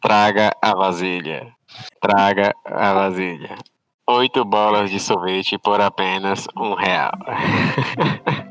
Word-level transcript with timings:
Traga 0.00 0.52
a 0.62 0.74
vasilha. 0.74 1.48
Traga 2.00 2.54
a 2.64 2.92
vasilha. 2.92 3.56
Oito 4.08 4.44
bolas 4.44 4.88
de 4.90 5.00
sorvete 5.00 5.58
por 5.58 5.80
apenas 5.80 6.46
um 6.56 6.74
real. 6.74 7.10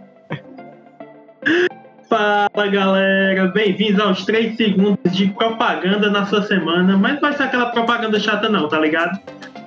Fala 2.10 2.68
galera, 2.70 3.48
bem-vindos 3.48 4.02
aos 4.02 4.26
3 4.26 4.58
segundos 4.58 5.16
de 5.16 5.28
propaganda 5.28 6.10
na 6.10 6.26
sua 6.26 6.42
semana, 6.42 6.98
mas 6.98 7.14
não 7.14 7.22
vai 7.22 7.32
ser 7.34 7.44
aquela 7.44 7.68
propaganda 7.68 8.20
chata 8.20 8.50
não, 8.50 8.68
tá 8.68 8.80
ligado? 8.80 9.18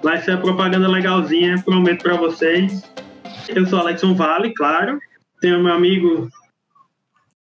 Vai 0.03 0.19
ser 0.19 0.33
a 0.33 0.39
propaganda 0.39 0.89
legalzinha, 0.89 1.63
prometo 1.65 2.03
pra 2.03 2.17
vocês. 2.17 2.83
Eu 3.49 3.65
sou 3.65 3.81
Alexson 3.81 4.15
Vale, 4.15 4.53
claro. 4.53 4.99
Tenho 5.41 5.63
meu 5.63 5.73
amigo. 5.73 6.29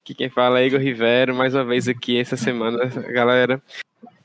Aqui 0.09 0.15
quem 0.15 0.29
fala 0.29 0.59
é 0.59 0.65
Igor 0.65 0.79
Rivero, 0.79 1.35
mais 1.35 1.53
uma 1.53 1.63
vez 1.63 1.87
aqui 1.87 2.19
essa 2.19 2.35
semana, 2.35 2.83
galera. 3.13 3.61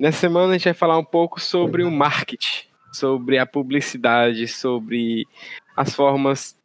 Nessa 0.01 0.21
semana 0.21 0.49
a 0.49 0.53
gente 0.57 0.65
vai 0.65 0.73
falar 0.73 0.97
um 0.97 1.05
pouco 1.05 1.39
sobre 1.39 1.85
o 1.85 1.91
marketing, 1.91 2.69
sobre 2.91 3.37
a 3.37 3.45
publicidade, 3.45 4.49
sobre 4.49 5.27
as 5.77 5.95
formas 5.95 6.57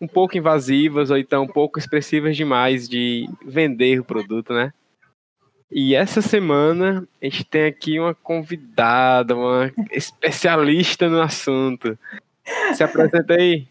um 0.00 0.08
pouco 0.08 0.38
invasivas 0.38 1.10
ou 1.10 1.18
então 1.18 1.42
um 1.42 1.46
pouco 1.46 1.78
expressivas 1.78 2.38
demais 2.38 2.88
de 2.88 3.28
vender 3.44 4.00
o 4.00 4.04
produto, 4.04 4.54
né? 4.54 4.72
E 5.70 5.94
essa 5.94 6.22
semana 6.22 7.06
a 7.20 7.24
gente 7.26 7.44
tem 7.44 7.66
aqui 7.66 8.00
uma 8.00 8.14
convidada, 8.14 9.36
uma 9.36 9.70
especialista 9.92 11.06
no 11.06 11.20
assunto. 11.20 11.98
Se 12.72 12.82
apresenta 12.82 13.34
aí. 13.34 13.68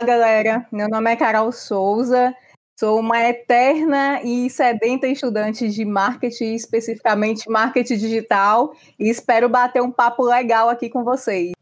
Olá, 0.00 0.04
galera. 0.04 0.66
Meu 0.72 0.88
nome 0.88 1.12
é 1.12 1.14
Carol 1.14 1.52
Souza. 1.52 2.34
Sou 2.82 2.98
uma 2.98 3.16
eterna 3.20 4.20
e 4.24 4.50
sedenta 4.50 5.06
estudante 5.06 5.68
de 5.68 5.84
marketing, 5.84 6.52
especificamente 6.54 7.48
marketing 7.48 7.96
digital, 7.96 8.74
e 8.98 9.08
espero 9.08 9.48
bater 9.48 9.80
um 9.80 9.92
papo 9.92 10.24
legal 10.24 10.68
aqui 10.68 10.90
com 10.90 11.04
vocês. 11.04 11.52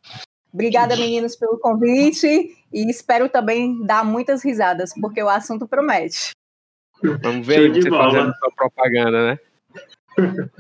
Obrigada, 0.51 0.97
meninos, 0.97 1.37
pelo 1.37 1.59
convite 1.59 2.57
e 2.73 2.91
espero 2.91 3.29
também 3.29 3.85
dar 3.85 4.03
muitas 4.03 4.43
risadas, 4.43 4.95
porque 4.99 5.23
o 5.23 5.29
assunto 5.29 5.69
promete. 5.69 6.31
Vamos 7.23 7.47
ver 7.47 7.71
aí 7.71 7.83
você 7.83 7.91
bola. 7.91 8.05
fazendo 8.05 8.35
sua 8.39 8.51
propaganda, 8.57 9.27
né? 9.27 10.51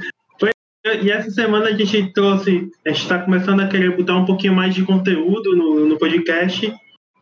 E 1.02 1.10
essa 1.10 1.30
semana 1.30 1.68
a 1.68 1.72
gente 1.72 2.12
trouxe, 2.12 2.70
a 2.84 2.90
gente 2.90 3.00
está 3.00 3.18
começando 3.18 3.60
a 3.60 3.66
querer 3.66 3.96
botar 3.96 4.14
um 4.14 4.26
pouquinho 4.26 4.52
mais 4.52 4.74
de 4.74 4.84
conteúdo 4.84 5.56
no, 5.56 5.86
no 5.86 5.98
podcast, 5.98 6.70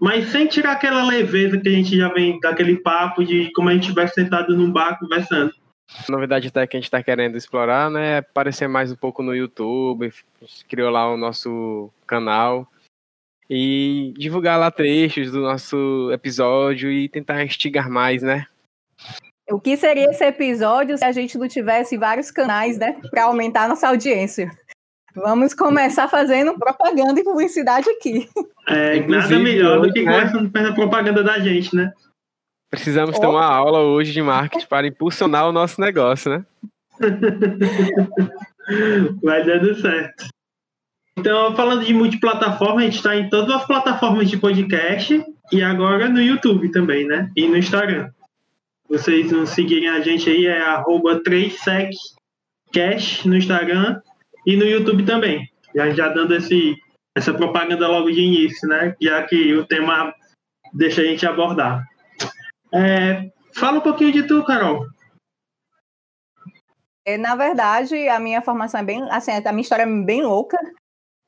mas 0.00 0.28
sem 0.28 0.46
tirar 0.46 0.72
aquela 0.72 1.04
leveza 1.04 1.58
que 1.58 1.68
a 1.68 1.72
gente 1.72 1.96
já 1.96 2.08
vem 2.12 2.38
daquele 2.40 2.76
papo 2.76 3.24
de 3.24 3.50
como 3.52 3.68
a 3.68 3.74
gente 3.74 3.92
vai 3.92 4.06
sentado 4.08 4.56
num 4.56 4.70
bar 4.70 4.98
conversando. 4.98 5.52
A 6.06 6.12
novidade 6.12 6.48
até 6.48 6.66
que 6.66 6.76
a 6.76 6.80
gente 6.80 6.86
está 6.86 7.02
querendo 7.02 7.36
explorar, 7.36 7.90
né, 7.90 8.16
é 8.16 8.18
aparecer 8.18 8.68
mais 8.68 8.92
um 8.92 8.96
pouco 8.96 9.22
no 9.22 9.34
YouTube, 9.34 10.12
criou 10.68 10.90
lá 10.90 11.10
o 11.10 11.16
nosso 11.16 11.90
canal 12.06 12.68
e 13.48 14.12
divulgar 14.18 14.58
lá 14.58 14.70
trechos 14.70 15.30
do 15.32 15.40
nosso 15.40 16.10
episódio 16.12 16.92
e 16.92 17.08
tentar 17.08 17.42
instigar 17.42 17.88
mais, 17.88 18.22
né? 18.22 18.46
O 19.50 19.58
que 19.58 19.78
seria 19.78 20.10
esse 20.10 20.22
episódio 20.22 20.98
se 20.98 21.04
a 21.04 21.10
gente 21.12 21.38
não 21.38 21.48
tivesse 21.48 21.96
vários 21.96 22.30
canais, 22.30 22.76
né, 22.76 23.00
para 23.10 23.24
aumentar 23.24 23.64
a 23.64 23.68
nossa 23.68 23.88
audiência? 23.88 24.50
Vamos 25.20 25.54
começar 25.54 26.08
fazendo 26.08 26.58
propaganda 26.58 27.18
e 27.18 27.24
publicidade 27.24 27.88
aqui. 27.90 28.28
É, 28.68 29.00
nada 29.06 29.38
melhor 29.38 29.80
do 29.80 29.92
que 29.92 30.02
né? 30.02 30.30
começando 30.30 30.68
a 30.68 30.74
propaganda 30.74 31.24
da 31.24 31.38
gente, 31.38 31.74
né? 31.74 31.92
Precisamos 32.70 33.16
oh. 33.16 33.20
ter 33.20 33.26
uma 33.26 33.44
aula 33.44 33.80
hoje 33.80 34.12
de 34.12 34.22
marketing 34.22 34.66
para 34.66 34.86
impulsionar 34.86 35.48
o 35.48 35.52
nosso 35.52 35.80
negócio, 35.80 36.30
né? 36.30 36.44
Vai 39.22 39.44
dando 39.44 39.74
certo. 39.80 40.28
Então, 41.18 41.56
falando 41.56 41.84
de 41.84 41.94
multiplataforma, 41.94 42.80
a 42.80 42.84
gente 42.84 42.96
está 42.96 43.16
em 43.16 43.28
todas 43.28 43.56
as 43.56 43.66
plataformas 43.66 44.30
de 44.30 44.36
podcast 44.36 45.24
e 45.50 45.62
agora 45.62 46.08
no 46.08 46.20
YouTube 46.20 46.70
também, 46.70 47.06
né? 47.06 47.30
E 47.34 47.48
no 47.48 47.56
Instagram. 47.56 48.10
Vocês 48.88 49.32
não 49.32 49.46
seguirem 49.46 49.88
a 49.88 50.00
gente 50.00 50.30
aí, 50.30 50.46
é 50.46 50.60
arroba 50.60 51.20
3seccash 51.22 53.24
no 53.24 53.36
Instagram 53.36 54.00
e 54.46 54.56
no 54.56 54.64
YouTube 54.64 55.04
também. 55.04 55.48
Já, 55.74 55.90
já 55.90 56.08
dando 56.08 56.34
esse, 56.34 56.76
essa 57.16 57.32
propaganda 57.32 57.88
logo 57.88 58.10
de 58.10 58.20
início, 58.20 58.68
né? 58.68 58.94
Já 59.00 59.22
que 59.24 59.54
o 59.54 59.66
tema 59.66 60.14
deixa 60.72 61.02
a 61.02 61.04
gente 61.04 61.26
abordar. 61.26 61.84
É, 62.72 63.30
fala 63.54 63.78
um 63.78 63.82
pouquinho 63.82 64.12
de 64.12 64.22
tu, 64.24 64.44
Carol. 64.44 64.86
É, 67.06 67.16
na 67.16 67.34
verdade, 67.34 68.08
a 68.08 68.20
minha 68.20 68.42
formação 68.42 68.80
é 68.80 68.84
bem, 68.84 69.02
assim, 69.10 69.32
a 69.32 69.52
minha 69.52 69.62
história 69.62 69.84
é 69.84 70.04
bem 70.04 70.22
louca. 70.22 70.58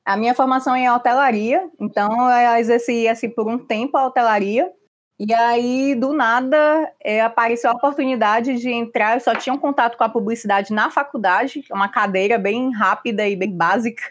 A 0.05 0.17
minha 0.17 0.33
formação 0.33 0.75
é 0.75 0.81
em 0.81 0.89
hotelaria, 0.89 1.69
então 1.79 2.09
eu 2.29 2.55
exerci 2.55 3.07
assim 3.07 3.29
por 3.29 3.47
um 3.47 3.57
tempo 3.57 3.97
a 3.97 4.05
hotelaria. 4.05 4.71
E 5.23 5.31
aí, 5.35 5.93
do 5.93 6.13
nada, 6.13 6.91
é, 6.99 7.21
apareceu 7.21 7.69
a 7.69 7.73
oportunidade 7.75 8.57
de 8.57 8.71
entrar. 8.71 9.15
Eu 9.15 9.19
só 9.19 9.35
tinha 9.35 9.53
um 9.53 9.57
contato 9.59 9.95
com 9.95 10.03
a 10.03 10.09
publicidade 10.09 10.73
na 10.73 10.89
faculdade, 10.89 11.63
uma 11.71 11.87
cadeira 11.87 12.39
bem 12.39 12.71
rápida 12.71 13.29
e 13.29 13.35
bem 13.35 13.55
básica. 13.55 14.01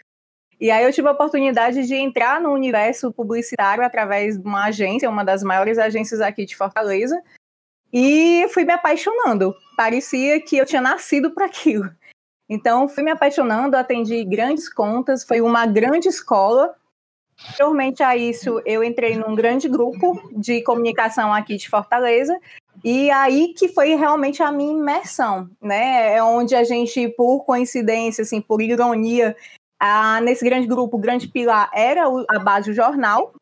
E 0.57 0.71
aí 0.71 0.85
eu 0.85 0.93
tive 0.93 1.09
a 1.09 1.11
oportunidade 1.11 1.85
de 1.85 1.95
entrar 1.95 2.39
no 2.39 2.53
universo 2.53 3.11
publicitário 3.11 3.83
através 3.83 4.37
de 4.37 4.47
uma 4.47 4.67
agência, 4.67 5.09
uma 5.09 5.25
das 5.25 5.43
maiores 5.43 5.77
agências 5.77 6.21
aqui 6.21 6.45
de 6.45 6.55
Fortaleza, 6.55 7.21
e 7.91 8.47
fui 8.53 8.63
me 8.63 8.71
apaixonando. 8.71 9.53
Parecia 9.75 10.39
que 10.39 10.55
eu 10.55 10.65
tinha 10.65 10.81
nascido 10.81 11.31
para 11.31 11.45
aquilo. 11.45 11.91
Então, 12.47 12.87
fui 12.87 13.03
me 13.03 13.11
apaixonando, 13.11 13.75
atendi 13.75 14.23
grandes 14.23 14.71
contas, 14.73 15.25
foi 15.25 15.41
uma 15.41 15.65
grande 15.65 16.07
escola. 16.07 16.73
Posteriormente 17.45 18.03
a 18.03 18.15
isso, 18.15 18.61
eu 18.65 18.83
entrei 18.83 19.17
num 19.17 19.35
grande 19.35 19.67
grupo 19.67 20.21
de 20.31 20.61
comunicação 20.63 21.33
aqui 21.33 21.57
de 21.57 21.69
Fortaleza, 21.69 22.39
e 22.83 23.09
aí 23.11 23.53
que 23.53 23.67
foi 23.67 23.95
realmente 23.95 24.41
a 24.41 24.51
minha 24.51 24.71
imersão, 24.73 25.49
né? 25.61 26.15
É 26.15 26.23
onde 26.23 26.55
a 26.55 26.63
gente, 26.63 27.07
por 27.09 27.43
coincidência, 27.43 28.21
assim, 28.21 28.39
por 28.41 28.61
ironia, 28.61 29.35
a, 29.79 30.21
nesse 30.21 30.45
grande 30.45 30.67
grupo, 30.67 30.97
o 30.97 31.01
grande 31.01 31.27
pilar 31.27 31.69
era 31.73 32.05
a 32.29 32.39
base 32.39 32.69
do 32.69 32.75
jornal, 32.75 33.33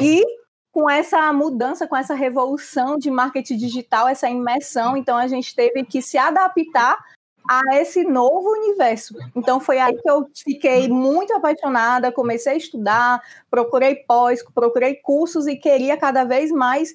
e 0.00 0.24
com 0.72 0.90
essa 0.90 1.32
mudança, 1.32 1.86
com 1.86 1.96
essa 1.96 2.14
revolução 2.14 2.98
de 2.98 3.10
marketing 3.10 3.56
digital, 3.56 4.08
essa 4.08 4.28
imersão, 4.28 4.96
então 4.96 5.16
a 5.16 5.26
gente 5.26 5.54
teve 5.54 5.84
que 5.84 6.02
se 6.02 6.18
adaptar 6.18 7.02
a 7.48 7.60
esse 7.76 8.04
novo 8.04 8.50
universo. 8.50 9.14
Então 9.34 9.60
foi 9.60 9.78
aí 9.78 9.94
que 9.96 10.10
eu 10.10 10.28
fiquei 10.34 10.88
muito 10.88 11.32
apaixonada, 11.32 12.12
comecei 12.12 12.54
a 12.54 12.56
estudar, 12.56 13.22
procurei 13.50 13.96
pós, 13.96 14.42
procurei 14.54 14.96
cursos 14.96 15.46
e 15.46 15.56
queria 15.56 15.96
cada 15.96 16.24
vez 16.24 16.50
mais 16.50 16.94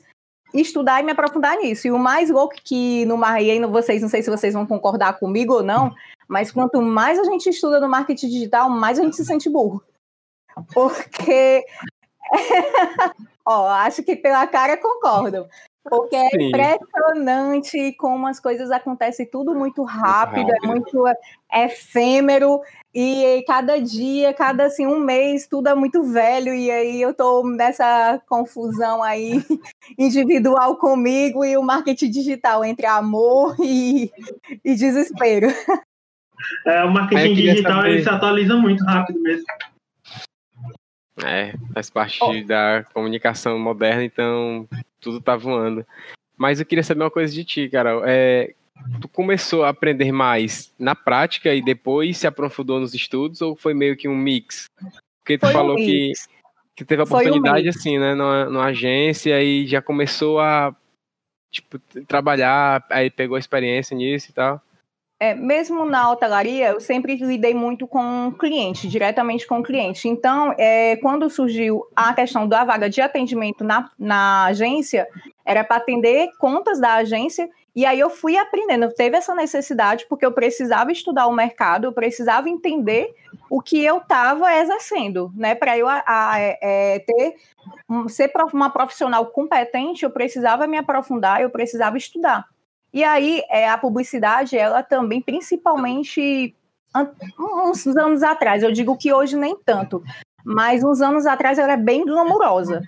estudar 0.54 1.00
e 1.00 1.04
me 1.04 1.12
aprofundar 1.12 1.58
nisso. 1.58 1.88
E 1.88 1.92
o 1.92 2.00
mais 2.00 2.30
louco 2.30 2.56
que 2.64 3.06
no 3.06 3.24
aí 3.24 3.60
vocês, 3.66 4.02
não 4.02 4.10
sei 4.10 4.22
se 4.22 4.30
vocês 4.30 4.54
vão 4.54 4.66
concordar 4.66 5.18
comigo 5.20 5.56
ou 5.56 5.64
não, 5.64 5.94
mas 6.28 6.52
quanto 6.52 6.82
mais 6.82 7.18
a 7.20 7.24
gente 7.24 7.50
estuda 7.50 7.80
no 7.80 7.90
marketing 7.90 8.30
digital, 8.30 8.70
mais 8.70 9.00
a 9.00 9.04
gente 9.04 9.16
se 9.16 9.26
sente 9.26 9.50
burro. 9.50 9.82
Porque 10.74 11.64
Ó, 13.46 13.68
acho 13.68 14.04
que 14.04 14.16
pela 14.16 14.48
cara 14.48 14.78
concordam. 14.78 15.48
Porque 15.84 16.16
é 16.16 16.30
Sim. 16.30 16.50
impressionante 16.50 17.94
como 17.94 18.28
as 18.28 18.40
coisas 18.40 18.69
acontecem 18.69 19.25
tudo 19.25 19.56
muito 19.56 19.84
rápido, 19.84 20.46
muito 20.46 20.52
rápido, 20.52 20.64
é 20.64 20.68
muito 20.68 21.03
efêmero, 21.52 22.62
e 22.94 23.44
cada 23.47 23.80
dia, 23.80 24.34
cada 24.34 24.66
assim, 24.66 24.86
um 24.86 25.00
mês, 25.00 25.47
tudo 25.47 25.70
é 25.70 25.75
muito 25.75 26.03
velho, 26.03 26.53
e 26.53 26.70
aí 26.70 27.02
eu 27.02 27.14
tô 27.14 27.47
nessa 27.47 28.22
confusão 28.28 29.02
aí 29.02 29.31
individual 29.97 30.75
comigo 30.75 31.44
e 31.44 31.58
o 31.58 31.64
marketing 31.64 32.12
digital 32.12 32.64
entre 32.64 32.86
amor 32.86 33.56
e, 33.64 34.12
e 34.64 34.75
desespero. 34.75 35.47
É, 36.66 36.84
o 36.84 36.91
marketing 36.91 37.34
digital 37.34 37.85
ele 37.85 38.03
se 38.03 38.09
atualiza 38.09 38.56
muito 38.56 38.84
rápido 38.84 39.20
mesmo. 39.22 39.46
É, 41.26 41.53
faz 41.73 41.90
parte 41.90 42.20
oh. 42.22 42.44
da 42.46 42.85
comunicação 42.94 43.58
moderna, 43.59 44.03
então 44.03 44.68
tudo 45.00 45.22
tá 45.22 45.35
voando. 45.35 45.85
Mas 46.38 46.59
eu 46.59 46.66
queria 46.66 46.84
saber 46.84 47.03
uma 47.03 47.12
coisa 47.12 47.34
de 47.34 47.44
ti, 47.44 47.70
Carol. 47.70 48.03
É, 48.06 48.53
tu 49.00 49.08
começou 49.08 49.64
a 49.64 49.70
aprender 49.70 50.12
mais 50.12 50.73
na 50.79 50.96
prática 50.96 51.53
e 51.53 51.62
depois 51.62 52.18
se 52.18 52.28
aprofundou 52.28 52.79
nos 52.79 52.94
estudos 52.94 53.41
ou 53.41 53.56
foi 53.56 53.73
meio 53.73 53.96
que 53.96 54.08
um 54.08 54.16
mix? 54.16 54.66
Porque 55.20 55.38
tu 55.38 55.41
foi 55.41 55.53
falou 55.53 55.73
um 55.73 55.78
que, 55.78 56.14
que 56.76 56.85
teve 56.85 57.02
a 57.02 57.06
oportunidade 57.06 57.68
um 57.68 57.70
assim, 57.70 58.00
né, 58.00 58.16
numa, 58.16 58.46
numa 58.46 58.66
agência 58.66 59.41
e 59.41 59.68
já 59.68 59.82
começou 59.82 60.40
a 60.40 60.76
tipo, 61.52 61.78
trabalhar, 62.08 62.85
aí 62.90 63.09
pegou 63.09 63.35
a 63.35 63.40
experiência 63.40 63.96
nisso 63.96 64.32
e 64.32 64.34
tal. 64.34 64.62
É, 65.22 65.35
mesmo 65.35 65.85
na 65.85 66.09
hotelaria, 66.09 66.70
eu 66.70 66.79
sempre 66.79 67.16
lidei 67.16 67.53
muito 67.53 67.85
com 67.85 68.29
o 68.29 68.32
cliente, 68.32 68.88
diretamente 68.88 69.46
com 69.46 69.59
o 69.59 69.64
cliente. 69.64 70.09
Então, 70.09 70.52
é, 70.58 70.96
quando 70.96 71.29
surgiu 71.29 71.85
a 71.96 72.12
questão 72.12 72.47
da 72.47 72.64
vaga 72.64 72.90
de 72.90 73.02
atendimento 73.02 73.64
na, 73.64 73.88
na 74.00 74.46
agência, 74.46 75.08
era 75.46 75.64
para 75.64 75.78
atender 75.78 76.32
contas 76.40 76.82
da 76.82 76.96
agência 76.96 77.47
E 77.76 77.85
aí 77.85 78.00
eu 78.00 78.09
fui 78.09 78.35
aprendendo, 78.35 78.91
teve 78.96 79.16
essa 79.16 79.35
necessidade, 79.35 80.08
porque 80.09 80.26
eu 80.26 80.32
precisava 80.32 80.91
estudar 80.91 81.28
o 81.28 81.32
mercado, 81.32 81.85
eu 81.85 81.94
precisava 81.94 82.50
entender 82.50 83.14
o 83.47 83.62
que 83.62 83.85
eu 83.85 83.97
estava 83.97 84.56
exercendo, 84.56 85.32
né? 85.35 85.53
Para 85.53 85.78
eu 85.78 85.88
a, 85.88 86.03
a, 86.03 86.40
é, 86.40 86.97
ter 86.97 87.35
ser 88.09 88.32
uma 88.52 88.72
profissional 88.72 89.28
competente, 89.28 90.03
eu 90.03 90.09
precisava 90.09 90.66
me 90.66 90.79
aprofundar, 90.79 91.41
eu 91.41 91.52
precisava 91.52 91.96
estudar. 91.96 92.47
E 92.93 93.03
aí 93.03 93.41
é, 93.49 93.70
a 93.70 93.78
publicidade, 93.78 94.58
ela 94.58 94.84
também, 94.84 95.22
principalmente 95.22 96.55
uns 97.40 97.88
anos 97.88 98.22
atrás, 98.22 98.64
eu 98.64 98.72
digo 98.72 98.97
que 98.97 99.14
hoje 99.14 99.38
nem 99.38 99.55
tanto, 99.55 100.03
mas 100.43 100.84
uns 100.84 101.02
anos 101.02 101.26
atrás 101.26 101.58
ela 101.58 101.73
é 101.73 101.78
bem 101.78 102.05
glamurosa. 102.05 102.82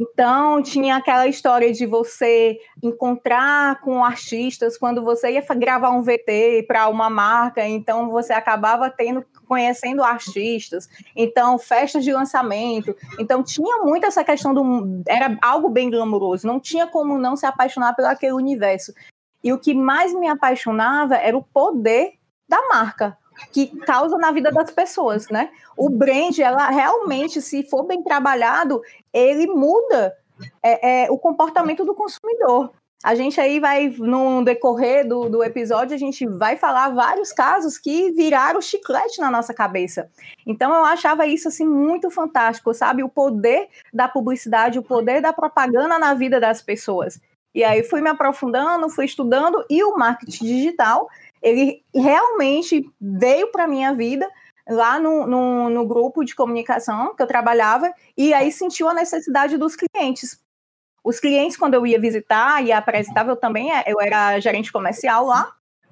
Então, 0.00 0.62
tinha 0.62 0.96
aquela 0.96 1.26
história 1.26 1.70
de 1.74 1.84
você 1.84 2.58
encontrar 2.82 3.82
com 3.82 4.02
artistas 4.02 4.78
quando 4.78 5.04
você 5.04 5.32
ia 5.32 5.44
gravar 5.54 5.90
um 5.90 6.02
VT 6.02 6.64
para 6.66 6.88
uma 6.88 7.10
marca, 7.10 7.66
então 7.66 8.08
você 8.08 8.32
acabava 8.32 8.88
tendo 8.88 9.22
conhecendo 9.46 10.02
artistas, 10.02 10.88
então 11.14 11.58
festas 11.58 12.02
de 12.02 12.12
lançamento. 12.12 12.96
Então 13.18 13.42
tinha 13.42 13.78
muito 13.82 14.06
essa 14.06 14.24
questão 14.24 14.54
do 14.54 15.02
era 15.06 15.36
algo 15.42 15.68
bem 15.68 15.90
glamouroso, 15.90 16.46
não 16.46 16.58
tinha 16.58 16.86
como 16.86 17.18
não 17.18 17.36
se 17.36 17.44
apaixonar 17.44 17.94
pelo 17.94 18.08
aquele 18.08 18.32
universo. 18.32 18.94
E 19.42 19.52
o 19.52 19.58
que 19.58 19.74
mais 19.74 20.12
me 20.14 20.28
apaixonava 20.28 21.16
era 21.16 21.36
o 21.36 21.42
poder 21.42 22.14
da 22.48 22.60
marca, 22.68 23.16
que 23.52 23.66
causa 23.80 24.18
na 24.18 24.32
vida 24.32 24.50
das 24.50 24.70
pessoas, 24.70 25.28
né? 25.28 25.50
O 25.76 25.88
brand, 25.88 26.38
ela 26.38 26.68
realmente, 26.68 27.40
se 27.40 27.62
for 27.62 27.84
bem 27.84 28.02
trabalhado, 28.02 28.82
ele 29.12 29.46
muda 29.46 30.14
é, 30.62 31.04
é, 31.04 31.10
o 31.10 31.18
comportamento 31.18 31.84
do 31.84 31.94
consumidor. 31.94 32.72
A 33.02 33.14
gente 33.14 33.40
aí 33.40 33.58
vai, 33.58 33.88
no 33.88 34.44
decorrer 34.44 35.08
do, 35.08 35.30
do 35.30 35.42
episódio, 35.42 35.94
a 35.94 35.98
gente 35.98 36.26
vai 36.26 36.58
falar 36.58 36.90
vários 36.90 37.32
casos 37.32 37.78
que 37.78 38.10
viraram 38.10 38.60
chiclete 38.60 39.20
na 39.20 39.30
nossa 39.30 39.54
cabeça. 39.54 40.10
Então 40.46 40.70
eu 40.74 40.84
achava 40.84 41.26
isso 41.26 41.48
assim 41.48 41.66
muito 41.66 42.10
fantástico, 42.10 42.74
sabe? 42.74 43.02
O 43.02 43.08
poder 43.08 43.68
da 43.90 44.06
publicidade, 44.06 44.78
o 44.78 44.82
poder 44.82 45.22
da 45.22 45.32
propaganda 45.32 45.98
na 45.98 46.12
vida 46.12 46.38
das 46.38 46.60
pessoas. 46.60 47.18
E 47.54 47.64
aí 47.64 47.82
fui 47.82 48.00
me 48.00 48.08
aprofundando, 48.08 48.88
fui 48.88 49.04
estudando 49.04 49.64
e 49.68 49.82
o 49.82 49.96
marketing 49.96 50.44
digital 50.44 51.08
ele 51.42 51.82
realmente 51.94 52.88
veio 53.00 53.50
para 53.50 53.66
minha 53.66 53.94
vida 53.94 54.28
lá 54.68 55.00
no, 55.00 55.26
no, 55.26 55.70
no, 55.70 55.86
grupo 55.86 56.24
de 56.24 56.34
comunicação 56.34 57.14
que 57.16 57.22
eu 57.22 57.26
trabalhava 57.26 57.92
e 58.16 58.32
aí 58.32 58.52
sentiu 58.52 58.88
a 58.88 58.94
necessidade 58.94 59.56
dos 59.56 59.74
clientes. 59.74 60.38
Os 61.02 61.18
clientes, 61.18 61.56
quando 61.56 61.74
eu 61.74 61.86
ia 61.86 61.98
visitar 61.98 62.62
e 62.64 62.70
apresentava, 62.70 63.30
eu 63.30 63.36
também 63.36 63.72
é, 63.72 63.84
eu 63.86 64.00
era 64.00 64.38
gerente 64.38 64.70
comercial 64.70 65.26
lá, 65.26 65.50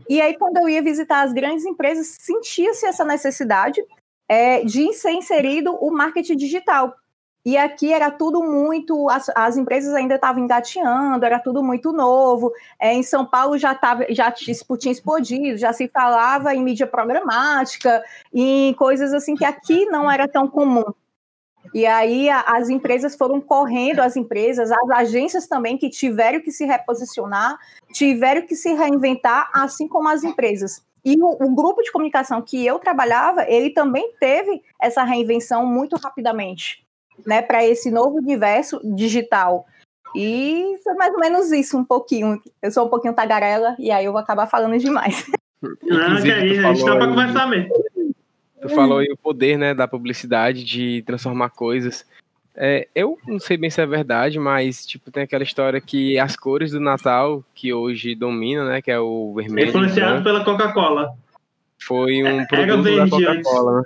e 0.09 0.21
aí 0.21 0.37
quando 0.37 0.59
eu 0.59 0.69
ia 0.69 0.83
visitar 0.83 1.23
as 1.23 1.33
grandes 1.33 1.65
empresas, 1.65 2.17
sentia-se 2.21 2.87
essa 2.87 3.05
necessidade 3.05 3.83
é, 4.29 4.63
de 4.63 4.93
ser 4.93 5.13
inserido 5.13 5.75
o 5.75 5.91
marketing 5.91 6.37
digital, 6.37 6.95
e 7.49 7.57
aqui 7.57 7.91
era 7.95 8.11
tudo 8.11 8.43
muito, 8.43 9.09
as, 9.09 9.31
as 9.35 9.57
empresas 9.57 9.95
ainda 9.95 10.17
estavam 10.17 10.45
engateando, 10.45 11.25
era 11.25 11.39
tudo 11.39 11.63
muito 11.63 11.95
novo. 11.95 12.53
É, 12.79 12.93
em 12.93 13.03
São 13.03 13.25
Paulo 13.25 13.57
já, 13.57 13.75
tava, 13.75 14.05
já 14.11 14.31
tinha 14.31 14.53
explodido, 14.53 15.57
já 15.57 15.73
se 15.73 15.89
falava 15.89 16.55
em 16.55 16.63
mídia 16.63 16.87
programática, 16.87 18.05
em 18.35 18.75
coisas 18.75 19.15
assim 19.15 19.35
que 19.35 19.47
aqui 19.47 19.87
não 19.87 20.11
era 20.11 20.29
tão 20.29 20.47
comum. 20.47 20.85
E 21.73 21.87
aí 21.87 22.29
as 22.29 22.69
empresas 22.69 23.17
foram 23.17 23.41
correndo, 23.41 24.01
as 24.01 24.15
empresas, 24.15 24.71
as 24.71 24.91
agências 24.91 25.47
também 25.47 25.79
que 25.79 25.89
tiveram 25.89 26.43
que 26.43 26.53
se 26.53 26.67
reposicionar, 26.67 27.59
tiveram 27.95 28.43
que 28.43 28.55
se 28.55 28.75
reinventar, 28.75 29.51
assim 29.55 29.89
como 29.89 30.07
as 30.11 30.23
empresas. 30.23 30.85
E 31.03 31.17
o, 31.19 31.47
o, 31.47 31.55
grupo 31.55 31.81
de 31.81 31.91
comunicação 31.91 32.43
que 32.43 32.67
eu 32.67 32.79
trabalhava, 32.79 33.47
ele 33.49 33.71
também 33.71 34.13
teve 34.21 34.63
essa 34.79 35.03
reinvenção 35.03 35.65
muito 35.65 35.97
rapidamente 35.97 36.87
né, 37.27 37.43
para 37.43 37.65
esse 37.65 37.91
novo 37.91 38.17
universo 38.17 38.81
digital. 38.95 39.67
E 40.15 40.77
foi 40.83 40.95
mais 40.95 41.13
ou 41.13 41.21
menos 41.21 41.53
isso, 41.53 41.77
um 41.77 41.85
pouquinho. 41.85 42.41
Eu 42.63 42.71
sou 42.71 42.87
um 42.87 42.89
pouquinho 42.89 43.15
tagarela 43.15 43.77
e 43.79 43.91
aí 43.91 44.05
eu 44.05 44.13
vou 44.13 44.21
acabar 44.21 44.47
falando 44.47 44.79
demais. 44.79 45.27
Não, 45.83 46.23
que 46.23 46.31
aí, 46.31 46.59
a 46.59 46.73
gente 46.73 46.85
tá 46.85 46.97
para 46.97 47.09
conversar 47.09 47.47
mesmo. 47.49 47.71
Tu 48.61 48.69
falou 48.71 48.99
aí 48.99 49.09
o 49.11 49.17
poder, 49.17 49.57
né, 49.57 49.75
da 49.75 49.89
publicidade 49.89 50.65
de 50.65 51.03
transformar 51.03 51.51
coisas. 51.51 52.05
É, 52.61 52.89
eu 52.93 53.17
não 53.25 53.39
sei 53.39 53.57
bem 53.57 53.71
se 53.71 53.81
é 53.81 53.87
verdade, 53.87 54.37
mas 54.37 54.85
tipo 54.85 55.13
tem 55.13 55.23
aquela 55.23 55.45
história 55.45 55.81
que 55.81 56.19
as 56.19 56.35
cores 56.35 56.73
do 56.73 56.81
Natal 56.81 57.45
que 57.55 57.73
hoje 57.73 58.17
dominam, 58.17 58.67
né, 58.67 58.83
que 58.83 58.91
é 58.91 58.99
o 58.99 59.33
vermelho. 59.35 59.69
Influenciado 59.69 60.25
pela 60.25 60.45
Coca-Cola. 60.45 61.15
Foi 61.81 62.21
um 62.23 62.41
é, 62.41 62.47
produto 62.47 62.97
da 62.97 63.09
Coca-Cola. 63.09 63.83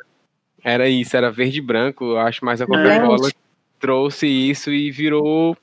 Era 0.64 0.88
isso, 0.88 1.16
era 1.16 1.30
verde 1.30 1.58
e 1.58 1.62
branco, 1.62 2.04
eu 2.04 2.18
acho, 2.18 2.44
mas 2.44 2.60
a 2.60 2.66
Coca-Cola 2.66 3.28
é. 3.28 3.32
trouxe 3.80 4.26
isso 4.26 4.70
e 4.70 4.90
virou, 4.90 5.56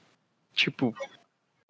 tipo, 0.54 0.94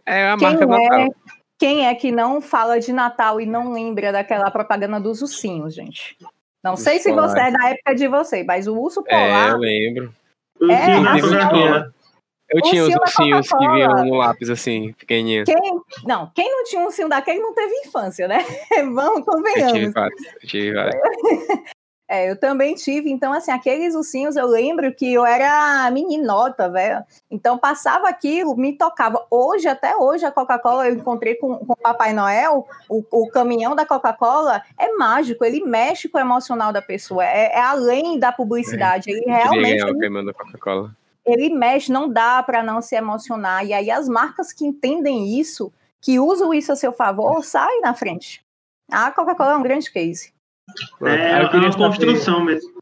é 0.05 0.27
a 0.27 0.35
marca 0.35 0.65
quem 0.65 0.75
é, 0.75 0.89
Natal. 0.89 1.15
Quem 1.59 1.87
é 1.87 1.93
que 1.93 2.11
não 2.11 2.41
fala 2.41 2.79
de 2.79 2.91
Natal 2.91 3.39
e 3.39 3.45
não 3.45 3.71
lembra 3.71 4.11
daquela 4.11 4.49
propaganda 4.49 4.99
dos 4.99 5.21
ursinhos, 5.21 5.75
gente? 5.75 6.17
Não 6.63 6.73
Os 6.73 6.81
sei 6.81 6.97
se 6.99 7.11
você 7.13 7.39
é 7.39 7.51
da 7.51 7.69
época 7.69 7.95
de 7.95 8.07
você, 8.07 8.43
mas 8.43 8.67
o 8.67 8.75
urso 8.75 9.03
é, 9.07 9.09
polar. 9.09 9.49
É, 9.49 9.51
eu 9.51 9.57
lembro. 9.57 10.15
É, 10.63 10.97
eu, 10.97 12.57
eu 12.57 12.61
tinha 12.63 12.83
os 12.83 12.95
ursinhos 12.95 13.47
que 13.47 13.57
vinham 13.69 14.05
no 14.05 14.15
lápis, 14.15 14.49
assim, 14.49 14.93
pequenininho. 14.93 15.45
Quem, 15.45 15.55
não, 16.03 16.31
quem 16.33 16.49
não 16.51 16.63
tinha 16.63 16.81
um 16.81 16.85
ursinho 16.85 17.07
daquele 17.07 17.39
não 17.39 17.53
teve 17.53 17.73
infância, 17.85 18.27
né? 18.27 18.43
Vamos, 18.91 19.23
convenhamos. 19.23 19.73
Eu 19.73 19.79
tive 19.79 19.91
vários. 19.91 20.25
Eu 20.25 20.47
tive 20.47 20.73
vários. 20.73 21.01
É, 22.11 22.27
eu 22.27 22.35
também 22.35 22.73
tive, 22.73 23.11
então, 23.11 23.31
assim, 23.31 23.51
aqueles 23.51 23.93
ursinhos, 23.93 24.35
eu 24.35 24.47
lembro 24.47 24.91
que 24.91 25.13
eu 25.13 25.23
era 25.23 25.91
meninota, 25.91 26.67
velho. 26.67 27.03
Então, 27.29 27.55
passava 27.55 28.09
aquilo, 28.09 28.57
me 28.57 28.73
tocava. 28.73 29.27
Hoje, 29.29 29.67
até 29.67 29.95
hoje, 29.95 30.25
a 30.25 30.31
Coca-Cola, 30.31 30.87
eu 30.87 30.95
encontrei 30.95 31.35
com, 31.35 31.59
com 31.59 31.73
o 31.73 31.75
Papai 31.75 32.11
Noel, 32.11 32.65
o, 32.89 33.05
o 33.11 33.29
caminhão 33.29 33.75
da 33.75 33.85
Coca-Cola 33.85 34.63
é 34.75 34.91
mágico, 34.93 35.45
ele 35.45 35.63
mexe 35.63 36.09
com 36.09 36.17
o 36.17 36.21
emocional 36.21 36.73
da 36.73 36.81
pessoa, 36.81 37.23
é, 37.23 37.53
é 37.53 37.61
além 37.61 38.17
da 38.17 38.31
publicidade. 38.31 39.11
É, 39.11 39.13
ele 39.13 39.25
realmente. 39.27 39.83
o 39.83 39.99
caminhão 39.99 40.25
da 40.25 40.33
Coca-Cola. 40.33 40.95
Ele 41.23 41.49
mexe, 41.49 41.91
não 41.91 42.09
dá 42.09 42.41
para 42.41 42.63
não 42.63 42.81
se 42.81 42.95
emocionar. 42.95 43.63
E 43.63 43.71
aí, 43.71 43.91
as 43.91 44.09
marcas 44.09 44.51
que 44.51 44.65
entendem 44.65 45.39
isso, 45.39 45.71
que 46.01 46.19
usam 46.19 46.51
isso 46.55 46.71
a 46.71 46.75
seu 46.75 46.91
favor, 46.91 47.45
saem 47.45 47.81
na 47.81 47.93
frente. 47.93 48.43
A 48.91 49.11
Coca-Cola 49.11 49.51
é 49.51 49.57
um 49.57 49.61
grande 49.61 49.91
case. 49.91 50.33
É, 51.01 51.31
é 51.31 51.47
uma 51.47 51.73
construção 51.73 52.39
saber, 52.39 52.45
mesmo. 52.45 52.81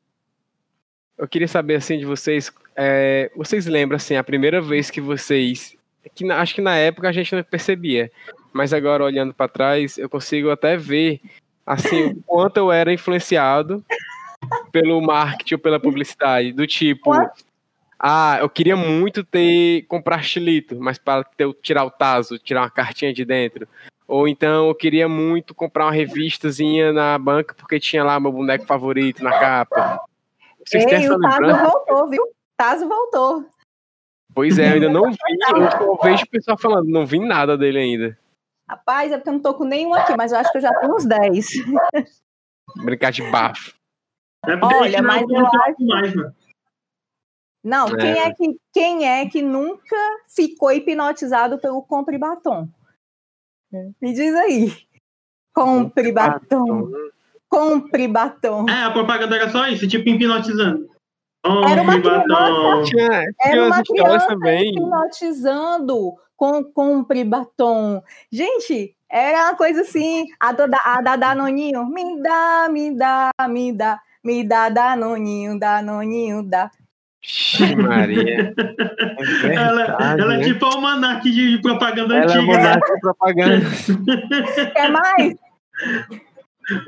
Eu 1.17 1.27
queria 1.27 1.48
saber, 1.48 1.75
assim, 1.75 1.98
de 1.98 2.06
vocês, 2.06 2.51
é, 2.75 3.32
vocês 3.36 3.65
lembram, 3.65 3.96
assim, 3.96 4.15
a 4.15 4.24
primeira 4.24 4.62
vez 4.62 4.89
que 4.89 5.01
vocês, 5.01 5.75
que 6.13 6.29
acho 6.32 6.56
que 6.56 6.62
na 6.62 6.75
época 6.75 7.10
a 7.10 7.12
gente 7.12 7.36
não 7.36 7.44
percebia, 7.44 8.12
mas 8.53 8.74
agora 8.74 9.03
olhando 9.03 9.34
para 9.34 9.48
trás, 9.48 9.98
eu 9.98 10.10
consigo 10.10 10.50
até 10.50 10.77
ver, 10.77 11.22
assim, 11.65 12.06
o 12.06 12.24
quanto 12.24 12.58
eu 12.58 12.72
era 12.72 12.94
influenciado 12.94 13.84
pelo 14.72 15.01
marketing 15.01 15.56
ou 15.56 15.60
pela 15.60 15.79
publicidade, 15.79 16.53
do 16.53 16.65
tipo... 16.67 17.12
Ah, 18.00 18.38
eu 18.39 18.48
queria 18.48 18.75
muito 18.75 19.24
ter 19.24 19.82
comprar 19.88 20.22
chilito, 20.22 20.75
mas 20.79 21.00
para 21.00 21.24
ter, 21.24 21.51
tirar 21.63 21.84
o 21.84 21.89
taso, 21.89 22.38
tirar 22.38 22.62
uma 22.62 22.70
cartinha 22.70 23.12
de 23.12 23.25
dentro. 23.25 23.67
Ou 24.07 24.27
então 24.27 24.69
eu 24.69 24.75
queria 24.75 25.09
muito 25.09 25.53
comprar 25.53 25.85
uma 25.85 25.91
revistazinha 25.91 26.93
na 26.93 27.17
banca 27.17 27.53
porque 27.53 27.79
tinha 27.79 28.03
lá 28.03 28.19
meu 28.19 28.31
boneco 28.31 28.65
favorito 28.65 29.23
na 29.23 29.37
capa. 29.37 30.01
Vocês 30.65 30.83
Ei, 30.85 30.89
têm 30.89 31.05
essa 31.05 31.15
o 31.15 31.19
Tazo 31.19 31.71
voltou, 31.71 32.09
viu? 32.09 32.23
Tazo 32.55 32.87
voltou. 32.87 33.45
Pois 34.33 34.57
é, 34.57 34.69
eu 34.69 34.73
ainda 34.75 34.89
não 34.89 35.11
vi. 35.11 35.17
Eu 35.81 35.97
vejo 36.01 36.23
o 36.23 36.29
pessoal 36.29 36.57
falando, 36.57 36.87
não 36.87 37.05
vi 37.05 37.19
nada 37.19 37.57
dele 37.57 37.79
ainda. 37.79 38.17
Rapaz, 38.69 39.11
é 39.11 39.17
porque 39.17 39.29
eu 39.29 39.33
não 39.33 39.39
tô 39.39 39.53
com 39.53 39.63
nenhum 39.63 39.93
aqui, 39.93 40.15
mas 40.17 40.31
eu 40.31 40.39
acho 40.39 40.51
que 40.51 40.57
eu 40.57 40.61
já 40.61 40.73
tenho 40.73 40.93
uns 40.93 41.05
10. 41.05 41.47
Brincar 42.83 43.11
de 43.11 43.23
bafo. 43.31 43.73
É 44.45 44.53
Olha, 44.61 45.01
mas 45.01 45.21
eu 45.21 45.45
acho... 45.45 45.85
Mais, 45.85 46.13
mano. 46.13 46.35
Não, 47.63 47.87
é. 47.87 47.97
Quem, 47.97 48.19
é 48.19 48.33
que, 48.33 48.59
quem 48.73 49.07
é 49.07 49.29
que 49.29 49.41
nunca 49.41 49.95
ficou 50.27 50.71
hipnotizado 50.71 51.57
pelo 51.57 51.81
compre 51.81 52.17
batom? 52.17 52.69
Me 53.71 54.13
diz 54.13 54.33
aí. 54.36 54.74
Compre 55.53 56.12
batom. 56.12 56.91
Compre 57.50 58.07
batom. 58.07 58.65
É, 58.69 58.83
a 58.83 58.91
propaganda 58.91 59.36
era 59.36 59.50
só 59.50 59.67
isso, 59.67 59.88
tipo 59.88 60.09
hipnotizando. 60.09 60.88
Compre 61.43 61.71
era 61.71 61.81
uma 61.81 62.00
batom. 62.00 62.83
Criança, 62.83 63.24
era 63.43 63.65
uma 63.65 63.83
criança 63.83 64.27
também. 64.27 64.69
hipnotizando 64.69 66.13
com 66.36 66.63
compre 66.63 67.24
batom. 67.24 68.01
Gente, 68.31 68.95
era 69.09 69.45
uma 69.45 69.55
coisa 69.55 69.81
assim, 69.81 70.25
a, 70.39 70.51
do, 70.51 70.63
a 70.83 71.01
da 71.01 71.15
Danoninho, 71.15 71.86
me 71.86 72.21
dá, 72.21 72.67
me 72.69 72.95
dá, 72.95 73.31
me 73.50 73.71
dá, 73.71 74.00
me 74.24 74.43
dá 74.43 74.69
Danoninho, 74.69 75.57
Danoninho, 75.57 76.43
dá. 76.43 76.69
Maria. 77.77 78.53
ela, 79.53 79.86
verdade, 79.86 80.22
ela 80.22 80.34
é 80.34 80.38
né? 80.38 80.43
tipo 80.46 80.65
a 80.65 80.69
almanac 80.75 81.29
de 81.29 81.62
propaganda 81.62 82.15
Ela 82.15 82.24
é 82.34 82.38
antiga. 82.38 82.57
monarca 82.57 82.93
de 82.93 83.01
propaganda. 83.01 83.65
Quer 84.74 84.91
mais? 84.91 85.36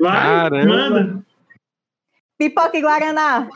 Vai, 0.00 0.20
Caramba. 0.22 0.66
manda. 0.66 1.24
Pipoca 2.38 2.76
e 2.76 2.80
Guaraná. 2.80 3.48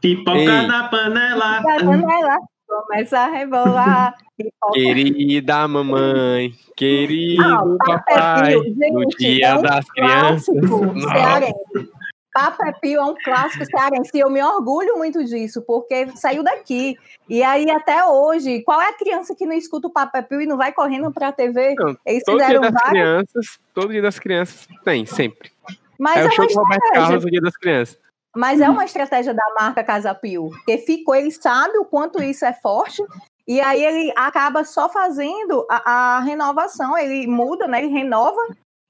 Pipoca 0.00 0.38
Ei. 0.38 0.66
na 0.66 0.88
panela. 0.88 1.60
Da 1.60 1.78
panela 1.84 2.36
começa 2.66 3.18
a 3.18 3.26
rebolar. 3.30 4.14
Pipoca. 4.36 4.72
Querida 4.72 5.68
mamãe, 5.68 6.52
querido 6.76 7.42
Ah, 7.42 7.62
papai, 7.86 8.54
Papel, 8.54 8.62
gente, 8.64 8.90
no 8.92 9.06
dia 9.18 9.46
é 9.48 9.54
um 9.58 9.62
das 9.62 9.90
crianças. 9.90 10.56
Cearense. 12.32 12.56
Papa 12.56 12.72
Pio 12.80 13.00
é 13.00 13.04
um 13.04 13.14
clássico 13.22 13.64
cearense 13.64 14.18
eu 14.18 14.30
me 14.30 14.42
orgulho 14.42 14.96
muito 14.96 15.24
disso, 15.24 15.62
porque 15.62 16.08
saiu 16.16 16.42
daqui. 16.42 16.96
E 17.28 17.42
aí, 17.42 17.70
até 17.70 18.04
hoje, 18.04 18.62
qual 18.62 18.80
é 18.80 18.88
a 18.88 18.92
criança 18.92 19.34
que 19.34 19.46
não 19.46 19.52
escuta 19.54 19.88
o 19.88 19.92
Papa 19.92 20.22
Pio 20.22 20.40
e 20.40 20.46
não 20.46 20.56
vai 20.56 20.72
correndo 20.72 21.12
pra 21.12 21.32
TV? 21.32 21.74
Não, 21.74 21.96
Eles 22.06 22.22
Todo 22.24 22.38
dia 22.38 22.46
fizeram 22.46 22.62
das 22.62 22.72
várias, 22.72 22.90
crianças, 22.90 23.58
todo 23.74 23.92
dia 23.92 24.02
das 24.02 24.18
crianças 24.18 24.68
tem, 24.84 25.04
sempre. 25.06 25.50
mas 25.98 26.16
é 26.16 26.24
é 26.24 26.28
o 26.28 26.30
show 26.30 26.44
uma 26.44 26.52
do 26.52 26.60
Roberto. 26.60 26.92
Carlos 26.92 27.24
no 27.24 27.30
dia 27.30 27.40
das 27.40 27.56
crianças. 27.56 27.98
Mas 28.36 28.60
é 28.60 28.70
uma 28.70 28.84
estratégia 28.84 29.34
da 29.34 29.42
marca 29.58 29.82
Casa 29.82 30.14
Pio, 30.14 30.50
que 30.64 30.78
ficou, 30.78 31.16
ele 31.16 31.32
sabe 31.32 31.78
o 31.78 31.84
quanto 31.84 32.22
isso 32.22 32.44
é 32.44 32.52
forte, 32.52 33.02
e 33.46 33.60
aí 33.60 33.84
ele 33.84 34.12
acaba 34.14 34.64
só 34.64 34.88
fazendo 34.88 35.66
a, 35.68 36.16
a 36.16 36.20
renovação, 36.20 36.96
ele 36.96 37.26
muda, 37.26 37.66
né? 37.66 37.82
Ele 37.82 37.92
renova 37.92 38.40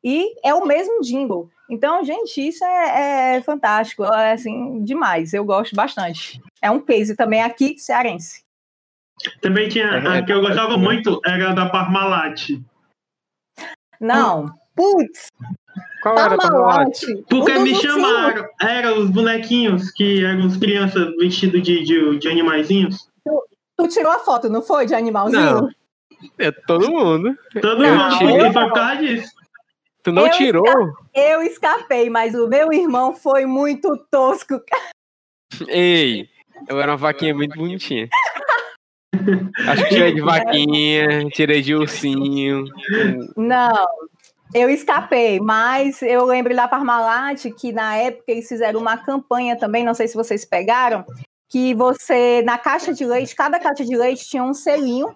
e 0.04 0.34
é 0.44 0.52
o 0.52 0.66
mesmo 0.66 1.00
jingle. 1.00 1.48
Então, 1.70 2.04
gente, 2.04 2.48
isso 2.48 2.64
é, 2.64 3.36
é 3.36 3.42
fantástico, 3.42 4.04
é 4.04 4.32
assim, 4.32 4.82
demais. 4.82 5.32
Eu 5.32 5.44
gosto 5.44 5.74
bastante. 5.76 6.42
É 6.60 6.70
um 6.70 6.80
case 6.80 7.14
também 7.16 7.42
aqui 7.42 7.78
cearense. 7.78 8.42
Também 9.40 9.68
tinha 9.68 9.84
É, 9.86 10.18
a 10.18 10.22
que 10.24 10.32
eu 10.32 10.40
gostava 10.40 10.76
muito, 10.76 11.20
era 11.24 11.52
da 11.52 11.68
Parmalat. 11.68 12.58
Não, 14.00 14.46
putz, 14.74 15.28
Qual 16.02 16.18
era 16.18 16.34
a 16.34 16.38
Parmalat? 16.38 17.00
Parmalat. 17.00 17.24
Porque 17.28 17.52
me 17.52 17.72
ursinhos. 17.72 17.80
chamaram. 17.82 18.48
Eram 18.60 18.98
os 18.98 19.10
bonequinhos 19.10 19.90
que 19.92 20.24
eram 20.24 20.46
as 20.46 20.56
crianças 20.56 21.14
vestidos 21.18 21.62
de, 21.62 21.84
de, 21.84 22.18
de 22.18 22.28
animaizinhos. 22.28 23.08
Tu 23.76 23.88
tirou 23.88 24.10
a 24.10 24.18
foto, 24.18 24.48
não 24.48 24.62
foi, 24.62 24.86
de 24.86 24.94
animalzinho? 24.94 25.42
Não. 25.62 25.70
É 26.38 26.50
todo 26.50 26.90
mundo. 26.90 27.34
Todo 27.62 27.84
Eu 27.84 27.94
mundo. 27.94 28.14
E 28.14 28.52
foi 28.52 28.52
por 28.52 28.72
causa 28.72 28.96
disso. 28.96 29.39
Tu 30.02 30.12
não 30.12 30.26
Eu 30.26 30.32
tirou? 30.32 30.92
Eu 31.14 31.42
escapei, 31.42 32.08
mas 32.08 32.34
o 32.34 32.48
meu 32.48 32.72
irmão 32.72 33.14
foi 33.14 33.44
muito 33.44 33.96
tosco. 34.10 34.60
Ei, 35.68 36.28
eu 36.68 36.80
era 36.80 36.92
uma 36.92 36.96
vaquinha 36.96 37.34
muito 37.34 37.56
bonitinha. 37.56 38.08
Acho 39.66 39.82
que 39.84 39.88
tirei 39.90 40.14
de 40.14 40.20
vaquinha, 40.20 41.28
tirei 41.30 41.60
de 41.60 41.74
ursinho. 41.74 42.64
Não, 43.36 43.86
eu 44.54 44.70
escapei, 44.70 45.38
mas 45.38 46.00
eu 46.02 46.24
lembro 46.24 46.54
da 46.54 46.66
Parmalat 46.66 47.44
que 47.52 47.72
na 47.72 47.96
época 47.96 48.32
eles 48.32 48.48
fizeram 48.48 48.80
uma 48.80 48.96
campanha 48.96 49.56
também, 49.56 49.84
não 49.84 49.94
sei 49.94 50.08
se 50.08 50.16
vocês 50.16 50.44
pegaram, 50.44 51.04
que 51.48 51.74
você, 51.74 52.42
na 52.42 52.56
caixa 52.56 52.92
de 52.94 53.04
leite, 53.04 53.34
cada 53.34 53.58
caixa 53.58 53.84
de 53.84 53.96
leite 53.96 54.28
tinha 54.28 54.42
um 54.42 54.54
selinho 54.54 55.14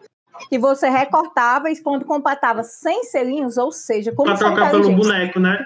que 0.49 0.59
você 0.59 0.89
recortava 0.89 1.71
e 1.71 1.81
quando 1.83 2.05
completava 2.05 2.63
100 2.63 3.05
selinhos, 3.05 3.57
ou 3.57 3.71
seja, 3.73 4.13
como 4.13 4.31
Pra 4.31 4.39
trocar 4.39 4.71
pelo 4.71 4.93
boneco, 4.95 5.39
né? 5.41 5.65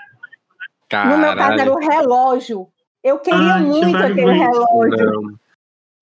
No 0.93 1.19
meu 1.19 1.37
caso 1.37 1.53
era 1.53 1.57
Caralho. 1.57 1.73
o 1.75 1.79
relógio. 1.79 2.69
Eu 3.03 3.19
queria 3.19 3.39
Ah, 3.55 3.59
tinha 3.59 3.67
muito 3.69 3.97
aquele 3.97 4.15
brindes. 4.25 4.41
relógio. 4.41 5.13
Não. 5.13 5.39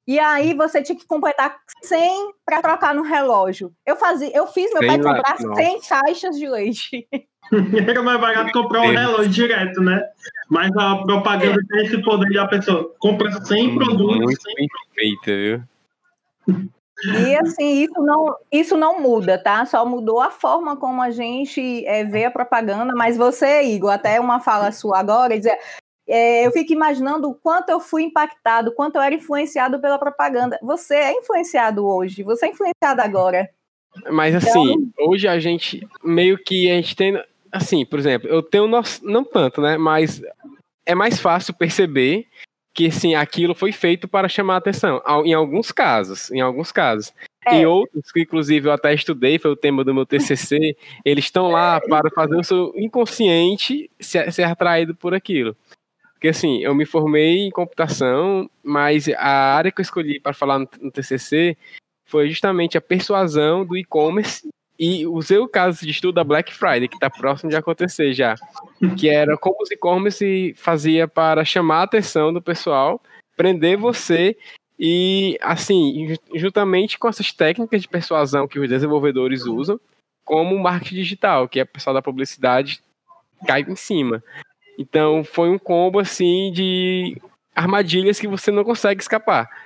E 0.09 0.21
aí 0.21 0.55
você 0.55 0.81
tinha 0.83 0.97
que 0.97 1.05
completar 1.07 1.57
100 1.83 2.33
para 2.45 2.63
trocar 2.63 2.95
no 2.95 3.03
relógio. 3.03 3.73
Eu 3.85 3.97
fazia, 3.97 4.31
eu 4.37 4.47
fiz 4.47 4.73
meu 4.73 4.83
100 4.83 4.89
pai 4.89 4.99
lá- 4.99 5.17
comprar 5.17 5.41
nossa. 5.49 5.61
100 5.63 5.81
caixas 5.81 6.37
de 6.39 6.49
leite. 6.49 7.09
Era 7.91 8.03
mais 8.03 8.21
barato 8.21 8.53
comprar 8.53 8.83
um 8.83 8.91
relógio 8.93 9.29
direto, 9.31 9.81
né? 9.81 10.01
Mas 10.49 10.71
a 10.77 10.97
propaganda 10.99 11.59
tem 11.69 11.87
esse 11.87 12.01
poder 12.03 12.29
de 12.29 12.39
a 12.39 12.47
pessoa 12.47 12.95
compra 13.01 13.31
100 13.45 13.75
produtos. 13.77 14.17
Muito 14.19 14.43
100 14.43 14.55
bem 14.55 14.69
feita, 14.95 15.67
viu? 16.47 16.67
E 17.05 17.37
assim, 17.37 17.83
isso 17.83 18.01
não, 18.01 18.35
isso 18.51 18.77
não 18.77 19.01
muda, 19.01 19.37
tá? 19.37 19.67
Só 19.67 19.85
mudou 19.85 20.21
a 20.21 20.31
forma 20.31 20.77
como 20.77 21.03
a 21.03 21.11
gente 21.11 21.85
é, 21.87 22.05
vê 22.05 22.25
a 22.25 22.31
propaganda. 22.31 22.95
Mas 22.95 23.17
você, 23.17 23.63
Igor, 23.65 23.91
até 23.91 24.19
uma 24.19 24.41
fala 24.41 24.73
sua 24.73 24.99
agora, 24.99 25.37
dizer, 25.37 25.59
é, 26.09 26.47
eu 26.47 26.53
fico 26.53 26.73
imaginando 26.73 27.29
o 27.29 27.35
quanto 27.35 27.69
eu 27.69 27.81
fui 27.81 28.05
impactado, 28.05 28.73
quanto 28.73 28.97
eu 28.97 29.03
era 29.03 29.15
influenciado 29.15 29.79
pela 29.79 29.99
propaganda. 29.99 30.59
Você 30.63 30.95
é 30.95 31.13
influenciado 31.13 31.87
hoje, 31.87 32.23
você 32.23 32.47
é 32.47 32.51
influenciado 32.51 33.03
agora. 33.03 33.51
Mas 34.11 34.35
assim, 34.35 34.91
hoje 34.99 35.29
a 35.29 35.39
gente 35.39 35.87
meio 36.03 36.39
que 36.39 36.71
a 36.71 36.75
gente 36.75 36.97
tem. 36.97 37.23
Assim, 37.53 37.85
por 37.85 37.99
exemplo, 37.99 38.29
eu 38.29 38.43
tenho 38.43 38.67
noção, 38.67 39.09
não 39.09 39.25
tanto, 39.25 39.61
né? 39.61 39.77
Mas 39.77 40.23
é 40.85 40.95
mais 40.95 41.19
fácil 41.19 41.55
perceber 41.55 42.27
que 42.77 42.89
assim, 42.89 43.15
aquilo 43.15 43.55
foi 43.55 43.73
feito 43.73 44.07
para 44.07 44.29
chamar 44.29 44.55
a 44.55 44.59
atenção. 44.59 45.03
Em 45.25 45.33
alguns 45.33 45.73
casos, 45.73 46.31
em 46.31 46.43
alguns 46.43 46.71
casos. 46.71 47.11
É. 47.47 47.57
Em 47.57 47.67
outros, 47.67 48.13
que 48.13 48.21
inclusive 48.21 48.69
eu 48.69 48.73
até 48.73 48.93
estudei, 48.93 49.39
foi 49.39 49.51
o 49.51 49.57
tema 49.57 49.83
do 49.83 49.95
meu 49.95 50.05
TCC, 50.05 50.77
eles 51.05 51.25
estão 51.25 51.51
lá 51.51 51.81
para 51.81 52.11
fazer 52.11 52.37
o 52.37 52.45
seu 52.45 52.73
inconsciente 52.77 53.91
ser, 53.99 54.31
ser 54.31 54.43
atraído 54.43 54.95
por 54.95 55.15
aquilo. 55.15 55.57
Porque 56.13 56.29
assim, 56.29 56.63
eu 56.63 56.75
me 56.75 56.85
formei 56.85 57.47
em 57.47 57.51
computação, 57.51 58.51
mas 58.63 59.09
a 59.09 59.55
área 59.55 59.73
que 59.73 59.81
eu 59.81 59.85
escolhi 59.85 60.21
para 60.21 60.35
falar 60.35 60.59
no, 60.59 60.69
no 60.81 60.91
TCC 60.91 61.57
foi 62.05 62.29
justamente 62.29 62.77
a 62.77 62.81
persuasão 62.81 63.65
do 63.65 63.77
e-commerce 63.77 64.47
e 64.79 65.07
usei 65.07 65.39
o 65.39 65.49
caso 65.49 65.85
de 65.85 65.91
estudo 65.91 66.17
da 66.17 66.25
Black 66.25 66.53
Friday, 66.53 66.89
que 66.89 66.97
está 66.97 67.09
próximo 67.09 67.51
de 67.51 67.57
acontecer 67.57 68.13
já, 68.13 68.35
que 68.99 69.09
era 69.09 69.37
como 69.37 69.63
os 69.63 69.71
e-commerce 69.71 70.55
fazia 70.57 71.09
para 71.09 71.45
chamar 71.45 71.81
a 71.81 71.83
atenção 71.85 72.33
do 72.33 72.43
pessoal, 72.43 73.01
prender 73.37 73.77
você 73.77 74.37
e, 74.79 75.39
assim, 75.41 76.09
ju- 76.09 76.39
juntamente 76.39 76.99
com 76.99 77.09
essas 77.09 77.33
técnicas 77.33 77.81
de 77.83 77.89
persuasão 77.89 78.47
que 78.47 78.59
os 78.59 78.69
desenvolvedores 78.69 79.47
usam, 79.47 79.81
como 80.25 80.59
marketing 80.59 80.97
digital, 80.97 81.49
que 81.49 81.61
é 81.61 81.63
o 81.63 81.67
pessoal 81.67 81.95
da 81.95 82.03
publicidade 82.03 82.81
cai 83.47 83.63
em 83.63 83.77
cima. 83.77 84.23
Então, 84.79 85.25
foi 85.25 85.49
um 85.49 85.59
combo, 85.59 85.99
assim, 85.99 86.53
de 86.53 87.17
armadilhas 87.55 88.21
que 88.21 88.29
você 88.29 88.51
não 88.51 88.65
consegue 88.65 89.01
escapar. 89.01 89.66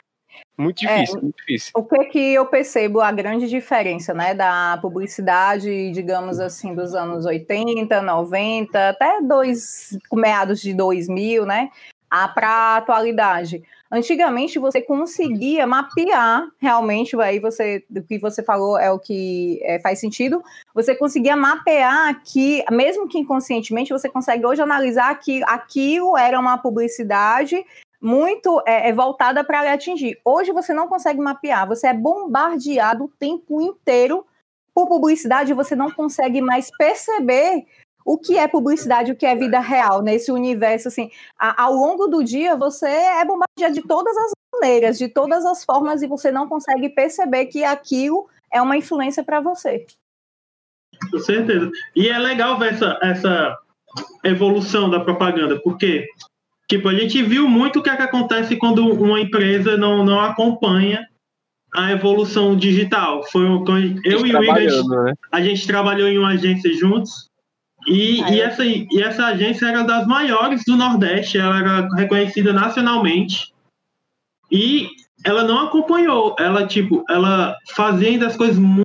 Muito 0.61 0.87
É. 0.87 0.97
difícil, 0.97 1.23
muito 1.23 1.37
difícil. 1.38 1.73
O 1.75 1.83
que 1.83 2.05
que 2.07 2.35
eu 2.35 2.45
percebo 2.47 3.00
a 3.00 3.11
grande 3.11 3.49
diferença, 3.49 4.12
né, 4.12 4.35
da 4.35 4.79
publicidade, 4.83 5.90
digamos 5.90 6.38
assim, 6.38 6.75
dos 6.75 6.95
anos 6.95 7.25
80, 7.25 8.02
90, 8.02 8.90
até 8.90 9.21
dois, 9.23 9.99
meados 10.12 10.61
de 10.61 10.75
2000, 10.75 11.47
né, 11.47 11.71
para 12.35 12.49
a 12.49 12.76
atualidade. 12.76 13.62
Antigamente 13.93 14.59
você 14.59 14.81
conseguia 14.81 15.67
mapear 15.67 16.47
realmente, 16.61 17.21
aí 17.21 17.40
você, 17.40 17.83
do 17.90 18.02
que 18.02 18.19
você 18.19 18.40
falou 18.43 18.79
é 18.79 18.90
o 18.93 18.99
que 19.00 19.59
é, 19.64 19.81
faz 19.81 19.99
sentido, 19.99 20.43
você 20.73 20.95
conseguia 20.95 21.35
mapear 21.37 22.21
que, 22.23 22.64
mesmo 22.71 23.09
que 23.09 23.19
inconscientemente, 23.19 23.93
você 23.93 24.09
consegue 24.09 24.47
hoje 24.47 24.62
analisar 24.62 25.12
que 25.19 25.43
aquilo 25.45 26.17
era 26.17 26.38
uma 26.38 26.57
publicidade 26.59 27.64
muito 28.00 28.62
é, 28.66 28.88
é 28.88 28.92
voltada 28.92 29.45
para 29.45 29.73
atingir. 29.73 30.19
Hoje 30.25 30.52
você 30.52 30.73
não 30.73 30.88
consegue 30.88 31.21
mapear, 31.21 31.66
você 31.69 31.88
é 31.88 31.95
bombardeado 31.95 33.04
o 33.04 33.09
tempo 33.09 33.61
inteiro 33.61 34.26
por 34.75 34.87
publicidade, 34.88 35.52
você 35.52 35.76
não 35.76 35.90
consegue 35.90 36.40
mais 36.40 36.71
perceber 36.78 37.66
o 38.04 38.16
que 38.16 38.38
é 38.38 38.49
publicidade, 38.49 39.12
o 39.12 39.16
que 39.16 39.26
é 39.26 39.35
vida 39.35 39.61
real 39.61 40.00
nesse 40.00 40.33
universo 40.33 40.88
assim. 40.88 41.11
A- 41.38 41.64
ao 41.64 41.75
longo 41.75 42.07
do 42.07 42.25
dia 42.25 42.57
você 42.57 42.88
é 42.88 43.25
bombardeado 43.25 43.75
de 43.75 43.83
todas 43.83 44.16
as 44.16 44.33
maneiras, 44.54 44.97
de 44.97 45.09
todas 45.09 45.45
as 45.45 45.64
formas 45.64 46.02
e 46.02 46.07
você 46.07 46.33
não 46.33 46.49
consegue 46.49 46.88
perceber 46.88 47.47
que 47.47 47.64
aquilo 47.64 48.28
é 48.50 48.61
uma 48.62 48.76
influência 48.76 49.23
para 49.23 49.40
você. 49.40 49.87
Com 51.11 51.19
certeza. 51.19 51.71
E 51.95 52.09
é 52.09 52.19
legal 52.19 52.59
ver 52.59 52.75
essa, 52.75 52.99
essa 53.02 53.59
evolução 54.25 54.90
da 54.90 55.00
propaganda, 55.00 55.61
porque 55.62 56.07
tipo, 56.70 56.88
a 56.88 56.94
gente 56.94 57.20
viu 57.22 57.48
muito 57.48 57.80
o 57.80 57.82
que, 57.82 57.90
é 57.90 57.96
que 57.96 58.02
acontece 58.02 58.54
quando 58.56 58.86
uma 58.86 59.20
empresa 59.20 59.76
não, 59.76 60.04
não 60.04 60.20
acompanha 60.20 61.04
a 61.74 61.90
evolução 61.90 62.56
digital. 62.56 63.24
Foi 63.30 63.44
o- 63.44 63.64
eu 64.04 64.24
e 64.24 64.32
o 64.34 64.42
Igor, 64.42 64.54
a 64.54 64.60
gente, 64.60 64.88
né? 64.88 65.14
a 65.32 65.40
gente 65.40 65.66
trabalhou 65.66 66.08
em 66.08 66.16
uma 66.18 66.30
agência 66.30 66.72
juntos. 66.72 67.28
E, 67.88 68.22
Ah, 68.22 68.30
e, 68.30 68.40
é? 68.40 68.44
essa, 68.44 68.64
e 68.64 68.86
essa 69.02 69.26
agência 69.26 69.66
era 69.66 69.82
das 69.82 70.06
maiores 70.06 70.62
do 70.64 70.76
Nordeste, 70.76 71.38
ela 71.38 71.58
era 71.58 71.88
reconhecida 71.96 72.52
nacionalmente. 72.52 73.52
E 74.50 74.88
ela 75.24 75.42
não 75.44 75.60
acompanhou, 75.66 76.36
ela 76.38 76.66
tipo, 76.66 77.04
ela 77.10 77.56
fazia 77.74 78.08
ainda 78.10 78.26
as 78.28 78.36
coisas 78.36 78.58
muito 78.58 78.84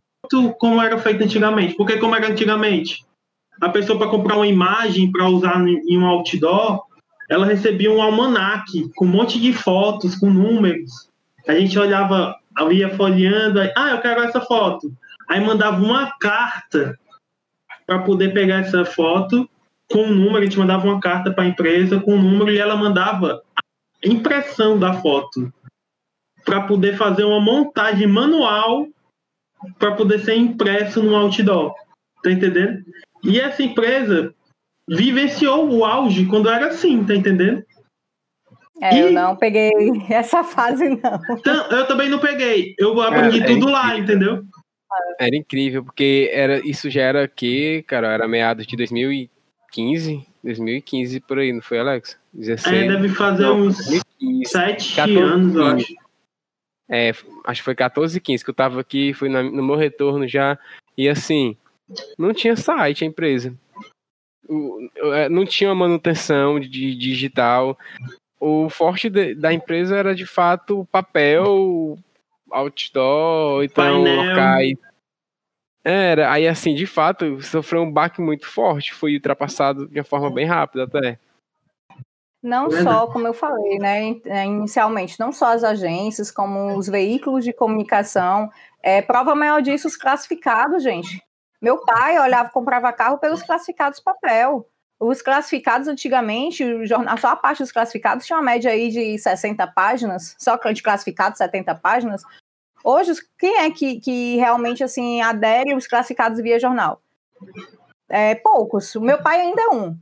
como 0.58 0.82
era 0.82 0.98
feito 0.98 1.24
antigamente. 1.24 1.76
Porque 1.76 1.98
como 1.98 2.16
era 2.16 2.30
antigamente, 2.30 3.04
a 3.62 3.70
pessoa 3.70 3.98
para 4.00 4.10
comprar 4.10 4.38
uma 4.38 4.48
imagem 4.48 5.12
para 5.12 5.28
usar 5.30 5.60
em 5.68 5.98
um 5.98 6.06
outdoor, 6.06 6.85
ela 7.30 7.46
recebia 7.46 7.92
um 7.92 8.02
almanaque 8.02 8.92
com 8.96 9.06
um 9.06 9.10
monte 9.10 9.40
de 9.40 9.54
fotos, 9.54 10.16
com 10.16 10.30
números. 10.30 11.10
A 11.48 11.54
gente 11.54 11.78
olhava 11.78 12.36
ia 12.72 12.96
folheando, 12.96 13.60
aí, 13.60 13.72
ah, 13.76 13.92
eu 13.92 14.02
quero 14.02 14.22
essa 14.22 14.42
foto. 14.42 14.92
Aí 15.30 15.44
mandava 15.44 15.84
uma 15.84 16.12
carta 16.20 16.98
para 17.86 18.00
poder 18.00 18.34
pegar 18.34 18.60
essa 18.60 18.86
foto 18.86 19.50
com 19.92 20.00
o 20.00 20.06
um 20.06 20.16
número, 20.16 20.40
a 20.40 20.44
gente 20.44 20.58
mandava 20.58 20.88
uma 20.88 21.00
carta 21.00 21.32
para 21.32 21.44
a 21.44 21.48
empresa 21.48 22.00
com 22.00 22.12
o 22.12 22.16
um 22.16 22.22
número 22.22 22.52
e 22.52 22.58
ela 22.58 22.76
mandava 22.76 23.42
a 24.04 24.08
impressão 24.08 24.80
da 24.80 24.94
foto 24.94 25.54
para 26.44 26.62
poder 26.62 26.96
fazer 26.96 27.24
uma 27.24 27.40
montagem 27.40 28.08
manual 28.08 28.88
para 29.78 29.96
poder 29.96 30.20
ser 30.20 30.36
impresso 30.36 31.02
no 31.02 31.16
outdoor. 31.16 31.74
Tá 32.24 32.32
entendendo? 32.32 32.84
E 33.24 33.40
essa 33.40 33.64
empresa 33.64 34.34
vivenciou 34.90 35.70
o 35.70 35.84
auge 35.84 36.26
quando 36.26 36.50
era 36.50 36.68
assim, 36.68 37.04
tá 37.04 37.16
entendendo? 37.16 37.64
É, 38.82 38.96
e... 38.96 39.00
eu 39.00 39.12
não 39.12 39.36
peguei 39.36 39.72
essa 40.10 40.44
fase, 40.44 40.90
não. 40.90 41.20
Então, 41.38 41.72
eu 41.72 41.88
também 41.88 42.10
não 42.10 42.20
peguei. 42.20 42.76
Eu 42.78 43.00
aprendi 43.02 43.42
é, 43.42 43.46
tudo 43.46 43.68
lá, 43.68 43.98
entendeu? 43.98 44.44
Era 45.20 45.36
incrível, 45.36 45.84
porque 45.84 46.30
era, 46.34 46.60
isso 46.66 46.90
já 46.90 47.02
era 47.02 47.28
que, 47.28 47.84
cara, 47.84 48.14
era 48.14 48.28
meados 48.28 48.66
de 48.66 48.78
2015, 48.78 50.26
2015 50.44 51.20
por 51.22 51.40
aí, 51.40 51.52
não 51.52 51.62
foi, 51.62 51.80
Alex? 51.80 52.18
16, 52.34 52.76
é, 52.76 52.88
deve 52.88 53.10
fazer 53.10 53.44
não, 53.44 53.62
uns 53.62 53.78
2015, 53.78 54.52
7 54.52 54.96
14, 54.96 55.20
anos, 55.20 55.56
eu 55.56 55.66
acho. 55.66 55.96
É, 56.88 57.10
acho 57.46 57.62
que 57.62 57.66
foi 57.66 57.76
14 57.76 58.22
15 58.22 58.44
que 58.44 58.50
eu 58.50 58.54
tava 58.54 58.80
aqui, 58.80 59.14
fui 59.14 59.28
no 59.28 59.64
meu 59.64 59.76
retorno 59.76 60.28
já, 60.28 60.58
e 60.98 61.10
assim, 61.10 61.58
não 62.18 62.34
tinha 62.34 62.56
site 62.56 63.04
a 63.04 63.08
empresa. 63.08 63.54
É, 65.14 65.30
não 65.30 65.46
tinha 65.46 65.74
manutenção 65.74 66.60
de 66.60 66.96
digital. 66.96 67.78
O 68.40 68.70
forte 68.70 69.10
de, 69.10 69.34
da 69.34 69.54
empresa 69.54 69.96
era 69.96 70.14
de 70.14 70.26
fato 70.26 70.88
papel, 70.92 71.98
outdoor, 72.52 73.64
então 73.64 74.04
locais. 74.04 74.74
Era, 75.84 76.32
aí 76.32 76.48
assim, 76.48 76.74
de 76.74 76.88
fato, 76.88 77.42
sofreu 77.44 77.84
um 77.84 77.92
baque 77.92 78.20
muito 78.20 78.48
forte, 78.48 78.94
foi 78.94 79.14
ultrapassado 79.14 79.88
de 79.88 80.00
uma 80.00 80.04
forma 80.04 80.32
bem 80.32 80.46
rápida 80.46 80.86
até. 80.86 81.20
Não 82.42 82.70
só, 82.70 83.08
como 83.08 83.28
eu 83.28 83.34
falei, 83.34 83.80
né, 83.80 84.16
é, 84.26 84.46
inicialmente, 84.46 85.20
não 85.20 85.32
só 85.32 85.54
as 85.54 85.64
agências, 85.64 86.30
como 86.30 86.78
os 86.78 86.88
veículos 86.88 87.44
de 87.44 87.52
comunicação. 87.52 88.52
É, 88.84 89.02
prova 89.02 89.34
maior 89.34 89.62
disso, 89.64 89.88
os 89.88 89.96
classificados, 89.96 90.84
gente. 90.84 91.24
Meu 91.66 91.80
pai 91.80 92.20
olhava, 92.20 92.52
comprava 92.52 92.94
carro 92.94 93.18
pelos 93.18 93.42
classificados 93.42 94.00
papel. 94.00 94.70
Os 95.00 95.20
classificados, 95.24 95.88
antigamente, 95.88 96.64
o 96.64 96.86
jornal, 96.86 97.18
só 97.18 97.30
a 97.30 97.36
parte 97.36 97.64
dos 97.64 97.72
classificados 97.72 98.24
tinha 98.24 98.38
uma 98.38 98.46
média 98.46 98.70
aí 98.70 98.90
de 98.90 99.18
60 99.18 99.66
páginas, 99.70 100.36
só 100.38 100.58
de 100.58 100.84
classificados, 100.84 101.40
70 101.40 101.74
páginas. 101.74 102.22
Hoje, 102.84 103.14
quem 103.40 103.62
é 103.62 103.72
que, 103.72 104.00
que 104.00 104.36
realmente 104.36 104.84
assim 104.84 105.24
adere 105.24 105.74
os 105.74 105.88
classificados 105.88 106.40
via 106.40 106.60
jornal? 106.60 107.02
É, 108.08 108.36
poucos. 108.36 108.94
O 108.94 109.02
meu 109.02 109.18
pai 109.18 109.42
ainda 109.42 109.64
é 109.64 109.70
um. 109.70 109.98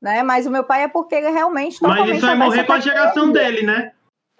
Né? 0.00 0.22
Mas 0.22 0.46
o 0.46 0.50
meu 0.50 0.62
pai 0.62 0.84
é 0.84 0.88
porque 0.88 1.16
ele 1.16 1.30
realmente. 1.30 1.82
Mas 1.82 2.08
isso 2.08 2.24
vai 2.24 2.36
morrer 2.36 2.62
com 2.62 2.74
a 2.74 2.78
geração 2.78 3.32
dele, 3.32 3.62
né? 3.62 3.90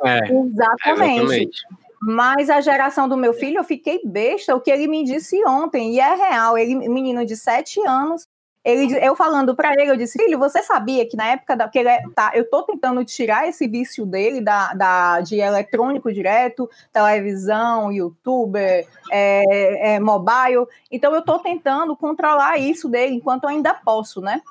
É, 0.05 0.19
exatamente. 0.19 1.21
exatamente. 1.21 1.67
Mas 2.02 2.49
a 2.49 2.61
geração 2.61 3.09
do 3.09 3.16
meu 3.16 3.35
filho, 3.35 3.59
eu 3.59 3.64
fiquei 3.64 4.00
besta 4.04 4.57
o 4.57 4.61
que 4.61 4.71
ele 4.71 4.87
me 4.87 5.04
disse 5.04 5.45
ontem, 5.47 5.95
e 5.95 6.00
é 6.00 6.14
real. 6.14 6.57
Ele, 6.57 6.75
menino 6.88 7.26
de 7.26 7.37
7 7.37 7.80
anos, 7.87 8.26
ele, 8.64 8.95
eu 9.02 9.16
falando 9.16 9.54
para 9.54 9.73
ele, 9.73 9.90
eu 9.90 9.97
disse, 9.97 10.19
filho, 10.19 10.38
você 10.38 10.62
sabia 10.62 11.09
que 11.09 11.16
na 11.16 11.28
época 11.28 11.57
da, 11.57 11.69
que 11.69 11.78
ele 11.78 11.88
é, 11.88 12.02
tá, 12.14 12.30
eu 12.35 12.49
tô 12.49 12.62
tentando 12.62 13.02
tirar 13.04 13.49
esse 13.49 13.66
vício 13.66 14.04
dele 14.04 14.40
da, 14.40 14.75
da 14.75 15.21
de 15.21 15.37
eletrônico 15.37 16.12
direto, 16.12 16.69
televisão, 16.92 17.90
youtuber, 17.90 18.87
é, 19.11 19.95
é, 19.95 20.00
mobile. 20.00 20.66
Então 20.90 21.14
eu 21.14 21.23
tô 21.23 21.38
tentando 21.38 21.97
controlar 21.97 22.59
isso 22.59 22.88
dele 22.88 23.14
enquanto 23.14 23.47
ainda 23.47 23.73
posso, 23.73 24.21
né? 24.21 24.42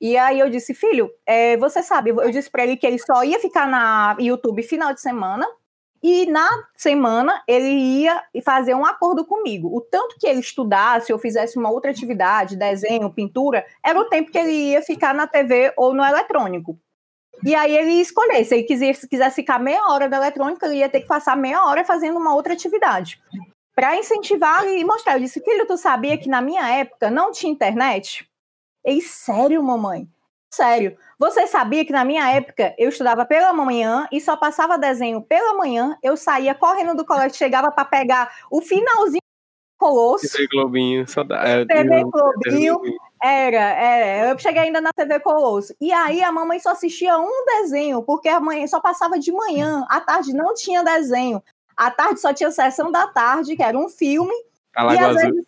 E 0.00 0.16
aí 0.16 0.38
eu 0.38 0.48
disse, 0.48 0.72
filho, 0.72 1.10
é, 1.26 1.56
você 1.56 1.82
sabe, 1.82 2.10
eu 2.10 2.30
disse 2.30 2.50
para 2.50 2.62
ele 2.62 2.76
que 2.76 2.86
ele 2.86 2.98
só 2.98 3.22
ia 3.24 3.38
ficar 3.40 3.66
na 3.66 4.16
YouTube 4.18 4.62
final 4.62 4.94
de 4.94 5.00
semana, 5.00 5.46
e 6.02 6.26
na 6.26 6.48
semana 6.76 7.42
ele 7.46 7.68
ia 7.68 8.22
fazer 8.44 8.74
um 8.74 8.86
acordo 8.86 9.24
comigo. 9.24 9.74
O 9.76 9.80
tanto 9.80 10.16
que 10.18 10.26
ele 10.26 10.40
estudasse 10.40 11.12
ou 11.12 11.18
fizesse 11.18 11.58
uma 11.58 11.70
outra 11.70 11.90
atividade, 11.90 12.56
desenho, 12.56 13.12
pintura, 13.12 13.64
era 13.84 13.98
o 13.98 14.04
tempo 14.04 14.30
que 14.30 14.38
ele 14.38 14.52
ia 14.52 14.82
ficar 14.82 15.14
na 15.14 15.26
TV 15.26 15.72
ou 15.76 15.94
no 15.94 16.04
eletrônico. 16.04 16.78
E 17.44 17.54
aí 17.54 17.76
ele 17.76 17.92
ia 17.92 18.02
escolher. 18.02 18.44
Se 18.44 18.54
ele 18.54 18.64
quisesse, 18.64 19.08
quisesse 19.08 19.36
ficar 19.36 19.58
meia 19.58 19.86
hora 19.88 20.08
da 20.08 20.16
eletrônica, 20.16 20.66
ele 20.66 20.76
ia 20.76 20.88
ter 20.88 21.00
que 21.00 21.06
passar 21.06 21.36
meia 21.36 21.64
hora 21.64 21.84
fazendo 21.84 22.18
uma 22.18 22.34
outra 22.34 22.52
atividade. 22.52 23.20
Para 23.74 23.96
incentivar 23.96 24.66
e 24.66 24.84
mostrar. 24.84 25.14
Eu 25.14 25.20
disse, 25.20 25.40
filho, 25.40 25.66
tu 25.66 25.76
sabia 25.76 26.18
que 26.18 26.28
na 26.28 26.40
minha 26.40 26.68
época 26.68 27.10
não 27.10 27.30
tinha 27.30 27.52
internet? 27.52 28.28
Ele, 28.84 29.00
sério, 29.00 29.62
mamãe? 29.62 30.08
Sério. 30.50 30.96
Você 31.18 31.46
sabia 31.46 31.84
que 31.84 31.92
na 31.92 32.04
minha 32.04 32.30
época 32.30 32.74
eu 32.78 32.88
estudava 32.88 33.24
pela 33.24 33.52
manhã 33.52 34.08
e 34.10 34.20
só 34.20 34.36
passava 34.36 34.78
desenho 34.78 35.20
pela 35.20 35.54
manhã, 35.54 35.96
eu 36.02 36.16
saía 36.16 36.54
correndo 36.54 36.94
do 36.94 37.04
colégio, 37.04 37.36
chegava 37.36 37.70
para 37.70 37.84
pegar 37.84 38.30
o 38.50 38.60
finalzinho 38.60 39.20
do 39.20 39.78
Colosso. 39.78 40.28
TV 40.30 40.48
Globinho, 40.48 41.08
só. 41.08 41.22
É, 41.22 41.64
TV 41.64 42.04
Globinho. 42.04 42.80
Era, 43.22 43.58
era. 43.58 44.30
Eu 44.30 44.38
cheguei 44.38 44.62
ainda 44.62 44.80
na 44.80 44.92
TV 44.92 45.18
Colosso. 45.20 45.74
E 45.80 45.92
aí 45.92 46.22
a 46.22 46.30
mamãe 46.30 46.60
só 46.60 46.70
assistia 46.70 47.18
um 47.18 47.44
desenho, 47.46 48.02
porque 48.02 48.28
a 48.28 48.40
mãe 48.40 48.66
só 48.66 48.80
passava 48.80 49.18
de 49.18 49.32
manhã. 49.32 49.84
À 49.88 50.00
tarde 50.00 50.32
não 50.32 50.54
tinha 50.54 50.84
desenho. 50.84 51.42
À 51.76 51.90
tarde 51.90 52.20
só 52.20 52.32
tinha 52.32 52.50
sessão 52.50 52.90
da 52.90 53.06
tarde, 53.08 53.56
que 53.56 53.62
era 53.62 53.76
um 53.76 53.88
filme. 53.88 54.34
A 54.74 54.84
Lagoa 54.84 55.08
Azul. 55.08 55.20
Vezes... 55.20 55.46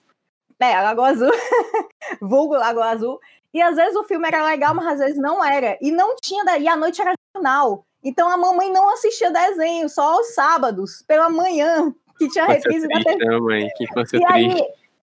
É, 0.60 0.74
a 0.74 0.82
Lagoa 0.82 1.08
Azul. 1.08 1.30
Vulgo 2.20 2.54
Lagoa 2.54 2.90
Azul. 2.90 3.20
E 3.52 3.60
às 3.60 3.76
vezes 3.76 3.96
o 3.96 4.04
filme 4.04 4.28
era 4.28 4.44
legal, 4.44 4.74
mas 4.74 4.86
às 4.86 4.98
vezes 4.98 5.18
não 5.18 5.44
era. 5.44 5.76
E 5.80 5.90
não 5.90 6.14
tinha 6.22 6.44
daí, 6.44 6.68
a 6.68 6.76
noite 6.76 7.00
era 7.00 7.14
jornal. 7.34 7.84
Então 8.02 8.28
a 8.28 8.36
mamãe 8.36 8.72
não 8.72 8.88
assistia 8.90 9.30
desenho, 9.30 9.88
só 9.88 10.14
aos 10.14 10.34
sábados, 10.34 11.02
pela 11.06 11.28
manhã, 11.28 11.94
que 12.18 12.28
tinha 12.28 12.44
reprise 12.44 12.86
da 12.88 13.02
TV. 13.02 13.24
Né, 13.24 13.38
mãe? 13.38 13.68
Que 13.76 13.84
e 14.16 14.24
aí 14.24 14.62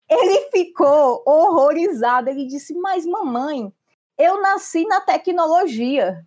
ele 0.10 0.50
ficou 0.52 1.22
horrorizado. 1.26 2.30
Ele 2.30 2.46
disse: 2.46 2.74
Mas 2.76 3.06
mamãe, 3.06 3.72
eu 4.18 4.42
nasci 4.42 4.86
na 4.86 5.02
tecnologia. 5.02 6.26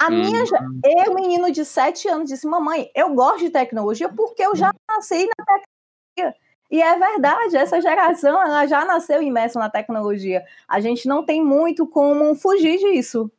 A 0.00 0.06
hum. 0.06 0.20
minha, 0.20 0.44
eu, 1.06 1.14
menino 1.14 1.50
de 1.50 1.64
7 1.64 2.08
anos, 2.08 2.30
disse: 2.30 2.46
Mamãe, 2.46 2.90
eu 2.94 3.14
gosto 3.14 3.40
de 3.40 3.50
tecnologia 3.50 4.08
porque 4.08 4.42
eu 4.42 4.54
já 4.54 4.72
nasci 4.88 5.26
na 5.26 5.44
tecnologia. 5.44 6.40
E 6.70 6.80
é 6.80 6.96
verdade, 6.96 7.56
essa 7.56 7.80
geração 7.80 8.40
ela 8.40 8.64
já 8.66 8.84
nasceu 8.84 9.20
imersa 9.20 9.58
na 9.58 9.68
tecnologia. 9.68 10.44
A 10.68 10.80
gente 10.80 11.08
não 11.08 11.24
tem 11.24 11.44
muito 11.44 11.86
como 11.86 12.34
fugir 12.36 12.78
disso. 12.78 13.30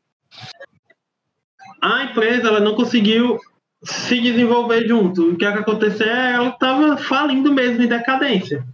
A 1.81 2.03
empresa 2.03 2.49
ela 2.49 2.59
não 2.59 2.75
conseguiu 2.75 3.39
se 3.83 4.19
desenvolver 4.19 4.85
junto. 4.85 5.31
O 5.31 5.37
que, 5.37 5.45
é 5.45 5.51
que 5.51 5.59
aconteceu 5.59 6.07
é 6.07 6.33
ela 6.33 6.49
estava 6.49 6.97
falindo 6.97 7.53
mesmo 7.53 7.81
em 7.81 7.87
decadência. 7.87 8.65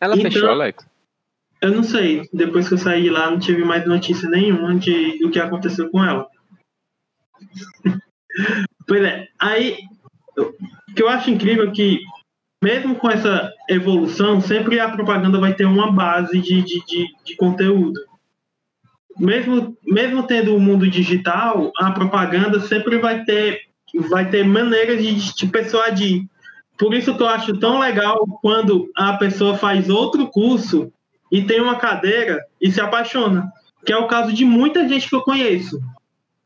Ela 0.00 0.16
então, 0.16 0.30
fechou, 0.30 0.48
Alex? 0.48 0.86
Eu 1.60 1.72
não 1.72 1.82
sei. 1.82 2.28
Depois 2.32 2.68
que 2.68 2.74
eu 2.74 2.78
saí 2.78 3.10
lá, 3.10 3.30
não 3.30 3.38
tive 3.38 3.64
mais 3.64 3.86
notícia 3.86 4.28
nenhuma 4.30 4.74
de, 4.76 5.18
do 5.18 5.30
que 5.30 5.38
aconteceu 5.38 5.90
com 5.90 6.02
ela. 6.02 6.26
pois 8.86 9.02
é. 9.02 9.28
Aí, 9.38 9.78
o 10.38 10.94
que 10.94 11.02
eu 11.02 11.08
acho 11.08 11.30
incrível 11.30 11.68
é 11.68 11.72
que 11.72 12.00
mesmo 12.62 12.96
com 12.96 13.08
essa 13.08 13.52
evolução, 13.68 14.40
sempre 14.40 14.80
a 14.80 14.90
propaganda 14.90 15.38
vai 15.38 15.54
ter 15.54 15.64
uma 15.64 15.92
base 15.92 16.40
de, 16.40 16.62
de, 16.62 16.84
de, 16.84 17.06
de 17.24 17.36
conteúdo. 17.36 18.00
Mesmo, 19.18 19.76
mesmo 19.84 20.22
tendo 20.24 20.54
o 20.54 20.60
mundo 20.60 20.88
digital, 20.88 21.72
a 21.78 21.90
propaganda 21.90 22.60
sempre 22.60 22.98
vai 22.98 23.24
ter, 23.24 23.60
vai 24.08 24.28
ter 24.28 24.44
maneiras 24.44 25.02
de 25.02 25.34
te 25.34 25.46
persuadir. 25.46 26.24
Por 26.76 26.94
isso 26.94 27.14
que 27.14 27.22
eu 27.22 27.28
acho 27.28 27.58
tão 27.58 27.80
legal 27.80 28.24
quando 28.40 28.88
a 28.96 29.14
pessoa 29.14 29.56
faz 29.56 29.88
outro 29.88 30.28
curso 30.28 30.92
e 31.30 31.42
tem 31.42 31.60
uma 31.60 31.76
cadeira 31.76 32.40
e 32.60 32.70
se 32.70 32.80
apaixona. 32.80 33.50
Que 33.84 33.92
é 33.92 33.96
o 33.96 34.06
caso 34.06 34.32
de 34.32 34.44
muita 34.44 34.88
gente 34.88 35.08
que 35.08 35.14
eu 35.14 35.22
conheço. 35.22 35.80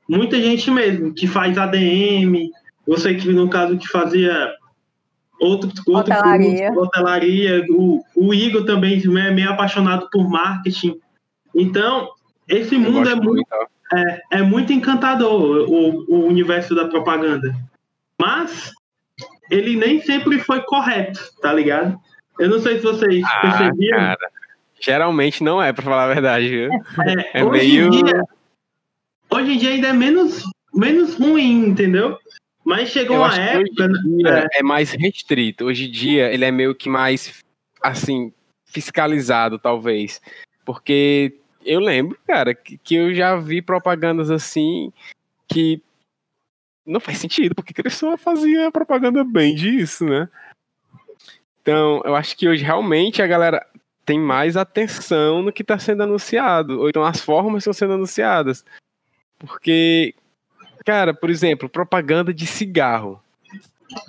Muita 0.08 0.40
gente 0.40 0.70
mesmo, 0.70 1.12
que 1.12 1.26
faz 1.26 1.56
ADM, 1.56 2.50
você 2.86 3.14
que 3.14 3.28
no 3.32 3.48
caso 3.48 3.78
que 3.78 3.88
fazia 3.88 4.50
outro, 5.42 5.68
outro 5.88 6.14
hotelaria. 6.14 6.68
Curso, 6.68 6.80
hotelaria. 6.80 7.66
O, 7.70 8.02
o 8.14 8.32
Igor 8.32 8.64
também 8.64 9.02
é 9.18 9.30
meio 9.30 9.50
apaixonado 9.50 10.08
por 10.10 10.28
marketing. 10.28 10.98
Então, 11.54 12.10
esse 12.48 12.74
Eu 12.76 12.80
mundo 12.80 13.08
é 13.08 13.14
muito, 13.14 13.46
é, 13.94 14.22
é, 14.38 14.42
muito 14.42 14.72
encantador, 14.72 15.68
o, 15.68 16.04
o 16.08 16.26
universo 16.26 16.74
da 16.74 16.86
propaganda. 16.86 17.54
Mas 18.18 18.72
ele 19.50 19.76
nem 19.76 20.00
sempre 20.00 20.38
foi 20.38 20.60
correto, 20.62 21.20
tá 21.40 21.52
ligado? 21.52 21.98
Eu 22.38 22.48
não 22.48 22.60
sei 22.60 22.76
se 22.76 22.84
vocês 22.84 23.22
ah, 23.24 23.40
perceberam. 23.40 23.98
Cara, 23.98 24.30
geralmente 24.80 25.44
não 25.44 25.62
é, 25.62 25.72
para 25.72 25.82
falar 25.82 26.04
a 26.04 26.14
verdade. 26.14 26.68
É, 27.34 27.40
é 27.40 27.44
hoje 27.44 27.66
meio. 27.66 27.86
Em 27.86 27.90
dia, 27.90 28.22
hoje 29.28 29.52
em 29.52 29.58
dia 29.58 29.70
ainda 29.70 29.88
é 29.88 29.92
menos, 29.92 30.44
menos 30.72 31.14
ruim, 31.14 31.66
entendeu? 31.66 32.16
Mas 32.64 32.90
chegou 32.90 33.16
Eu 33.16 33.22
uma 33.22 33.34
época. 33.34 33.88
dia 33.88 34.48
é, 34.52 34.60
é 34.60 34.62
mais 34.62 34.92
restrito. 34.92 35.64
Hoje 35.64 35.88
em 35.88 35.90
dia 35.90 36.32
ele 36.32 36.44
é 36.44 36.50
meio 36.50 36.74
que 36.74 36.88
mais, 36.88 37.42
assim, 37.82 38.32
fiscalizado, 38.64 39.58
talvez. 39.58 40.20
Porque 40.64 41.38
eu 41.64 41.80
lembro, 41.80 42.18
cara, 42.26 42.54
que, 42.54 42.78
que 42.78 42.94
eu 42.94 43.14
já 43.14 43.36
vi 43.36 43.60
propagandas 43.60 44.30
assim 44.30 44.92
que 45.48 45.82
não 46.84 46.98
faz 46.98 47.18
sentido, 47.18 47.54
porque 47.54 47.80
a 47.80 47.84
pessoa 47.84 48.16
fazia 48.16 48.70
propaganda 48.70 49.22
bem 49.22 49.54
disso, 49.54 50.04
né? 50.04 50.28
Então, 51.60 52.02
eu 52.04 52.16
acho 52.16 52.36
que 52.36 52.48
hoje 52.48 52.64
realmente 52.64 53.22
a 53.22 53.26
galera 53.26 53.64
tem 54.04 54.18
mais 54.18 54.56
atenção 54.56 55.42
no 55.42 55.52
que 55.52 55.62
está 55.62 55.78
sendo 55.78 56.02
anunciado, 56.02 56.80
ou 56.80 56.88
então 56.88 57.04
as 57.04 57.20
formas 57.20 57.62
estão 57.62 57.72
sendo 57.72 57.94
anunciadas. 57.94 58.64
Porque, 59.38 60.14
cara, 60.84 61.14
por 61.14 61.30
exemplo, 61.30 61.68
propaganda 61.68 62.32
de 62.32 62.46
cigarro, 62.46 63.20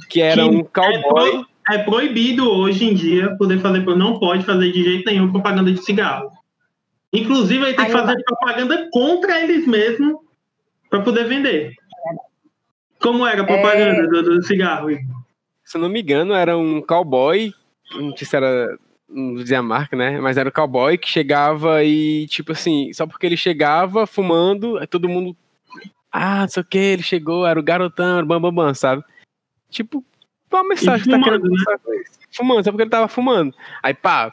que 0.10 0.22
era 0.22 0.44
Que 0.44 0.50
um 0.50 0.60
é, 0.60 0.64
cowboy. 0.64 1.32
pro- 1.32 1.48
é 1.72 1.78
proibido 1.80 2.50
hoje 2.50 2.86
em 2.86 2.94
dia 2.94 3.36
poder 3.38 3.60
fazer, 3.60 3.80
não 3.86 4.20
pode 4.20 4.44
fazer 4.44 4.72
de 4.72 4.84
jeito 4.84 5.06
nenhum 5.06 5.32
propaganda 5.32 5.72
de 5.72 5.82
cigarro. 5.84 6.30
Inclusive, 7.14 7.64
aí 7.66 7.74
tem 7.76 7.86
que 7.86 7.92
fazer 7.92 8.22
propaganda 8.24 8.90
contra 8.92 9.40
eles 9.42 9.66
mesmos 9.68 10.16
para 10.90 11.02
poder 11.02 11.26
vender. 11.26 11.74
Como 13.00 13.26
era 13.26 13.42
a 13.42 13.46
propaganda 13.46 14.08
do, 14.08 14.24
do 14.24 14.44
cigarro? 14.44 14.90
Se 15.64 15.78
eu 15.78 15.82
não 15.82 15.90
me 15.90 16.02
engano, 16.02 16.34
era 16.34 16.58
um 16.58 16.82
cowboy, 16.82 17.54
não 17.96 18.16
sei 18.16 18.28
se 18.28 18.36
era, 18.36 18.78
não 19.08 19.36
dizia 19.36 19.60
a 19.60 19.64
marca, 19.64 19.96
né? 19.96 20.20
Mas 20.20 20.38
era 20.38 20.50
um 20.50 20.52
cowboy 20.52 20.98
que 20.98 21.08
chegava 21.10 21.84
e, 21.84 22.28
tipo 22.28 22.52
assim, 22.52 22.92
só 22.94 23.06
porque 23.06 23.26
ele 23.26 23.38
chegava 23.38 24.08
fumando, 24.08 24.86
todo 24.88 25.08
mundo, 25.10 25.36
ah, 26.14 26.42
não 26.42 26.48
sei 26.48 26.62
o 26.62 26.66
que, 26.66 26.78
ele 26.78 27.04
chegou, 27.04 27.46
era 27.46 27.60
o 27.60 27.64
garotão, 27.64 28.18
era 28.18 28.24
o 28.24 28.28
bam, 28.28 28.40
bam, 28.40 28.54
bam, 28.54 28.74
sabe? 28.74 29.04
Tipo, 29.70 30.06
qual 30.50 30.64
a 30.64 30.68
mensagem 30.68 31.04
que 31.04 31.10
tá 31.10 31.18
fumando, 31.18 31.42
querendo 31.42 31.50
né? 31.50 32.04
Fumando, 32.32 32.64
só 32.64 32.72
porque 32.72 32.84
ele 32.84 32.90
tava 32.92 33.08
fumando. 33.08 33.54
Aí, 33.82 33.96
pá, 33.96 34.32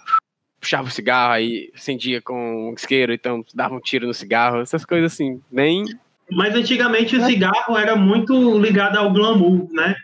puxava 0.61 0.89
o 0.89 0.91
cigarro, 0.91 1.33
aí 1.33 1.73
acendia 1.75 2.21
com 2.21 2.71
um 2.71 2.75
isqueiro, 2.75 3.15
então 3.15 3.43
dava 3.55 3.75
um 3.75 3.81
tiro 3.81 4.07
no 4.07 4.13
cigarro, 4.13 4.61
essas 4.61 4.85
coisas 4.85 5.15
assim, 5.15 5.41
bem... 5.51 5.85
Mas 6.31 6.55
antigamente 6.55 7.17
o 7.17 7.25
cigarro 7.25 7.77
era 7.77 7.97
muito 7.97 8.57
ligado 8.59 8.97
ao 8.97 9.13
glamour, 9.13 9.67
né? 9.73 9.97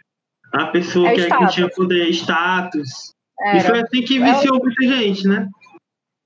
A 0.53 0.67
pessoa 0.67 1.09
É 1.09 1.15
que, 1.15 1.21
que 1.21 1.27
status. 1.27 1.55
tinha 1.55 1.69
poder, 1.69 2.09
status. 2.11 3.13
E 3.39 3.59
Era. 3.59 3.61
foi 3.61 3.81
assim 3.81 4.03
que 4.03 4.19
viciou 4.19 4.59
muita 4.59 4.87
gente, 4.89 5.29
né? 5.29 5.49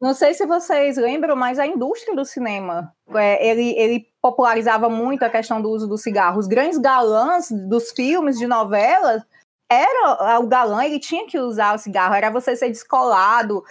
Não 0.01 0.15
sei 0.15 0.33
se 0.33 0.47
vocês 0.47 0.97
lembram, 0.97 1.37
mas 1.37 1.59
a 1.59 1.67
indústria 1.67 2.17
do 2.17 2.25
cinema, 2.25 2.91
é, 3.15 3.47
ele, 3.47 3.75
ele 3.79 4.07
popularizava 4.23 4.89
muito 4.89 5.23
a 5.25 5.29
questão 5.29 5.61
do 5.61 5.69
uso 5.69 5.87
do 5.87 5.99
cigarro. 5.99 6.39
Os 6.39 6.47
grandes 6.47 6.79
galãs 6.79 7.51
dos 7.51 7.91
filmes, 7.91 8.39
de 8.39 8.47
novelas, 8.47 9.23
era 9.71 10.41
o 10.41 10.49
galã, 10.49 10.85
ele 10.85 10.99
tinha 10.99 11.27
que 11.27 11.39
usar 11.39 11.75
o 11.75 11.79
cigarro, 11.79 12.15
era 12.15 12.31
você 12.31 12.57
ser 12.57 12.71
descolado. 12.71 13.63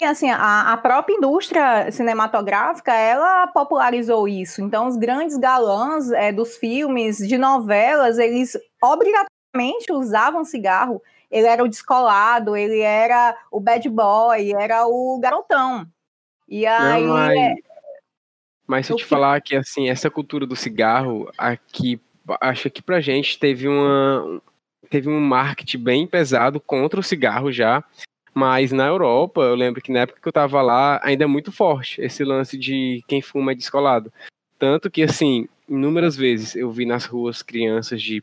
E, 0.00 0.04
assim, 0.04 0.28
a, 0.30 0.72
a 0.72 0.76
própria 0.78 1.14
indústria 1.14 1.90
cinematográfica, 1.92 2.92
ela 2.92 3.46
popularizou 3.48 4.26
isso. 4.26 4.62
Então, 4.62 4.88
os 4.88 4.96
grandes 4.96 5.36
galãs 5.36 6.10
é, 6.10 6.32
dos 6.32 6.56
filmes, 6.56 7.18
de 7.18 7.38
novelas, 7.38 8.18
eles 8.18 8.58
obrigatoriamente 8.82 9.92
usavam 9.92 10.42
cigarro 10.42 11.00
ele 11.36 11.46
era 11.46 11.62
o 11.62 11.68
descolado, 11.68 12.56
ele 12.56 12.80
era 12.80 13.36
o 13.50 13.60
bad 13.60 13.86
boy, 13.90 14.52
era 14.54 14.86
o 14.86 15.18
garotão. 15.20 15.86
E 16.48 16.64
aí, 16.66 17.02
Não, 17.04 17.12
mas, 17.12 17.38
é, 17.38 17.54
mas 18.66 18.86
se 18.86 18.92
eu 18.92 18.94
eu 18.94 18.98
te 18.98 19.04
que- 19.04 19.10
falar 19.10 19.40
que 19.42 19.54
assim, 19.54 19.88
essa 19.90 20.10
cultura 20.10 20.46
do 20.46 20.56
cigarro 20.56 21.30
aqui, 21.36 22.00
acho 22.40 22.70
que 22.70 22.80
pra 22.80 23.00
gente 23.00 23.38
teve 23.38 23.68
uma 23.68 24.40
teve 24.88 25.08
um 25.08 25.20
marketing 25.20 25.78
bem 25.78 26.06
pesado 26.06 26.60
contra 26.60 27.00
o 27.00 27.02
cigarro 27.02 27.50
já, 27.50 27.82
mas 28.32 28.70
na 28.70 28.86
Europa, 28.86 29.40
eu 29.42 29.56
lembro 29.56 29.82
que 29.82 29.90
na 29.90 30.00
época 30.00 30.20
que 30.22 30.28
eu 30.28 30.32
tava 30.32 30.62
lá, 30.62 31.00
ainda 31.02 31.24
é 31.24 31.26
muito 31.26 31.50
forte 31.50 32.00
esse 32.00 32.22
lance 32.22 32.56
de 32.56 33.02
quem 33.08 33.20
fuma 33.20 33.50
é 33.50 33.54
descolado. 33.54 34.12
Tanto 34.58 34.88
que 34.88 35.02
assim, 35.02 35.48
inúmeras 35.68 36.14
vezes 36.16 36.54
eu 36.54 36.70
vi 36.70 36.86
nas 36.86 37.04
ruas 37.04 37.42
crianças 37.42 38.00
de 38.00 38.22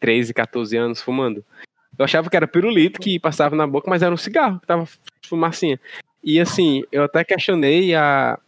13, 0.00 0.32
14 0.32 0.74
anos 0.76 1.02
fumando. 1.02 1.44
Eu 1.98 2.04
achava 2.04 2.30
que 2.30 2.36
era 2.36 2.46
pirulito 2.46 3.00
que 3.00 3.18
passava 3.18 3.56
na 3.56 3.66
boca, 3.66 3.90
mas 3.90 4.02
era 4.02 4.14
um 4.14 4.18
cigarro 4.18 4.60
que 4.60 4.66
tava 4.66 4.88
fumacinha. 5.26 5.80
E 6.22 6.40
assim, 6.40 6.84
eu 6.92 7.02
até 7.04 7.24
questionei 7.24 7.94
a, 7.94 8.38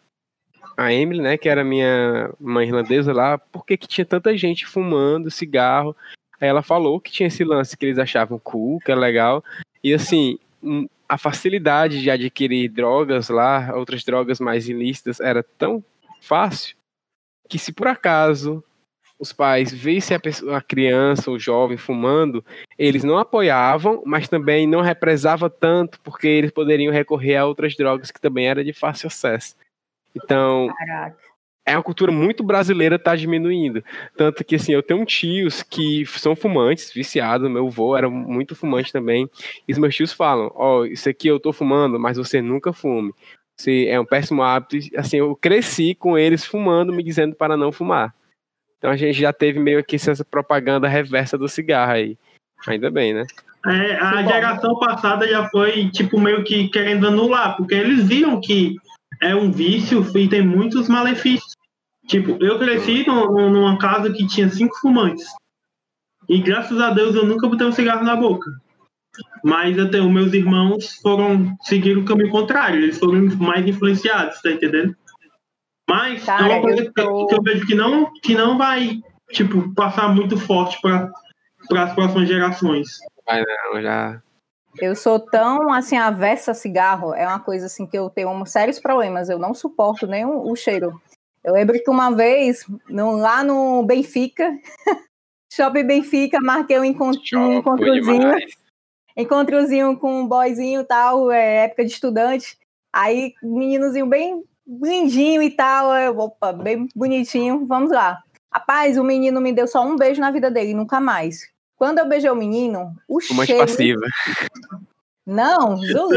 a 0.76 0.92
Emily, 0.92 1.20
né, 1.20 1.36
que 1.36 1.48
era 1.48 1.64
minha 1.64 2.30
mãe 2.38 2.68
irlandesa 2.68 3.12
lá, 3.12 3.38
por 3.38 3.66
que, 3.66 3.76
que 3.76 3.88
tinha 3.88 4.04
tanta 4.04 4.36
gente 4.36 4.66
fumando 4.66 5.30
cigarro. 5.30 5.96
Aí 6.40 6.48
ela 6.48 6.62
falou 6.62 7.00
que 7.00 7.10
tinha 7.10 7.26
esse 7.26 7.44
lance 7.44 7.76
que 7.76 7.86
eles 7.86 7.98
achavam 7.98 8.38
cool, 8.38 8.78
que 8.80 8.90
era 8.90 9.00
legal. 9.00 9.44
E 9.82 9.92
assim, 9.92 10.38
a 11.08 11.18
facilidade 11.18 12.00
de 12.00 12.10
adquirir 12.10 12.68
drogas 12.68 13.28
lá, 13.28 13.72
outras 13.74 14.04
drogas 14.04 14.38
mais 14.38 14.68
ilícitas, 14.68 15.20
era 15.20 15.42
tão 15.42 15.84
fácil 16.20 16.76
que 17.48 17.58
se 17.58 17.72
por 17.72 17.88
acaso 17.88 18.62
os 19.20 19.34
pais 19.34 19.70
vissem 19.70 20.16
a, 20.16 20.20
pessoa, 20.20 20.56
a 20.56 20.62
criança, 20.62 21.30
o 21.30 21.38
jovem 21.38 21.76
fumando, 21.76 22.42
eles 22.78 23.04
não 23.04 23.18
apoiavam, 23.18 24.02
mas 24.06 24.26
também 24.26 24.66
não 24.66 24.80
represava 24.80 25.50
tanto, 25.50 26.00
porque 26.00 26.26
eles 26.26 26.50
poderiam 26.50 26.92
recorrer 26.92 27.36
a 27.36 27.44
outras 27.44 27.76
drogas 27.76 28.10
que 28.10 28.20
também 28.20 28.48
era 28.48 28.64
de 28.64 28.72
fácil 28.72 29.08
acesso. 29.08 29.54
Então, 30.16 30.72
caraca. 30.74 31.18
é 31.66 31.76
uma 31.76 31.82
cultura 31.82 32.10
muito 32.10 32.42
brasileira 32.42 32.98
tá 32.98 33.14
diminuindo. 33.14 33.84
Tanto 34.16 34.42
que, 34.42 34.56
assim, 34.56 34.72
eu 34.72 34.82
tenho 34.82 35.04
tios 35.04 35.62
que 35.62 36.06
são 36.06 36.34
fumantes, 36.34 36.90
viciados, 36.90 37.50
meu 37.50 37.66
avô 37.66 37.94
era 37.94 38.08
muito 38.08 38.56
fumante 38.56 38.90
também, 38.90 39.28
e 39.68 39.72
os 39.72 39.78
meus 39.78 39.94
tios 39.94 40.14
falam, 40.14 40.50
ó, 40.54 40.86
isso 40.86 41.10
aqui 41.10 41.28
eu 41.28 41.38
tô 41.38 41.52
fumando, 41.52 42.00
mas 42.00 42.16
você 42.16 42.40
nunca 42.40 42.72
fume. 42.72 43.12
Você 43.54 43.84
é 43.86 44.00
um 44.00 44.06
péssimo 44.06 44.42
hábito. 44.42 44.78
Assim, 44.96 45.18
eu 45.18 45.36
cresci 45.36 45.94
com 45.94 46.16
eles 46.16 46.46
fumando, 46.46 46.94
me 46.94 47.02
dizendo 47.02 47.36
para 47.36 47.58
não 47.58 47.70
fumar. 47.70 48.14
Então 48.80 48.90
a 48.90 48.96
gente 48.96 49.20
já 49.20 49.30
teve 49.30 49.60
meio 49.60 49.84
que 49.84 49.96
essa 49.96 50.24
propaganda 50.24 50.88
reversa 50.88 51.36
do 51.36 51.46
cigarro 51.46 51.92
aí. 51.92 52.16
Ainda 52.66 52.90
bem, 52.90 53.12
né? 53.12 53.26
É, 53.66 53.94
a 53.96 54.22
geração 54.22 54.78
passada 54.78 55.28
já 55.28 55.46
foi, 55.50 55.90
tipo, 55.90 56.18
meio 56.18 56.42
que 56.44 56.68
querendo 56.68 57.06
anular, 57.06 57.58
porque 57.58 57.74
eles 57.74 58.08
viam 58.08 58.40
que 58.40 58.76
é 59.20 59.34
um 59.34 59.52
vício 59.52 60.02
e 60.16 60.26
tem 60.28 60.40
muitos 60.40 60.88
malefícios. 60.88 61.52
Tipo, 62.06 62.42
eu 62.42 62.58
cresci 62.58 63.06
num- 63.06 63.50
numa 63.50 63.78
casa 63.78 64.10
que 64.10 64.26
tinha 64.26 64.48
cinco 64.48 64.74
fumantes. 64.80 65.26
E 66.26 66.40
graças 66.40 66.80
a 66.80 66.90
Deus 66.90 67.14
eu 67.14 67.26
nunca 67.26 67.46
botei 67.46 67.66
um 67.66 67.72
cigarro 67.72 68.02
na 68.02 68.16
boca. 68.16 68.50
Mas 69.44 69.76
eu 69.76 69.90
tenho, 69.90 70.08
meus 70.10 70.32
irmãos 70.32 70.94
foram 71.02 71.54
seguir 71.62 71.98
o 71.98 72.04
caminho 72.04 72.30
contrário, 72.30 72.80
eles 72.80 72.98
foram 72.98 73.26
mais 73.36 73.66
influenciados, 73.66 74.40
tá 74.40 74.50
entendendo? 74.50 74.96
Mas 75.90 76.24
Cara, 76.24 76.44
é 76.44 76.56
uma 76.56 76.62
coisa 76.62 76.92
tô- 76.94 77.26
que 77.26 77.34
eu 77.34 77.42
vejo 77.42 77.66
que 77.66 77.74
não, 77.74 78.12
que 78.22 78.34
não 78.34 78.56
vai, 78.56 79.00
tipo, 79.30 79.74
passar 79.74 80.14
muito 80.14 80.38
forte 80.38 80.80
para 80.80 81.10
as 81.84 81.94
próximas 81.94 82.28
gerações. 82.28 82.88
Não, 83.28 83.82
já. 83.82 84.22
Eu 84.80 84.94
sou 84.94 85.18
tão, 85.18 85.72
assim, 85.72 85.96
avessa 85.96 86.52
a 86.52 86.54
cigarro, 86.54 87.12
é 87.14 87.26
uma 87.26 87.40
coisa, 87.40 87.66
assim, 87.66 87.86
que 87.86 87.98
eu 87.98 88.08
tenho 88.08 88.30
um- 88.30 88.46
sérios 88.46 88.78
problemas, 88.78 89.28
eu 89.28 89.38
não 89.38 89.52
suporto 89.52 90.06
nem 90.06 90.24
o, 90.24 90.50
o 90.50 90.54
cheiro. 90.56 91.00
Eu 91.42 91.54
lembro 91.54 91.82
que 91.82 91.90
uma 91.90 92.10
vez, 92.14 92.64
no- 92.88 93.16
lá 93.16 93.42
no 93.42 93.82
Benfica, 93.84 94.56
Shopping 95.52 95.84
Benfica, 95.84 96.38
marquei 96.40 96.78
um, 96.78 96.84
encont 96.84 97.18
um 97.36 97.54
encontrozinho, 97.54 98.30
encontrozinho 99.16 99.96
com 99.98 100.20
um 100.20 100.26
boyzinho 100.26 100.82
e 100.82 100.84
tal, 100.84 101.30
é, 101.32 101.64
época 101.64 101.84
de 101.84 101.90
estudante. 101.92 102.56
Aí, 102.92 103.34
meninozinho 103.42 104.06
bem 104.06 104.42
lindinho 104.82 105.42
e 105.42 105.50
tal, 105.50 105.94
eu, 105.96 106.18
opa, 106.18 106.52
bem 106.52 106.86
bonitinho, 106.94 107.66
vamos 107.66 107.90
lá. 107.90 108.18
Rapaz, 108.52 108.98
o 108.98 109.04
menino 109.04 109.40
me 109.40 109.52
deu 109.52 109.66
só 109.66 109.82
um 109.82 109.96
beijo 109.96 110.20
na 110.20 110.30
vida 110.30 110.50
dele, 110.50 110.74
nunca 110.74 111.00
mais. 111.00 111.48
Quando 111.76 111.98
eu 111.98 112.08
beijei 112.08 112.30
o 112.30 112.36
menino, 112.36 112.94
o 113.08 113.20
Fumante 113.20 113.52
cheiro... 113.52 113.66
passiva. 113.66 114.00
Não. 115.26 115.76
E 115.82 115.92
eu, 115.92 116.08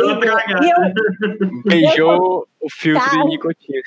Beijou 1.66 2.48
o 2.60 2.70
filtro 2.70 3.06
Cara. 3.06 3.24
de 3.24 3.30
nicotina. 3.30 3.82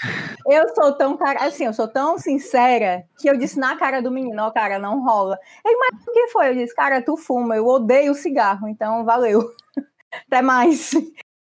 eu 0.46 0.68
sou 0.74 0.92
tão 0.92 1.16
cara, 1.16 1.44
assim, 1.44 1.64
eu 1.64 1.72
sou 1.72 1.88
tão 1.88 2.16
sincera 2.16 3.04
que 3.18 3.28
eu 3.28 3.36
disse 3.36 3.58
na 3.58 3.76
cara 3.76 4.00
do 4.00 4.10
menino, 4.10 4.40
ó, 4.42 4.50
cara, 4.50 4.78
não 4.78 5.02
rola. 5.02 5.36
Ele, 5.64 5.76
mas 5.76 6.06
o 6.06 6.12
que 6.12 6.28
foi? 6.28 6.50
Eu 6.50 6.54
disse, 6.54 6.74
cara, 6.74 7.02
tu 7.02 7.16
fuma, 7.16 7.56
eu 7.56 7.66
odeio 7.66 8.14
cigarro, 8.14 8.68
então 8.68 9.04
valeu. 9.04 9.50
Até 10.26 10.40
mais. 10.42 10.92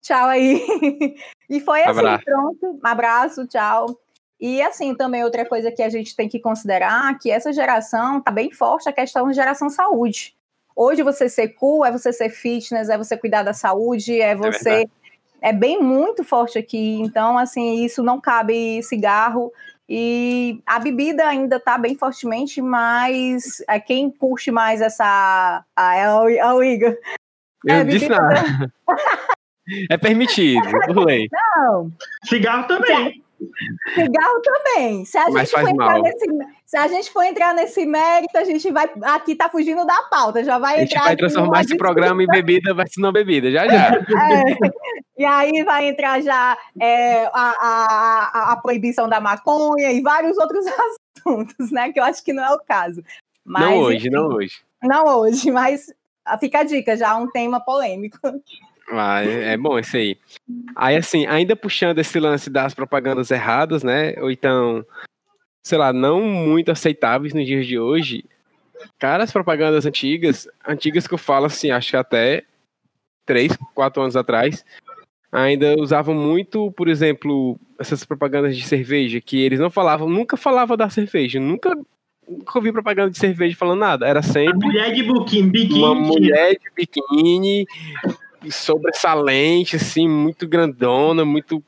Tchau 0.03 0.29
aí. 0.29 0.63
E 1.51 1.61
foi 1.61 1.81
assim, 1.83 1.99
Abraço. 1.99 2.25
pronto. 2.25 2.79
Abraço, 2.83 3.47
tchau. 3.47 3.99
E 4.41 4.63
assim, 4.63 4.95
também 4.95 5.23
outra 5.25 5.45
coisa 5.45 5.71
que 5.71 5.83
a 5.83 5.89
gente 5.91 6.17
tem 6.17 6.29
que 6.29 6.39
considerar, 6.39 7.19
que 7.19 7.31
essa 7.31 7.53
geração 7.53 8.21
tá 8.23 8.31
bem 8.31 8.51
forte 8.53 8.89
a 8.89 8.93
questão 8.93 9.29
de 9.29 9.35
geração 9.35 9.69
saúde. 9.69 10.35
Hoje 10.75 11.03
você 11.03 11.29
ser 11.29 11.49
cool, 11.49 11.85
é 11.85 11.91
você 11.93 12.11
ser 12.13 12.31
fitness, 12.31 12.89
é 12.89 12.97
você 12.97 13.17
cuidar 13.19 13.43
da 13.43 13.53
saúde, 13.53 14.19
é 14.21 14.35
você. 14.35 14.89
É, 15.43 15.53
bem 15.53 15.83
muito 15.83 16.23
forte 16.23 16.59
aqui. 16.59 17.01
Então, 17.01 17.37
assim, 17.37 17.85
isso 17.85 18.03
não 18.03 18.21
cabe 18.21 18.83
cigarro. 18.83 19.53
E 19.89 20.63
a 20.65 20.79
bebida 20.79 21.27
ainda 21.27 21.57
está 21.57 21.77
bem 21.77 21.97
fortemente, 21.97 22.63
mas 22.63 23.63
é 23.69 23.81
quem 23.81 24.09
curte 24.11 24.51
mais 24.53 24.81
essa. 24.81 25.65
Ah, 25.75 25.97
é 25.97 26.13
o, 26.15 26.29
é 26.29 26.55
o 26.55 26.63
Igor. 26.63 26.97
Eu 27.67 27.75
É, 27.75 27.85
disse 27.85 28.09
bebida- 28.09 28.23
nada. 28.23 28.73
É 29.89 29.97
permitido, 29.97 30.63
por 30.87 31.05
lei. 31.07 31.29
Não, 31.33 31.91
Cigarro 32.25 32.67
também. 32.67 33.23
cigarro 33.95 34.43
também. 34.43 35.05
Se 35.05 35.19
a 35.19 35.31
Mas 35.31 35.49
gente 35.49 35.61
for 35.61 35.69
entrar 35.69 36.01
nesse, 36.01 36.27
se 36.67 36.77
a 36.77 36.89
gente 36.89 37.11
for 37.11 37.23
entrar 37.23 37.55
nesse 37.55 37.87
mérito, 37.87 38.37
a 38.37 38.45
gente 38.45 38.71
vai 38.71 38.91
aqui 39.03 39.35
tá 39.35 39.49
fugindo 39.49 39.85
da 39.87 40.03
pauta, 40.11 40.45
já 40.45 40.59
vai 40.59 40.77
A 40.77 40.79
gente 40.81 40.93
entrar 40.93 41.05
vai 41.05 41.17
transformar 41.17 41.61
esse 41.63 41.77
programa 41.77 42.23
em 42.23 42.27
bebida 42.27 42.75
versus 42.75 42.99
não 42.99 43.13
bebida, 43.13 43.51
já 43.51 43.67
já. 43.67 43.95
É, 43.95 44.59
e 45.19 45.25
aí 45.25 45.63
vai 45.65 45.89
entrar 45.89 46.21
já 46.23 46.57
é, 46.81 47.27
a, 47.27 47.31
a, 47.35 48.31
a, 48.33 48.53
a 48.53 48.57
proibição 48.57 49.09
da 49.09 49.21
maconha 49.21 49.91
e 49.93 50.01
vários 50.01 50.37
outros 50.39 50.65
assuntos, 51.19 51.71
né? 51.71 51.93
Que 51.93 52.01
eu 52.01 52.05
acho 52.05 52.25
que 52.25 52.33
não 52.33 52.45
é 52.45 52.53
o 52.53 52.59
caso. 52.59 53.03
Mas, 53.45 53.63
não 53.63 53.79
hoje, 53.79 53.97
enfim, 53.97 54.11
não 54.11 54.27
hoje. 54.29 54.55
Não 54.83 55.07
hoje, 55.19 55.51
mas 55.51 55.93
fica 56.39 56.61
a 56.61 56.65
dica, 56.65 56.97
já 56.97 57.17
um 57.17 57.29
tema 57.29 57.61
polêmico. 57.61 58.19
Ah, 58.91 59.25
é 59.25 59.53
é 59.53 59.57
bom 59.57 59.79
isso 59.79 59.97
aí. 59.97 60.17
Aí, 60.75 60.97
assim, 60.97 61.27
ainda 61.27 61.55
puxando 61.55 61.99
esse 61.99 62.19
lance 62.19 62.51
das 62.51 62.75
propagandas 62.75 63.31
erradas, 63.31 63.83
né? 63.83 64.15
Ou 64.21 64.31
então, 64.31 64.85
sei 65.65 65.79
lá, 65.79 65.93
não 65.93 66.21
muito 66.23 66.71
aceitáveis 66.71 67.33
nos 67.33 67.47
dias 67.47 67.67
de 67.67 67.79
hoje. 67.79 68.25
Cara, 68.99 69.23
as 69.25 69.33
propagandas 69.33 69.87
antigas, 69.87 70.49
antigas 70.67 71.07
que 71.07 71.15
eu 71.15 71.19
falo 71.19 71.47
assim, 71.47 71.71
acho 71.71 71.91
que 71.91 71.97
até 71.97 72.45
três, 73.27 73.57
quatro 73.75 74.03
anos 74.03 74.17
atrás, 74.17 74.65
ainda 75.31 75.77
usavam 75.79 76.15
muito, 76.15 76.73
por 76.73 76.89
exemplo, 76.89 77.59
essas 77.79 78.05
propagandas 78.05 78.57
de 78.57 78.65
cerveja, 78.65 79.21
que 79.21 79.41
eles 79.41 79.61
não 79.61 79.71
falavam, 79.71 80.09
nunca 80.09 80.37
falavam 80.37 80.77
da 80.77 80.91
cerveja, 80.91 81.39
nunca, 81.39 81.77
nunca 82.29 82.59
ouvi 82.59 82.73
propaganda 82.73 83.11
de 83.11 83.19
cerveja 83.19 83.57
falando 83.57 83.79
nada. 83.79 84.07
Era 84.07 84.23
sempre 84.23 84.67
mulher 84.67 84.93
de 84.93 85.03
biquíni, 85.03 85.73
uma 85.75 85.95
mulher 85.95 86.53
de 86.55 86.71
biquíni 86.75 87.67
sobressalente, 88.51 89.77
assim, 89.77 90.09
muito 90.09 90.47
grandona, 90.49 91.25
muito 91.25 91.63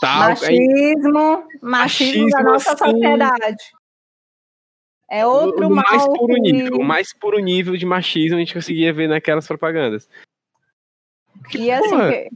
tal. 0.00 0.22
Aí, 0.22 0.34
Machismo, 0.34 1.48
machismo 1.62 2.26
da 2.30 2.38
Machismo, 2.38 2.42
nossa 2.42 2.72
assim, 2.72 2.84
sociedade. 2.92 3.64
É 5.10 5.26
outro 5.26 5.68
no 5.68 5.74
mais 5.76 6.06
puro 6.06 6.34
que- 6.34 6.40
nível, 6.40 6.76
o 6.78 6.82
mais 6.84 7.12
puro 7.12 7.38
nível 7.38 7.76
de 7.76 7.84
machismo 7.84 8.36
a 8.36 8.40
gente 8.40 8.54
conseguia 8.54 8.92
ver 8.94 9.08
naquelas 9.08 9.46
propagandas. 9.46 10.08
E 11.54 11.70
assim, 11.70 11.90
Porra. 11.90 12.12
que- 12.12 12.30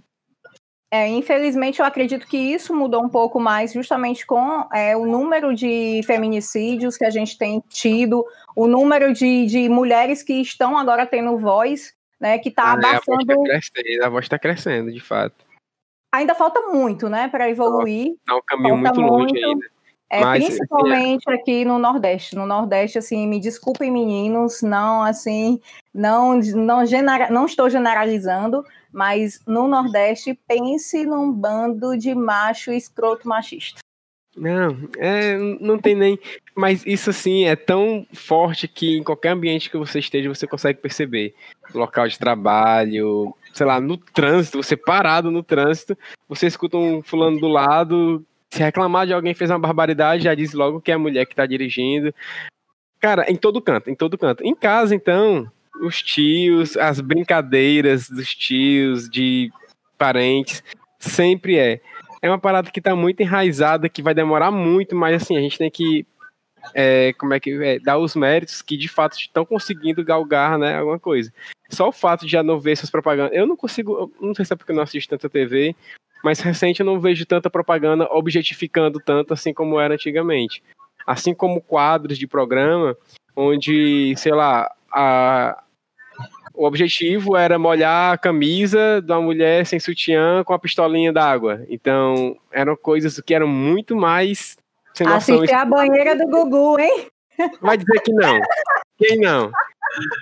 é, 0.90 1.08
infelizmente, 1.08 1.80
eu 1.80 1.86
acredito 1.86 2.26
que 2.26 2.36
isso 2.36 2.74
mudou 2.74 3.02
um 3.02 3.08
pouco 3.08 3.40
mais, 3.40 3.72
justamente 3.72 4.26
com 4.26 4.68
é, 4.74 4.94
o 4.96 5.06
número 5.06 5.54
de 5.54 6.02
feminicídios 6.06 6.98
que 6.98 7.04
a 7.04 7.10
gente 7.10 7.38
tem 7.38 7.62
tido, 7.68 8.24
o 8.54 8.66
número 8.66 9.12
de, 9.12 9.46
de 9.46 9.68
mulheres 9.70 10.22
que 10.22 10.34
estão 10.34 10.76
agora 10.76 11.06
tendo 11.06 11.38
voz, 11.38 11.95
né, 12.20 12.38
que 12.38 12.48
está 12.48 12.72
Ah, 12.72 12.76
né, 12.76 12.88
a 12.88 12.92
voz 12.92 13.04
tá 13.04 13.12
abafando. 13.14 13.42
crescendo, 13.44 14.04
a 14.04 14.08
voz 14.08 14.28
tá 14.28 14.38
crescendo, 14.38 14.92
de 14.92 15.00
fato. 15.00 15.44
Ainda 16.14 16.34
falta 16.34 16.60
muito, 16.62 17.08
né, 17.08 17.28
para 17.28 17.48
evoluir. 17.50 18.14
Tá 18.26 18.36
um 18.36 18.40
caminho 18.46 18.82
Falta 18.82 19.00
muito 19.00 19.12
longe 19.12 19.32
muito. 19.34 19.46
ainda. 19.46 19.66
É, 20.08 20.20
Mas, 20.20 20.44
principalmente 20.44 21.28
aqui 21.28 21.64
no 21.64 21.78
Nordeste. 21.80 22.36
No 22.36 22.46
Nordeste, 22.46 22.96
assim, 22.96 23.26
me 23.26 23.40
desculpem, 23.40 23.90
meninos, 23.90 24.62
não, 24.62 25.02
assim, 25.02 25.60
não, 25.92 26.38
não, 26.38 26.86
genera- 26.86 27.28
não 27.28 27.44
estou 27.44 27.68
generalizando, 27.68 28.64
mas 28.92 29.40
no 29.44 29.66
Nordeste, 29.66 30.38
pense 30.46 31.04
num 31.04 31.32
bando 31.32 31.98
de 31.98 32.14
macho 32.14 32.70
escroto 32.70 33.26
machista. 33.28 33.80
Não, 34.36 34.76
é, 34.96 35.36
não 35.60 35.76
tem 35.76 35.96
nem. 35.96 36.18
Mas 36.56 36.84
isso 36.86 37.10
assim 37.10 37.44
é 37.44 37.54
tão 37.54 38.06
forte 38.14 38.66
que 38.66 38.96
em 38.96 39.02
qualquer 39.02 39.28
ambiente 39.30 39.68
que 39.68 39.76
você 39.76 39.98
esteja, 39.98 40.28
você 40.28 40.46
consegue 40.46 40.80
perceber. 40.80 41.34
Local 41.74 42.08
de 42.08 42.18
trabalho, 42.18 43.34
sei 43.52 43.66
lá, 43.66 43.78
no 43.78 43.98
trânsito, 43.98 44.62
você 44.62 44.74
parado 44.74 45.30
no 45.30 45.42
trânsito, 45.42 45.96
você 46.26 46.46
escuta 46.46 46.78
um 46.78 47.02
fulano 47.02 47.38
do 47.38 47.46
lado, 47.46 48.24
se 48.50 48.62
reclamar 48.62 49.06
de 49.06 49.12
alguém 49.12 49.34
que 49.34 49.38
fez 49.38 49.50
uma 49.50 49.58
barbaridade, 49.58 50.24
já 50.24 50.34
diz 50.34 50.54
logo 50.54 50.80
que 50.80 50.90
é 50.90 50.94
a 50.94 50.98
mulher 50.98 51.26
que 51.26 51.34
tá 51.34 51.44
dirigindo. 51.44 52.14
Cara, 53.00 53.30
em 53.30 53.36
todo 53.36 53.60
canto, 53.60 53.90
em 53.90 53.94
todo 53.94 54.16
canto. 54.16 54.42
Em 54.42 54.54
casa, 54.54 54.94
então, 54.94 55.50
os 55.82 56.00
tios, 56.00 56.74
as 56.78 57.00
brincadeiras 57.00 58.08
dos 58.08 58.34
tios, 58.34 59.10
de 59.10 59.52
parentes, 59.98 60.64
sempre 60.98 61.58
é 61.58 61.80
é 62.22 62.30
uma 62.30 62.38
parada 62.38 62.70
que 62.70 62.80
tá 62.80 62.96
muito 62.96 63.20
enraizada, 63.20 63.88
que 63.88 64.02
vai 64.02 64.14
demorar 64.14 64.50
muito, 64.50 64.96
mas 64.96 65.22
assim, 65.22 65.36
a 65.36 65.40
gente 65.40 65.58
tem 65.58 65.70
que 65.70 66.06
é, 66.74 67.12
como 67.14 67.34
é 67.34 67.40
que 67.40 67.52
é, 67.62 67.78
dar 67.78 67.98
os 67.98 68.14
méritos 68.14 68.62
que 68.62 68.76
de 68.76 68.88
fato 68.88 69.16
estão 69.16 69.44
conseguindo 69.44 70.04
galgar, 70.04 70.58
né, 70.58 70.76
alguma 70.76 70.98
coisa. 70.98 71.32
Só 71.70 71.88
o 71.88 71.92
fato 71.92 72.24
de 72.24 72.32
já 72.32 72.42
não 72.42 72.60
ver 72.60 72.72
essas 72.72 72.90
propagandas, 72.90 73.36
eu 73.36 73.46
não 73.46 73.56
consigo, 73.56 74.12
não 74.20 74.34
sei 74.34 74.44
se 74.44 74.52
é 74.52 74.56
porque 74.56 74.72
eu 74.72 74.76
não 74.76 74.82
assisto 74.82 75.10
tanta 75.10 75.28
TV, 75.28 75.74
mas 76.22 76.40
recente 76.40 76.80
eu 76.80 76.86
não 76.86 77.00
vejo 77.00 77.26
tanta 77.26 77.50
propaganda 77.50 78.08
objetificando 78.10 79.00
tanto 79.00 79.34
assim 79.34 79.52
como 79.52 79.80
era 79.80 79.94
antigamente. 79.94 80.62
Assim 81.06 81.34
como 81.34 81.60
quadros 81.60 82.18
de 82.18 82.26
programa 82.26 82.96
onde, 83.36 84.14
sei 84.16 84.32
lá, 84.32 84.68
a, 84.90 85.62
o 86.54 86.64
objetivo 86.64 87.36
era 87.36 87.58
molhar 87.58 88.14
a 88.14 88.18
camisa 88.18 89.02
de 89.02 89.12
uma 89.12 89.20
mulher 89.20 89.66
sem 89.66 89.78
sutiã 89.78 90.42
com 90.42 90.54
a 90.54 90.58
pistolinha 90.58 91.12
d'água. 91.12 91.64
Então, 91.68 92.36
eram 92.50 92.74
coisas 92.74 93.20
que 93.20 93.34
eram 93.34 93.46
muito 93.46 93.94
mais 93.94 94.56
sem 94.96 95.06
noção. 95.06 95.36
Assistir 95.36 95.54
a 95.54 95.64
banheira 95.64 96.16
do 96.16 96.26
Gugu, 96.26 96.78
hein? 96.80 97.06
Vai 97.60 97.76
dizer 97.76 98.00
que 98.00 98.12
não. 98.12 98.40
Quem 98.98 99.18
não? 99.18 99.50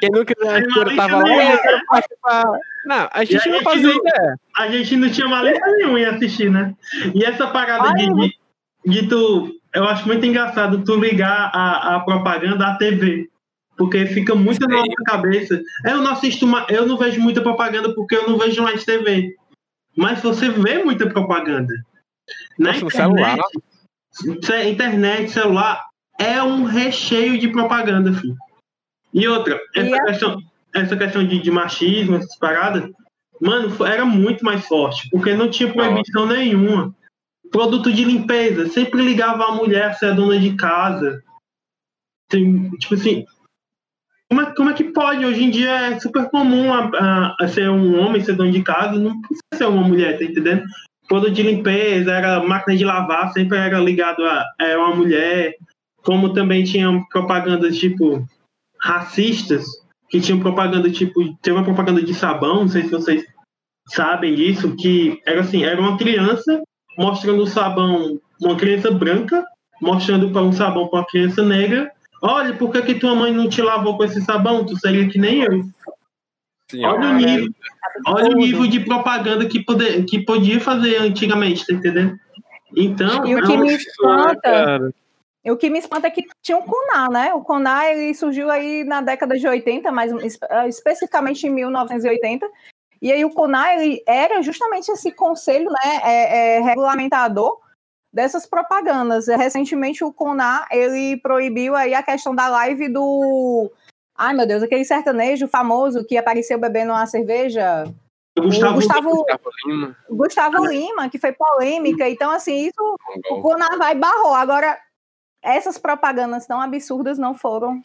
Quem 0.01 0.11
nunca 0.11 0.35
tava 0.97 1.19
lá, 1.19 1.53
eu 1.53 1.59
quero 1.63 1.87
participar. 1.87 2.45
Não, 2.87 3.09
a 3.13 3.25
gente 3.25 3.37
a 3.49 3.51
não 3.51 3.55
gente 3.55 3.65
fazia 3.65 3.83
não- 3.89 3.97
ideia. 3.97 4.37
A 4.59 4.69
gente 4.69 4.97
não 4.97 5.11
tinha 5.11 5.29
malícia 5.29 5.67
nenhuma 5.67 6.01
em 6.01 6.05
assistir, 6.05 6.51
né? 6.51 6.75
E 7.15 7.25
essa 7.25 7.47
parada 7.47 7.93
de, 7.95 8.07
de, 8.15 8.39
de 8.87 9.09
tu. 9.09 9.51
Eu 9.73 9.85
acho 9.85 10.07
muito 10.07 10.25
engraçado 10.27 10.85
tu 10.85 10.97
ligar 10.97 11.51
a, 11.53 11.97
a 11.97 12.01
propaganda 12.01 12.67
à 12.67 12.77
TV. 12.77 13.29
Porque 13.77 14.07
fica 14.07 14.35
muito 14.37 14.61
na 14.69 14.77
Sim. 14.77 14.83
nossa 14.83 15.03
cabeça. 15.07 15.61
Eu 15.85 15.97
não 15.97 16.13
assisto, 16.13 16.47
ma- 16.47 16.67
eu 16.69 16.87
não 16.87 16.97
vejo 16.97 17.21
muita 17.21 17.41
propaganda 17.41 17.93
porque 17.95 18.15
eu 18.15 18.29
não 18.29 18.39
vejo 18.39 18.63
mais 18.63 18.85
TV. 18.85 19.35
Mas 19.97 20.21
você 20.21 20.49
vê 20.49 20.85
muita 20.85 21.09
propaganda. 21.09 21.75
Na 22.59 22.69
Nossa, 22.73 22.85
no 22.85 22.91
celular. 22.91 23.39
Internet, 24.69 25.31
celular, 25.31 25.85
é 26.19 26.43
um 26.43 26.65
recheio 26.65 27.39
de 27.39 27.49
propaganda, 27.49 28.13
filho. 28.13 28.37
E 29.13 29.27
outra, 29.29 29.61
essa 29.75 29.89
E 29.89 29.95
a- 29.95 30.05
questão, 30.07 30.43
essa 30.75 30.97
questão 30.97 31.27
de, 31.27 31.39
de 31.41 31.51
machismo, 31.51 32.17
essas 32.17 32.37
paradas, 32.37 32.91
mano, 33.41 33.85
era 33.85 34.05
muito 34.05 34.45
mais 34.45 34.67
forte, 34.67 35.09
porque 35.11 35.35
não 35.35 35.49
tinha 35.51 35.73
proibição 35.73 36.27
nenhuma. 36.27 36.95
Produto 37.51 37.93
de 37.93 38.05
limpeza, 38.05 38.69
sempre 38.69 39.03
ligava 39.03 39.45
a 39.45 39.55
mulher 39.55 39.85
a 39.85 39.93
ser 39.95 40.15
dona 40.15 40.39
de 40.39 40.55
casa. 40.57 41.23
Tem, 42.29 42.71
tipo 42.79 42.95
assim, 42.95 43.25
como 44.29 44.41
é, 44.41 44.55
como 44.55 44.71
é 44.71 44.75
que 44.75 44.85
pode? 44.85 45.25
Hoje 45.25 45.45
em 45.45 45.51
dia 45.51 45.71
é 45.71 46.01
super 46.01 46.29
comum 46.31 46.73
a, 46.73 46.85
a- 46.99 47.37
a 47.41 47.49
ser 47.49 47.69
um 47.71 48.01
homem 48.01 48.23
ser 48.25 48.35
dono 48.35 48.51
de 48.51 48.63
casa, 48.63 48.99
não 48.99 49.21
precisa 49.21 49.43
ser 49.55 49.67
uma 49.67 49.87
mulher, 49.87 50.19
tá 50.19 50.25
entendendo? 50.25 50.65
Produto 51.09 51.33
de 51.33 51.43
limpeza, 51.43 52.13
era 52.13 52.43
máquina 52.43 52.77
de 52.77 52.85
lavar, 52.85 53.33
sempre 53.33 53.59
era 53.59 53.79
ligado 53.79 54.25
a, 54.25 54.45
a 54.61 54.79
uma 54.79 54.97
mulher. 54.97 55.55
Como 56.03 56.33
também 56.33 56.65
tinha 56.65 56.89
propagandas 57.11 57.77
tipo 57.77 58.27
racistas, 58.81 59.65
que 60.11 60.21
tinham 60.21 60.41
propaganda 60.41 60.91
tipo, 60.91 61.35
tem 61.43 61.53
uma 61.53 61.65
propaganda 61.65 62.03
de 62.03 62.15
sabão, 62.15 62.63
não 62.63 62.69
sei 62.69 62.83
se 62.83 62.91
vocês 62.91 63.25
sabem 63.89 64.35
disso, 64.35 64.77
que 64.77 65.21
era 65.27 65.41
assim, 65.41 65.65
era 65.65 65.81
uma 65.81 65.97
criança 65.97 66.63
mostrando 66.97 67.43
o 67.43 67.47
sabão, 67.47 68.21
uma 68.41 68.57
criança 68.57 68.91
branca, 68.91 69.45
mostrando 69.81 70.31
para 70.31 70.43
um 70.43 70.53
sabão 70.53 70.89
para 70.89 71.01
uma 71.01 71.07
criança 71.07 71.43
negra. 71.43 71.91
Olha, 72.23 72.55
por 72.55 72.71
que, 72.71 72.83
que 72.83 72.95
tua 72.95 73.15
mãe 73.15 73.33
não 73.33 73.49
te 73.49 73.61
lavou 73.61 73.97
com 73.97 74.05
esse 74.05 74.21
sabão? 74.23 74.65
Tu 74.65 74.79
seria 74.79 75.09
que 75.09 75.19
nem 75.19 75.43
eu. 75.43 75.65
Sim, 76.71 76.85
Olha 76.85 77.11
o 77.11 77.15
nível, 77.15 77.55
olha 78.07 78.31
o 78.31 78.35
nível 78.35 78.67
de 78.67 78.81
propaganda 78.81 79.47
que, 79.47 79.63
poder, 79.63 80.05
que 80.05 80.25
podia 80.25 80.61
fazer 80.61 80.97
antigamente, 80.97 81.67
tá 81.67 81.75
entendendo? 81.75 82.19
Então, 82.77 83.27
E 83.27 83.35
o 83.35 83.39
é 83.39 83.43
que 83.43 83.57
me 83.57 83.75
espanta, 83.75 84.41
Cara, 84.41 84.95
o 85.53 85.57
que 85.57 85.69
me 85.69 85.79
espanta 85.79 86.07
é 86.07 86.11
que 86.11 86.27
tinha 86.43 86.57
o 86.57 86.65
Conar, 86.65 87.11
né? 87.11 87.35
O 87.35 87.43
Conar 87.43 87.91
ele 87.91 88.15
surgiu 88.15 88.51
aí 88.51 88.83
na 88.83 89.03
década 89.03 89.39
de 89.39 89.47
80, 89.47 89.93
mas 89.93 90.11
eh, 90.13 90.69
especificamente 90.69 91.47
em 91.47 91.51
1980. 91.51 92.49
E 93.03 93.13
aí 93.13 93.25
o 93.25 93.31
Conar 93.31 93.75
ele 93.75 94.03
era 94.07 94.41
justamente 94.41 94.91
esse 94.91 95.13
conselho, 95.13 95.71
né, 95.71 96.01
é, 96.03 96.57
é, 96.57 96.61
regulamentador 96.61 97.61
dessas 98.11 98.47
propagandas. 98.47 99.27
Recentemente 99.27 100.03
o 100.03 100.13
Conar 100.13 100.67
ele 100.71 101.19
proibiu 101.19 101.77
aí 101.77 101.93
a 101.93 102.03
questão 102.03 102.35
da 102.35 102.49
live 102.49 102.89
do 102.89 103.71
Ai, 104.17 104.33
meu 104.33 104.47
Deus, 104.47 104.63
aquele 104.63 104.85
sertanejo 104.85 105.49
famoso 105.49 106.05
que 106.05 106.17
apareceu 106.17 106.59
bebendo 106.59 106.93
uma 106.93 107.07
cerveja. 107.07 107.85
Gustavo, 108.37 108.75
Gustavo, 108.75 109.11
Gustavo 109.11 109.51
Lima. 109.67 109.97
Gustavo 110.09 110.67
Lima, 110.67 111.09
que 111.09 111.19
foi 111.19 111.33
polêmica. 111.33 112.09
Então, 112.09 112.31
assim, 112.31 112.67
isso 112.67 112.97
o 113.31 113.41
Conavai 113.41 113.95
barrou. 113.95 114.35
Agora, 114.35 114.79
essas 115.43 115.79
propagandas 115.79 116.47
tão 116.47 116.61
absurdas 116.61 117.19
não 117.19 117.35
foram. 117.35 117.81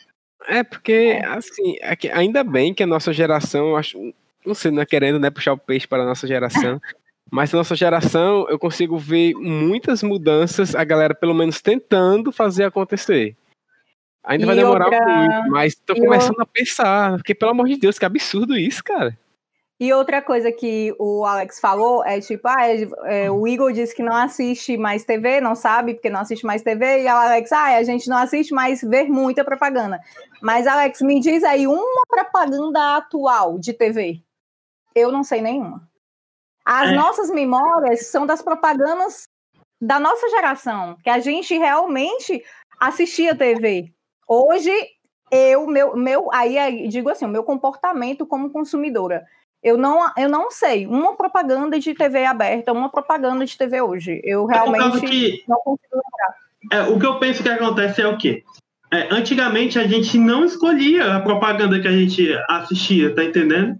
É, 0.47 0.63
porque, 0.63 1.21
assim, 1.27 1.75
é 1.81 1.95
que 1.95 2.09
ainda 2.09 2.43
bem 2.43 2.73
que 2.73 2.83
a 2.83 2.87
nossa 2.87 3.11
geração, 3.11 3.75
acho, 3.75 3.97
não 4.45 4.55
sei, 4.55 4.71
não 4.71 4.81
é 4.81 4.85
querendo 4.85 5.19
né, 5.19 5.29
puxar 5.29 5.53
o 5.53 5.57
peixe 5.57 5.87
para 5.87 6.03
a 6.03 6.05
nossa 6.05 6.25
geração, 6.25 6.81
mas 7.29 7.53
a 7.53 7.57
nossa 7.57 7.75
geração 7.75 8.47
eu 8.49 8.57
consigo 8.57 8.97
ver 8.97 9.33
muitas 9.35 10.01
mudanças, 10.01 10.73
a 10.73 10.83
galera 10.83 11.13
pelo 11.13 11.33
menos 11.33 11.61
tentando 11.61 12.31
fazer 12.31 12.63
acontecer. 12.63 13.35
Ainda 14.23 14.43
E 14.43 14.47
vai 14.47 14.55
demorar 14.55 14.85
outra- 14.85 15.05
muito, 15.05 15.49
mas 15.51 15.75
tô 15.75 15.93
e 15.93 15.99
começando 16.01 16.39
a 16.41 16.45
pensar, 16.45 17.15
porque 17.17 17.33
pelo 17.33 17.51
amor 17.51 17.67
de 17.67 17.77
Deus, 17.77 17.97
que 17.97 18.05
absurdo 18.05 18.55
isso, 18.57 18.83
cara. 18.83 19.17
E 19.81 19.93
outra 19.93 20.21
coisa 20.21 20.51
que 20.51 20.93
o 20.99 21.23
Alex 21.25 21.57
falou 21.57 22.03
é 22.05 22.19
tipo, 22.19 22.45
ah, 22.49 22.67
é, 22.67 23.23
é, 23.25 23.31
o 23.31 23.47
Igor 23.47 23.71
disse 23.71 23.95
que 23.95 24.03
não 24.03 24.13
assiste 24.13 24.75
mais 24.75 25.05
TV, 25.05 25.39
não 25.39 25.55
sabe 25.55 25.93
porque 25.93 26.09
não 26.09 26.19
assiste 26.19 26.45
mais 26.45 26.61
TV, 26.61 27.03
e 27.03 27.05
o 27.05 27.09
Alex, 27.09 27.49
ah, 27.53 27.77
a 27.77 27.83
gente 27.83 28.09
não 28.09 28.17
assiste 28.17 28.53
mais 28.53 28.81
ver 28.81 29.07
muita 29.07 29.41
propaganda. 29.45 29.97
Mas, 30.41 30.67
Alex, 30.67 31.01
me 31.01 31.21
diz 31.21 31.45
aí 31.45 31.65
uma 31.65 32.01
propaganda 32.09 32.97
atual 32.97 33.57
de 33.57 33.71
TV. 33.71 34.21
Eu 34.93 35.13
não 35.13 35.23
sei 35.23 35.39
nenhuma. 35.41 35.87
As 36.65 36.89
É. 36.89 36.93
nossas 36.93 37.29
memórias 37.29 38.07
são 38.07 38.25
das 38.25 38.41
propagandas 38.41 39.23
da 39.81 39.97
nossa 39.97 40.27
geração, 40.27 40.97
que 41.01 41.09
a 41.09 41.19
gente 41.19 41.57
realmente 41.57 42.43
assistia 42.81 43.33
TV. 43.33 43.93
Hoje, 44.29 44.71
eu, 45.31 45.65
meu, 45.65 45.97
meu, 45.97 46.29
aí 46.31 46.55
aí 46.57 46.87
digo 46.87 47.09
assim, 47.09 47.25
o 47.25 47.29
meu 47.29 47.43
comportamento 47.43 48.27
como 48.27 48.51
consumidora. 48.51 49.25
Eu 49.61 49.75
não, 49.75 49.99
eu 50.15 50.29
não 50.29 50.51
sei 50.51 50.85
uma 50.85 51.17
propaganda 51.17 51.79
de 51.79 51.93
TV 51.93 52.25
aberta, 52.25 52.71
uma 52.71 52.89
propaganda 52.89 53.43
de 53.43 53.57
TV 53.57 53.81
hoje. 53.81 54.21
Eu 54.23 54.49
É 54.49 54.53
realmente 54.53 55.01
que 55.01 55.43
não 55.47 55.57
consigo 55.57 55.95
lembrar. 55.95 56.35
É, 56.71 56.93
o 56.93 56.99
que 56.99 57.05
eu 57.05 57.17
penso 57.19 57.41
que 57.41 57.49
acontece 57.49 58.01
é 58.01 58.07
o 58.07 58.17
quê? 58.17 58.43
É, 58.91 59.13
antigamente 59.13 59.77
a 59.77 59.87
gente 59.87 60.17
não 60.17 60.45
escolhia 60.45 61.15
a 61.15 61.19
propaganda 61.19 61.79
que 61.79 61.87
a 61.87 61.91
gente 61.91 62.31
assistia, 62.49 63.13
tá 63.13 63.23
entendendo? 63.23 63.77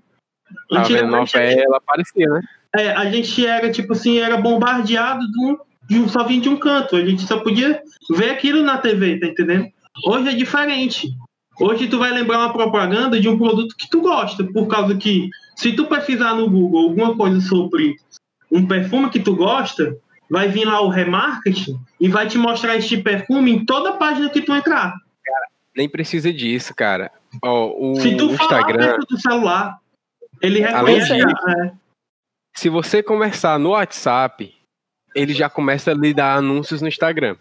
Vendo 0.70 0.82
Antigamente 0.82 1.38
a 1.38 1.46
gente, 1.46 1.56
novela, 1.58 1.78
aparecia, 1.78 2.28
né? 2.28 2.42
é, 2.76 2.92
a 2.92 3.06
gente 3.10 3.46
era 3.46 3.72
tipo 3.72 3.94
assim, 3.94 4.20
era 4.20 4.38
bombardeado 4.38 5.20
de 5.20 5.46
um, 5.46 5.58
de 5.88 6.00
um- 6.00 6.10
só 6.10 6.24
vinha 6.24 6.42
de 6.42 6.50
um 6.50 6.58
canto. 6.58 6.96
A 6.96 7.06
gente 7.06 7.22
só 7.24 7.40
podia 7.40 7.82
ver 8.10 8.32
aquilo 8.32 8.64
na 8.64 8.78
TV, 8.78 9.20
tá 9.20 9.28
entendendo? 9.28 9.68
Hoje 10.06 10.30
é 10.30 10.34
diferente. 10.36 11.10
Hoje 11.60 11.88
tu 11.88 12.00
vai 12.00 12.12
lembrar 12.12 12.40
uma 12.40 12.54
propaganda 12.54 13.20
de 13.20 13.28
um 13.28 13.38
produto 13.38 13.76
que 13.78 13.90
tu 13.90 14.02
gosta, 14.02 14.44
por 14.46 14.68
causa 14.68 14.96
que 14.96 15.30
se 15.56 15.74
tu 15.74 15.86
pesquisar 15.88 16.34
no 16.36 16.50
Google 16.50 16.84
alguma 16.90 17.16
coisa 17.18 17.42
sobre 17.42 17.96
um 18.52 18.66
perfume 18.66 19.10
que 19.10 19.20
tu 19.20 19.36
gosta, 19.36 19.98
vai 20.30 20.48
vir 20.48 20.66
lá 20.66 20.82
o 20.82 20.90
remarketing 20.90 21.78
e 22.00 22.08
vai 22.08 22.28
te 22.28 22.38
mostrar 22.38 22.78
este 22.78 22.98
perfume 22.98 23.52
em 23.52 23.66
toda 23.66 23.94
página 23.98 24.30
que 24.30 24.42
tu 24.42 24.54
entrar. 24.54 24.94
Nem 25.76 25.90
precisa 25.90 26.32
disso, 26.32 26.74
cara. 26.74 27.12
Ó, 27.44 27.92
o 27.92 27.96
Se 27.98 28.16
tu 28.16 28.30
falar 28.36 28.62
Instagram, 28.62 28.86
perto 28.96 29.06
do 29.08 29.20
celular, 29.20 29.78
ele 30.42 30.64
Além 30.64 30.96
reconhece. 30.96 31.14
disso- 31.26 31.50
é, 31.50 31.72
se 32.56 32.70
você 32.70 33.04
conversar 33.04 33.60
no 33.60 33.70
WhatsApp, 33.72 34.54
ele 35.14 35.34
já 35.34 35.50
começa 35.50 35.92
a 35.92 35.94
lhe 35.94 36.14
dar 36.14 36.36
anúncios 36.38 36.82
no 36.82 36.88
Instagram. 36.88 37.36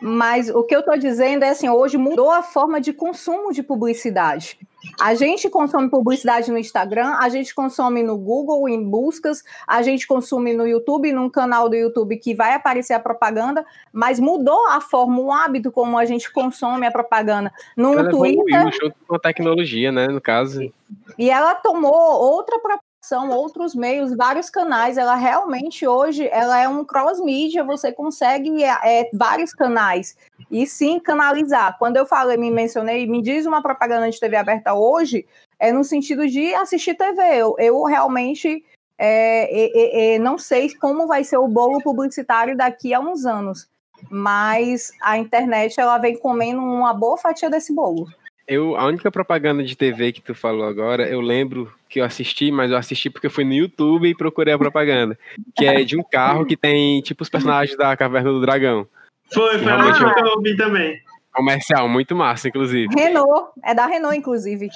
Mas 0.00 0.50
o 0.50 0.62
que 0.64 0.74
eu 0.74 0.80
estou 0.80 0.98
dizendo 0.98 1.44
é 1.44 1.50
assim, 1.50 1.68
hoje 1.68 1.96
mudou 1.96 2.30
a 2.30 2.42
forma 2.42 2.80
de 2.80 2.92
consumo 2.92 3.52
de 3.52 3.62
publicidade. 3.62 4.58
A 5.00 5.14
gente 5.14 5.48
consome 5.48 5.88
publicidade 5.88 6.50
no 6.50 6.58
Instagram, 6.58 7.16
a 7.18 7.28
gente 7.28 7.54
consome 7.54 8.02
no 8.02 8.18
Google 8.18 8.68
em 8.68 8.82
buscas, 8.82 9.42
a 9.66 9.82
gente 9.82 10.06
consome 10.06 10.52
no 10.52 10.66
YouTube, 10.66 11.12
num 11.12 11.30
canal 11.30 11.68
do 11.68 11.76
YouTube 11.76 12.16
que 12.18 12.34
vai 12.34 12.54
aparecer 12.54 12.92
a 12.92 13.00
propaganda, 13.00 13.64
mas 13.92 14.20
mudou 14.20 14.68
a 14.68 14.80
forma, 14.80 15.20
o 15.20 15.32
hábito 15.32 15.72
como 15.72 15.96
a 15.96 16.04
gente 16.04 16.30
consome 16.32 16.86
a 16.86 16.92
propaganda. 16.92 17.52
No 17.76 17.94
Ela 17.94 18.10
Twitter, 18.10 18.44
evoluiu 18.44 18.72
junto 18.72 18.96
com 19.06 19.16
a 19.16 19.18
tecnologia, 19.18 19.90
né? 19.90 20.06
No 20.08 20.20
caso. 20.20 20.70
E 21.18 21.30
ela 21.30 21.54
tomou 21.54 21.92
outra 21.92 22.58
proporção, 23.04 23.30
outros 23.30 23.74
meios, 23.74 24.16
vários 24.16 24.48
canais. 24.48 24.96
Ela 24.96 25.14
realmente 25.14 25.86
hoje 25.86 26.28
ela 26.32 26.58
é 26.58 26.68
um 26.68 26.84
cross-mídia, 26.84 27.62
você 27.62 27.92
consegue 27.92 28.62
é, 28.62 28.70
é, 28.82 29.10
vários 29.12 29.52
canais 29.52 30.16
e 30.50 30.66
sim 30.66 30.98
canalizar. 30.98 31.76
Quando 31.78 31.96
eu 31.96 32.06
falei, 32.06 32.36
me 32.36 32.50
mencionei, 32.50 33.06
me 33.06 33.20
diz 33.22 33.46
uma 33.46 33.62
propaganda 33.62 34.10
de 34.10 34.18
TV 34.18 34.36
aberta 34.36 34.74
hoje, 34.74 35.26
é 35.58 35.70
no 35.70 35.84
sentido 35.84 36.26
de 36.26 36.54
assistir 36.54 36.94
TV. 36.94 37.22
Eu, 37.36 37.54
eu 37.58 37.82
realmente 37.84 38.64
é, 38.98 39.48
é, 39.50 40.14
é, 40.14 40.18
não 40.18 40.38
sei 40.38 40.74
como 40.74 41.06
vai 41.06 41.24
ser 41.24 41.36
o 41.36 41.48
bolo 41.48 41.82
publicitário 41.82 42.56
daqui 42.56 42.94
a 42.94 43.00
uns 43.00 43.26
anos. 43.26 43.68
Mas 44.10 44.90
a 45.02 45.16
internet 45.16 45.80
ela 45.80 45.98
vem 45.98 46.18
comendo 46.18 46.60
uma 46.60 46.92
boa 46.92 47.16
fatia 47.16 47.48
desse 47.48 47.74
bolo. 47.74 48.06
Eu, 48.46 48.76
a 48.76 48.84
única 48.84 49.10
propaganda 49.10 49.62
de 49.62 49.74
TV 49.74 50.12
que 50.12 50.20
tu 50.20 50.34
falou 50.34 50.66
agora, 50.66 51.08
eu 51.08 51.20
lembro 51.22 51.72
que 51.94 52.00
eu 52.00 52.04
assisti, 52.04 52.50
mas 52.50 52.72
eu 52.72 52.76
assisti 52.76 53.08
porque 53.08 53.28
eu 53.28 53.30
fui 53.30 53.44
no 53.44 53.52
YouTube 53.54 54.08
e 54.08 54.16
procurei 54.16 54.52
a 54.52 54.58
propaganda. 54.58 55.16
Que 55.54 55.64
é 55.64 55.84
de 55.84 55.96
um 55.96 56.02
carro 56.02 56.44
que 56.44 56.56
tem, 56.56 57.00
tipo, 57.02 57.22
os 57.22 57.28
personagens 57.28 57.78
da 57.78 57.96
Caverna 57.96 58.32
do 58.32 58.40
Dragão. 58.40 58.84
Foi, 59.32 59.58
foi 59.58 59.64
lá 59.72 59.88
eu- 59.88 60.12
que 60.14 60.20
eu 60.20 60.26
ouvi 60.34 60.56
também. 60.56 61.00
Comercial, 61.32 61.88
muito 61.88 62.16
massa, 62.16 62.48
inclusive. 62.48 62.88
Renault, 62.96 63.52
é 63.62 63.72
da 63.72 63.86
Renault, 63.86 64.16
inclusive. 64.18 64.68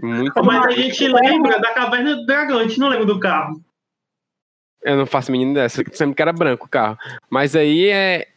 Muito 0.00 0.44
Mas 0.44 0.64
a 0.66 0.70
gente 0.70 1.08
lembra 1.08 1.58
da 1.58 1.74
Caverna 1.74 2.14
do 2.14 2.24
Dragão, 2.24 2.58
a 2.60 2.62
gente 2.62 2.78
não 2.78 2.88
lembra 2.88 3.04
do 3.06 3.18
carro. 3.18 3.60
Eu 4.84 4.96
não 4.96 5.06
faço 5.06 5.32
menino 5.32 5.52
dessa, 5.52 5.82
sempre 5.92 6.14
que 6.14 6.22
era 6.22 6.32
branco 6.32 6.66
o 6.66 6.68
carro. 6.70 6.96
Mas 7.28 7.56
aí 7.56 7.88
é, 7.88 8.28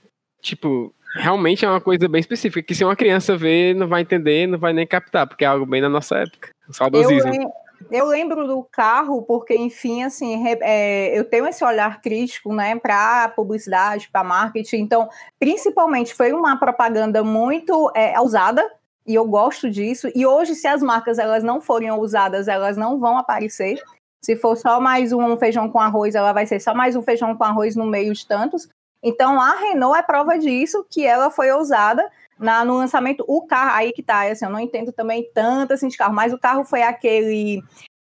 tipo, 0.41 0.91
realmente 1.17 1.63
é 1.65 1.69
uma 1.69 1.80
coisa 1.80 2.08
bem 2.08 2.19
específica, 2.19 2.65
que 2.65 2.74
se 2.74 2.84
uma 2.84 2.96
criança 2.96 3.38
ver, 3.38 3.76
não 3.76 3.88
vai 3.88 4.02
entender, 4.02 4.48
não 4.48 4.58
vai 4.58 4.74
nem 4.74 4.88
captar, 4.88 5.28
porque 5.28 5.46
é 5.46 5.48
algo 5.48 5.65
bem 5.67 5.82
da 5.82 5.88
nossa 5.89 6.17
época. 6.17 6.50
Eu, 6.67 6.74
saudosismo. 6.74 7.32
lem- 7.32 7.48
eu 7.91 8.06
lembro 8.06 8.48
do 8.48 8.63
carro 8.63 9.22
porque, 9.24 9.56
enfim, 9.56 10.04
assim, 10.04 10.43
é, 10.62 11.17
eu 11.17 11.24
tenho 11.26 11.48
esse 11.48 11.63
olhar 11.63 12.02
crítico, 12.02 12.54
né, 12.54 12.78
para 12.78 13.30
publicidade, 13.30 14.10
para 14.12 14.24
marketing. 14.24 14.78
Então, 14.78 15.10
principalmente, 15.39 16.13
foi 16.13 16.34
uma 16.34 16.58
propaganda 16.58 17.24
muito 17.24 17.91
é, 17.96 18.19
ousada 18.19 18.63
e 19.06 19.15
eu 19.15 19.26
gosto 19.26 19.69
disso. 19.69 20.10
E 20.15 20.26
hoje, 20.26 20.56
se 20.56 20.67
as 20.67 20.82
marcas 20.82 21.19
elas 21.19 21.43
não 21.43 21.60
forem 21.60 21.91
ousadas, 21.91 22.48
elas 22.48 22.78
não 22.78 23.00
vão 23.00 23.17
aparecer. 23.17 23.82
Se 24.22 24.36
for 24.36 24.56
só 24.56 24.80
mais 24.80 25.12
um 25.12 25.36
feijão 25.36 25.69
com 25.69 25.80
arroz, 25.80 26.15
ela 26.15 26.32
vai 26.32 26.46
ser 26.46 26.60
só 26.60 26.74
mais 26.74 26.96
um 26.96 27.02
feijão 27.02 27.36
com 27.36 27.43
arroz 27.43 27.76
no 27.76 27.86
meio 27.86 28.13
de 28.13 28.26
tantos. 28.26 28.69
Então, 29.04 29.39
a 29.39 29.52
Renault 29.56 30.00
é 30.00 30.02
prova 30.02 30.39
disso, 30.39 30.86
que 30.89 31.06
ela 31.06 31.30
foi 31.30 31.52
ousada 31.52 32.10
na, 32.39 32.63
no 32.65 32.78
lançamento. 32.78 33.24
O 33.28 33.46
carro, 33.46 33.72
aí 33.76 33.91
que 33.93 34.04
tá, 34.04 34.24
assim, 34.24 34.46
eu 34.46 34.52
não 34.52 34.60
entendo 34.60 34.91
também 34.91 35.30
tanto 35.34 35.74
assim 35.74 35.88
de 35.88 35.98
carro, 35.98 36.13
mas 36.13 36.34
o 36.34 36.39
carro 36.39 36.63
foi 36.63 36.82
aquele. 36.82 37.62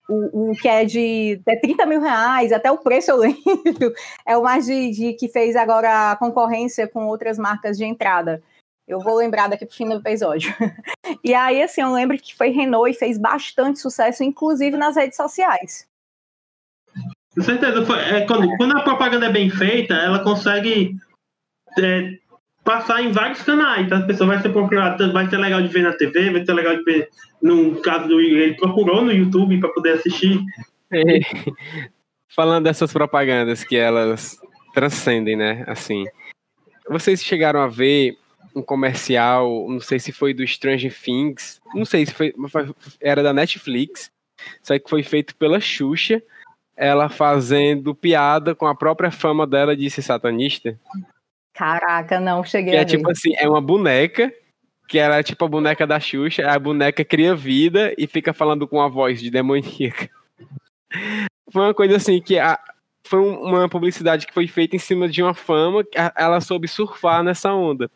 O, 0.10 0.52
o 0.52 0.56
que 0.56 0.68
é 0.68 0.84
de 0.84 1.42
é 1.48 1.56
30 1.56 1.86
mil 1.86 2.02
reais, 2.02 2.52
até 2.52 2.70
o 2.72 2.78
preço 2.78 3.12
eu 3.12 3.18
lembro. 3.22 3.94
É 4.26 4.36
o 4.38 4.44
mais 4.44 4.66
de, 4.66 4.92
de 4.92 5.14
que 5.14 5.30
fez 5.30 5.56
agora 5.56 6.12
a 6.12 6.16
concorrência 6.16 6.88
com 6.88 7.08
outras 7.08 7.38
marcas 7.38 7.78
de 7.78 7.86
entrada. 7.86 8.42
Eu 8.88 9.00
vou 9.00 9.16
lembrar 9.16 9.48
daqui 9.48 9.66
pro 9.66 9.76
fim 9.76 9.88
do 9.88 9.96
episódio. 9.96 10.54
E 11.24 11.36
aí, 11.36 11.62
assim, 11.62 11.82
eu 11.82 11.92
lembro 11.92 12.18
que 12.18 12.34
foi 12.36 12.50
Renault 12.50 12.90
e 12.90 12.98
fez 12.98 13.18
bastante 13.18 13.80
sucesso, 13.80 14.24
inclusive 14.24 14.76
nas 14.76 14.96
redes 14.96 15.18
sociais. 15.18 15.86
Com 17.34 17.42
certeza. 17.42 17.86
Foi, 17.86 17.98
é, 18.00 18.26
quando, 18.26 18.58
quando 18.58 18.78
a 18.78 18.84
propaganda 18.84 19.28
é 19.28 19.32
bem 19.32 19.50
feita, 19.50 19.94
ela 19.94 20.24
consegue 20.24 20.96
é, 21.78 22.18
passar 22.64 23.02
em 23.02 23.12
vários 23.12 23.42
canais. 23.42 23.90
Tá? 23.90 23.98
A 23.98 24.06
pessoa 24.06 24.28
vai 24.28 24.42
ser 24.42 24.50
procurada, 24.50 25.12
vai 25.12 25.30
ser 25.30 25.38
legal 25.38 25.62
de 25.62 25.68
ver 25.68 25.84
na 25.84 25.94
TV, 25.94 26.32
vai 26.32 26.46
ser 26.46 26.54
legal 26.54 26.76
de 26.76 26.84
ver, 26.84 27.10
no 27.42 27.76
caso 27.82 28.08
do 28.08 28.20
ele 28.20 28.56
procurou 28.56 29.02
no 29.02 29.12
YouTube 29.12 29.60
para 29.60 29.70
poder 29.70 29.94
assistir. 29.94 30.40
Falando 32.34 32.64
dessas 32.64 32.94
propagandas 32.94 33.64
que 33.64 33.76
elas 33.76 34.38
transcendem, 34.74 35.36
né? 35.36 35.66
Assim, 35.68 36.06
vocês 36.90 37.24
chegaram 37.24 37.62
a 37.62 37.68
ver 37.68 38.18
um 38.56 38.62
comercial, 38.62 39.68
não 39.70 39.80
sei 39.80 40.00
se 40.00 40.12
foi 40.12 40.34
do 40.34 40.46
Stranger 40.46 40.94
Things, 40.94 41.62
não 41.74 41.86
sei 41.86 42.06
se 42.06 42.14
foi, 42.14 42.34
era 43.00 43.24
da 43.24 43.34
Netflix, 43.34 44.12
só 44.62 44.78
que 44.78 44.90
foi 44.90 45.04
feito 45.04 45.36
pela 45.36 45.60
Xuxa, 45.60 46.22
ela 46.76 47.10
fazendo 47.10 47.94
piada 47.94 48.56
com 48.56 48.66
a 48.66 48.76
própria 48.76 49.12
fama 49.12 49.46
dela 49.46 49.76
de 49.76 49.90
ser 49.90 50.02
satanista. 50.02 50.78
Caraca, 51.54 52.20
não, 52.20 52.44
cheguei 52.44 52.72
Que 52.74 52.78
é 52.78 52.86
tipo 52.86 53.10
assim, 53.12 53.34
é 53.38 53.48
uma 53.48 53.62
boneca, 53.62 54.34
que 54.88 54.98
era 54.98 55.22
tipo 55.24 55.44
a 55.46 55.48
boneca 55.48 55.86
da 55.86 56.00
Xuxa, 56.00 56.50
a 56.50 56.58
boneca 56.58 57.04
cria 57.04 57.36
vida 57.36 57.94
e 57.98 58.08
fica 58.08 58.34
falando 58.34 58.68
com 58.68 58.82
a 58.82 58.88
voz 58.88 59.20
de 59.22 59.30
demoníaca. 59.30 60.10
Foi 61.52 61.62
uma 61.64 61.74
coisa 61.74 61.98
assim 61.98 62.22
que 62.22 62.38
a- 62.40 62.60
foi 63.06 63.20
um- 63.20 63.42
uma 63.44 63.68
publicidade 63.68 64.26
que 64.26 64.34
foi 64.34 64.48
feita 64.48 64.76
em 64.76 64.80
cima 64.80 65.10
de 65.10 65.22
uma 65.22 65.34
fama, 65.34 65.84
ela 66.16 66.40
soube 66.40 66.68
surfar 66.68 67.24
nessa 67.24 67.54
onda. 67.54 67.90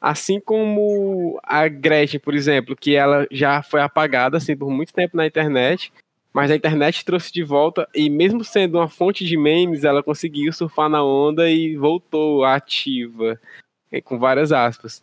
Assim 0.00 0.38
como 0.38 1.40
a 1.42 1.66
Gretchen, 1.66 2.20
por 2.20 2.34
exemplo, 2.34 2.76
que 2.76 2.94
ela 2.94 3.26
já 3.32 3.62
foi 3.62 3.80
apagada 3.80 4.36
assim 4.36 4.56
por 4.56 4.70
muito 4.70 4.92
tempo 4.92 5.16
na 5.16 5.26
internet, 5.26 5.92
mas 6.32 6.50
a 6.50 6.56
internet 6.56 7.04
trouxe 7.04 7.32
de 7.32 7.42
volta, 7.42 7.88
e 7.94 8.08
mesmo 8.08 8.44
sendo 8.44 8.78
uma 8.78 8.88
fonte 8.88 9.24
de 9.24 9.36
memes, 9.36 9.84
ela 9.84 10.02
conseguiu 10.02 10.52
surfar 10.52 10.88
na 10.88 11.02
onda 11.02 11.50
e 11.50 11.76
voltou 11.76 12.44
ativa, 12.44 13.40
com 14.04 14.18
várias 14.18 14.52
aspas. 14.52 15.02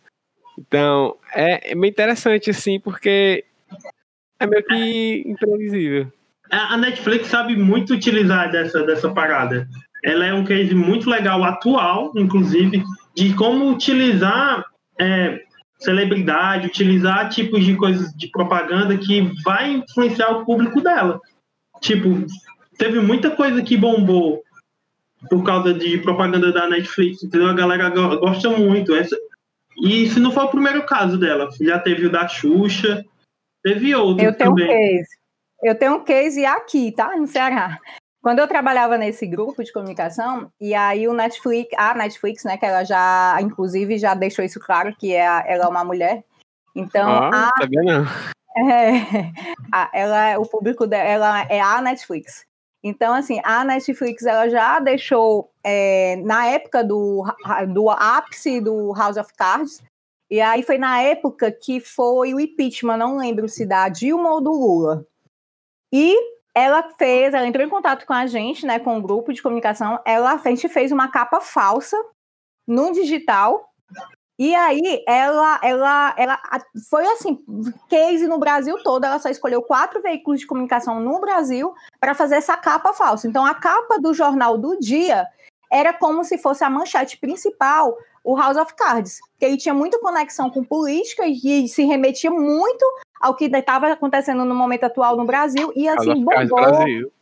Então, 0.58 1.16
é, 1.34 1.72
é 1.72 1.74
meio 1.74 1.90
interessante, 1.90 2.50
assim, 2.50 2.80
porque 2.80 3.44
é 4.40 4.46
meio 4.46 4.64
que 4.64 5.24
imprevisível. 5.26 6.10
A 6.50 6.76
Netflix 6.76 7.26
sabe 7.26 7.56
muito 7.56 7.94
utilizar 7.94 8.50
dessa, 8.50 8.82
dessa 8.84 9.12
parada. 9.12 9.68
Ela 10.04 10.26
é 10.26 10.32
um 10.32 10.44
case 10.44 10.74
muito 10.74 11.10
legal, 11.10 11.42
atual, 11.42 12.12
inclusive, 12.14 12.82
de 13.14 13.34
como 13.34 13.68
utilizar 13.68 14.64
é, 15.00 15.42
celebridade, 15.78 16.66
utilizar 16.66 17.28
tipos 17.28 17.64
de 17.64 17.76
coisas 17.76 18.12
de 18.14 18.28
propaganda 18.28 18.96
que 18.96 19.30
vai 19.44 19.72
influenciar 19.72 20.30
o 20.30 20.44
público 20.44 20.80
dela. 20.80 21.20
Tipo, 21.80 22.24
teve 22.78 23.00
muita 23.00 23.30
coisa 23.30 23.62
que 23.62 23.76
bombou 23.76 24.42
por 25.28 25.44
causa 25.44 25.74
de 25.74 25.98
propaganda 25.98 26.52
da 26.52 26.68
Netflix, 26.68 27.22
entendeu? 27.22 27.48
A 27.48 27.54
galera 27.54 27.88
gosta 27.90 28.50
muito. 28.50 28.94
Essa... 28.94 29.16
E 29.82 30.08
se 30.08 30.18
não 30.18 30.30
for 30.30 30.44
o 30.44 30.50
primeiro 30.50 30.86
caso 30.86 31.18
dela, 31.18 31.48
já 31.60 31.78
teve 31.78 32.06
o 32.06 32.10
da 32.10 32.26
Xuxa, 32.26 33.04
teve 33.62 33.94
outro 33.94 34.24
Eu 34.24 34.32
tenho 34.32 34.50
também. 34.50 34.64
um 34.64 34.68
case. 34.68 35.16
Eu 35.62 35.74
tenho 35.74 35.94
um 35.96 36.04
case 36.04 36.44
aqui, 36.44 36.92
tá? 36.92 37.14
No 37.16 37.26
Ceará. 37.26 37.78
Quando 38.26 38.40
eu 38.40 38.48
trabalhava 38.48 38.98
nesse 38.98 39.24
grupo 39.24 39.62
de 39.62 39.72
comunicação, 39.72 40.50
e 40.60 40.74
aí 40.74 41.06
o 41.06 41.12
Netflix, 41.12 41.70
a 41.78 41.94
Netflix, 41.94 42.42
né, 42.42 42.56
que 42.56 42.66
ela 42.66 42.82
já, 42.82 43.38
inclusive, 43.40 43.98
já 43.98 44.14
deixou 44.14 44.44
isso 44.44 44.58
claro, 44.58 44.92
que 44.96 45.14
é, 45.14 45.20
ela 45.20 45.66
é 45.66 45.68
uma 45.68 45.84
mulher. 45.84 46.24
Então, 46.74 47.08
ah, 47.08 47.52
a, 47.54 47.60
sabia 47.60 47.82
não. 47.84 48.04
é, 48.68 49.30
a, 49.70 49.90
ela, 49.94 50.40
o 50.40 50.44
público 50.44 50.88
dela 50.88 51.46
é 51.48 51.60
a 51.60 51.80
Netflix. 51.80 52.44
Então, 52.82 53.14
assim, 53.14 53.40
a 53.44 53.64
Netflix 53.64 54.26
ela 54.26 54.48
já 54.48 54.80
deixou 54.80 55.52
é, 55.62 56.16
na 56.16 56.48
época 56.48 56.82
do, 56.82 57.22
do 57.72 57.88
ápice 57.90 58.60
do 58.60 58.92
House 58.92 59.18
of 59.18 59.32
Cards, 59.36 59.80
e 60.28 60.40
aí 60.40 60.64
foi 60.64 60.78
na 60.78 61.00
época 61.00 61.52
que 61.52 61.78
foi 61.78 62.34
o 62.34 62.40
impeachment, 62.40 62.96
não 62.96 63.18
lembro 63.18 63.48
se 63.48 63.64
da 63.64 63.88
Dilma 63.88 64.32
ou 64.32 64.40
do 64.40 64.50
Lula. 64.50 65.06
E 65.92 66.35
ela 66.56 66.82
fez, 66.96 67.34
ela 67.34 67.46
entrou 67.46 67.66
em 67.66 67.68
contato 67.68 68.06
com 68.06 68.14
a 68.14 68.26
gente, 68.26 68.64
né, 68.64 68.78
com 68.78 68.96
o 68.96 69.02
grupo 69.02 69.30
de 69.30 69.42
comunicação, 69.42 70.00
ela, 70.06 70.40
a 70.42 70.48
gente 70.48 70.70
fez 70.70 70.90
uma 70.90 71.08
capa 71.08 71.38
falsa 71.38 72.02
no 72.66 72.92
digital, 72.92 73.68
e 74.38 74.54
aí 74.54 75.04
ela, 75.06 75.60
ela, 75.62 76.14
ela 76.16 76.40
foi 76.88 77.06
assim, 77.08 77.38
case 77.90 78.26
no 78.26 78.38
Brasil 78.38 78.82
todo, 78.82 79.04
ela 79.04 79.18
só 79.18 79.28
escolheu 79.28 79.60
quatro 79.60 80.00
veículos 80.00 80.40
de 80.40 80.46
comunicação 80.46 80.98
no 80.98 81.20
Brasil 81.20 81.74
para 82.00 82.14
fazer 82.14 82.36
essa 82.36 82.56
capa 82.56 82.94
falsa. 82.94 83.28
Então 83.28 83.44
a 83.44 83.54
capa 83.54 83.98
do 83.98 84.14
jornal 84.14 84.56
do 84.56 84.78
dia 84.78 85.26
era 85.70 85.92
como 85.92 86.24
se 86.24 86.38
fosse 86.38 86.64
a 86.64 86.70
manchete 86.70 87.18
principal, 87.18 87.96
o 88.24 88.34
House 88.34 88.56
of 88.56 88.74
Cards, 88.74 89.18
que 89.38 89.44
ele 89.44 89.56
tinha 89.58 89.74
muita 89.74 90.00
conexão 90.00 90.50
com 90.50 90.64
política 90.64 91.24
e 91.26 91.68
se 91.68 91.84
remetia 91.84 92.30
muito 92.30 92.84
ao 93.20 93.34
que 93.34 93.46
estava 93.46 93.92
acontecendo 93.92 94.44
no 94.44 94.54
momento 94.54 94.84
atual 94.84 95.16
no 95.16 95.24
Brasil 95.24 95.72
e 95.74 95.88
assim 95.88 96.24
bombou, 96.24 97.12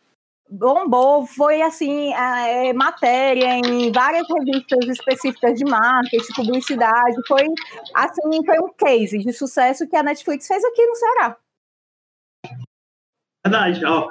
bombou, 0.51 1.27
foi 1.27 1.63
assim 1.63 2.13
é, 2.13 2.73
matéria 2.73 3.57
em 3.57 3.91
várias 3.91 4.27
revistas 4.29 4.87
específicas 4.89 5.59
de 5.59 5.65
marketing, 5.65 6.33
publicidade, 6.35 7.17
foi 7.27 7.47
assim 7.95 8.45
foi 8.45 8.59
um 8.61 8.73
case 8.73 9.19
de 9.19 9.33
sucesso 9.33 9.89
que 9.89 9.97
a 9.97 10.03
Netflix 10.03 10.47
fez 10.47 10.65
aqui 10.65 10.87
no 10.87 10.95
Ceará. 10.95 11.37
Verdade, 13.45 13.85
ó. 13.85 14.09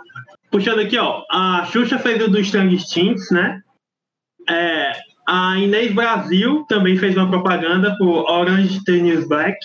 Puxando 0.52 0.80
aqui, 0.80 0.98
ó, 0.98 1.26
a 1.32 1.66
Xuxa 1.66 1.98
fez 1.98 2.24
o 2.24 2.30
do 2.30 2.44
Stranger 2.44 2.80
Things, 2.88 3.32
né? 3.32 3.60
É, 4.48 4.92
a 5.28 5.58
Inês 5.58 5.94
Brasil 5.94 6.66
também 6.68 6.98
fez 6.98 7.16
uma 7.18 7.30
propaganda 7.30 7.98
por 7.98 8.30
Orange 8.30 8.84
Tennis 8.84 9.28
Black. 9.28 9.58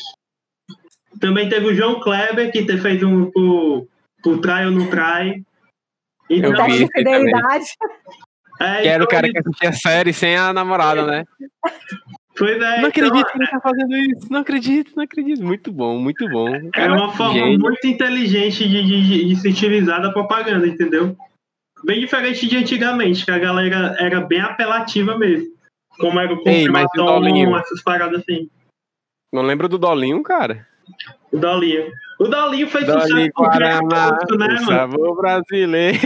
Também 1.21 1.49
teve 1.49 1.67
o 1.67 1.75
João 1.75 2.01
Kleber, 2.01 2.51
que 2.53 2.65
fez 2.79 3.03
um 3.03 3.31
por, 3.31 3.89
por 4.23 4.39
Trai 4.41 4.67
ou 4.67 4.73
Não 4.73 4.89
Trai. 4.89 5.43
Eu 6.29 6.55
Teste 6.55 6.79
vi 6.79 6.89
fidelidade. 6.93 7.67
É, 8.61 8.83
Que 8.83 8.89
era 8.89 9.03
o 9.03 9.07
então, 9.07 9.09
cara 9.09 9.31
que 9.31 9.39
assistia 9.39 9.69
a 9.71 9.73
série 9.73 10.13
sem 10.13 10.37
a 10.37 10.53
namorada, 10.53 11.07
né? 11.07 11.25
Pois 12.37 12.57
é, 12.57 12.81
Não 12.81 12.89
então, 12.89 12.89
acredito 12.89 13.33
que 13.33 13.39
ele 13.39 13.51
tá 13.51 13.61
fazendo 13.61 13.97
isso. 13.97 14.33
Não 14.33 14.41
acredito, 14.41 14.93
não 14.97 15.05
acredito. 15.05 15.43
Muito 15.43 15.73
bom, 15.73 15.99
muito 15.99 16.29
bom. 16.29 16.49
É 16.75 16.89
uma 16.89 17.13
forma 17.13 17.35
Gênio. 17.35 17.59
muito 17.59 17.85
inteligente 17.87 18.69
de, 18.69 18.85
de, 18.85 19.25
de 19.27 19.37
se 19.37 19.49
utilizar 19.49 20.01
da 20.01 20.13
propaganda, 20.13 20.67
entendeu? 20.67 21.17
Bem 21.85 22.01
diferente 22.01 22.47
de 22.47 22.57
antigamente, 22.57 23.25
que 23.25 23.31
a 23.31 23.39
galera 23.39 23.97
era 23.99 24.21
bem 24.21 24.41
apelativa 24.41 25.17
mesmo. 25.17 25.49
Como 25.99 26.19
era 26.21 26.33
o 26.33 26.43
Ei, 26.47 26.69
mas 26.69 26.87
o 26.95 26.97
Dolinho? 26.97 27.57
Essas 27.57 27.83
paradas 27.83 28.21
assim. 28.21 28.49
Não 29.33 29.43
lembra 29.43 29.69
do 29.69 29.79
Dolinho, 29.79 30.23
cara? 30.23 30.67
O 31.33 31.37
Dolinho. 31.39 31.93
O 32.19 32.25
Dolinho 32.27 32.69
fez 32.69 32.87
Dolinho 32.87 33.09
sucesso 33.09 33.33
com 33.35 33.43
o 33.43 33.47
Guaraná, 33.49 33.79
Criatório, 34.17 34.39
né, 34.39 34.47
o 34.47 34.51
mano? 34.55 34.67
sabor 34.67 35.17
brasileiro. 35.17 35.99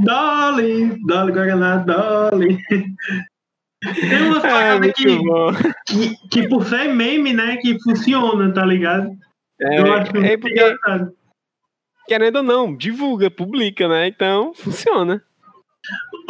Dolly, 0.00 1.00
Dolly 1.06 1.32
Guaraná, 1.32 1.76
Dolly. 1.78 2.58
Tem 2.68 4.22
umas 4.22 4.44
É, 4.44 4.48
paradas 4.48 4.92
que, 4.92 5.06
que, 5.86 6.16
que 6.30 6.48
por 6.48 6.64
ser 6.66 6.88
meme, 6.94 7.32
né, 7.32 7.56
que 7.56 7.76
funciona, 7.82 8.52
tá 8.52 8.64
ligado? 8.64 9.10
Eu 9.60 9.92
acho 9.92 10.16
É, 10.18 10.32
é 10.32 10.36
porque, 10.36 10.52
engraçado. 10.60 11.12
querendo 12.06 12.36
ou 12.36 12.42
não, 12.42 12.76
divulga, 12.76 13.30
publica, 13.30 13.88
né? 13.88 14.08
Então, 14.08 14.52
funciona. 14.54 15.22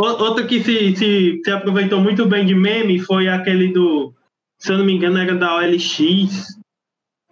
O- 0.00 0.04
Outro 0.24 0.46
que 0.46 0.62
se, 0.62 0.96
se, 0.96 1.40
se 1.44 1.50
aproveitou 1.50 2.00
muito 2.00 2.24
bem 2.26 2.46
de 2.46 2.54
meme 2.54 2.98
foi 3.00 3.28
aquele 3.28 3.72
do, 3.72 4.14
se 4.58 4.72
eu 4.72 4.78
não 4.78 4.84
me 4.84 4.94
engano, 4.94 5.18
era 5.18 5.34
da 5.34 5.56
OLX, 5.56 6.46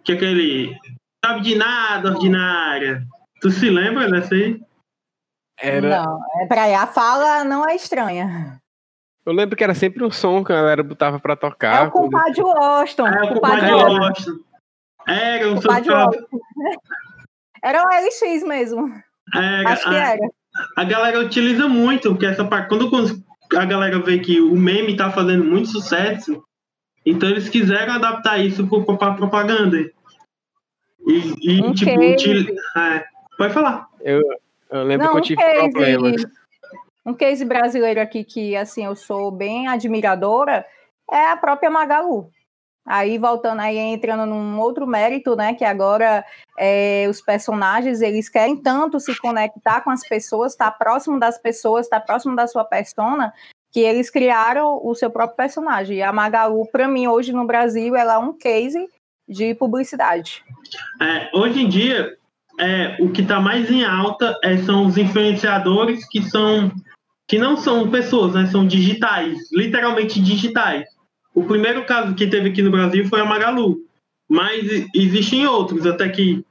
que 0.03 0.11
é 0.11 0.15
aquele 0.15 0.75
sabe 1.23 1.41
de 1.41 1.55
nada, 1.55 2.09
ordinária. 2.11 3.03
Tu 3.41 3.49
se 3.51 3.69
lembra 3.69 4.09
dessa 4.09 4.33
aí? 4.35 4.59
Era, 5.59 6.03
Não, 6.03 6.19
é 6.41 6.45
pra 6.47 6.63
aí. 6.63 6.73
A 6.73 6.87
fala 6.87 7.43
não 7.43 7.67
é 7.67 7.75
estranha. 7.75 8.59
eu 9.25 9.33
lembro 9.33 9.55
que 9.55 9.63
era 9.63 9.75
sempre 9.75 10.03
um 10.03 10.11
som 10.11 10.43
que 10.43 10.51
a 10.51 10.55
galera 10.55 10.83
botava 10.83 11.19
pra 11.19 11.33
É 11.33 11.35
tocar. 11.35 11.87
o 11.87 11.91
compadre 11.91 12.41
Washington. 12.41 13.07
É, 13.07 13.23
o 13.23 13.33
compadre 13.35 13.71
Washington. 13.71 14.39
Era 15.07 15.47
um. 15.49 15.55
Washington. 15.55 16.09
Era 17.63 17.83
o 17.83 17.87
LX 17.87 18.43
mesmo. 18.43 18.91
Era, 19.35 19.69
Acho 19.69 19.83
que 19.87 19.95
a, 19.95 20.13
era. 20.13 20.29
a 20.77 20.83
galera 20.83 21.19
utiliza 21.19 21.67
muito, 21.67 22.09
porque 22.09 22.25
essa 22.25 22.43
parte, 22.43 22.67
quando 22.69 23.23
a 23.55 23.65
galera 23.65 23.99
vê 23.99 24.17
que 24.17 24.41
o 24.41 24.55
meme 24.55 24.97
tá 24.97 25.11
fazendo 25.11 25.43
muito 25.43 25.69
sucesso, 25.69 26.43
então 27.05 27.29
eles 27.29 27.49
quiseram 27.49 27.93
adaptar 27.93 28.37
isso 28.39 28.67
pra 28.97 29.13
propaganda. 29.13 29.77
E, 31.07 31.33
e 31.41 31.61
Um 31.61 31.73
tipo, 31.73 31.91
case. 31.99 32.13
util- 32.13 32.55
é, 32.77 33.05
pode 33.37 33.53
falar. 33.53 33.87
Eu, 34.01 34.21
eu 34.69 34.83
lembro 34.83 35.05
Não, 35.07 35.13
que 35.13 35.17
eu 35.17 35.21
um 35.21 35.23
tive 35.23 35.41
case, 35.41 35.59
problemas. 35.71 36.25
um 37.05 37.13
case 37.13 37.43
brasileiro 37.45 37.99
aqui 37.99 38.23
que 38.23 38.55
assim 38.55 38.85
eu 38.85 38.95
sou 38.95 39.31
bem 39.31 39.67
admiradora 39.67 40.65
é 41.11 41.31
a 41.31 41.37
própria 41.37 41.69
Magalu. 41.69 42.29
Aí 42.85 43.17
voltando 43.19 43.59
aí 43.59 43.77
entrando 43.77 44.25
num 44.25 44.59
outro 44.59 44.87
mérito, 44.87 45.35
né, 45.35 45.53
que 45.53 45.63
agora 45.63 46.25
é, 46.57 47.05
os 47.09 47.21
personagens 47.21 48.01
eles 48.01 48.27
querem 48.27 48.57
tanto 48.57 48.99
se 48.99 49.15
conectar 49.19 49.81
com 49.81 49.91
as 49.91 50.01
pessoas, 50.07 50.53
estar 50.53 50.71
próximo 50.71 51.19
das 51.19 51.37
pessoas, 51.37 51.85
estar 51.85 51.99
próximo 51.99 52.35
da 52.35 52.47
sua 52.47 52.63
persona, 52.65 53.31
que 53.71 53.79
eles 53.79 54.09
criaram 54.09 54.79
o 54.83 54.93
seu 54.93 55.09
próprio 55.09 55.37
personagem. 55.37 55.97
E 55.97 56.01
a 56.01 56.11
Magalu, 56.11 56.67
para 56.71 56.87
mim 56.87 57.07
hoje 57.07 57.31
no 57.31 57.45
Brasil, 57.45 57.95
ela 57.95 58.15
é 58.15 58.17
um 58.17 58.33
case 58.37 58.87
de 59.27 59.55
publicidade. 59.55 60.43
É, 61.01 61.29
hoje 61.33 61.61
em 61.61 61.69
dia, 61.69 62.17
é, 62.59 62.97
o 62.99 63.09
que 63.09 63.21
está 63.21 63.39
mais 63.39 63.71
em 63.71 63.83
alta 63.83 64.37
é, 64.43 64.57
são 64.57 64.85
os 64.85 64.97
influenciadores 64.97 66.07
que 66.07 66.21
são 66.21 66.71
que 67.27 67.39
não 67.39 67.55
são 67.55 67.89
pessoas, 67.89 68.33
né, 68.33 68.45
são 68.47 68.67
digitais, 68.67 69.39
literalmente 69.53 70.21
digitais. 70.21 70.85
O 71.33 71.45
primeiro 71.45 71.85
caso 71.85 72.13
que 72.13 72.27
teve 72.27 72.49
aqui 72.49 72.61
no 72.61 72.71
Brasil 72.71 73.07
foi 73.07 73.21
a 73.21 73.25
Magalu, 73.25 73.77
mas 74.29 74.67
existem 74.93 75.47
outros, 75.47 75.85
até 75.85 76.09
que 76.09 76.43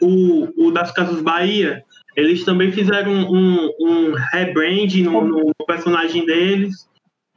o, 0.00 0.68
o 0.68 0.70
das 0.70 0.92
Casas 0.92 1.20
Bahia, 1.20 1.84
eles 2.18 2.44
também 2.44 2.72
fizeram 2.72 3.12
um, 3.12 3.70
um 3.78 4.12
rebrand 4.32 4.92
no, 5.04 5.24
no 5.24 5.52
personagem 5.64 6.26
deles, 6.26 6.88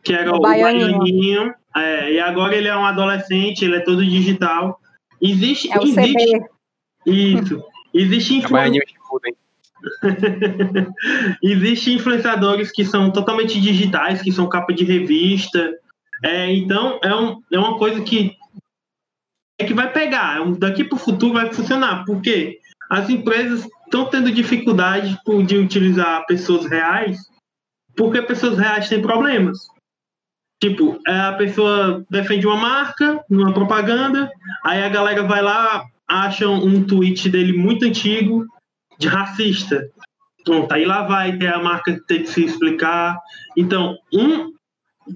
que 0.04 0.12
era 0.12 0.34
O 0.34 0.38
o 0.38 0.42
Baianinho. 0.42 0.98
Baianinho, 0.98 1.54
é, 1.76 2.14
e 2.14 2.20
agora 2.20 2.56
ele 2.56 2.68
é 2.68 2.76
um 2.76 2.84
adolescente, 2.84 3.64
ele 3.64 3.76
é 3.76 3.82
todo 3.82 4.04
digital. 4.04 4.80
Existe, 5.22 5.72
É 5.72 5.78
o 5.78 5.84
existe 5.84 6.26
CB. 6.26 6.46
isso. 7.06 7.64
Existe, 7.94 8.34
A 8.34 8.38
influ... 8.38 8.52
Baianinha 8.54 8.82
Shippuden. 8.90 9.36
existe 11.44 11.94
influenciadores 11.94 12.72
que 12.72 12.84
são 12.84 13.12
totalmente 13.12 13.62
digitais, 13.62 14.20
que 14.24 14.32
são 14.32 14.50
capa 14.50 14.74
de 14.74 14.84
revista. 14.84 15.78
É, 16.24 16.52
então, 16.52 17.00
é, 17.04 17.16
um, 17.16 17.40
é 17.52 17.60
uma 17.60 17.78
coisa 17.78 18.02
que 18.02 18.36
é 19.60 19.64
que 19.64 19.76
vai 19.76 19.92
pegar. 19.94 20.42
É 20.42 20.52
Daqui 20.58 20.84
para 20.84 20.96
o 20.96 21.00
futuro 21.00 21.34
vai 21.34 21.54
funcionar. 21.54 22.04
Porque 22.04 22.58
as 22.90 23.10
empresas 23.12 23.68
estão 23.92 24.06
tendo 24.06 24.32
dificuldade 24.32 25.20
de 25.46 25.58
utilizar 25.58 26.26
pessoas 26.26 26.66
reais 26.66 27.20
porque 27.96 28.22
pessoas 28.22 28.58
reais 28.58 28.88
têm 28.88 29.02
problemas. 29.02 29.58
Tipo, 30.62 30.98
é, 31.06 31.20
a 31.20 31.34
pessoa 31.34 32.06
defende 32.10 32.48
uma 32.48 32.56
marca 32.56 33.22
numa 33.30 33.54
propaganda, 33.54 34.32
aí 34.64 34.82
a 34.82 34.88
galera 34.88 35.24
vai 35.24 35.42
lá, 35.42 35.84
acha 36.08 36.48
um 36.48 36.86
tweet 36.86 37.30
dele 37.30 37.52
muito 37.52 37.86
antigo 37.86 38.46
de 38.98 39.10
racista. 39.10 39.90
Pronto, 40.46 40.72
aí 40.72 40.86
lá 40.86 41.04
vai 41.04 41.38
ter 41.38 41.48
a 41.48 41.62
marca 41.62 41.94
que 41.94 42.06
tem 42.06 42.24
que 42.24 42.30
se 42.30 42.46
explicar. 42.46 43.18
Então, 43.58 43.98
um, 44.14 44.54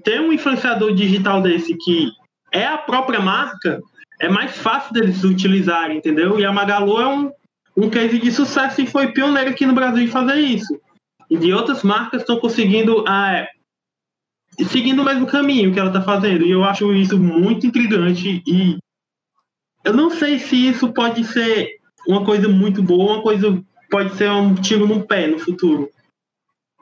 ter 0.04 0.20
um 0.20 0.32
influenciador 0.32 0.92
digital 0.92 1.40
desse 1.40 1.74
que 1.78 2.10
é 2.52 2.66
a 2.66 2.76
própria 2.76 3.20
marca, 3.20 3.80
é 4.20 4.28
mais 4.28 4.56
fácil 4.58 4.92
deles 4.92 5.24
utilizarem, 5.24 5.98
entendeu? 5.98 6.38
E 6.38 6.44
a 6.44 6.52
Magalu 6.52 7.00
é 7.00 7.06
um, 7.06 7.32
um 7.76 7.90
case 7.90 8.18
de 8.18 8.32
sucesso 8.32 8.80
e 8.80 8.86
foi 8.86 9.12
pioneiro 9.12 9.50
aqui 9.50 9.66
no 9.66 9.74
Brasil 9.74 10.04
em 10.04 10.08
fazer 10.08 10.36
isso. 10.36 10.80
E 11.28 11.36
de 11.36 11.52
outras 11.52 11.82
marcas 11.82 12.22
estão 12.22 12.38
conseguindo 12.38 13.04
ah, 13.06 13.32
é, 13.32 13.48
seguindo 14.64 15.02
o 15.02 15.04
mesmo 15.04 15.26
caminho 15.26 15.72
que 15.72 15.78
ela 15.78 15.90
está 15.90 16.02
fazendo. 16.02 16.44
E 16.44 16.50
eu 16.50 16.64
acho 16.64 16.92
isso 16.92 17.18
muito 17.18 17.66
intrigante 17.66 18.42
e 18.46 18.78
eu 19.84 19.92
não 19.92 20.10
sei 20.10 20.38
se 20.38 20.68
isso 20.68 20.92
pode 20.92 21.24
ser 21.24 21.76
uma 22.08 22.24
coisa 22.24 22.48
muito 22.48 22.82
boa, 22.82 23.14
uma 23.14 23.22
coisa 23.22 23.62
pode 23.90 24.14
ser 24.16 24.30
um 24.30 24.54
tiro 24.54 24.86
no 24.86 25.06
pé 25.06 25.26
no 25.26 25.38
futuro. 25.38 25.90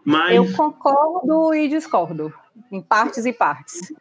Mas... 0.05 0.35
Eu 0.35 0.53
concordo 0.55 1.55
e 1.55 1.69
discordo, 1.69 2.33
em 2.71 2.81
partes 2.81 3.25
e 3.25 3.33
partes. 3.33 3.93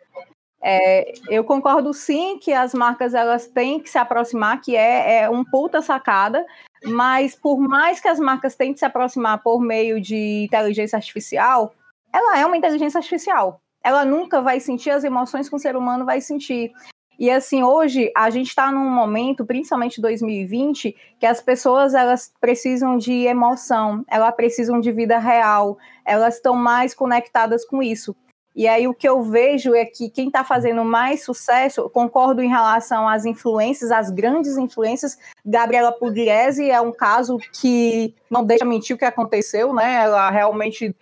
É, 0.61 1.11
eu 1.29 1.43
concordo 1.43 1.93
sim 1.93 2.37
que 2.39 2.53
as 2.53 2.73
marcas 2.73 3.13
elas 3.13 3.47
têm 3.47 3.79
que 3.79 3.89
se 3.89 3.97
aproximar, 3.97 4.61
que 4.61 4.75
é, 4.75 5.23
é 5.23 5.29
um 5.29 5.43
puta 5.43 5.81
sacada, 5.81 6.45
mas 6.85 7.35
por 7.35 7.57
mais 7.59 7.99
que 7.99 8.07
as 8.07 8.19
marcas 8.19 8.55
tentem 8.55 8.77
se 8.77 8.85
aproximar 8.85 9.41
por 9.41 9.61
meio 9.61 10.01
de 10.01 10.45
inteligência 10.45 10.97
artificial, 10.97 11.73
ela 12.13 12.37
é 12.37 12.45
uma 12.45 12.57
inteligência 12.57 12.97
artificial. 12.97 13.59
Ela 13.83 14.05
nunca 14.05 14.41
vai 14.41 14.59
sentir 14.59 14.91
as 14.91 15.03
emoções 15.03 15.49
que 15.49 15.55
o 15.55 15.59
ser 15.59 15.75
humano 15.75 16.05
vai 16.05 16.21
sentir. 16.21 16.71
E 17.19 17.29
assim, 17.29 17.63
hoje 17.63 18.11
a 18.15 18.29
gente 18.29 18.47
está 18.47 18.71
num 18.71 18.89
momento, 18.89 19.45
principalmente 19.45 20.01
2020, 20.01 20.95
que 21.19 21.25
as 21.25 21.41
pessoas 21.41 21.93
elas 21.93 22.33
precisam 22.41 22.97
de 22.97 23.25
emoção, 23.25 24.03
elas 24.09 24.35
precisam 24.35 24.79
de 24.79 24.91
vida 24.91 25.19
real, 25.19 25.77
elas 26.05 26.35
estão 26.35 26.55
mais 26.55 26.93
conectadas 26.93 27.65
com 27.65 27.83
isso. 27.83 28.15
E 28.55 28.67
aí 28.67 28.87
o 28.87 28.93
que 28.93 29.07
eu 29.07 29.21
vejo 29.23 29.73
é 29.73 29.83
que 29.83 30.09
quem 30.09 30.27
está 30.27 30.43
fazendo 30.43 30.83
mais 30.85 31.23
sucesso, 31.23 31.89
concordo 31.89 32.41
em 32.41 32.49
relação 32.49 33.07
às 33.07 33.25
influências, 33.25 33.91
às 33.91 34.11
grandes 34.11 34.57
influências. 34.57 35.17
Gabriela 35.43 35.91
Pugliese 35.91 36.69
é 36.69 36.79
um 36.79 36.91
caso 36.91 37.37
que 37.59 38.13
não 38.29 38.45
deixa 38.45 38.63
mentir 38.63 38.95
o 38.95 38.99
que 38.99 39.05
aconteceu, 39.05 39.73
né? 39.73 40.03
Ela 40.03 40.29
realmente 40.29 40.95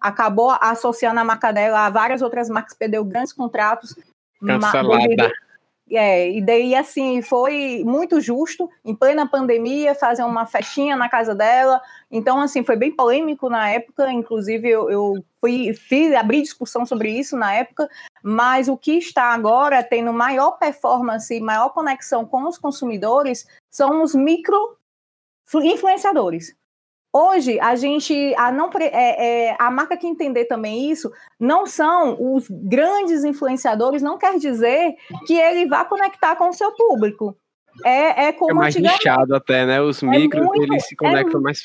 acabou 0.00 0.56
associando 0.60 1.20
a 1.20 1.24
marca 1.24 1.52
dela 1.52 1.86
a 1.86 1.90
várias 1.90 2.22
outras 2.22 2.48
marcas, 2.48 2.74
perdeu 2.74 3.04
grandes 3.04 3.32
contratos. 3.32 3.94
Cancelada. 4.40 5.32
É, 5.90 6.30
e 6.30 6.44
daí, 6.44 6.74
assim, 6.74 7.22
foi 7.22 7.82
muito 7.84 8.20
justo, 8.20 8.68
em 8.84 8.94
plena 8.94 9.28
pandemia, 9.28 9.94
fazer 9.94 10.24
uma 10.24 10.44
festinha 10.44 10.96
na 10.96 11.08
casa 11.08 11.32
dela. 11.32 11.80
Então, 12.10 12.40
assim, 12.40 12.64
foi 12.64 12.74
bem 12.74 12.94
polêmico 12.94 13.48
na 13.48 13.68
época. 13.68 14.10
Inclusive, 14.10 14.68
eu, 14.68 14.90
eu 14.90 15.24
fui, 15.40 15.72
fiz, 15.74 16.12
abri 16.12 16.42
discussão 16.42 16.84
sobre 16.84 17.10
isso 17.10 17.36
na 17.36 17.54
época. 17.54 17.88
Mas 18.22 18.68
o 18.68 18.76
que 18.76 18.98
está 18.98 19.32
agora 19.32 19.82
tendo 19.82 20.12
maior 20.12 20.52
performance, 20.52 21.40
maior 21.40 21.68
conexão 21.70 22.24
com 22.24 22.48
os 22.48 22.58
consumidores 22.58 23.46
são 23.70 24.02
os 24.02 24.14
micro 24.14 24.76
influenciadores. 25.54 26.52
Hoje, 27.18 27.58
a 27.60 27.74
gente, 27.76 28.34
a, 28.36 28.52
não, 28.52 28.68
é, 28.78 29.46
é, 29.48 29.56
a 29.58 29.70
marca 29.70 29.96
que 29.96 30.06
entender 30.06 30.44
também 30.44 30.90
isso, 30.90 31.10
não 31.40 31.64
são 31.64 32.14
os 32.20 32.46
grandes 32.50 33.24
influenciadores, 33.24 34.02
não 34.02 34.18
quer 34.18 34.36
dizer 34.36 34.94
que 35.26 35.32
ele 35.32 35.66
vá 35.66 35.82
conectar 35.82 36.36
com 36.36 36.50
o 36.50 36.52
seu 36.52 36.70
público. 36.72 37.34
É, 37.82 38.26
é 38.26 38.32
como 38.32 38.50
é 38.50 38.54
mais 38.54 38.76
nichado 38.76 39.34
até, 39.34 39.64
né? 39.64 39.80
Os 39.80 40.02
é 40.02 40.06
micros, 40.06 40.44
muito, 40.44 40.62
eles 40.62 40.86
se 40.86 40.94
conectam 40.94 41.40
é, 41.40 41.42
mais... 41.42 41.62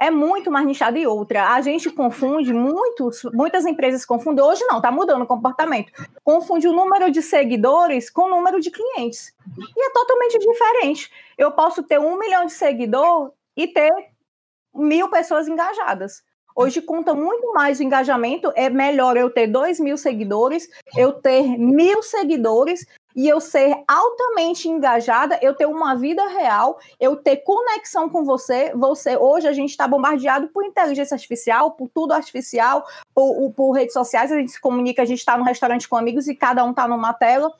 É 0.00 0.12
muito 0.12 0.48
mais 0.48 0.64
nichado 0.64 0.96
e 0.96 1.08
outra. 1.08 1.54
A 1.54 1.60
gente 1.60 1.90
confunde, 1.90 2.52
muitos, 2.52 3.24
muitas 3.34 3.66
empresas 3.66 4.06
confundem, 4.06 4.44
hoje 4.44 4.64
não, 4.66 4.80
tá 4.80 4.92
mudando 4.92 5.22
o 5.22 5.26
comportamento. 5.26 5.92
Confunde 6.22 6.68
o 6.68 6.72
número 6.72 7.10
de 7.10 7.20
seguidores 7.20 8.08
com 8.08 8.26
o 8.26 8.30
número 8.30 8.60
de 8.60 8.70
clientes. 8.70 9.34
E 9.76 9.86
é 9.86 9.90
totalmente 9.90 10.38
diferente. 10.38 11.10
Eu 11.36 11.50
posso 11.50 11.82
ter 11.82 11.98
um 11.98 12.16
milhão 12.16 12.46
de 12.46 12.52
seguidor 12.52 13.32
e 13.56 13.66
ter 13.66 14.11
mil 14.74 15.08
pessoas 15.10 15.48
engajadas. 15.48 16.22
Hoje 16.54 16.82
conta 16.82 17.14
muito 17.14 17.52
mais 17.52 17.80
o 17.80 17.82
engajamento. 17.82 18.52
É 18.54 18.68
melhor 18.68 19.16
eu 19.16 19.30
ter 19.30 19.46
dois 19.46 19.80
mil 19.80 19.96
seguidores, 19.96 20.68
eu 20.96 21.12
ter 21.12 21.58
mil 21.58 22.02
seguidores 22.02 22.86
e 23.14 23.28
eu 23.28 23.40
ser 23.40 23.82
altamente 23.86 24.68
engajada, 24.68 25.38
eu 25.42 25.54
ter 25.54 25.66
uma 25.66 25.94
vida 25.94 26.26
real, 26.28 26.78
eu 26.98 27.16
ter 27.16 27.38
conexão 27.38 28.08
com 28.08 28.24
você. 28.24 28.72
Você 28.74 29.16
hoje 29.16 29.46
a 29.46 29.52
gente 29.52 29.70
está 29.70 29.86
bombardeado 29.86 30.48
por 30.48 30.64
inteligência 30.64 31.14
artificial, 31.14 31.72
por 31.72 31.88
tudo 31.88 32.12
artificial, 32.12 32.84
por, 33.14 33.52
por 33.52 33.72
redes 33.72 33.92
sociais. 33.92 34.32
A 34.32 34.38
gente 34.38 34.52
se 34.52 34.60
comunica, 34.60 35.02
a 35.02 35.06
gente 35.06 35.18
está 35.18 35.36
no 35.36 35.44
restaurante 35.44 35.88
com 35.88 35.96
amigos 35.96 36.28
e 36.28 36.34
cada 36.34 36.64
um 36.64 36.70
está 36.70 36.86
numa 36.86 37.12
tela. 37.12 37.50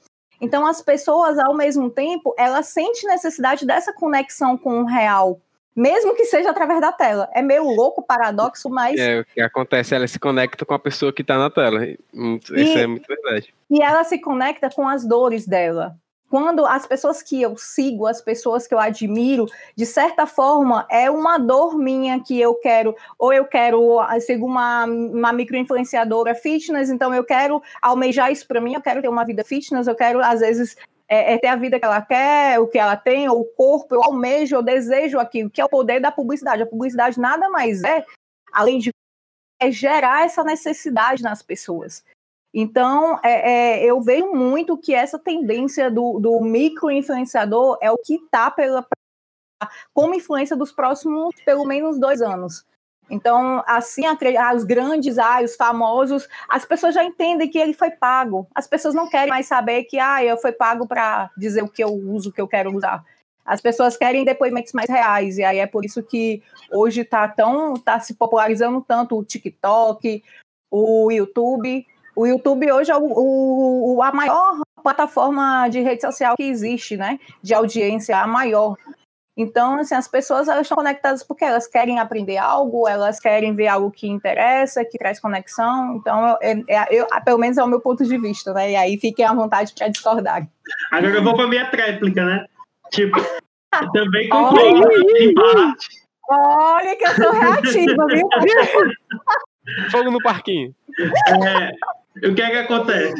Então 0.40 0.66
as 0.66 0.82
pessoas, 0.82 1.38
ao 1.38 1.54
mesmo 1.54 1.88
tempo, 1.88 2.34
elas 2.36 2.66
sentem 2.66 3.08
necessidade 3.08 3.64
dessa 3.64 3.92
conexão 3.92 4.58
com 4.58 4.82
o 4.82 4.84
real 4.84 5.40
mesmo 5.74 6.14
que 6.14 6.24
seja 6.24 6.50
através 6.50 6.80
da 6.80 6.92
tela. 6.92 7.28
É 7.32 7.42
meio 7.42 7.64
louco, 7.64 8.02
paradoxo, 8.02 8.68
mas. 8.68 8.98
É, 8.98 9.20
o 9.20 9.24
que 9.24 9.40
acontece, 9.40 9.94
ela 9.94 10.06
se 10.06 10.18
conecta 10.18 10.64
com 10.64 10.74
a 10.74 10.78
pessoa 10.78 11.12
que 11.12 11.22
está 11.22 11.38
na 11.38 11.50
tela. 11.50 11.84
Isso 11.86 12.52
e, 12.54 12.78
é 12.78 12.86
muito 12.86 13.06
verdade. 13.06 13.54
E 13.70 13.82
ela 13.82 14.04
se 14.04 14.18
conecta 14.18 14.70
com 14.70 14.86
as 14.86 15.04
dores 15.04 15.46
dela. 15.46 15.96
Quando 16.32 16.64
as 16.64 16.86
pessoas 16.86 17.20
que 17.20 17.42
eu 17.42 17.58
sigo, 17.58 18.06
as 18.06 18.22
pessoas 18.22 18.66
que 18.66 18.72
eu 18.72 18.78
admiro, 18.78 19.44
de 19.76 19.84
certa 19.84 20.26
forma, 20.26 20.86
é 20.90 21.10
uma 21.10 21.36
dor 21.36 21.76
minha 21.76 22.20
que 22.20 22.40
eu 22.40 22.54
quero, 22.54 22.96
ou 23.18 23.34
eu 23.34 23.44
quero, 23.44 23.98
sigo 24.18 24.46
uma, 24.46 24.86
uma 24.86 25.30
micro-influenciadora 25.30 26.34
fitness, 26.34 26.88
então 26.88 27.14
eu 27.14 27.22
quero 27.22 27.62
almejar 27.82 28.32
isso 28.32 28.48
para 28.48 28.62
mim, 28.62 28.72
eu 28.72 28.80
quero 28.80 29.02
ter 29.02 29.08
uma 29.08 29.26
vida 29.26 29.44
fitness, 29.44 29.86
eu 29.86 29.94
quero, 29.94 30.24
às 30.24 30.40
vezes, 30.40 30.74
é, 31.12 31.34
é, 31.34 31.38
ter 31.38 31.48
a 31.48 31.56
vida 31.56 31.78
que 31.78 31.84
ela 31.84 32.00
quer, 32.00 32.58
o 32.58 32.66
que 32.66 32.78
ela 32.78 32.96
tem, 32.96 33.28
o 33.28 33.44
corpo, 33.44 33.94
eu 33.94 34.02
almejo, 34.02 34.56
eu 34.56 34.62
desejo 34.62 35.18
aquilo, 35.18 35.50
que 35.50 35.60
é 35.60 35.64
o 35.64 35.68
poder 35.68 36.00
da 36.00 36.10
publicidade. 36.10 36.62
A 36.62 36.66
publicidade 36.66 37.20
nada 37.20 37.50
mais 37.50 37.84
é, 37.84 38.02
além 38.50 38.78
de 38.78 38.90
é 39.60 39.70
gerar 39.70 40.24
essa 40.24 40.42
necessidade 40.42 41.22
nas 41.22 41.42
pessoas. 41.42 42.02
Então, 42.54 43.20
é, 43.22 43.82
é, 43.82 43.84
eu 43.84 44.00
vejo 44.00 44.32
muito 44.32 44.78
que 44.78 44.94
essa 44.94 45.18
tendência 45.18 45.90
do, 45.90 46.18
do 46.18 46.40
micro-influenciador 46.40 47.76
é 47.82 47.90
o 47.90 47.98
que 47.98 48.14
está 48.14 48.50
pela 48.50 48.84
como 49.92 50.14
influência 50.14 50.56
dos 50.56 50.72
próximos, 50.72 51.34
pelo 51.44 51.64
menos, 51.66 52.00
dois 52.00 52.22
anos. 52.22 52.64
Então, 53.12 53.62
assim, 53.66 54.04
os 54.56 54.64
grandes, 54.64 55.18
ah, 55.18 55.42
os 55.42 55.54
famosos, 55.54 56.26
as 56.48 56.64
pessoas 56.64 56.94
já 56.94 57.04
entendem 57.04 57.46
que 57.46 57.58
ele 57.58 57.74
foi 57.74 57.90
pago. 57.90 58.48
As 58.54 58.66
pessoas 58.66 58.94
não 58.94 59.06
querem 59.06 59.28
mais 59.28 59.46
saber 59.46 59.84
que, 59.84 59.98
ah, 59.98 60.24
eu 60.24 60.38
fui 60.38 60.50
pago 60.50 60.88
para 60.88 61.30
dizer 61.36 61.62
o 61.62 61.68
que 61.68 61.84
eu 61.84 61.92
uso, 61.92 62.30
o 62.30 62.32
que 62.32 62.40
eu 62.40 62.48
quero 62.48 62.74
usar. 62.74 63.04
As 63.44 63.60
pessoas 63.60 63.98
querem 63.98 64.24
depoimentos 64.24 64.72
mais 64.72 64.88
reais, 64.88 65.36
e 65.36 65.44
aí 65.44 65.58
é 65.58 65.66
por 65.66 65.84
isso 65.84 66.02
que 66.02 66.42
hoje 66.72 67.02
está 67.02 67.28
tão, 67.28 67.74
tá 67.74 68.00
se 68.00 68.14
popularizando 68.14 68.80
tanto 68.80 69.18
o 69.18 69.24
TikTok, 69.24 70.22
o 70.70 71.10
YouTube. 71.10 71.86
O 72.16 72.26
YouTube 72.26 72.72
hoje 72.72 72.90
é 72.90 72.96
o, 72.96 73.94
o, 73.94 74.02
a 74.02 74.10
maior 74.10 74.62
plataforma 74.82 75.68
de 75.68 75.80
rede 75.80 76.00
social 76.00 76.34
que 76.34 76.44
existe, 76.44 76.96
né? 76.96 77.20
De 77.42 77.52
audiência, 77.52 78.16
a 78.16 78.26
maior. 78.26 78.74
Então, 79.36 79.78
assim, 79.78 79.94
as 79.94 80.06
pessoas 80.06 80.46
elas 80.46 80.62
estão 80.62 80.76
conectadas 80.76 81.22
porque 81.22 81.44
elas 81.44 81.66
querem 81.66 81.98
aprender 81.98 82.36
algo, 82.36 82.86
elas 82.86 83.18
querem 83.18 83.54
ver 83.54 83.68
algo 83.68 83.90
que 83.90 84.06
interessa, 84.06 84.84
que 84.84 84.98
traz 84.98 85.18
conexão. 85.18 85.96
Então, 85.96 86.36
eu, 86.42 86.64
eu, 86.68 86.84
eu, 86.90 87.06
pelo 87.24 87.38
menos 87.38 87.56
é 87.56 87.64
o 87.64 87.68
meu 87.68 87.80
ponto 87.80 88.04
de 88.04 88.18
vista, 88.18 88.52
né? 88.52 88.72
E 88.72 88.76
aí 88.76 88.98
fiquem 88.98 89.24
à 89.24 89.32
vontade 89.32 89.72
para 89.74 89.88
discordar. 89.88 90.46
Agora 90.90 91.14
eu 91.14 91.24
vou 91.24 91.34
para 91.34 91.46
minha 91.46 91.70
tréplica, 91.70 92.24
né? 92.24 92.44
Tipo, 92.90 93.16
também 93.94 94.28
concordo 94.28 94.92
em 95.18 95.34
parte. 95.34 96.02
Olha 96.28 96.96
que 96.96 97.04
eu 97.04 97.14
sou 97.14 97.32
reativa, 97.32 98.06
viu? 98.06 98.28
Fogo 99.90 100.10
no 100.10 100.18
parquinho. 100.18 100.74
É, 101.46 102.28
o 102.28 102.34
que 102.34 102.42
é 102.42 102.50
que 102.50 102.56
acontece? 102.56 103.14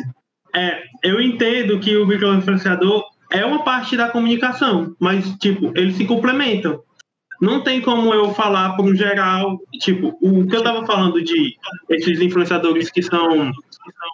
É, 0.55 0.83
eu 1.03 1.21
entendo 1.21 1.81
que 1.81 1.97
o 1.97 2.07
microinfluenciador 2.07 3.05
é 3.33 3.45
uma 3.45 3.65
parte 3.65 3.97
da 3.97 4.09
comunicação, 4.09 4.95
mas, 5.01 5.35
tipo, 5.37 5.73
eles 5.75 5.97
se 5.97 6.05
complementam. 6.05 6.81
Não 7.41 7.61
tem 7.61 7.81
como 7.81 8.15
eu 8.15 8.33
falar 8.33 8.77
por 8.77 8.85
um 8.85 8.95
geral, 8.95 9.59
tipo, 9.81 10.17
o 10.21 10.47
que 10.47 10.55
eu 10.55 10.63
tava 10.63 10.87
falando 10.87 11.21
de 11.21 11.57
esses 11.91 12.21
influenciadores 12.21 12.89
que 12.91 13.03
são, 13.03 13.51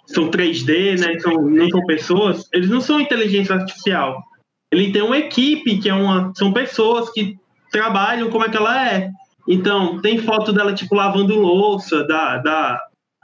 são 0.07 0.31
3D, 0.31 0.99
né, 0.99 1.19
são, 1.19 1.33
não 1.43 1.69
são 1.69 1.85
pessoas, 1.85 2.49
eles 2.51 2.69
não 2.69 2.81
são 2.81 2.99
inteligência 2.99 3.53
artificial. 3.53 4.23
Ele 4.71 4.91
tem 4.91 5.03
uma 5.03 5.17
equipe 5.17 5.77
que 5.77 5.89
é 5.89 5.93
uma, 5.93 6.31
são 6.35 6.51
pessoas 6.51 7.11
que 7.11 7.37
trabalham, 7.71 8.29
como 8.29 8.45
é 8.45 8.49
que 8.49 8.57
ela 8.57 8.89
é. 8.89 9.11
Então, 9.47 9.99
tem 9.99 10.17
foto 10.19 10.53
dela, 10.53 10.73
tipo, 10.73 10.95
lavando 10.95 11.35
louça, 11.35 12.03
da, 12.05 12.37
da, 12.37 12.79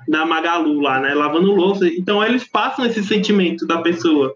da 0.08 0.26
Magalu 0.26 0.82
lá, 0.82 1.00
né? 1.00 1.14
Lavando 1.14 1.52
louça. 1.52 1.88
Então, 1.88 2.24
eles 2.24 2.44
passam 2.44 2.86
esse 2.86 3.04
sentimento 3.04 3.66
da 3.66 3.82
pessoa. 3.82 4.36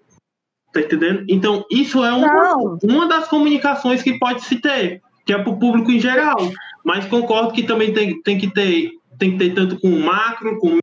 Tá 0.74 0.82
entendendo? 0.82 1.26
Então, 1.28 1.66
isso 1.72 2.04
é 2.04 2.14
uma, 2.14 2.56
uma 2.84 3.08
das 3.08 3.28
comunicações 3.28 4.04
que 4.04 4.20
pode 4.20 4.44
se 4.44 4.62
ter, 4.62 5.02
que 5.26 5.34
é 5.34 5.38
para 5.38 5.52
o 5.52 5.58
público 5.58 5.92
em 5.92 6.00
geral. 6.00 6.38
Mas 6.86 7.06
concordo 7.06 7.54
que 7.54 7.64
também 7.64 7.92
tem, 7.92 8.22
tem, 8.22 8.38
que 8.38 8.52
ter, 8.54 8.92
tem 9.18 9.32
que 9.32 9.38
ter 9.38 9.54
tanto 9.56 9.80
com 9.80 9.90
macro, 10.00 10.60
com 10.60 10.78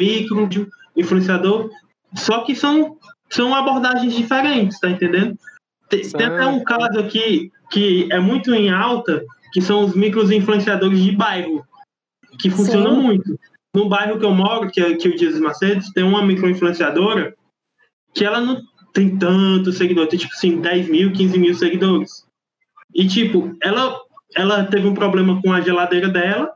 micro, 0.00 0.48
influenciador. 0.96 1.70
Só 2.14 2.42
que 2.42 2.54
são, 2.54 2.96
são 3.28 3.54
abordagens 3.54 4.14
diferentes, 4.14 4.80
tá 4.80 4.90
entendendo? 4.90 5.38
Tem, 5.88 6.02
tem 6.02 6.26
até 6.26 6.46
um 6.46 6.62
caso 6.64 6.98
aqui 6.98 7.50
que 7.70 8.08
é 8.10 8.18
muito 8.18 8.52
em 8.52 8.70
alta, 8.70 9.24
que 9.52 9.60
são 9.60 9.84
os 9.84 9.94
micros 9.94 10.30
influenciadores 10.30 11.00
de 11.00 11.12
bairro, 11.12 11.64
que 12.40 12.50
funcionam 12.50 12.96
Sim. 12.96 13.02
muito. 13.02 13.38
No 13.74 13.88
bairro 13.88 14.18
que 14.18 14.24
eu 14.24 14.34
moro, 14.34 14.68
que 14.68 14.80
é, 14.80 14.96
que 14.96 15.06
é 15.06 15.10
o 15.10 15.16
Dias 15.16 15.38
Macedo, 15.38 15.84
tem 15.94 16.02
uma 16.02 16.24
micro 16.24 16.50
influenciadora 16.50 17.34
que 18.12 18.24
ela 18.24 18.40
não 18.40 18.60
tem 18.92 19.16
tantos 19.16 19.76
seguidores, 19.76 20.10
tem 20.10 20.18
tipo 20.18 20.34
assim, 20.34 20.60
10 20.60 20.88
mil, 20.88 21.12
15 21.12 21.38
mil 21.38 21.54
seguidores. 21.54 22.26
E 22.94 23.06
tipo, 23.06 23.56
ela, 23.62 24.00
ela 24.36 24.64
teve 24.64 24.86
um 24.86 24.94
problema 24.94 25.40
com 25.40 25.52
a 25.52 25.60
geladeira 25.60 26.08
dela 26.08 26.52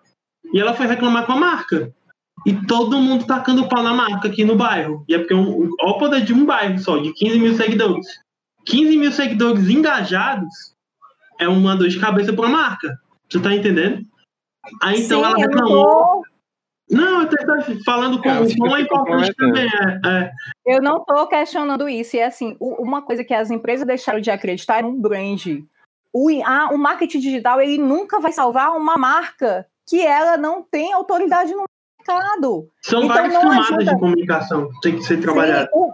e 0.52 0.60
ela 0.60 0.74
foi 0.74 0.86
reclamar 0.86 1.26
com 1.26 1.32
a 1.32 1.36
marca. 1.36 1.92
E 2.46 2.52
todo 2.66 3.00
mundo 3.00 3.26
tacando 3.26 3.68
pau 3.68 3.82
na 3.82 3.94
marca 3.94 4.28
aqui 4.28 4.44
no 4.44 4.56
bairro. 4.56 5.04
E 5.08 5.14
é 5.14 5.18
porque 5.18 5.32
é 5.32 5.36
um, 5.36 5.70
olha 5.80 5.90
o 5.90 5.98
poder 5.98 6.22
de 6.22 6.32
um 6.32 6.44
bairro 6.44 6.78
só, 6.78 6.98
de 6.98 7.12
15 7.12 7.38
mil 7.38 7.54
seguidores. 7.54 8.06
15 8.66 8.96
mil 8.96 9.12
seguidores 9.12 9.68
engajados 9.68 10.74
é 11.38 11.48
uma 11.48 11.76
dor 11.76 11.88
de 11.88 11.98
cabeça 11.98 12.32
para 12.32 12.46
a 12.46 12.50
marca. 12.50 12.98
Você 13.28 13.40
tá 13.40 13.54
entendendo? 13.54 14.02
Aí 14.82 15.00
então 15.00 15.20
Sim, 15.20 15.26
ela 15.26 15.36
reclamou. 15.36 16.22
Não, 16.90 17.22
eu 17.22 17.28
estou 17.28 17.82
falando 17.84 18.20
com, 18.20 18.28
é, 18.28 18.56
com 18.56 18.76
é 18.76 18.80
importante 18.82 19.34
também. 19.34 19.66
É, 19.66 20.08
é. 20.08 20.30
Eu 20.66 20.82
não 20.82 20.98
estou 20.98 21.26
questionando 21.26 21.88
isso. 21.88 22.16
E 22.16 22.18
é 22.18 22.26
assim, 22.26 22.56
uma 22.60 23.02
coisa 23.02 23.24
que 23.24 23.32
as 23.32 23.50
empresas 23.50 23.86
deixaram 23.86 24.20
de 24.20 24.30
acreditar 24.30 24.80
é 24.80 24.82
no 24.82 24.92
brand. 24.92 25.46
O, 26.12 26.28
a, 26.44 26.70
o 26.72 26.78
marketing 26.78 27.20
digital 27.20 27.60
ele 27.60 27.78
nunca 27.78 28.20
vai 28.20 28.32
salvar 28.32 28.76
uma 28.76 28.96
marca 28.96 29.66
que 29.88 30.00
ela 30.00 30.36
não 30.36 30.62
tem 30.62 30.92
autoridade 30.92 31.52
no 31.52 31.64
mercado. 31.98 32.68
São 32.82 33.02
então, 33.04 33.16
várias 33.16 33.32
camadas 33.32 33.66
ajuda... 33.66 33.84
de 33.84 33.98
comunicação 33.98 34.68
que 34.68 34.80
tem 34.80 34.96
que 34.96 35.02
ser 35.02 35.20
trabalhado. 35.20 35.68
O, 35.72 35.90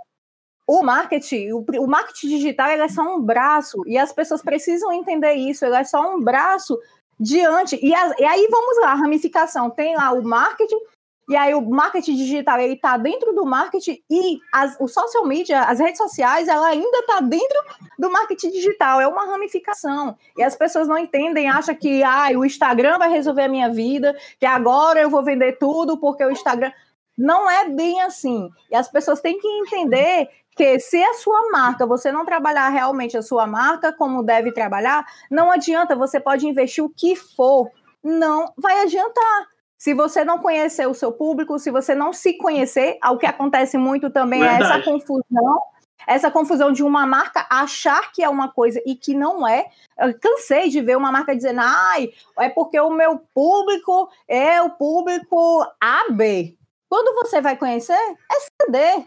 o 0.66 0.82
marketing, 0.82 1.52
o, 1.52 1.64
o 1.78 1.86
marketing 1.86 2.28
digital 2.28 2.68
é 2.68 2.88
só 2.88 3.02
um 3.02 3.20
braço 3.20 3.78
e 3.86 3.96
as 3.96 4.12
pessoas 4.12 4.42
precisam 4.42 4.92
entender 4.92 5.34
isso. 5.34 5.64
Ele 5.64 5.76
é 5.76 5.84
só 5.84 6.14
um 6.14 6.20
braço 6.20 6.78
diante. 7.20 7.78
E, 7.82 7.94
a, 7.94 8.14
e 8.18 8.24
aí 8.24 8.48
vamos 8.50 8.78
lá, 8.80 8.92
a 8.92 8.94
ramificação. 8.94 9.68
Tem 9.68 9.94
lá 9.94 10.10
o 10.12 10.22
marketing, 10.22 10.80
e 11.28 11.36
aí 11.36 11.54
o 11.54 11.60
marketing 11.60 12.16
digital 12.16 12.58
ele 12.58 12.74
está 12.74 12.96
dentro 12.96 13.32
do 13.32 13.46
marketing 13.46 14.02
e 14.10 14.40
as, 14.52 14.76
o 14.80 14.88
social 14.88 15.24
media, 15.24 15.60
as 15.60 15.78
redes 15.78 15.98
sociais, 15.98 16.48
ela 16.48 16.66
ainda 16.66 16.98
está 16.98 17.20
dentro 17.20 17.56
do 17.96 18.10
marketing 18.10 18.50
digital. 18.50 19.00
É 19.00 19.06
uma 19.06 19.26
ramificação. 19.26 20.16
E 20.36 20.42
as 20.42 20.56
pessoas 20.56 20.88
não 20.88 20.98
entendem, 20.98 21.48
acham 21.48 21.74
que 21.74 22.02
ah, 22.02 22.30
o 22.34 22.44
Instagram 22.44 22.98
vai 22.98 23.10
resolver 23.10 23.42
a 23.42 23.48
minha 23.48 23.70
vida, 23.70 24.16
que 24.40 24.46
agora 24.46 25.00
eu 25.00 25.08
vou 25.08 25.22
vender 25.22 25.52
tudo 25.52 25.98
porque 25.98 26.24
o 26.24 26.32
Instagram. 26.32 26.72
Não 27.16 27.48
é 27.50 27.68
bem 27.68 28.00
assim. 28.00 28.48
E 28.70 28.74
as 28.74 28.90
pessoas 28.90 29.20
têm 29.20 29.38
que 29.38 29.46
entender 29.46 30.28
que 30.56 30.78
se 30.78 31.02
a 31.02 31.14
sua 31.14 31.50
marca, 31.50 31.86
você 31.86 32.12
não 32.12 32.24
trabalhar 32.24 32.68
realmente 32.68 33.16
a 33.16 33.22
sua 33.22 33.46
marca 33.46 33.92
como 33.92 34.22
deve 34.22 34.52
trabalhar, 34.52 35.04
não 35.30 35.50
adianta, 35.50 35.96
você 35.96 36.20
pode 36.20 36.46
investir 36.46 36.84
o 36.84 36.90
que 36.90 37.16
for, 37.16 37.70
não 38.02 38.52
vai 38.56 38.80
adiantar. 38.82 39.48
Se 39.78 39.94
você 39.94 40.24
não 40.24 40.38
conhecer 40.38 40.86
o 40.86 40.92
seu 40.92 41.10
público, 41.10 41.58
se 41.58 41.70
você 41.70 41.94
não 41.94 42.12
se 42.12 42.34
conhecer, 42.34 42.98
o 43.02 43.16
que 43.16 43.24
acontece 43.24 43.78
muito 43.78 44.10
também 44.10 44.40
Verdade. 44.40 44.62
é 44.62 44.66
essa 44.66 44.82
confusão, 44.84 45.62
essa 46.06 46.30
confusão 46.30 46.70
de 46.70 46.82
uma 46.82 47.06
marca 47.06 47.46
achar 47.48 48.12
que 48.12 48.22
é 48.22 48.28
uma 48.28 48.52
coisa 48.52 48.82
e 48.84 48.94
que 48.94 49.14
não 49.14 49.48
é. 49.48 49.66
Eu 49.98 50.12
cansei 50.18 50.68
de 50.68 50.82
ver 50.82 50.96
uma 50.98 51.10
marca 51.10 51.34
dizendo, 51.34 51.60
ai, 51.62 52.10
é 52.38 52.50
porque 52.50 52.78
o 52.78 52.90
meu 52.90 53.20
público 53.34 54.10
é 54.28 54.60
o 54.60 54.70
público 54.70 55.66
AB. 55.80 56.58
Quando 56.88 57.14
você 57.14 57.40
vai 57.40 57.56
conhecer, 57.56 57.94
é 57.94 58.66
CD. 58.66 59.06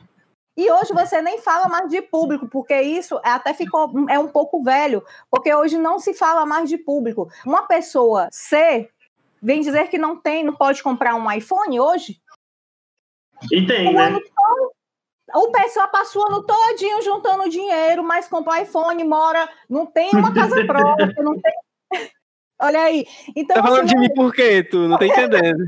E 0.56 0.72
hoje 0.72 0.93
você 0.93 1.22
nem 1.22 1.39
fala 1.39 1.68
mais 1.68 1.89
de 1.89 2.01
público, 2.01 2.47
porque 2.47 2.80
isso 2.80 3.20
até 3.24 3.54
ficou 3.54 3.91
é 4.08 4.20
um 4.20 4.28
pouco 4.28 4.64
velho, 4.64 5.04
porque 5.30 5.54
hoje 5.54 5.78
não 5.78 5.97
se 5.97 6.14
fala 6.14 6.45
mais 6.45 6.70
de 6.70 6.78
público. 6.78 7.28
Uma 7.45 7.64
pessoa 7.64 8.28
C 8.32 8.89
vem 9.41 9.62
dizer 9.62 9.89
que 9.89 9.97
não 9.97 10.16
tem, 10.16 10.43
não 10.43 10.56
pode 10.56 10.84
comprar 10.84 11.16
um 11.16 11.32
iPhone 11.32 11.80
hoje? 11.80 12.22
E 13.51 13.66
tem, 13.66 13.89
o 13.89 13.93
né? 13.93 14.12
Todo, 14.12 14.74
o 15.36 15.51
pessoal 15.51 15.89
passa 15.89 16.18
o 16.20 16.26
ano 16.28 16.43
todinho 16.43 17.01
juntando 17.01 17.49
dinheiro, 17.49 18.04
mas 18.04 18.28
compra 18.28 18.62
iPhone, 18.62 19.04
mora, 19.04 19.49
não 19.68 19.86
tem 19.86 20.12
uma 20.14 20.34
casa 20.34 20.64
própria, 20.66 21.14
não 21.18 21.34
tem. 21.39 21.54
Olha 22.62 22.82
aí. 22.84 23.06
Então, 23.36 23.56
tá 23.56 23.64
falando 23.64 23.86
assim, 23.86 23.95
de 23.95 23.99
mim 23.99 24.14
por 24.14 24.32
quê? 24.32 24.64
Tu 24.64 24.88
não 24.88 24.97
tá 24.97 25.06
entendendo. 25.06 25.66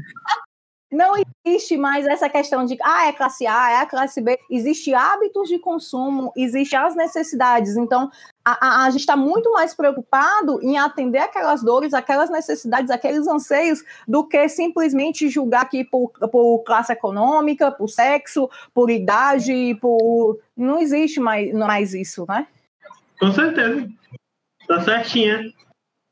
Não 0.91 1.13
existe 1.45 1.75
mais 1.77 2.05
essa 2.05 2.29
questão 2.29 2.63
de 2.65 2.77
ah, 2.81 3.07
é 3.07 3.13
classe 3.13 3.45
A, 3.47 3.71
é 3.71 3.77
a 3.77 3.85
classe 3.85 4.21
B. 4.21 4.39
Existe 4.49 4.93
hábitos 4.93 5.49
de 5.49 5.57
consumo, 5.57 6.31
existem 6.37 6.77
as 6.77 6.95
necessidades. 6.95 7.75
Então, 7.75 8.09
a, 8.43 8.83
a, 8.83 8.85
a 8.85 8.89
gente 8.91 9.01
está 9.01 9.15
muito 9.15 9.51
mais 9.51 9.73
preocupado 9.73 10.59
em 10.61 10.77
atender 10.77 11.19
aquelas 11.19 11.63
dores, 11.63 11.93
aquelas 11.93 12.29
necessidades, 12.29 12.91
aqueles 12.91 13.27
anseios, 13.27 13.83
do 14.07 14.23
que 14.27 14.47
simplesmente 14.47 15.27
julgar 15.27 15.63
aqui 15.63 15.83
por, 15.83 16.11
por 16.31 16.63
classe 16.63 16.93
econômica, 16.93 17.71
por 17.71 17.89
sexo, 17.89 18.49
por 18.73 18.89
idade, 18.89 19.75
por. 19.81 20.39
Não 20.55 20.79
existe 20.79 21.19
mais, 21.19 21.51
mais 21.51 21.93
isso, 21.93 22.25
né? 22.29 22.47
Com 23.19 23.31
certeza. 23.31 23.89
Tá 24.67 24.81
certinha. 24.81 25.51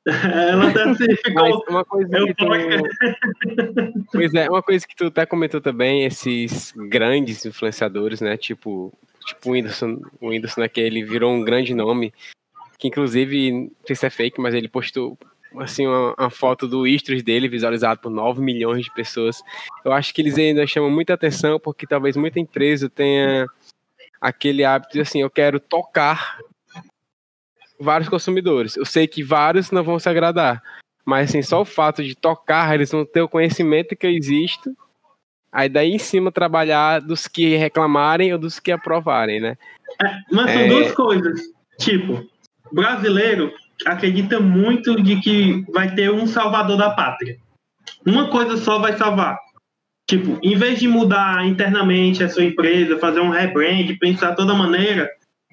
Ela 0.05 0.69
até 0.69 0.83
assim, 0.83 1.15
ficou. 1.23 1.63
uma 1.69 1.85
coisa 1.85 2.25
que 2.25 2.33
tu... 2.33 2.45
pois 4.11 4.33
é, 4.33 4.49
uma 4.49 4.61
coisa 4.61 4.87
que 4.87 4.95
tu 4.95 5.05
até 5.05 5.25
comentou 5.25 5.61
também, 5.61 6.03
esses 6.03 6.73
grandes 6.75 7.45
influenciadores, 7.45 8.19
né? 8.19 8.35
Tipo, 8.35 8.91
tipo 9.25 9.49
o 9.49 9.53
Whindersson, 9.53 10.01
o 10.19 10.29
Whindersson, 10.29 10.61
né, 10.61 10.67
que 10.67 10.81
ele 10.81 11.03
virou 11.03 11.31
um 11.31 11.43
grande 11.43 11.73
nome, 11.73 12.13
que 12.77 12.87
inclusive, 12.89 13.51
não 13.51 13.71
sei 13.85 13.95
se 13.95 14.05
é 14.05 14.09
fake, 14.09 14.41
mas 14.41 14.53
ele 14.53 14.67
postou 14.67 15.17
assim, 15.59 15.85
uma, 15.85 16.15
uma, 16.17 16.29
foto 16.29 16.67
do 16.67 16.87
Istros 16.87 17.21
dele 17.21 17.47
visualizado 17.47 18.01
por 18.01 18.09
9 18.09 18.41
milhões 18.41 18.85
de 18.85 18.93
pessoas. 18.93 19.41
Eu 19.85 19.93
acho 19.93 20.13
que 20.13 20.21
eles 20.21 20.37
ainda 20.37 20.65
chamam 20.65 20.89
muita 20.89 21.13
atenção 21.13 21.59
porque 21.59 21.85
talvez 21.85 22.17
muita 22.17 22.39
empresa 22.39 22.89
tenha 22.89 23.45
aquele 24.19 24.63
hábito 24.63 24.93
de 24.93 25.01
assim, 25.01 25.21
eu 25.21 25.29
quero 25.29 25.59
tocar 25.59 26.39
vários 27.83 28.09
consumidores. 28.09 28.75
Eu 28.75 28.85
sei 28.85 29.07
que 29.07 29.23
vários 29.23 29.71
não 29.71 29.83
vão 29.83 29.99
se 29.99 30.09
agradar, 30.09 30.61
mas 31.05 31.29
assim, 31.29 31.41
só 31.41 31.61
o 31.61 31.65
fato 31.65 32.03
de 32.03 32.15
tocar, 32.15 32.73
eles 32.73 32.91
vão 32.91 33.05
ter 33.05 33.21
o 33.21 33.29
conhecimento 33.29 33.95
que 33.95 34.07
eu 34.07 34.11
existo, 34.11 34.75
aí 35.51 35.69
daí 35.69 35.91
em 35.91 35.99
cima 35.99 36.31
trabalhar 36.31 36.99
dos 36.99 37.27
que 37.27 37.55
reclamarem 37.55 38.33
ou 38.33 38.39
dos 38.39 38.59
que 38.59 38.71
aprovarem, 38.71 39.39
né? 39.39 39.57
É, 40.01 40.15
mas 40.31 40.51
são 40.51 40.61
é... 40.61 40.67
duas 40.67 40.91
coisas. 40.93 41.41
Tipo, 41.79 42.25
brasileiro 42.71 43.51
acredita 43.85 44.39
muito 44.39 45.01
de 45.01 45.19
que 45.19 45.65
vai 45.71 45.93
ter 45.93 46.11
um 46.11 46.25
salvador 46.25 46.77
da 46.77 46.91
pátria. 46.91 47.37
Uma 48.05 48.29
coisa 48.29 48.57
só 48.57 48.79
vai 48.79 48.97
salvar. 48.97 49.37
Tipo, 50.07 50.37
em 50.43 50.55
vez 50.55 50.79
de 50.79 50.87
mudar 50.87 51.45
internamente 51.45 52.23
a 52.23 52.29
sua 52.29 52.43
empresa, 52.43 52.99
fazer 52.99 53.21
um 53.21 53.29
rebrand, 53.29 53.97
pensar 53.99 54.35
toda 54.35 54.53
maneira 54.53 55.09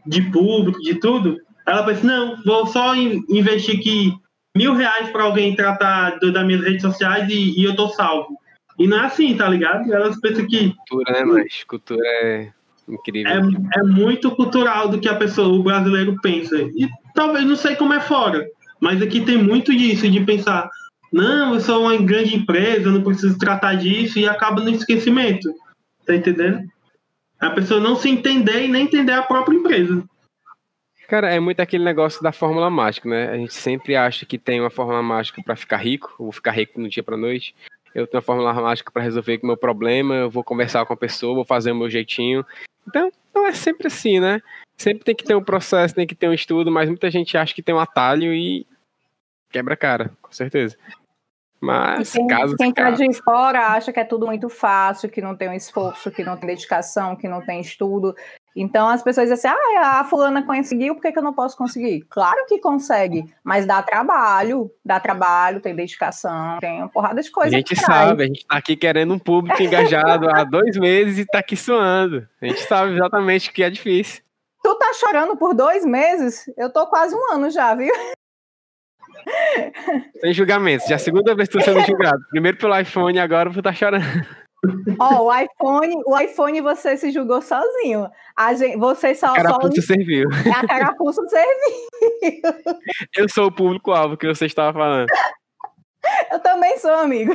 de 0.07 0.23
público, 0.23 0.81
de 0.81 0.97
tudo, 0.97 1.37
ela 1.67 1.85
pensa, 1.85 2.07
não, 2.07 2.43
vou 2.45 2.67
só 2.67 2.95
investir 2.95 3.79
aqui 3.79 4.13
mil 4.57 4.75
reais 4.75 5.11
para 5.11 5.25
alguém 5.25 5.55
tratar 5.55 6.19
do, 6.19 6.33
das 6.33 6.47
minhas 6.47 6.63
redes 6.63 6.83
sociais 6.83 7.29
e, 7.29 7.61
e, 7.61 7.65
eu 7.65 7.77
tô 7.77 7.89
salvo. 7.89 8.37
E 8.79 8.87
não 8.87 8.99
é 8.99 9.07
assim, 9.07 9.37
tá 9.37 9.49
ligado? 9.49 9.93
Elas 9.93 10.19
pensam 10.21 10.47
que. 10.47 10.75
Cultura, 10.89 11.13
né, 11.13 11.25
mas 11.25 11.65
cultura 11.65 12.03
é 12.05 12.51
incrível. 12.89 13.33
É, 13.33 13.81
é 13.81 13.83
muito 13.83 14.31
cultural 14.33 14.89
do 14.89 14.99
que 14.99 15.09
a 15.09 15.17
pessoa, 15.17 15.49
o 15.49 15.63
brasileiro 15.63 16.17
pensa. 16.23 16.57
E 16.57 16.89
talvez 17.15 17.45
não 17.45 17.57
sei 17.57 17.77
como 17.77 17.93
é 17.93 18.01
fora, 18.01 18.47
mas 18.81 19.03
aqui 19.03 19.21
tem 19.21 19.37
muito 19.37 19.77
disso, 19.77 20.11
de 20.11 20.21
pensar, 20.21 20.69
não, 21.13 21.55
eu 21.55 21.61
sou 21.61 21.83
uma 21.83 21.97
grande 21.97 22.37
empresa, 22.37 22.89
eu 22.89 22.93
não 22.93 23.03
preciso 23.03 23.39
tratar 23.39 23.75
disso, 23.75 24.19
e 24.19 24.29
acaba 24.29 24.63
no 24.63 24.71
esquecimento. 24.71 25.53
Tá 26.07 26.15
entendendo? 26.15 26.61
A 27.39 27.51
pessoa 27.51 27.81
não 27.81 27.97
se 27.97 28.09
entender 28.09 28.65
e 28.65 28.69
nem 28.69 28.85
entender 28.85 29.13
a 29.13 29.23
própria 29.23 29.57
empresa. 29.57 30.03
Cara, 31.11 31.29
é 31.35 31.41
muito 31.41 31.59
aquele 31.59 31.83
negócio 31.83 32.23
da 32.23 32.31
fórmula 32.31 32.71
mágica, 32.71 33.09
né? 33.09 33.31
A 33.31 33.37
gente 33.37 33.53
sempre 33.53 33.97
acha 33.97 34.25
que 34.25 34.39
tem 34.39 34.61
uma 34.61 34.71
fórmula 34.71 35.03
mágica 35.03 35.43
para 35.43 35.57
ficar 35.57 35.79
rico, 35.79 36.15
ou 36.17 36.27
vou 36.27 36.33
ficar 36.33 36.53
rico 36.53 36.81
no 36.81 36.89
dia 36.89 37.03
para 37.03 37.17
noite. 37.17 37.53
Eu 37.93 38.07
tenho 38.07 38.21
uma 38.21 38.25
fórmula 38.25 38.55
mágica 38.55 38.93
para 38.93 39.03
resolver 39.03 39.41
o 39.43 39.47
meu 39.49 39.57
problema, 39.57 40.15
eu 40.15 40.31
vou 40.31 40.45
conversar 40.45 40.87
com 40.87 40.93
a 40.93 40.97
pessoa, 40.97 41.35
vou 41.35 41.45
fazer 41.45 41.73
o 41.73 41.75
meu 41.75 41.91
jeitinho. 41.91 42.47
Então, 42.87 43.11
não 43.35 43.45
é 43.45 43.53
sempre 43.53 43.89
assim, 43.89 44.21
né? 44.21 44.41
Sempre 44.79 45.03
tem 45.03 45.17
que 45.17 45.25
ter 45.25 45.35
um 45.35 45.43
processo, 45.43 45.97
tem 45.97 46.07
que 46.07 46.15
ter 46.15 46.29
um 46.29 46.33
estudo, 46.33 46.71
mas 46.71 46.89
muita 46.89 47.11
gente 47.11 47.37
acha 47.37 47.53
que 47.53 47.63
tem 47.63 47.75
um 47.75 47.81
atalho 47.81 48.33
e 48.33 48.65
quebra 49.51 49.75
a 49.75 49.77
cara, 49.77 50.13
com 50.23 50.31
certeza. 50.31 50.77
Mas 51.61 52.13
quem, 52.13 52.27
casos 52.29 52.57
quem 52.57 52.73
tá 52.73 52.85
casos. 52.85 52.99
de 52.99 53.23
fora 53.23 53.67
acha 53.67 53.93
que 53.93 53.99
é 53.99 54.05
tudo 54.05 54.27
muito 54.27 54.49
fácil, 54.49 55.11
que 55.11 55.21
não 55.21 55.37
tem 55.37 55.49
um 55.49 55.55
esforço, 55.55 56.11
que 56.11 56.23
não 56.23 56.37
tem 56.37 56.47
dedicação, 56.47 57.17
que 57.17 57.29
não 57.29 57.45
tem 57.45 57.61
estudo. 57.61 58.15
Então 58.55 58.89
as 58.89 59.03
pessoas 59.03 59.29
dizem 59.29 59.51
assim: 59.51 59.61
ah, 59.79 60.01
a 60.01 60.05
fulana 60.05 60.43
conseguiu, 60.43 60.95
por 60.95 61.03
que, 61.03 61.13
que 61.13 61.19
eu 61.19 61.23
não 61.23 61.33
posso 61.33 61.57
conseguir? 61.57 62.05
Claro 62.11 62.45
que 62.47 62.59
consegue, 62.59 63.25
mas 63.45 63.67
dá 63.67 63.83
trabalho, 63.83 64.71
dá 64.85 64.99
trabalho, 64.99 65.61
tem 65.61 65.75
dedicação, 65.75 66.59
tem 66.61 66.79
uma 66.79 66.89
porrada 66.89 67.23
de 67.23 67.29
A 67.29 67.33
coisa. 67.33 67.51
gente 67.51 67.77
sabe, 67.77 68.25
a 68.25 68.27
gente 68.27 68.47
tá 68.47 68.57
aqui 68.57 68.77
querendo 68.77 69.15
um 69.15 69.19
público 69.19 69.63
engajado 69.63 70.29
há 70.29 70.45
dois 70.45 70.77
meses 70.77 71.19
e 71.19 71.27
tá 71.27 71.39
aqui 71.39 71.57
suando. 71.57 72.27
A 72.43 72.47
gente 72.47 72.63
sabe 72.63 72.95
exatamente 72.95 73.53
que 73.53 73.63
é 73.63 73.71
difícil. 73.71 74.23
Tu 74.63 74.75
tá 74.75 74.93
chorando 74.95 75.37
por 75.37 75.55
dois 75.55 75.85
meses? 75.87 76.45
Eu 76.57 76.71
tô 76.71 76.87
quase 76.87 77.15
um 77.15 77.33
ano 77.33 77.51
já, 77.51 77.75
viu? 77.75 77.93
Sem 80.21 80.33
julgamentos. 80.33 80.87
Já 80.87 80.95
é 80.95 80.97
a 80.97 80.99
segunda 80.99 81.35
vez 81.35 81.49
que 81.49 81.59
tô 81.59 81.65
sendo 81.65 81.81
julgado. 81.83 82.19
Primeiro 82.31 82.59
pelo 82.59 82.79
iPhone, 82.79 83.19
agora 83.19 83.51
por 83.51 83.63
tá 83.63 83.73
chorando. 83.73 84.05
Ó, 84.99 85.25
o 85.27 85.35
iPhone, 85.35 86.03
o 86.07 86.19
iPhone 86.19 86.61
você 86.61 86.97
se 86.97 87.11
julgou 87.11 87.41
sozinho. 87.41 88.09
A 88.37 88.53
gente, 88.55 88.77
você 88.77 89.15
só, 89.15 89.29
só 89.29 89.35
Carapuça 89.35 89.81
serviu. 89.83 90.29
a 90.55 90.67
carapuça 90.67 91.23
serviu. 91.29 92.43
Eu 93.17 93.29
sou 93.29 93.47
o 93.47 93.53
público-alvo 93.53 94.17
que 94.17 94.27
você 94.27 94.47
estava 94.47 94.73
falando. 94.79 95.07
Eu 96.31 96.41
também 96.41 96.79
sou 96.79 96.93
amigo. 96.93 97.35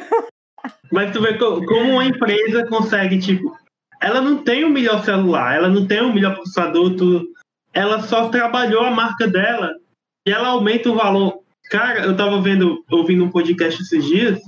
Mas 0.91 1.11
tu 1.11 1.21
vê 1.21 1.38
co- 1.38 1.63
como 1.65 1.91
uma 1.93 2.05
empresa 2.05 2.65
consegue, 2.67 3.19
tipo, 3.19 3.55
ela 4.01 4.21
não 4.21 4.43
tem 4.43 4.63
o 4.63 4.69
melhor 4.69 5.03
celular, 5.03 5.55
ela 5.55 5.69
não 5.69 5.88
tem 5.88 6.01
o 6.01 6.13
melhor 6.13 6.36
processador, 6.36 6.95
tudo. 6.95 7.28
Ela 7.73 8.01
só 8.01 8.30
trabalhou 8.30 8.84
a 8.84 8.91
marca 8.91 9.28
dela 9.28 9.73
e 10.28 10.32
ela 10.32 10.49
aumenta 10.49 10.89
o 10.89 10.95
valor. 10.95 11.39
Cara, 11.69 12.05
eu 12.05 12.15
tava 12.15 12.39
vendo, 12.41 12.84
ouvindo 12.91 13.23
um 13.23 13.32
podcast 13.32 13.82
esses 13.82 14.05
dias, 14.05 14.39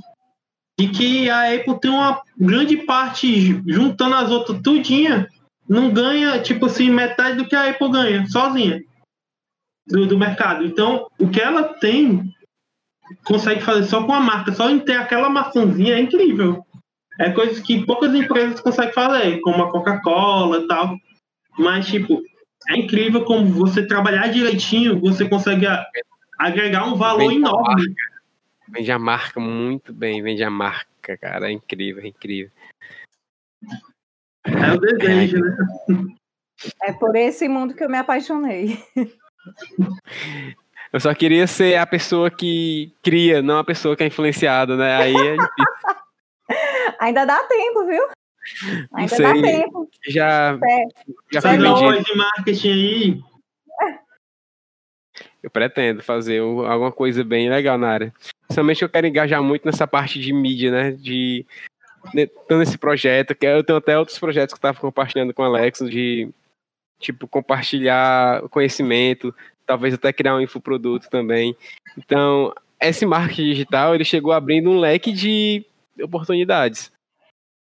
de 0.78 0.88
que 0.90 1.30
a 1.30 1.56
Apple 1.56 1.80
tem 1.80 1.90
uma 1.90 2.22
grande 2.38 2.78
parte, 2.78 3.62
juntando 3.66 4.16
as 4.16 4.30
outras 4.30 4.62
tudinha, 4.62 5.28
não 5.68 5.90
ganha, 5.90 6.40
tipo 6.40 6.68
assim, 6.68 6.90
metade 6.90 7.38
do 7.38 7.48
que 7.48 7.56
a 7.56 7.70
Apple 7.70 7.92
ganha, 7.92 8.26
sozinha, 8.28 8.82
do, 9.88 10.06
do 10.06 10.18
mercado. 10.18 10.64
Então, 10.64 11.08
o 11.20 11.28
que 11.30 11.42
ela 11.42 11.64
tem, 11.64 12.32
consegue 13.26 13.62
fazer 13.62 13.84
só 13.86 14.04
com 14.04 14.14
a 14.14 14.20
marca, 14.20 14.54
só 14.54 14.70
em 14.70 14.80
ter 14.80 14.98
aquela 14.98 15.30
maçãzinha 15.30 15.96
é 15.96 16.00
incrível. 16.00 16.64
É 17.20 17.32
coisa 17.32 17.60
que 17.62 17.84
poucas 17.84 18.14
empresas 18.14 18.60
conseguem 18.60 18.94
fazer, 18.94 19.42
como 19.42 19.64
a 19.64 19.72
Coca-Cola 19.72 20.60
e 20.60 20.68
tal. 20.68 20.96
Mas, 21.58 21.88
tipo, 21.88 22.22
é 22.70 22.78
incrível 22.78 23.26
como 23.26 23.46
você 23.48 23.86
trabalhar 23.86 24.28
direitinho, 24.28 25.00
você 25.00 25.28
consegue 25.28 25.66
agregar 26.38 26.86
um 26.86 26.96
valor 26.96 27.32
enorme. 27.32 27.84
Vende 28.70 28.92
a 28.92 29.00
marca 29.00 29.40
muito 29.40 29.94
bem, 29.94 30.22
vende 30.22 30.44
a 30.44 30.50
marca, 30.50 31.18
cara. 31.18 31.50
É 31.50 31.52
incrível, 31.52 32.04
é 32.04 32.08
incrível. 32.08 32.52
É 34.46 34.72
o 34.74 34.80
desejo, 34.80 35.40
né? 35.40 35.58
É 36.84 36.94
por 36.94 37.16
esse 37.16 37.48
mundo 37.48 37.74
que 37.74 37.84
eu 37.84 37.90
me 37.90 37.98
apaixonei. 37.98 38.78
Eu 40.92 41.00
só 41.00 41.14
queria 41.14 41.46
ser 41.48 41.76
a 41.78 41.86
pessoa 41.86 42.30
que 42.32 42.94
cria, 43.04 43.42
não 43.42 43.60
a 43.60 43.64
pessoa 43.64 43.96
que 43.96 44.04
é 44.04 44.08
influenciada, 44.08 44.76
né? 44.76 44.96
Aí 44.96 45.16
é 45.16 45.32
difícil. 45.38 45.66
Ainda 47.00 47.26
dá 47.26 47.44
tempo, 47.44 47.86
viu? 47.86 48.08
Ainda 48.94 49.16
sei. 49.16 49.26
dá 49.26 49.34
tempo. 49.34 49.90
Já, 50.08 50.58
É. 50.64 50.86
já 51.32 51.42
fui 51.42 51.66
aulas 51.68 52.04
de 52.04 52.16
marketing 52.16 52.70
aí, 52.72 53.22
Eu 55.44 55.52
pretendo 55.52 56.02
fazer 56.02 56.42
um- 56.42 56.66
alguma 56.66 56.92
coisa 56.92 57.24
bem 57.24 57.50
legal 57.50 57.78
na 57.78 57.90
área. 57.90 58.14
Principalmente 58.48 58.82
eu 58.82 58.90
quero 58.90 59.08
engajar 59.08 59.44
muito 59.44 59.66
nessa 59.66 59.86
parte 59.86 60.20
de 60.20 60.32
mídia, 60.34 60.72
né? 60.72 60.92
De 60.92 61.46
né, 62.14 62.26
tô 62.48 62.58
nesse 62.58 62.78
projeto, 62.78 63.36
que 63.36 63.46
eu 63.46 63.64
tenho 63.64 63.78
até 63.78 63.98
outros 63.98 64.18
projetos 64.18 64.54
que 64.54 64.58
eu 64.58 64.70
estava 64.70 64.80
compartilhando 64.80 65.34
com 65.34 65.44
o 65.44 65.46
Alex, 65.46 65.80
de 65.80 66.30
tipo 67.00 67.28
compartilhar 67.28 68.42
conhecimento, 68.50 69.36
talvez 69.66 69.94
até 69.94 70.12
criar 70.14 70.36
um 70.36 70.42
infoproduto 70.42 71.10
também. 71.10 71.56
Então, 71.98 72.54
esse 72.80 73.06
marketing 73.06 73.50
digital, 73.50 73.94
ele 73.94 74.06
chegou 74.06 74.32
abrindo 74.32 74.70
um 74.70 74.80
leque 74.80 75.12
de 75.12 75.66
oportunidades 76.02 76.92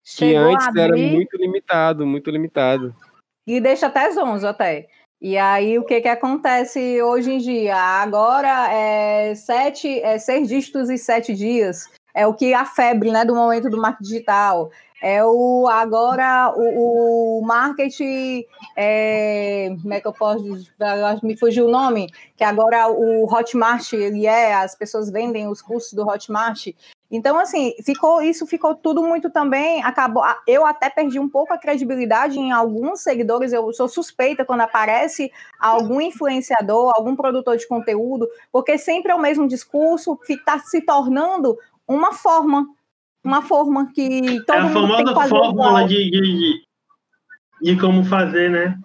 que 0.05 0.11
Chegou 0.11 0.53
antes 0.53 0.67
a 0.67 0.81
era 0.81 0.93
abrir 0.93 1.11
muito 1.11 1.37
limitado, 1.39 2.07
muito 2.07 2.31
limitado. 2.31 2.95
e 3.47 3.59
deixa 3.61 3.87
até 3.87 4.11
zonzo 4.11 4.47
até. 4.47 4.87
E 5.25 5.39
aí, 5.39 5.79
o 5.79 5.85
que 5.85 6.03
que 6.03 6.09
acontece 6.09 7.01
hoje 7.01 7.33
em 7.33 7.39
dia? 7.39 7.75
Agora 7.75 8.71
é 8.71 9.35
sete, 9.35 9.89
é 10.01 10.19
seis 10.19 10.47
dígitos 10.47 10.91
e 10.91 10.99
sete 10.99 11.33
dias. 11.33 11.89
É 12.15 12.27
o 12.27 12.35
que 12.35 12.53
a 12.53 12.67
febre, 12.67 13.11
né, 13.11 13.25
do 13.25 13.35
momento 13.35 13.71
do 13.71 13.81
marketing 13.81 14.03
digital. 14.03 14.71
É 15.01 15.25
o 15.25 15.67
agora 15.67 16.53
o, 16.55 17.39
o 17.39 17.43
marketing, 17.43 18.45
é, 18.77 19.75
como 19.81 19.95
é 19.95 20.01
que 20.03 20.07
eu 20.07 20.13
posso 20.13 20.45
me 21.23 21.39
fugiu 21.39 21.69
o 21.69 21.71
nome, 21.71 22.11
que 22.37 22.45
agora 22.45 22.89
o 22.89 23.25
Hotmart 23.25 23.95
ele 23.95 24.27
é, 24.27 24.53
as 24.53 24.75
pessoas 24.75 25.11
vendem 25.11 25.49
os 25.49 25.63
cursos 25.63 25.95
do 25.95 26.07
Hotmart. 26.07 26.67
Então, 27.15 27.39
assim, 27.39 27.75
ficou 27.85 28.21
isso 28.21 28.45
ficou 28.45 28.75
tudo 28.75 29.01
muito 29.01 29.31
também. 29.31 29.81
Acabou. 29.85 30.25
Eu 30.49 30.67
até 30.67 30.91
perdi 30.91 31.21
um 31.21 31.29
pouco 31.29 31.53
a 31.53 31.59
credibilidade 31.59 32.41
em 32.41 32.51
alguns 32.51 33.03
seguidores. 33.03 33.53
Eu 33.53 33.73
sou 33.73 33.87
suspeita 33.87 34.45
quando 34.45 34.63
aparece 34.63 35.31
algum 35.61 36.01
influenciador, 36.01 36.93
algum 36.93 37.15
produtor 37.15 37.57
de 37.57 37.69
conteúdo, 37.69 38.29
porque 38.51 38.77
sempre 38.77 39.13
é 39.13 39.15
o 39.15 39.21
mesmo 39.21 39.47
discurso 39.47 40.17
que 40.17 40.33
está 40.33 40.59
se 40.59 40.81
tornando 40.81 41.57
uma 41.87 42.13
forma. 42.13 42.67
Uma 43.23 43.43
forma 43.43 43.93
que 43.95 44.45
todo 44.45 44.57
é 44.57 44.59
a 44.59 44.65
mundo 44.65 44.97
tem 44.97 45.07
que 45.07 45.15
famosa 45.15 45.15
fazer 45.15 45.31
fórmula 45.31 45.87
de, 45.87 46.11
de, 46.11 46.21
de, 46.21 46.67
de 47.63 47.81
como 47.81 48.05
fazer, 48.05 48.51
né? 48.51 48.77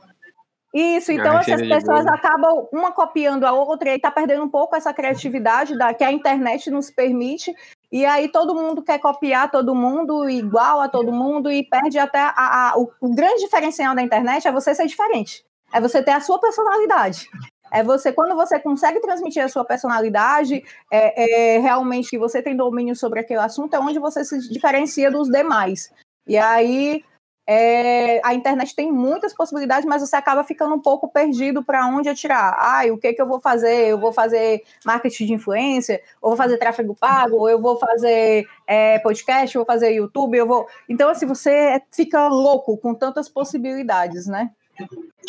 Isso, 0.73 1.11
então 1.11 1.35
Ah, 1.35 1.39
essas 1.39 1.67
pessoas 1.67 2.05
acabam 2.05 2.67
uma 2.71 2.91
copiando 2.91 3.43
a 3.43 3.51
outra 3.51 3.89
e 3.89 3.91
aí 3.93 3.99
tá 3.99 4.11
perdendo 4.11 4.43
um 4.43 4.49
pouco 4.49 4.75
essa 4.75 4.93
criatividade 4.93 5.75
da, 5.75 5.93
que 5.95 6.03
a 6.03 6.11
internet 6.11 6.69
nos 6.69 6.91
permite. 6.91 7.55
E 7.91 8.05
aí 8.05 8.29
todo 8.29 8.53
mundo 8.55 8.83
quer 8.83 8.99
copiar 8.99 9.49
todo 9.49 9.73
mundo, 9.75 10.29
igual 10.29 10.79
a 10.81 10.87
todo 10.87 11.11
mundo, 11.11 11.51
e 11.51 11.63
perde 11.63 11.97
até 11.97 12.19
a, 12.19 12.33
a- 12.71 12.73
o, 12.77 12.89
o 13.01 13.13
grande 13.15 13.41
diferencial 13.41 13.95
da 13.95 14.01
internet 14.01 14.47
é 14.47 14.51
você 14.51 14.75
ser 14.75 14.85
diferente. 14.85 15.43
É 15.73 15.81
você 15.81 16.01
ter 16.03 16.11
a 16.11 16.21
sua 16.21 16.39
personalidade. 16.39 17.27
É 17.71 17.83
você, 17.83 18.11
quando 18.11 18.35
você 18.35 18.59
consegue 18.59 18.99
transmitir 18.99 19.43
a 19.43 19.49
sua 19.49 19.63
personalidade, 19.63 20.63
é, 20.91 21.55
é 21.55 21.59
realmente 21.59 22.09
que 22.09 22.17
você 22.17 22.41
tem 22.41 22.55
domínio 22.55 22.95
sobre 22.95 23.19
aquele 23.19 23.39
assunto, 23.39 23.75
é 23.75 23.79
onde 23.79 23.99
você 23.99 24.23
se 24.25 24.39
diferencia 24.49 25.11
dos 25.11 25.29
demais. 25.29 25.91
E 26.27 26.37
aí 26.37 27.03
é, 27.51 28.21
a 28.23 28.35
internet 28.35 28.75
tem 28.75 28.91
muitas 28.91 29.33
possibilidades, 29.33 29.83
mas 29.83 30.07
você 30.07 30.15
acaba 30.15 30.43
ficando 30.43 30.75
um 30.75 30.79
pouco 30.79 31.11
perdido 31.11 31.63
para 31.63 31.87
onde 31.87 32.07
atirar. 32.07 32.55
Ai, 32.59 32.91
o 32.91 32.97
que, 32.99 33.11
que 33.11 33.19
eu 33.19 33.27
vou 33.27 33.39
fazer? 33.39 33.87
Eu 33.87 33.99
vou 33.99 34.13
fazer 34.13 34.61
marketing 34.85 35.25
de 35.25 35.33
influência, 35.33 35.99
ou 36.21 36.29
vou 36.29 36.37
fazer 36.37 36.59
tráfego 36.59 36.95
pago, 36.95 37.37
ou 37.37 37.49
eu 37.49 37.59
vou 37.59 37.79
fazer 37.79 38.47
é, 38.67 38.99
podcast, 38.99 39.55
eu 39.55 39.61
vou 39.61 39.65
fazer 39.65 39.95
YouTube, 39.95 40.37
eu 40.37 40.45
vou. 40.45 40.67
Então, 40.87 41.09
assim, 41.09 41.25
você 41.25 41.81
fica 41.91 42.27
louco 42.27 42.77
com 42.77 42.93
tantas 42.93 43.27
possibilidades, 43.27 44.27
né? 44.27 44.51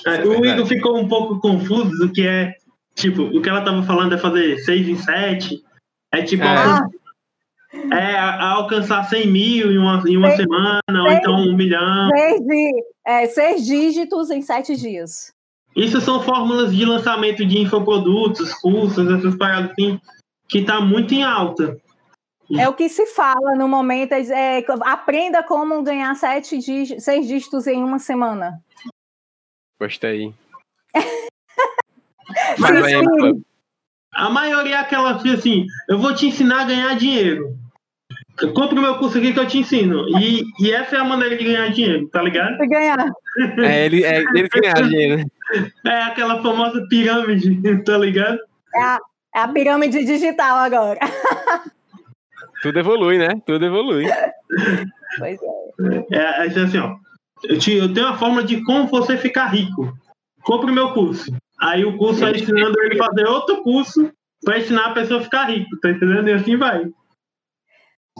É, 0.06 0.16
é 0.16 0.22
o. 0.22 0.44
Igor 0.44 0.66
ficou 0.66 0.98
um 0.98 1.08
pouco 1.08 1.40
confuso 1.40 1.90
do 2.00 2.12
que 2.12 2.26
é, 2.26 2.52
tipo, 2.94 3.22
o 3.22 3.40
que 3.40 3.48
ela 3.48 3.64
tava 3.64 3.82
falando 3.84 4.14
é 4.14 4.18
fazer 4.18 4.58
6 4.58 4.88
em 4.90 4.96
7. 4.96 5.64
É 6.12 6.22
tipo, 6.22 6.44
É. 6.44 6.99
é, 7.92 8.16
a- 8.16 8.50
alcançar 8.52 9.04
100 9.04 9.26
mil 9.28 9.70
em 9.72 9.78
uma, 9.78 10.02
em 10.08 10.16
uma 10.16 10.28
Seis- 10.30 10.40
semana, 10.42 10.80
ou 11.02 11.08
seis- 11.08 11.18
então 11.20 11.34
um 11.36 11.56
milhão. 11.56 12.08
Seis, 12.10 12.40
é, 13.06 13.26
seis 13.26 13.66
dígitos 13.66 14.30
em 14.30 14.42
sete 14.42 14.76
dias. 14.76 15.32
Isso 15.76 16.00
são 16.00 16.20
fórmulas 16.22 16.74
de 16.74 16.84
lançamento 16.84 17.44
de 17.46 17.58
infoprodutos, 17.58 18.52
cursos, 18.54 19.08
essas 19.08 19.36
paradas 19.36 19.70
assim, 19.70 20.00
que 20.48 20.64
tá 20.64 20.80
muito 20.80 21.14
em 21.14 21.22
alta. 21.22 21.76
É 22.58 22.68
o 22.68 22.74
que 22.74 22.88
se 22.88 23.06
fala 23.06 23.54
no 23.54 23.68
momento, 23.68 24.10
é, 24.12 24.58
é, 24.58 24.64
aprenda 24.80 25.40
como 25.44 25.80
ganhar 25.84 26.12
sete 26.16 26.58
dígitos, 26.58 27.04
seis 27.04 27.28
dígitos 27.28 27.68
em 27.68 27.84
uma 27.84 28.00
semana. 28.00 28.60
Gostei. 29.80 30.34
Mas 32.58 32.86
sim. 32.86 33.44
A 34.12 34.28
maioria 34.28 34.74
é 34.74 34.78
aquela 34.78 35.22
que 35.22 35.30
assim, 35.32 35.66
eu 35.88 35.98
vou 35.98 36.12
te 36.12 36.26
ensinar 36.26 36.62
a 36.62 36.64
ganhar 36.64 36.94
dinheiro. 36.96 37.56
Compre 38.54 38.78
o 38.78 38.82
meu 38.82 38.96
curso 38.98 39.18
aqui 39.18 39.32
que 39.32 39.38
eu 39.40 39.46
te 39.46 39.58
ensino. 39.58 40.06
E, 40.18 40.42
e 40.60 40.72
essa 40.72 40.96
é 40.96 40.98
a 41.00 41.04
maneira 41.04 41.36
de 41.36 41.44
ganhar 41.44 41.68
dinheiro, 41.70 42.08
tá 42.08 42.22
ligado? 42.22 42.56
Se 42.56 42.66
ganhar. 42.66 42.96
é, 43.58 43.86
ele, 43.86 44.04
é 44.04 44.20
ele 44.34 44.48
que 44.48 44.60
ganha 44.60 44.74
dinheiro, 44.74 45.16
né? 45.18 45.24
É 45.86 46.02
aquela 46.04 46.42
famosa 46.42 46.86
pirâmide, 46.88 47.60
tá 47.84 47.98
ligado? 47.98 48.38
É 48.74 48.82
a, 48.82 48.98
é 49.36 49.40
a 49.40 49.48
pirâmide 49.48 50.04
digital 50.04 50.56
agora. 50.58 50.98
Tudo 52.62 52.78
evolui, 52.78 53.18
né? 53.18 53.28
Tudo 53.46 53.64
evolui. 53.64 54.04
Pois 55.18 55.38
é. 55.42 56.06
É, 56.12 56.46
é 56.46 56.46
assim, 56.46 56.78
ó. 56.78 56.94
Eu, 57.44 57.58
te- 57.58 57.72
eu 57.76 57.92
tenho 57.92 58.06
uma 58.06 58.18
forma 58.18 58.42
de 58.44 58.62
como 58.64 58.86
você 58.88 59.16
ficar 59.16 59.46
rico. 59.46 59.92
Compre 60.42 60.70
o 60.70 60.74
meu 60.74 60.92
curso. 60.92 61.32
Aí 61.60 61.84
o 61.84 61.96
curso 61.96 62.20
vai 62.20 62.32
ensinando 62.32 62.78
ele 62.82 63.00
a 63.00 63.04
fazer 63.06 63.26
outro 63.26 63.62
curso 63.62 64.10
pra 64.44 64.58
ensinar 64.58 64.86
a 64.86 64.92
pessoa 64.92 65.20
a 65.20 65.22
ficar 65.22 65.44
rica, 65.44 65.68
tá 65.82 65.90
entendendo? 65.90 66.28
E 66.28 66.32
assim 66.32 66.56
vai. 66.56 66.84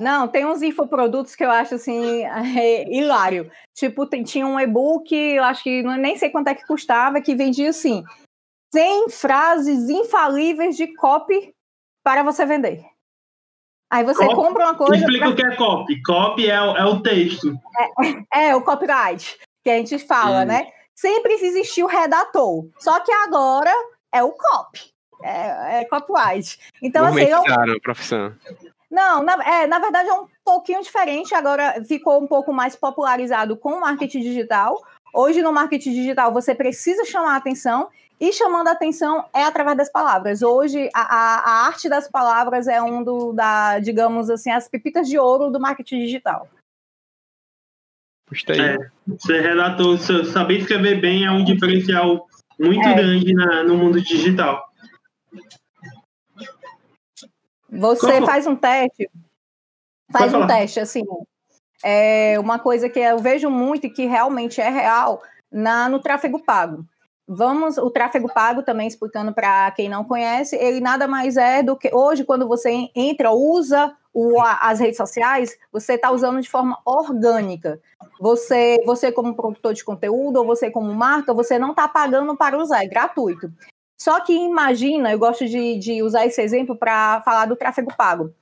Não, 0.01 0.27
tem 0.27 0.47
uns 0.47 0.63
infoprodutos 0.63 1.37
que 1.37 1.45
eu 1.45 1.51
acho 1.51 1.75
assim 1.75 2.25
é, 2.25 2.91
hilário. 2.91 3.51
Tipo, 3.75 4.07
tem, 4.07 4.23
tinha 4.23 4.47
um 4.47 4.59
e-book, 4.59 5.15
eu 5.15 5.45
acho 5.45 5.63
que 5.63 5.83
não, 5.83 5.97
nem 5.97 6.17
sei 6.17 6.31
quanto 6.31 6.49
é 6.49 6.55
que 6.55 6.67
custava, 6.67 7.21
que 7.21 7.35
vendia 7.35 7.71
assim: 7.71 8.03
100 8.73 9.11
frases 9.11 9.89
infalíveis 9.89 10.77
de 10.77 10.93
copy 10.95 11.55
para 12.03 12.23
você 12.23 12.47
vender. 12.47 12.85
Aí 13.93 14.05
você 14.05 14.25
Copy? 14.25 14.37
compra 14.37 14.67
uma 14.67 14.75
coisa. 14.77 14.95
Explica 14.97 15.25
pra- 15.25 15.31
o 15.31 15.37
que 15.37 15.43
é 15.45 15.57
copy. 15.57 16.03
Copy 16.03 16.49
é, 16.49 16.63
o- 16.63 16.77
é 16.77 16.85
o 16.85 17.03
texto. 17.03 17.53
É, 18.33 18.55
o 18.55 18.63
copyright, 18.63 19.37
que 19.65 19.71
a 19.71 19.77
gente 19.77 19.99
fala, 19.99 20.45
né? 20.45 20.69
Sempre 20.95 21.33
existiu 21.35 21.87
o 21.87 21.89
redator. 21.89 22.69
Só 22.79 23.01
que 23.01 23.11
agora 23.11 23.73
é 24.13 24.23
o 24.23 24.31
copy. 24.31 24.93
É, 25.25 25.81
é 25.81 25.85
copyright. 25.87 26.59
Então, 26.81 27.05
assim, 27.05 27.23
eu, 27.23 27.39
Gourmetizaram 27.39 27.73
a 27.75 27.81
profissão. 27.81 28.37
Não, 28.91 29.23
na, 29.23 29.35
é, 29.45 29.67
na 29.67 29.79
verdade 29.79 30.09
é 30.09 30.13
um 30.15 30.27
pouquinho 30.45 30.83
diferente. 30.83 31.35
Agora 31.35 31.83
ficou 31.85 32.21
um 32.21 32.27
pouco 32.27 32.53
mais 32.53 32.75
popularizado 32.75 33.57
com 33.57 33.75
o 33.75 33.81
marketing 33.81 34.21
digital. 34.21 34.83
Hoje, 35.15 35.43
no 35.43 35.53
marketing 35.53 35.93
digital, 35.93 36.33
você 36.33 36.55
precisa 36.55 37.05
chamar 37.05 37.35
a 37.35 37.37
atenção, 37.37 37.89
e 38.21 38.33
chamando 38.33 38.69
a 38.69 38.73
atenção 38.73 39.25
é 39.33 39.43
através 39.45 39.77
das 39.79 39.91
palavras. 39.91 40.43
Hoje, 40.43 40.91
a, 40.95 41.01
a- 41.03 41.39
a 41.41 41.67
arte 41.67 41.89
das 41.89 42.07
palavras 42.09 42.69
é 42.69 42.81
um 42.83 43.03
do, 43.03 43.33
da, 43.33 43.79
digamos 43.79 44.29
assim, 44.29 44.51
as 44.51 44.69
pepitas 44.69 45.09
de 45.09 45.19
ouro 45.19 45.51
do 45.51 45.59
marketing 45.59 46.01
digital. 46.05 46.47
Aí. 48.49 48.61
É. 48.61 49.41
Redator, 49.41 49.99
sa- 49.99 50.25
saber 50.25 50.59
escrever 50.59 51.01
bem 51.01 51.25
é 51.25 51.31
um 51.31 51.45
diferencial 51.45 52.29
muito 52.59 52.87
É. 52.87 52.95
grande 52.95 53.33
na- 53.35 53.65
no 53.65 53.77
mundo 53.77 54.01
digital. 54.01 54.70
Você 57.71 58.15
Como? 58.15 58.27
faz 58.27 58.47
um 58.47 58.57
teste, 58.57 59.09
faz 60.11 60.35
um 60.35 60.47
teste, 60.47 60.81
assim. 60.81 61.05
É 61.83 62.39
uma 62.39 62.59
coisa 62.59 62.89
que 62.89 62.99
eu 62.99 63.19
vejo 63.19 63.49
muito 63.49 63.87
e 63.87 63.91
que 63.91 64.07
realmente 64.07 64.61
é 64.61 64.69
real 64.69 65.23
na, 65.51 65.89
no 65.89 66.01
tráfego 66.01 66.43
pago. 66.43 66.85
Vamos, 67.27 67.79
o 67.79 67.89
tráfego 67.91 68.29
pago, 68.33 68.63
também 68.63 68.89
explicando 68.89 69.33
para 69.33 69.71
quem 69.71 69.89
não 69.89 70.05
conhece, 70.05 70.57
ele 70.57 70.81
nada 70.81 71.07
mais 71.07 71.37
é 71.37 71.63
do 71.63 71.77
que 71.77 71.95
hoje, 71.95 72.25
quando 72.25 72.49
você 72.49 72.89
entra, 72.95 73.31
usa 73.31 73.97
o, 74.13 74.41
as 74.41 74.81
redes 74.81 74.97
sociais, 74.97 75.57
você 75.73 75.95
está 75.95 76.11
usando 76.11 76.41
de 76.41 76.51
forma 76.51 76.77
orgânica. 76.85 77.81
Você, 78.21 78.83
você, 78.85 79.13
como 79.13 79.37
produtor 79.37 79.73
de 79.73 79.85
conteúdo, 79.85 80.39
ou 80.39 80.45
você, 80.45 80.71
como 80.71 80.93
marca, 80.93 81.33
você 81.33 81.57
não 81.57 81.71
está 81.71 81.87
pagando 81.87 82.37
para 82.37 82.59
usar, 82.59 82.83
é 82.83 82.89
gratuito. 82.89 83.51
Só 84.01 84.19
que 84.21 84.33
imagina, 84.33 85.13
eu 85.13 85.19
gosto 85.19 85.45
de, 85.47 85.79
de 85.79 86.03
usar 86.03 86.25
esse 86.25 86.41
exemplo 86.41 86.75
para 86.75 87.21
falar 87.21 87.45
do 87.45 87.55
tráfego 87.55 87.95
pago. 87.95 88.33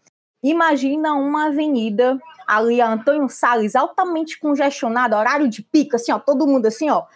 Imagina 0.41 1.15
uma 1.15 1.49
avenida 1.49 2.17
ali, 2.47 2.81
a 2.81 2.89
Antônio 2.89 3.29
Salles, 3.29 3.75
altamente 3.75 4.39
congestionada, 4.39 5.19
horário 5.19 5.49
de 5.49 5.61
pico, 5.63 5.97
assim, 5.97 6.13
ó, 6.13 6.19
todo 6.21 6.47
mundo 6.47 6.67
assim, 6.67 6.89
ó, 6.89 7.07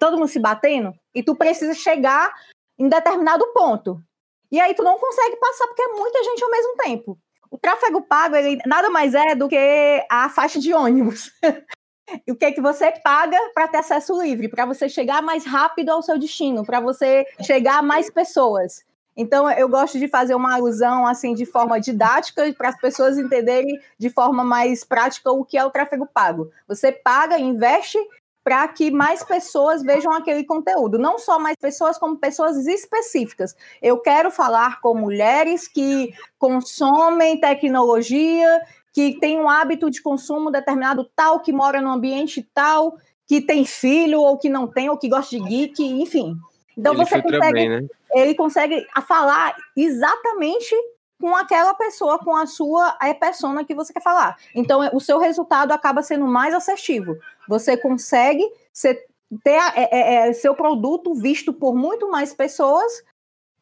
todo 0.00 0.18
mundo 0.18 0.26
se 0.26 0.40
batendo, 0.40 0.92
e 1.14 1.22
tu 1.22 1.36
precisa 1.36 1.72
chegar 1.72 2.34
em 2.76 2.88
determinado 2.88 3.46
ponto. 3.54 4.02
E 4.50 4.60
aí 4.60 4.74
tu 4.74 4.82
não 4.82 4.98
consegue 4.98 5.36
passar 5.36 5.68
porque 5.68 5.82
é 5.82 5.88
muita 5.88 6.22
gente 6.24 6.42
ao 6.42 6.50
mesmo 6.50 6.76
tempo. 6.78 7.18
O 7.48 7.56
tráfego 7.56 8.02
pago, 8.02 8.34
ele 8.34 8.58
nada 8.66 8.90
mais 8.90 9.14
é 9.14 9.36
do 9.36 9.48
que 9.48 10.04
a 10.10 10.28
faixa 10.28 10.58
de 10.58 10.74
ônibus. 10.74 11.30
O 12.28 12.34
que 12.34 12.44
é 12.44 12.52
que 12.52 12.60
você 12.60 12.90
paga 12.90 13.38
para 13.54 13.68
ter 13.68 13.78
acesso 13.78 14.20
livre, 14.20 14.48
para 14.48 14.66
você 14.66 14.88
chegar 14.88 15.22
mais 15.22 15.44
rápido 15.44 15.90
ao 15.90 16.02
seu 16.02 16.18
destino, 16.18 16.64
para 16.64 16.80
você 16.80 17.24
chegar 17.42 17.78
a 17.78 17.82
mais 17.82 18.10
pessoas. 18.10 18.84
Então 19.16 19.50
eu 19.50 19.68
gosto 19.68 19.98
de 19.98 20.08
fazer 20.08 20.34
uma 20.34 20.54
alusão 20.54 21.06
assim 21.06 21.34
de 21.34 21.44
forma 21.44 21.80
didática 21.80 22.52
para 22.56 22.70
as 22.70 22.80
pessoas 22.80 23.18
entenderem 23.18 23.78
de 23.98 24.08
forma 24.08 24.42
mais 24.42 24.84
prática 24.84 25.30
o 25.30 25.44
que 25.44 25.58
é 25.58 25.64
o 25.64 25.70
tráfego 25.70 26.06
pago. 26.06 26.50
Você 26.66 26.90
paga, 26.90 27.38
investe 27.38 27.98
para 28.44 28.66
que 28.66 28.90
mais 28.90 29.22
pessoas 29.22 29.82
vejam 29.82 30.12
aquele 30.12 30.44
conteúdo, 30.44 30.98
não 30.98 31.18
só 31.18 31.38
mais 31.38 31.56
pessoas, 31.56 31.96
como 31.96 32.16
pessoas 32.16 32.66
específicas. 32.66 33.54
Eu 33.80 33.98
quero 33.98 34.30
falar 34.30 34.80
com 34.80 34.94
mulheres 34.94 35.68
que 35.68 36.12
consomem 36.38 37.38
tecnologia, 37.38 38.60
que 38.92 39.18
tem 39.18 39.38
um 39.38 39.48
hábito 39.48 39.90
de 39.90 40.02
consumo 40.02 40.50
determinado 40.50 41.08
tal, 41.16 41.40
que 41.40 41.52
mora 41.52 41.80
num 41.80 41.92
ambiente 41.92 42.46
tal, 42.54 42.98
que 43.26 43.40
tem 43.40 43.64
filho 43.64 44.20
ou 44.20 44.36
que 44.36 44.48
não 44.50 44.66
tem, 44.66 44.90
ou 44.90 44.98
que 44.98 45.08
gosta 45.08 45.34
de 45.36 45.42
geek, 45.42 45.82
enfim. 45.82 46.36
Então 46.76 46.92
Ele 46.94 47.04
você 47.04 47.22
consegue, 47.22 47.52
bem, 47.52 47.68
né? 47.68 47.86
ele 48.14 48.34
consegue 48.34 48.86
a 48.94 49.00
falar 49.00 49.54
exatamente 49.76 50.74
com 51.20 51.36
aquela 51.36 51.72
pessoa, 51.74 52.18
com 52.18 52.34
a 52.34 52.46
sua 52.46 52.96
é, 53.00 53.14
persona 53.14 53.64
que 53.64 53.74
você 53.74 53.92
quer 53.92 54.02
falar. 54.02 54.36
Então 54.54 54.80
o 54.92 55.00
seu 55.00 55.18
resultado 55.18 55.72
acaba 55.72 56.02
sendo 56.02 56.26
mais 56.26 56.52
assertivo. 56.52 57.16
Você 57.48 57.76
consegue 57.76 58.44
ser, 58.72 59.06
ter 59.44 59.56
a- 59.56 59.72
é, 59.76 59.88
é, 59.92 60.28
é, 60.28 60.32
seu 60.32 60.54
produto 60.54 61.14
visto 61.14 61.52
por 61.52 61.74
muito 61.74 62.10
mais 62.10 62.34
pessoas 62.34 63.04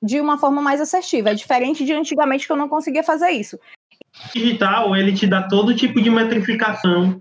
de 0.02 0.20
uma 0.20 0.38
forma 0.38 0.62
mais 0.62 0.80
assertiva. 0.80 1.30
É 1.30 1.34
diferente 1.34 1.84
de 1.84 1.92
antigamente 1.92 2.46
que 2.46 2.52
eu 2.52 2.56
não 2.56 2.68
conseguia 2.68 3.02
fazer 3.04 3.30
isso. 3.30 3.58
Digital 4.32 4.94
ele 4.96 5.12
te 5.12 5.26
dá 5.26 5.42
todo 5.42 5.74
tipo 5.74 6.00
de 6.00 6.10
metrificação 6.10 7.20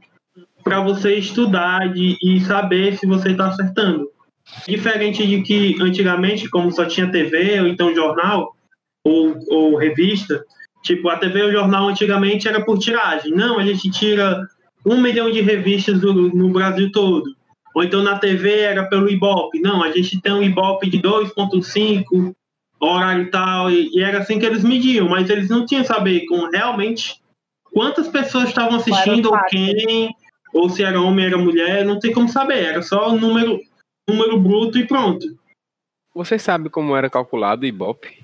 para 0.64 0.82
você 0.82 1.16
estudar 1.16 1.92
de, 1.94 2.18
e 2.22 2.40
saber 2.42 2.98
se 2.98 3.08
você 3.08 3.30
está 3.30 3.48
acertando. 3.48 4.08
Diferente 4.68 5.26
de 5.26 5.42
que 5.42 5.82
antigamente, 5.82 6.50
como 6.50 6.72
só 6.72 6.86
tinha 6.86 7.12
TV 7.12 7.62
ou 7.62 7.68
então 7.68 7.94
jornal 7.94 8.56
ou, 9.04 9.38
ou 9.50 9.76
revista, 9.78 10.44
tipo 10.84 11.08
a 11.10 11.18
TV 11.18 11.44
ou 11.44 11.52
jornal 11.52 11.88
antigamente 11.88 12.48
era 12.48 12.64
por 12.64 12.80
tiragem. 12.80 13.32
Não, 13.32 13.60
a 13.60 13.64
gente 13.64 13.90
tira 13.90 14.48
um 14.86 15.00
milhão 15.00 15.32
de 15.32 15.42
revistas 15.42 16.02
no 16.02 16.50
Brasil 16.50 16.92
todo. 16.92 17.36
Ou 17.76 17.84
então 17.84 18.02
na 18.02 18.18
TV 18.18 18.60
era 18.60 18.86
pelo 18.86 19.10
Ibope. 19.10 19.60
Não, 19.60 19.84
a 19.84 19.92
gente 19.92 20.20
tem 20.22 20.34
um 20.34 20.44
Ibope 20.44 20.90
de 20.90 21.00
2.5 21.00 22.34
horário 22.80 23.24
e 23.24 23.32
tal, 23.32 23.72
e, 23.72 23.90
e 23.94 24.02
era 24.02 24.20
assim 24.20 24.40
que 24.40 24.46
eles 24.46 24.64
mediam, 24.64 25.10
mas 25.10 25.30
eles 25.30 25.50
não 25.50 25.66
tinham 25.66 25.84
saber 25.84 26.26
com 26.26 26.50
realmente 26.50 27.22
quantas 27.74 28.08
pessoas 28.08 28.50
estavam 28.50 28.78
assistindo, 28.78 29.32
ou 29.32 29.40
quem, 29.48 30.16
ou 30.54 30.70
se 30.70 30.84
era 30.84 31.02
homem, 31.02 31.26
era 31.26 31.38
mulher, 31.38 31.86
não 31.86 32.00
tem 32.00 32.14
como 32.14 32.30
saber, 32.30 32.64
era 32.64 32.82
só 32.82 33.10
o 33.10 33.20
número, 33.20 33.60
número 34.10 34.40
bruto 34.40 34.78
e 34.78 34.88
pronto. 34.88 35.28
Você 36.14 36.40
sabe 36.40 36.70
como 36.70 36.96
era 36.96 37.10
calculado 37.10 37.64
o 37.64 37.66
Ibope? 37.66 38.24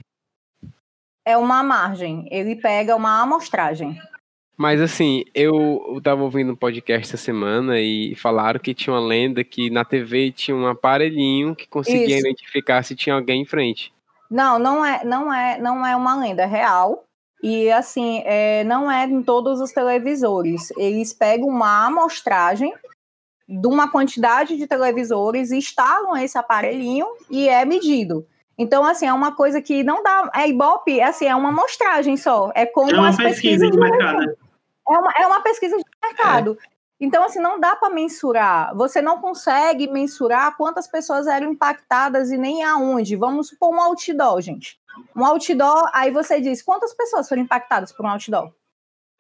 É 1.25 1.37
uma 1.37 1.63
margem. 1.63 2.27
Ele 2.29 2.55
pega 2.55 2.95
uma 2.95 3.21
amostragem. 3.21 3.99
Mas 4.57 4.79
assim, 4.79 5.23
eu 5.33 5.93
eu 5.93 6.01
tava 6.01 6.23
ouvindo 6.23 6.53
um 6.53 6.55
podcast 6.55 7.07
essa 7.07 7.17
semana 7.17 7.79
e 7.79 8.15
falaram 8.15 8.59
que 8.59 8.73
tinha 8.73 8.93
uma 8.93 9.05
lenda 9.05 9.43
que 9.43 9.69
na 9.69 9.83
TV 9.83 10.31
tinha 10.31 10.55
um 10.55 10.67
aparelhinho 10.67 11.55
que 11.55 11.67
conseguia 11.67 12.17
Isso. 12.17 12.27
identificar 12.27 12.83
se 12.83 12.95
tinha 12.95 13.15
alguém 13.15 13.41
em 13.41 13.45
frente. 13.45 13.93
Não, 14.29 14.57
não 14.59 14.85
é, 14.85 15.03
não 15.03 15.33
é, 15.33 15.59
não 15.59 15.85
é 15.85 15.95
uma 15.95 16.15
lenda 16.15 16.43
é 16.43 16.45
real. 16.45 17.03
E 17.43 17.71
assim, 17.71 18.23
é, 18.25 18.63
não 18.63 18.89
é 18.89 19.05
em 19.05 19.21
todos 19.21 19.59
os 19.61 19.71
televisores. 19.71 20.71
Eles 20.77 21.13
pegam 21.13 21.47
uma 21.47 21.85
amostragem 21.85 22.73
de 23.47 23.67
uma 23.67 23.89
quantidade 23.89 24.57
de 24.57 24.65
televisores, 24.65 25.51
instalam 25.51 26.17
esse 26.17 26.37
aparelhinho 26.37 27.05
e 27.29 27.47
é 27.47 27.63
medido. 27.63 28.25
Então, 28.57 28.85
assim, 28.85 29.05
é 29.05 29.13
uma 29.13 29.35
coisa 29.35 29.61
que 29.61 29.83
não 29.83 30.01
dá. 30.01 30.31
É 30.33 30.47
Ibope, 30.47 31.01
assim, 31.01 31.25
é 31.25 31.35
uma 31.35 31.49
amostragem 31.49 32.17
só. 32.17 32.51
É 32.55 32.65
como 32.65 32.89
É 32.89 32.97
uma 32.97 33.09
as 33.09 33.17
pesquisa 33.17 33.65
pesquisas 33.65 33.71
de 33.71 33.77
mercado. 33.77 34.37
é 34.89 34.97
uma, 34.97 35.11
é 35.19 35.27
uma 35.27 35.41
pesquisa 35.41 35.77
de 35.77 35.83
mercado. 36.01 36.57
Então, 36.99 37.23
assim, 37.25 37.39
não 37.39 37.59
dá 37.59 37.75
para 37.75 37.93
mensurar. 37.93 38.73
Você 38.75 39.01
não 39.01 39.19
consegue 39.19 39.87
mensurar 39.87 40.55
quantas 40.55 40.87
pessoas 40.87 41.27
eram 41.27 41.51
impactadas 41.51 42.31
e 42.31 42.37
nem 42.37 42.63
aonde. 42.63 43.15
Vamos 43.17 43.49
supor 43.49 43.73
um 43.75 43.81
outdoor, 43.81 44.39
gente. 44.41 44.79
Um 45.15 45.25
outdoor, 45.25 45.89
aí 45.93 46.09
você 46.09 46.39
diz, 46.39 46.61
quantas 46.61 46.93
pessoas 46.93 47.27
foram 47.27 47.41
impactadas 47.41 47.91
por 47.91 48.05
um 48.05 48.09
outdoor? 48.09 48.49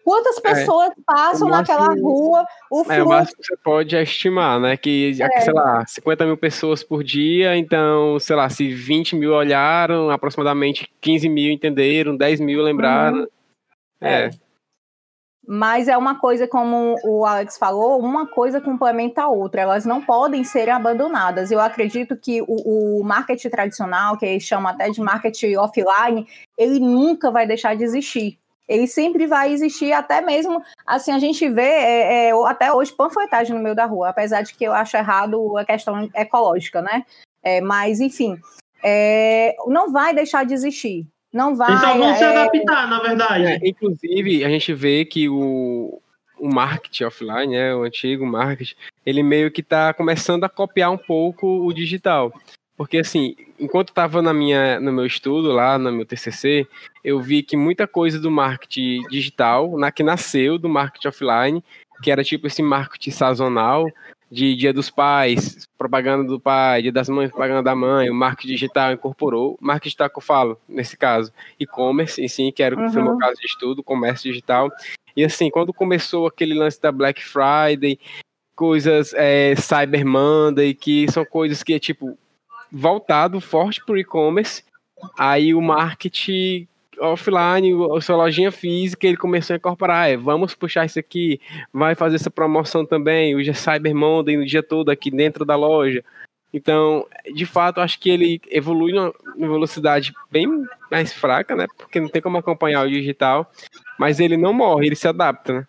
Quantas 0.05 0.39
pessoas 0.39 0.91
passam 1.03 1.47
O 1.47 1.49
máximo- 1.51 1.77
naquela 1.79 1.99
rua, 1.99 2.45
o 2.71 2.77
É, 2.77 2.81
o 2.81 2.83
fluxo... 2.85 3.05
máximo 3.09 3.37
que 3.41 3.43
você 3.47 3.57
pode 3.57 3.95
estimar, 3.97 4.59
né? 4.59 4.77
Que, 4.77 5.17
É. 5.19 5.41
sei 5.41 5.51
lá, 5.53 5.83
50 5.87 6.25
mil 6.27 6.37
pessoas 6.37 6.83
por 6.83 7.03
dia, 7.03 7.57
então, 7.57 8.19
sei 8.19 8.35
lá, 8.35 8.47
se 8.47 8.71
20 8.71 9.15
mil 9.15 9.33
olharam, 9.33 10.11
aproximadamente 10.11 10.87
15 11.01 11.27
mil 11.27 11.51
entenderam, 11.51 12.15
10 12.15 12.39
mil 12.39 12.61
lembraram. 12.61 13.27
É. 13.99 14.25
É. 14.25 14.29
Mas 15.47 15.87
é 15.87 15.95
uma 15.95 16.19
coisa, 16.19 16.47
como 16.47 16.95
o 17.03 17.25
Alex 17.25 17.57
falou, 17.57 17.99
uma 17.99 18.25
coisa 18.25 18.59
complementa 18.59 19.23
a 19.23 19.27
outra. 19.27 19.61
Elas 19.61 19.85
não 19.85 20.01
podem 20.01 20.43
ser 20.43 20.69
abandonadas. 20.69 21.51
Eu 21.51 21.59
acredito 21.59 22.17
que 22.17 22.41
o, 22.41 22.99
o 22.99 23.03
marketing 23.03 23.49
tradicional, 23.49 24.17
que 24.17 24.25
eles 24.25 24.43
chamam 24.43 24.71
até 24.71 24.89
de 24.89 25.01
marketing 25.01 25.55
offline, 25.57 26.27
ele 26.57 26.79
nunca 26.79 27.29
vai 27.29 27.45
deixar 27.45 27.75
de 27.75 27.83
existir. 27.83 28.39
Ele 28.67 28.87
sempre 28.87 29.27
vai 29.27 29.53
existir, 29.53 29.93
até 29.93 30.21
mesmo, 30.21 30.59
assim, 30.87 31.11
a 31.11 31.19
gente 31.19 31.47
vê 31.49 31.61
é, 31.61 32.29
é, 32.29 32.31
até 32.47 32.73
hoje 32.73 32.91
panfletagem 32.91 33.55
no 33.55 33.61
meio 33.61 33.75
da 33.75 33.85
rua, 33.85 34.09
apesar 34.09 34.41
de 34.41 34.55
que 34.55 34.63
eu 34.63 34.73
acho 34.73 34.97
errado 34.97 35.55
a 35.55 35.63
questão 35.63 36.09
ecológica, 36.15 36.81
né? 36.81 37.05
É, 37.43 37.61
mas, 37.61 37.99
enfim, 37.99 38.39
é, 38.83 39.55
não 39.67 39.91
vai 39.91 40.15
deixar 40.15 40.43
de 40.45 40.55
existir 40.55 41.07
Não 41.35 41.53
vai. 41.53 41.77
Só 41.77 41.97
vão 41.97 42.15
se 42.15 42.23
é- 42.23 42.27
adaptar, 42.27 42.87
na 42.87 43.01
verdade. 43.01 43.43
É, 43.43 43.59
inclusive, 43.61 44.45
a 44.45 44.47
gente 44.47 44.73
vê 44.73 45.03
que 45.03 45.27
o, 45.27 46.01
o 46.39 46.47
marketing 46.47 47.03
offline, 47.03 47.53
né, 47.53 47.75
o 47.75 47.83
antigo 47.83 48.25
marketing, 48.25 48.73
ele 49.05 49.21
meio 49.21 49.51
que 49.51 49.59
está 49.59 49.93
começando 49.93 50.45
a 50.45 50.49
copiar 50.49 50.89
um 50.91 50.97
pouco 50.97 51.45
o 51.45 51.73
digital. 51.73 52.31
Porque, 52.77 52.99
assim, 52.99 53.35
enquanto 53.59 53.89
estava 53.89 54.21
na 54.21 54.33
minha, 54.33 54.79
no 54.79 54.93
meu 54.93 55.05
estudo 55.05 55.51
lá, 55.51 55.77
no 55.77 55.91
meu 55.91 56.05
TCC, 56.05 56.65
eu 57.03 57.19
vi 57.19 57.43
que 57.43 57.57
muita 57.57 57.85
coisa 57.85 58.17
do 58.17 58.31
marketing 58.31 59.01
digital, 59.09 59.77
na, 59.77 59.91
que 59.91 60.03
nasceu 60.03 60.57
do 60.57 60.69
marketing 60.69 61.07
offline, 61.09 61.63
que 62.01 62.11
era 62.11 62.23
tipo 62.23 62.47
esse 62.47 62.61
marketing 62.61 63.11
sazonal, 63.11 63.85
de 64.31 64.55
Dia 64.55 64.73
dos 64.73 64.89
Pais, 64.89 65.67
propaganda 65.77 66.23
do 66.23 66.39
pai, 66.39 66.81
Dia 66.81 66.91
das 66.91 67.07
Mães, 67.07 67.29
propaganda 67.29 67.63
da 67.63 67.75
mãe, 67.75 68.09
o 68.09 68.13
marketing 68.15 68.53
digital 68.53 68.93
incorporou. 68.93 69.57
Marketing 69.61 69.89
digital 69.89 70.09
que 70.09 70.17
eu 70.17 70.21
falo, 70.21 70.59
nesse 70.67 70.97
caso, 70.97 71.31
e-commerce, 71.59 72.21
em 72.21 72.27
si, 72.27 72.51
que 72.51 72.63
era 72.63 72.75
o 72.75 72.91
foi 72.91 73.01
o 73.01 73.03
meu 73.03 73.13
Uhum. 73.13 73.19
caso 73.19 73.35
de 73.39 73.45
estudo, 73.45 73.83
comércio 73.83 74.29
digital. 74.31 74.69
E 75.15 75.23
assim, 75.23 75.49
quando 75.49 75.73
começou 75.73 76.27
aquele 76.27 76.53
lance 76.53 76.81
da 76.81 76.91
Black 76.91 77.23
Friday, 77.23 77.99
coisas 78.55 79.13
é, 79.13 79.55
Cyber 79.55 80.05
Monday, 80.05 80.73
que 80.73 81.09
são 81.11 81.23
coisas 81.23 81.61
que 81.63 81.73
é 81.73 81.79
tipo 81.79 82.17
voltado 82.71 83.39
forte 83.39 83.83
para 83.85 83.95
o 83.95 83.97
e-commerce, 83.97 84.63
aí 85.17 85.53
o 85.53 85.61
marketing 85.61 86.67
offline, 86.99 87.71
sua 88.01 88.15
lojinha 88.15 88.51
física, 88.51 89.07
ele 89.07 89.17
começou 89.17 89.53
a 89.53 89.57
incorporar, 89.57 90.09
é, 90.09 90.17
vamos 90.17 90.55
puxar 90.55 90.85
isso 90.85 90.99
aqui, 90.99 91.39
vai 91.73 91.95
fazer 91.95 92.15
essa 92.15 92.31
promoção 92.31 92.85
também, 92.85 93.35
hoje 93.35 93.49
é 93.49 93.53
Cyber 93.53 93.95
Monday 93.95 94.37
no 94.37 94.45
dia 94.45 94.63
todo 94.63 94.89
aqui 94.89 95.11
dentro 95.11 95.45
da 95.45 95.55
loja. 95.55 96.03
Então, 96.53 97.05
de 97.33 97.45
fato, 97.45 97.81
acho 97.81 97.99
que 97.99 98.09
ele 98.09 98.41
evolui 98.49 98.93
numa 98.93 99.13
velocidade 99.37 100.13
bem 100.31 100.47
mais 100.89 101.11
fraca, 101.11 101.53
né? 101.53 101.65
Porque 101.77 101.99
não 101.99 102.07
tem 102.07 102.21
como 102.21 102.37
acompanhar 102.37 102.85
o 102.85 102.89
digital, 102.89 103.51
mas 103.99 104.21
ele 104.21 104.37
não 104.37 104.53
morre, 104.53 104.87
ele 104.87 104.95
se 104.95 105.07
adapta, 105.07 105.51
né? 105.51 105.67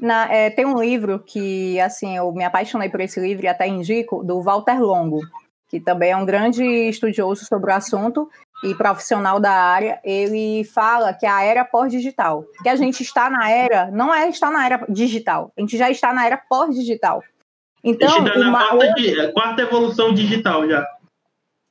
Na- 0.00 0.30
é, 0.30 0.50
tem 0.50 0.66
um 0.66 0.78
livro 0.78 1.18
que, 1.18 1.80
assim, 1.80 2.16
eu 2.16 2.30
me 2.32 2.44
apaixonei 2.44 2.90
por 2.90 3.00
esse 3.00 3.18
livro 3.18 3.46
e 3.46 3.48
até 3.48 3.66
indico, 3.66 4.22
do 4.22 4.42
Walter 4.42 4.80
Longo, 4.80 5.20
que 5.68 5.80
também 5.80 6.10
é 6.10 6.16
um 6.16 6.26
grande 6.26 6.62
estudioso 6.62 7.44
sobre 7.46 7.70
o 7.70 7.74
assunto 7.74 8.28
e 8.64 8.74
profissional 8.74 9.38
da 9.38 9.52
área. 9.52 10.00
Ele 10.04 10.64
fala 10.64 11.12
que 11.14 11.26
a 11.26 11.42
era 11.42 11.64
pós-digital, 11.64 12.44
que 12.62 12.68
a 12.68 12.76
gente 12.76 13.02
está 13.02 13.30
na 13.30 13.50
era, 13.50 13.90
não 13.90 14.12
é 14.14 14.28
estar 14.28 14.50
na 14.50 14.64
era 14.66 14.84
digital, 14.88 15.52
a 15.56 15.60
gente 15.60 15.76
já 15.76 15.90
está 15.90 16.12
na 16.12 16.26
era 16.26 16.36
pós-digital. 16.36 17.22
A 17.22 17.78
Então, 17.84 18.08
gente 18.10 18.32
tá 18.32 18.38
o 18.38 18.44
na 18.44 18.50
ma- 18.50 18.68
quarta, 18.68 18.94
di- 18.94 19.32
quarta 19.32 19.62
evolução 19.62 20.12
digital 20.12 20.68
já. 20.68 20.86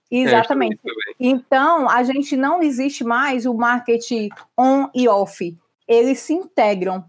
exatamente. 0.10 0.76
É, 0.76 0.78
também. 0.78 1.16
Então, 1.20 1.90
a 1.90 2.02
gente 2.04 2.38
não 2.38 2.62
existe 2.64 3.04
mais 3.04 3.46
o 3.46 3.54
marketing 3.54 4.30
on 4.58 4.88
e 4.96 5.08
off. 5.10 5.56
Eles 5.88 6.20
se 6.20 6.34
integram. 6.34 7.04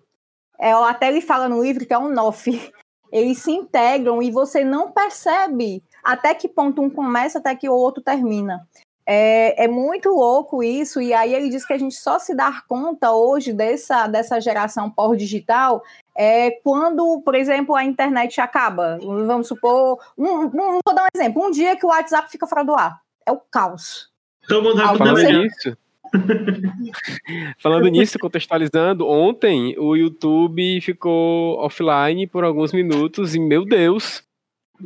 É, 0.59 0.73
até 0.73 1.07
ele 1.09 1.21
fala 1.21 1.49
no 1.49 1.63
livro 1.63 1.87
que 1.87 1.93
é 1.95 1.99
um 1.99 2.13
off. 2.19 2.73
Eles 3.13 3.39
se 3.39 3.53
integram 3.53 4.21
e 4.21 4.31
você 4.31 4.65
não 4.65 4.91
percebe 4.91 5.83
até 6.03 6.35
que 6.35 6.49
ponto 6.49 6.83
um 6.83 6.91
começa, 6.91 7.39
até 7.39 7.55
que 7.55 7.69
o 7.69 7.73
outro 7.73 8.03
termina. 8.03 8.67
É, 9.11 9.65
é 9.65 9.67
muito 9.67 10.11
louco 10.11 10.63
isso, 10.63 11.01
e 11.01 11.15
aí 11.15 11.33
ele 11.33 11.49
diz 11.49 11.65
que 11.65 11.73
a 11.73 11.79
gente 11.79 11.95
só 11.95 12.19
se 12.19 12.35
dá 12.35 12.63
conta 12.69 13.11
hoje 13.11 13.55
dessa, 13.55 14.07
dessa 14.07 14.39
geração 14.39 14.91
pós-digital 14.91 15.83
é 16.15 16.51
quando, 16.63 17.23
por 17.25 17.35
exemplo, 17.35 17.75
a 17.75 17.83
internet 17.83 18.39
acaba. 18.39 18.99
Vamos 19.01 19.49
supor, 19.49 19.99
um, 20.19 20.27
um- 20.27 20.79
vou 20.85 20.95
dar 20.95 21.05
um 21.05 21.19
exemplo, 21.19 21.43
um 21.43 21.51
dia 21.51 21.75
que 21.75 21.87
o 21.87 21.89
WhatsApp 21.89 22.31
fica 22.31 22.47
fora 22.47 22.63
do 22.63 22.75
ar. 22.75 23.01
É 23.25 23.33
o 23.33 23.41
caos. 23.51 24.11
Pro 24.47 24.63
Falando 24.99 25.43
nisso, 25.43 25.77
falando 27.59 27.89
nisso, 27.89 28.19
contextualizando, 28.19 29.07
ontem 29.09 29.75
o 29.79 29.97
YouTube 29.97 30.83
ficou 30.83 31.59
offline 31.61 32.27
por 32.27 32.45
alguns 32.45 32.73
minutos 32.75 33.35
e, 33.35 33.41
meu 33.41 33.65
Deus, 33.65 34.23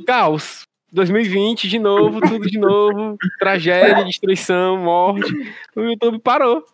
caos. 0.06 0.62
2020 0.93 1.68
de 1.68 1.78
novo, 1.78 2.20
tudo 2.20 2.47
de 2.49 2.59
novo, 2.59 3.16
tragédia, 3.40 4.05
destruição, 4.05 4.76
morte. 4.76 5.32
O 5.74 5.80
YouTube 5.80 6.18
parou. 6.20 6.64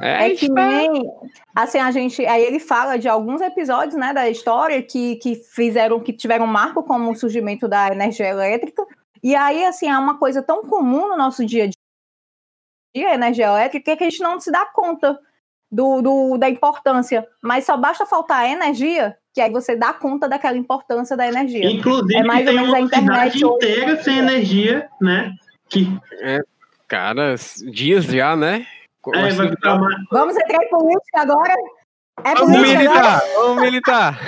É, 0.00 0.26
É 0.26 0.30
que 0.30 0.46
está- 0.46 0.66
nem. 0.66 1.10
Assim, 1.56 1.78
a 1.78 1.90
gente. 1.90 2.24
Aí 2.24 2.42
ele 2.44 2.60
fala 2.60 2.96
de 2.98 3.08
alguns 3.08 3.40
episódios 3.40 3.94
né, 3.96 4.12
da 4.12 4.28
história 4.30 4.80
que, 4.82 5.16
que 5.16 5.34
fizeram, 5.34 5.98
que 5.98 6.12
tiveram 6.12 6.46
marco 6.46 6.82
como 6.84 7.10
o 7.10 7.16
surgimento 7.16 7.66
da 7.66 7.88
energia 7.88 8.28
elétrica. 8.28 8.86
E 9.22 9.34
aí, 9.34 9.64
assim, 9.64 9.88
é 9.88 9.98
uma 9.98 10.16
coisa 10.18 10.40
tão 10.42 10.62
comum 10.62 11.08
no 11.08 11.16
nosso 11.16 11.44
dia 11.44 11.64
a 11.64 11.66
dia, 12.94 13.10
a 13.10 13.14
energia 13.14 13.46
elétrica, 13.46 13.96
que 13.96 14.04
a 14.04 14.08
gente 14.08 14.22
não 14.22 14.38
se 14.38 14.52
dá 14.52 14.64
conta 14.66 15.18
do, 15.70 16.00
do- 16.02 16.38
da 16.38 16.48
importância. 16.48 17.26
Mas 17.42 17.64
só 17.64 17.76
basta 17.76 18.06
faltar 18.06 18.40
a 18.40 18.48
energia, 18.48 19.16
que 19.34 19.40
aí 19.40 19.50
você 19.50 19.76
dá 19.76 19.92
conta 19.92 20.28
daquela 20.28 20.56
importância 20.56 21.16
da 21.16 21.26
energia. 21.26 21.70
Inclusive, 21.70 22.16
É 22.16 22.24
mais 22.24 22.40
ou 22.40 22.46
tem 22.46 22.54
menos 22.54 22.68
uma 22.70 22.76
a 22.78 22.80
internet 22.80 23.44
inteira 23.44 24.02
sem 24.02 24.18
energia, 24.18 24.88
né? 25.00 25.32
Que 25.68 25.86
Cara, 26.88 27.34
dias 27.70 28.04
já, 28.04 28.34
né? 28.34 28.66
é, 29.14 29.32
vai 29.34 29.50
ficar 29.50 29.78
mais. 29.78 29.94
Vamos 30.10 30.36
entrar 30.36 30.64
em 30.64 30.68
política 30.70 31.20
agora? 31.20 31.54
É 32.24 32.34
Vamos 32.34 32.40
política 32.56 32.80
agora? 32.80 33.00
militar, 33.00 33.22
vamos 33.36 33.62
militar. 33.62 34.20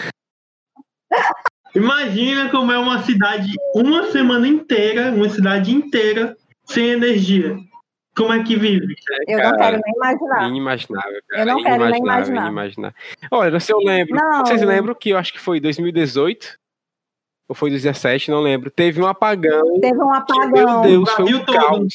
Imagina 1.75 2.51
como 2.51 2.73
é 2.73 2.79
uma 2.79 3.03
cidade, 3.03 3.53
uma 3.75 4.11
semana 4.11 4.47
inteira, 4.47 5.11
uma 5.13 5.29
cidade 5.29 5.73
inteira 5.73 6.37
sem 6.65 6.89
energia. 6.91 7.57
Como 8.17 8.33
é 8.33 8.43
que 8.43 8.57
vive? 8.57 8.95
Eu 9.29 9.39
não 9.39 9.45
Cara, 9.53 9.57
quero 9.59 9.83
nem 9.85 9.95
imaginar. 9.95 10.49
Inimaginável, 10.49 11.21
cara. 11.29 11.43
Eu 11.43 11.47
não 11.47 11.63
quero 11.63 11.85
nem 11.85 11.99
inimaginável, 11.99 12.35
imaginar. 12.35 12.47
inimaginável. 12.47 12.97
Olha, 13.31 13.61
se 13.61 13.73
eu 13.73 13.79
lembro, 13.79 14.15
Não. 14.17 14.45
vocês 14.45 14.63
lembram 14.63 14.95
que 14.95 15.11
eu 15.11 15.17
acho 15.19 15.33
que 15.33 15.41
foi 15.41 15.61
2018 15.61 16.59
ou 17.49 17.55
foi 17.55 17.71
2017, 17.71 18.31
não 18.31 18.41
lembro. 18.41 18.71
Teve 18.71 19.01
um 19.01 19.07
apagão. 19.07 19.81
Teve 19.81 19.99
um 19.99 20.11
que, 20.11 20.17
apagão. 20.17 20.51
meu 20.51 20.81
Deus, 20.83 21.11
foi 21.13 21.35
um 21.35 21.45
todo, 21.45 21.87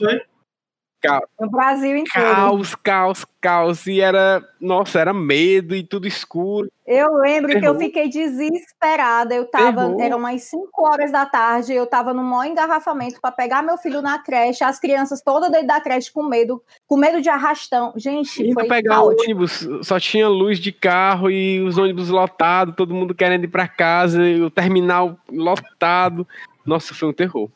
caos? 1.05 1.25
No 1.39 1.49
Brasil 1.49 1.97
inteiro. 1.97 2.35
caos, 2.35 2.75
caos, 2.75 3.25
caos. 3.41 3.87
E 3.87 4.01
era, 4.01 4.43
nossa, 4.59 4.99
era 4.99 5.13
medo 5.13 5.75
e 5.75 5.83
tudo 5.83 6.07
escuro. 6.07 6.69
Eu 6.85 7.15
lembro 7.15 7.59
que 7.59 7.67
eu 7.67 7.77
fiquei 7.77 8.09
desesperada. 8.09 9.33
Eu 9.33 9.45
tava, 9.45 9.87
Terror. 9.87 10.01
eram 10.01 10.17
umas 10.19 10.43
5 10.43 10.69
horas 10.77 11.11
da 11.11 11.25
tarde, 11.25 11.73
eu 11.73 11.87
tava 11.87 12.13
no 12.13 12.23
maior 12.23 12.45
engarrafamento 12.45 13.19
para 13.19 13.31
pegar 13.31 13.63
meu 13.63 13.77
filho 13.77 14.01
na 14.01 14.19
creche, 14.19 14.63
as 14.63 14.79
crianças 14.79 15.21
todas 15.21 15.51
dentro 15.51 15.67
da 15.67 15.81
creche 15.81 16.11
com 16.11 16.23
medo, 16.23 16.61
com 16.87 16.97
medo 16.97 17.21
de 17.21 17.29
arrastão. 17.29 17.93
Gente, 17.95 18.43
Indo 18.43 18.53
foi 18.53 18.67
pegar 18.67 18.95
caótico. 18.95 19.23
ônibus, 19.23 19.67
só 19.81 19.99
tinha 19.99 20.27
luz 20.27 20.59
de 20.59 20.71
carro 20.71 21.29
e 21.29 21.59
os 21.61 21.77
ônibus 21.77 22.09
lotados, 22.09 22.75
todo 22.75 22.93
mundo 22.93 23.15
querendo 23.15 23.45
ir 23.45 23.49
pra 23.49 23.67
casa, 23.67 24.23
e 24.23 24.41
o 24.41 24.49
terminal 24.51 25.17
lotado. 25.31 26.27
Nossa, 26.65 26.93
foi 26.93 27.09
um 27.09 27.13
terror. 27.13 27.49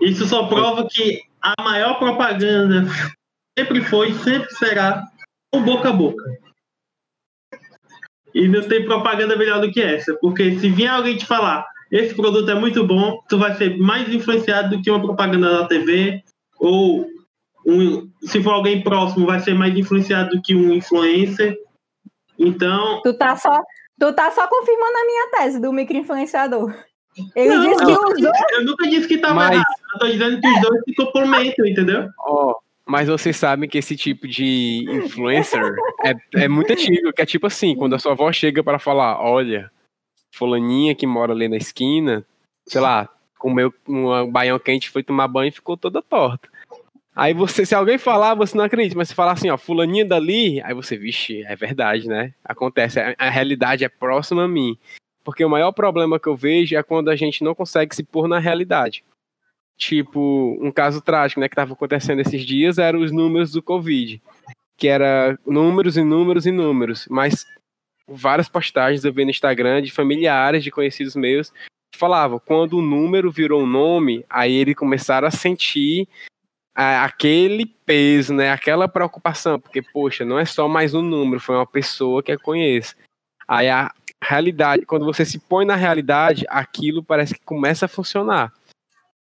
Isso 0.00 0.26
só 0.26 0.46
prova 0.46 0.86
que 0.90 1.22
a 1.42 1.54
maior 1.62 1.98
propaganda 1.98 2.84
sempre 3.58 3.82
foi, 3.82 4.12
sempre 4.14 4.48
será 4.54 5.02
o 5.54 5.60
boca 5.60 5.88
a 5.88 5.92
boca. 5.92 6.22
E 8.34 8.46
não 8.46 8.62
tem 8.62 8.84
propaganda 8.84 9.36
melhor 9.36 9.60
do 9.60 9.70
que 9.72 9.80
essa, 9.82 10.14
porque 10.20 10.58
se 10.58 10.68
vier 10.70 10.90
alguém 10.90 11.16
te 11.16 11.26
falar 11.26 11.66
esse 11.90 12.14
produto 12.14 12.48
é 12.48 12.54
muito 12.54 12.86
bom, 12.86 13.20
tu 13.28 13.36
vai 13.36 13.52
ser 13.56 13.76
mais 13.76 14.08
influenciado 14.08 14.76
do 14.76 14.80
que 14.82 14.88
uma 14.88 15.00
propaganda 15.02 15.60
na 15.62 15.66
TV, 15.66 16.22
ou 16.60 17.04
um- 17.66 18.08
se 18.22 18.40
for 18.40 18.52
alguém 18.54 18.80
próximo, 18.80 19.26
vai 19.26 19.40
ser 19.40 19.54
mais 19.54 19.76
influenciado 19.76 20.30
do 20.30 20.40
que 20.40 20.54
um 20.54 20.72
influencer. 20.72 21.58
Então, 22.38 23.00
Tu 23.02 23.12
tá 23.18 23.34
só, 23.36 23.60
tu 23.98 24.12
tá 24.14 24.30
só 24.30 24.46
confirmando 24.46 24.96
a 24.98 25.04
minha 25.04 25.30
tese 25.32 25.60
do 25.60 25.72
microinfluenciador. 25.72 26.72
Ele 27.34 27.56
Não, 27.56 27.62
disse 27.68 27.84
que 27.84 27.92
não. 27.92 28.04
usou. 28.12 28.32
eu 28.52 28.64
nunca 28.64 28.88
disse 28.88 29.08
que 29.08 29.14
estava 29.14 29.34
Mas- 29.34 29.50
errado, 29.50 29.66
eu 29.94 29.98
tô 29.98 30.06
dizendo 30.06 30.40
que 30.40 30.48
os 30.48 30.60
dois 30.60 30.82
se 30.84 30.94
complementam, 30.94 31.66
entendeu? 31.66 32.08
Ó, 32.18 32.56
mas 32.90 33.08
vocês 33.08 33.36
sabem 33.36 33.68
que 33.68 33.78
esse 33.78 33.96
tipo 33.96 34.26
de 34.26 34.84
influencer 34.88 35.62
é, 36.04 36.42
é 36.42 36.48
muito 36.48 36.72
antigo, 36.72 37.12
que 37.12 37.22
é 37.22 37.26
tipo 37.26 37.46
assim, 37.46 37.76
quando 37.76 37.94
a 37.94 37.98
sua 38.00 38.12
avó 38.12 38.32
chega 38.32 38.64
para 38.64 38.80
falar, 38.80 39.20
olha, 39.20 39.70
fulaninha 40.32 40.94
que 40.94 41.06
mora 41.06 41.32
ali 41.32 41.48
na 41.48 41.56
esquina, 41.56 42.24
sei 42.66 42.80
lá, 42.80 43.08
comeu 43.38 43.72
um 43.88 44.30
baião 44.30 44.58
quente, 44.58 44.90
foi 44.90 45.02
tomar 45.02 45.28
banho 45.28 45.48
e 45.48 45.52
ficou 45.52 45.76
toda 45.76 46.02
torta. 46.02 46.48
Aí 47.14 47.34
você, 47.34 47.66
se 47.66 47.74
alguém 47.74 47.98
falar, 47.98 48.34
você 48.34 48.56
não 48.56 48.64
acredita, 48.64 48.96
mas 48.96 49.08
se 49.08 49.14
falar 49.14 49.32
assim, 49.32 49.50
ó, 49.50 49.58
fulaninha 49.58 50.04
dali, 50.04 50.60
aí 50.62 50.74
você, 50.74 50.96
vixe, 50.96 51.44
é 51.44 51.54
verdade, 51.54 52.08
né? 52.08 52.32
Acontece, 52.44 52.98
a, 52.98 53.14
a 53.18 53.30
realidade 53.30 53.84
é 53.84 53.88
próxima 53.88 54.44
a 54.44 54.48
mim. 54.48 54.76
Porque 55.22 55.44
o 55.44 55.50
maior 55.50 55.70
problema 55.70 56.18
que 56.18 56.28
eu 56.28 56.34
vejo 56.34 56.76
é 56.76 56.82
quando 56.82 57.08
a 57.08 57.14
gente 57.14 57.44
não 57.44 57.54
consegue 57.54 57.94
se 57.94 58.02
pôr 58.02 58.26
na 58.26 58.38
realidade. 58.38 59.04
Tipo, 59.80 60.58
um 60.60 60.70
caso 60.70 61.00
trágico, 61.00 61.40
né, 61.40 61.48
que 61.48 61.54
estava 61.54 61.72
acontecendo 61.72 62.20
esses 62.20 62.44
dias, 62.44 62.76
eram 62.76 63.00
os 63.00 63.10
números 63.10 63.50
do 63.50 63.62
Covid. 63.62 64.20
Que 64.76 64.88
era 64.88 65.38
números 65.46 65.96
e 65.96 66.04
números 66.04 66.44
e 66.44 66.52
números. 66.52 67.08
Mas 67.10 67.46
várias 68.06 68.46
postagens 68.46 69.06
eu 69.06 69.12
vi 69.12 69.24
no 69.24 69.30
Instagram 69.30 69.80
de 69.80 69.90
familiares, 69.90 70.62
de 70.62 70.70
conhecidos 70.70 71.16
meus, 71.16 71.50
que 71.90 71.98
falavam, 71.98 72.38
quando 72.38 72.76
o 72.76 72.82
número 72.82 73.30
virou 73.30 73.62
um 73.62 73.66
nome, 73.66 74.22
aí 74.28 74.54
eles 74.54 74.74
começaram 74.74 75.26
a 75.26 75.30
sentir 75.30 76.06
aquele 76.74 77.64
peso, 77.64 78.34
né? 78.34 78.50
Aquela 78.50 78.86
preocupação, 78.86 79.58
porque, 79.58 79.80
poxa, 79.80 80.26
não 80.26 80.38
é 80.38 80.44
só 80.44 80.68
mais 80.68 80.92
um 80.92 81.02
número, 81.02 81.40
foi 81.40 81.56
uma 81.56 81.66
pessoa 81.66 82.22
que 82.22 82.32
eu 82.32 82.38
conheço. 82.38 82.94
Aí 83.48 83.68
a 83.70 83.90
realidade, 84.22 84.84
quando 84.84 85.06
você 85.06 85.24
se 85.24 85.38
põe 85.38 85.64
na 85.64 85.74
realidade, 85.74 86.44
aquilo 86.50 87.02
parece 87.02 87.34
que 87.34 87.40
começa 87.40 87.86
a 87.86 87.88
funcionar. 87.88 88.52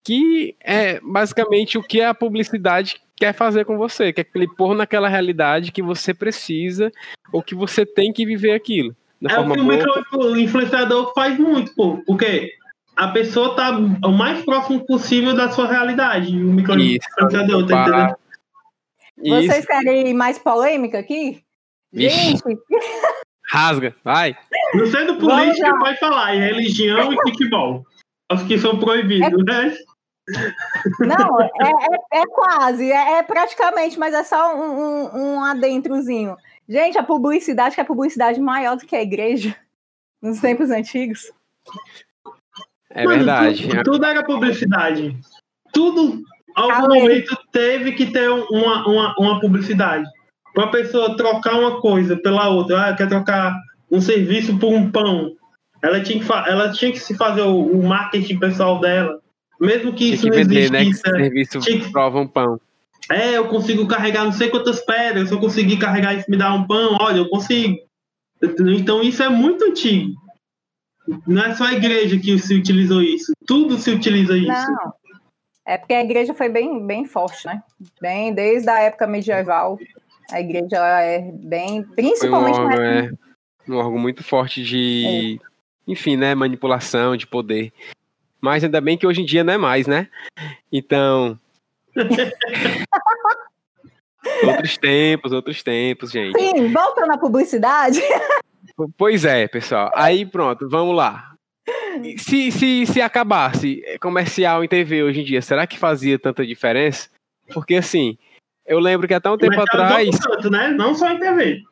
Que 0.07 0.55
é 0.63 1.01
basicamente 1.01 1.77
o 1.77 1.83
que 1.83 2.01
a 2.01 2.13
publicidade 2.13 2.95
quer 3.17 3.33
fazer 3.33 3.65
com 3.65 3.77
você, 3.77 4.13
quer 4.13 4.25
lhe 4.33 4.47
pôr 4.47 4.73
naquela 4.73 5.09
realidade 5.09 5.73
que 5.73 5.81
você 5.81 6.13
precisa 6.13 6.89
ou 7.33 7.43
que 7.43 7.53
você 7.53 7.85
tem 7.85 8.13
que 8.13 8.25
viver 8.25 8.53
aquilo. 8.53 8.95
É 9.27 9.37
o 9.37 10.03
que 10.05 10.15
o 10.15 10.37
influenciador 10.37 11.11
faz 11.13 11.37
muito, 11.37 11.75
pô, 11.75 12.01
porque 12.07 12.53
a 12.95 13.09
pessoa 13.09 13.53
tá 13.53 13.77
o 13.77 14.11
mais 14.13 14.45
próximo 14.45 14.85
possível 14.85 15.35
da 15.35 15.51
sua 15.51 15.67
realidade. 15.67 16.37
O 16.37 16.53
microinfluenciador, 16.53 17.67
tá 17.67 17.81
entendendo? 17.81 18.15
Vocês 19.45 19.65
querem 19.65 20.13
mais 20.13 20.39
polêmica 20.39 20.99
aqui? 20.99 21.43
Gente. 21.91 22.41
Rasga, 23.51 23.93
vai. 24.05 24.37
Não 24.73 24.85
sendo 24.85 25.17
política, 25.17 25.77
vai 25.79 25.97
falar 25.97 26.33
em 26.33 26.39
religião 26.39 27.11
e 27.11 27.15
futebol. 27.29 27.85
Os 28.31 28.43
que 28.43 28.57
são 28.57 28.79
proibidos, 28.79 29.43
é... 29.47 29.65
né? 29.67 29.77
Não, 30.99 31.41
é, 31.41 31.49
é, 32.11 32.19
é 32.19 32.25
quase, 32.27 32.91
é, 32.91 33.19
é, 33.19 33.23
praticamente, 33.23 33.97
mas 33.97 34.13
é 34.13 34.23
só 34.23 34.55
um, 34.55 34.79
um, 34.79 35.35
um 35.35 35.43
adentrozinho. 35.43 36.35
Gente, 36.67 36.97
a 36.97 37.03
publicidade, 37.03 37.75
que 37.75 37.81
é 37.81 37.83
a 37.83 37.87
publicidade 37.87 38.39
maior 38.41 38.75
do 38.75 38.85
que 38.85 38.95
a 38.95 39.01
igreja 39.01 39.55
nos 40.21 40.39
tempos 40.41 40.69
antigos. 40.69 41.31
É 42.89 43.05
Mano, 43.05 43.17
verdade. 43.17 43.67
Tudo, 43.69 43.83
tudo, 43.83 44.05
era 44.05 44.23
publicidade. 44.23 45.17
Tudo, 45.73 46.21
algum 46.55 46.95
momento, 46.95 47.37
teve 47.51 47.93
que 47.93 48.07
ter 48.07 48.29
uma, 48.29 48.87
uma, 48.87 49.15
uma 49.17 49.39
publicidade. 49.39 50.05
Para 50.53 50.65
a 50.65 50.71
pessoa 50.71 51.15
trocar 51.15 51.53
uma 51.53 51.79
coisa 51.79 52.17
pela 52.17 52.49
outra, 52.49 52.89
ah, 52.89 52.95
quer 52.95 53.07
trocar 53.07 53.55
um 53.91 54.01
serviço 54.01 54.57
por 54.57 54.73
um 54.73 54.89
pão. 54.89 55.35
Ela 55.81 56.01
tinha 56.01 56.19
que, 56.19 56.31
ela 56.31 56.71
tinha 56.71 56.91
que 56.91 56.99
se 56.99 57.15
fazer 57.15 57.43
o, 57.43 57.59
o 57.59 57.87
marketing 57.87 58.39
pessoal 58.39 58.79
dela. 58.79 59.21
Mesmo 59.59 59.91
que 59.91 59.97
tinha 59.97 60.13
isso 60.13 60.23
que 60.23 60.29
não 60.29 60.37
vender, 60.37 60.73
existisse. 60.73 61.11
Né, 61.11 61.29
que 61.29 61.45
serviço 61.45 61.59
que... 61.59 61.91
prova 61.91 62.19
um 62.19 62.27
pão. 62.27 62.59
É, 63.09 63.37
eu 63.37 63.47
consigo 63.47 63.87
carregar 63.87 64.25
não 64.25 64.31
sei 64.31 64.49
quantas 64.49 64.81
pedras. 64.81 65.29
Se 65.29 65.33
eu 65.33 65.39
conseguir 65.39 65.77
carregar 65.77 66.13
isso, 66.13 66.29
me 66.29 66.37
dar 66.37 66.53
um 66.53 66.67
pão, 66.67 66.97
olha, 66.99 67.17
eu 67.17 67.29
consigo. 67.29 67.77
Então 68.41 69.01
isso 69.01 69.23
é 69.23 69.29
muito 69.29 69.63
antigo. 69.63 70.13
Não 71.25 71.41
é 71.43 71.55
só 71.55 71.65
a 71.65 71.73
igreja 71.73 72.19
que 72.19 72.37
se 72.37 72.53
utilizou 72.53 73.01
isso. 73.01 73.31
Tudo 73.45 73.77
se 73.77 73.91
utiliza 73.91 74.37
isso. 74.37 74.47
Não. 74.47 74.93
É 75.65 75.77
porque 75.77 75.93
a 75.93 76.01
igreja 76.01 76.33
foi 76.33 76.49
bem, 76.49 76.85
bem 76.85 77.05
forte, 77.05 77.45
né? 77.45 77.61
Bem, 78.01 78.33
desde 78.33 78.69
a 78.69 78.79
época 78.79 79.05
medieval, 79.05 79.77
a 80.31 80.39
igreja 80.39 80.77
é 81.01 81.29
bem, 81.33 81.83
principalmente 81.83 82.55
foi 82.55 82.63
um 82.63 82.67
órgão, 82.67 82.83
é, 82.83 83.11
um 83.67 83.75
órgão 83.75 83.99
muito 83.99 84.23
forte 84.23 84.63
de, 84.63 85.39
é. 85.41 85.91
enfim, 85.91 86.15
né, 86.15 86.33
manipulação, 86.35 87.17
de 87.17 87.27
poder. 87.27 87.73
Mas 88.39 88.63
ainda 88.63 88.79
bem 88.79 88.97
que 88.97 89.07
hoje 89.07 89.21
em 89.21 89.25
dia 89.25 89.43
não 89.43 89.53
é 89.53 89.57
mais, 89.57 89.87
né? 89.87 90.07
Então, 90.71 91.39
outros 94.43 94.77
tempos, 94.77 95.31
outros 95.31 95.63
tempos, 95.63 96.11
gente. 96.11 96.39
Sim, 96.39 96.71
volta 96.71 97.05
na 97.05 97.17
publicidade. 97.17 98.01
Pois 98.97 99.25
é, 99.25 99.47
pessoal. 99.47 99.91
Aí 99.95 100.25
pronto, 100.25 100.69
vamos 100.69 100.95
lá. 100.95 101.33
Se, 102.17 102.51
se, 102.51 102.85
se 102.85 103.01
acabasse 103.01 103.81
comercial 103.99 104.63
em 104.63 104.67
TV 104.67 105.03
hoje 105.03 105.21
em 105.21 105.23
dia, 105.23 105.41
será 105.41 105.65
que 105.65 105.79
fazia 105.79 106.19
tanta 106.19 106.45
diferença? 106.45 107.09
Porque 107.53 107.75
assim, 107.75 108.17
eu 108.65 108.79
lembro 108.79 109.07
que 109.07 109.13
até 109.13 109.29
um 109.29 109.37
tempo 109.37 109.55
Mas 109.55 109.65
atrás. 109.65 110.19
Tanto, 110.19 110.49
né? 110.49 110.69
Não 110.69 110.93
só 110.93 111.11
em 111.11 111.19
TV. 111.19 111.63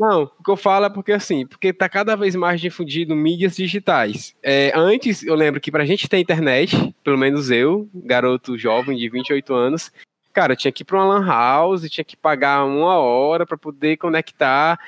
Não, 0.00 0.22
o 0.22 0.42
que 0.42 0.50
eu 0.50 0.56
falo 0.56 0.86
é 0.86 0.88
porque 0.88 1.12
assim, 1.12 1.46
porque 1.46 1.74
tá 1.74 1.86
cada 1.86 2.16
vez 2.16 2.34
mais 2.34 2.58
difundido 2.58 3.14
mídias 3.14 3.54
digitais. 3.54 4.34
É, 4.42 4.72
antes, 4.74 5.22
eu 5.22 5.34
lembro 5.34 5.60
que 5.60 5.70
pra 5.70 5.84
gente 5.84 6.08
ter 6.08 6.18
internet, 6.18 6.94
pelo 7.04 7.18
menos 7.18 7.50
eu, 7.50 7.86
garoto 7.94 8.56
jovem 8.56 8.96
de 8.96 9.10
28 9.10 9.52
anos, 9.52 9.92
cara, 10.32 10.56
tinha 10.56 10.72
que 10.72 10.82
ir 10.82 10.86
pra 10.86 10.96
uma 10.96 11.18
lan 11.18 11.26
house, 11.26 11.90
tinha 11.90 12.02
que 12.02 12.16
pagar 12.16 12.64
uma 12.64 12.96
hora 12.96 13.44
para 13.44 13.58
poder 13.58 13.98
conectar. 13.98 14.80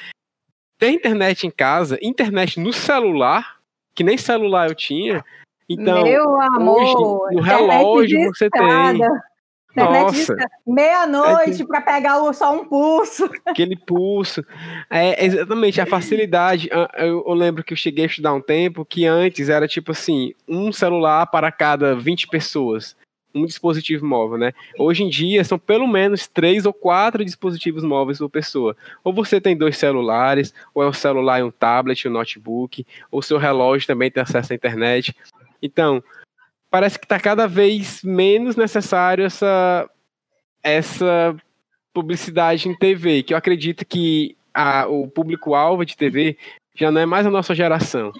Ter 0.78 0.88
internet 0.88 1.46
em 1.46 1.50
casa, 1.50 1.98
internet 2.00 2.58
no 2.58 2.72
celular, 2.72 3.58
que 3.94 4.02
nem 4.02 4.16
celular 4.16 4.70
eu 4.70 4.74
tinha. 4.74 5.22
Então, 5.68 6.04
Meu 6.04 6.40
amor, 6.40 6.80
hoje, 6.80 7.34
no 7.36 7.42
relógio 7.42 8.32
você 8.32 8.48
tem. 8.48 8.98
Nossa. 9.74 10.36
Meia-noite 10.66 11.62
é 11.62 11.66
para 11.66 11.80
pegar 11.80 12.32
só 12.34 12.54
um 12.54 12.64
pulso. 12.64 13.28
Aquele 13.46 13.76
pulso. 13.76 14.44
É, 14.90 15.24
exatamente, 15.24 15.80
a 15.80 15.86
facilidade. 15.86 16.68
Eu, 16.70 17.22
eu, 17.26 17.34
lembro 17.34 17.64
que 17.64 17.72
eu 17.72 17.76
cheguei 17.76 18.04
a 18.04 18.08
estudar 18.08 18.34
um 18.34 18.40
tempo 18.40 18.84
que 18.84 19.06
antes 19.06 19.48
era 19.48 19.66
tipo 19.66 19.92
assim, 19.92 20.34
um 20.46 20.72
celular 20.72 21.26
para 21.26 21.50
cada 21.50 21.94
20 21.94 22.28
pessoas. 22.28 22.94
Um 23.34 23.46
dispositivo 23.46 24.04
móvel, 24.04 24.36
né? 24.36 24.52
Hoje 24.78 25.04
em 25.04 25.08
dia 25.08 25.42
são 25.42 25.58
pelo 25.58 25.86
menos 25.86 26.26
três 26.26 26.66
ou 26.66 26.72
quatro 26.72 27.24
dispositivos 27.24 27.82
móveis 27.82 28.18
por 28.18 28.28
pessoa. 28.28 28.76
Ou 29.02 29.10
você 29.10 29.40
tem 29.40 29.56
dois 29.56 29.78
celulares, 29.78 30.52
ou 30.74 30.82
é 30.82 30.86
um 30.86 30.92
celular 30.92 31.40
e 31.40 31.42
um 31.42 31.50
tablet, 31.50 32.06
um 32.06 32.10
notebook, 32.12 32.86
ou 33.10 33.22
seu 33.22 33.38
relógio 33.38 33.86
também 33.86 34.10
tem 34.10 34.22
acesso 34.22 34.52
à 34.52 34.56
internet. 34.56 35.16
Então, 35.62 36.04
parece 36.72 36.98
que 36.98 37.04
está 37.04 37.20
cada 37.20 37.46
vez 37.46 38.02
menos 38.02 38.56
necessário 38.56 39.26
essa, 39.26 39.88
essa 40.62 41.36
publicidade 41.92 42.66
em 42.66 42.74
TV, 42.74 43.22
que 43.22 43.34
eu 43.34 43.38
acredito 43.38 43.84
que 43.84 44.34
a, 44.54 44.86
o 44.86 45.06
público-alvo 45.06 45.84
de 45.84 45.94
TV 45.94 46.38
já 46.74 46.90
não 46.90 47.02
é 47.02 47.04
mais 47.04 47.26
a 47.26 47.30
nossa 47.30 47.54
geração. 47.54 48.10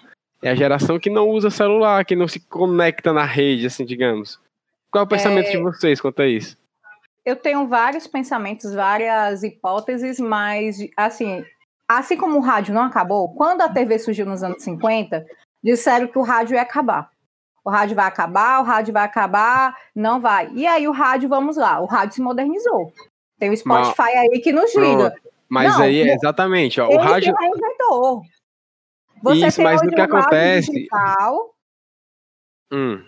É 0.43 0.51
a 0.51 0.55
geração 0.55 0.99
que 0.99 1.09
não 1.09 1.31
usa 1.31 1.49
celular, 1.49 2.05
que 2.05 2.15
não 2.15 2.29
se 2.29 2.41
conecta 2.41 3.11
na 3.11 3.25
rede, 3.25 3.67
assim, 3.67 3.87
digamos. 3.87 4.39
Qual 4.91 5.03
é 5.03 5.07
o 5.07 5.09
pensamento 5.09 5.47
é... 5.47 5.53
de 5.53 5.59
vocês 5.59 5.99
quanto 5.99 6.21
a 6.21 6.29
isso? 6.29 6.59
Eu 7.25 7.37
tenho 7.37 7.67
vários 7.67 8.07
pensamentos, 8.07 8.75
várias 8.75 9.43
hipóteses, 9.43 10.21
mas, 10.21 10.77
assim, 10.95 11.43
assim 11.89 12.19
como 12.19 12.37
o 12.37 12.43
rádio 12.43 12.75
não 12.75 12.83
acabou, 12.83 13.33
quando 13.33 13.63
a 13.63 13.69
TV 13.69 13.99
surgiu 13.99 14.27
nos 14.27 14.43
anos 14.43 14.63
50, 14.63 15.25
disseram 15.65 16.07
que 16.09 16.19
o 16.19 16.23
rádio 16.23 16.55
ia 16.55 16.63
acabar 16.63 17.12
o 17.65 17.71
rádio 17.71 17.95
vai 17.95 18.07
acabar, 18.07 18.61
o 18.61 18.65
rádio 18.65 18.93
vai 18.93 19.05
acabar, 19.05 19.77
não 19.95 20.21
vai. 20.21 20.51
E 20.55 20.67
aí 20.67 20.87
o 20.89 20.93
rádio, 20.93 21.29
vamos 21.29 21.57
lá, 21.57 21.81
o 21.81 21.87
rádio 21.87 22.15
se 22.15 22.23
modernizou. 22.23 22.93
Tem 23.39 23.51
o 23.51 23.57
Spotify 23.57 23.97
mas, 23.99 24.17
aí 24.17 24.41
que 24.41 24.53
nos 24.53 24.71
diga. 24.73 25.15
Mas 25.49 25.73
não, 25.75 25.83
aí, 25.83 26.01
exatamente, 26.09 26.81
ó, 26.81 26.89
o 26.89 26.97
rádio... 26.97 27.35
reinventou. 27.39 28.23
Você 29.23 29.47
Isso, 29.47 29.63
mas 29.63 29.81
o 29.81 29.89
que 29.89 30.01
um 30.01 30.05
acontece... 30.05 30.73
Digital... 30.73 31.55
Hum. 32.73 33.05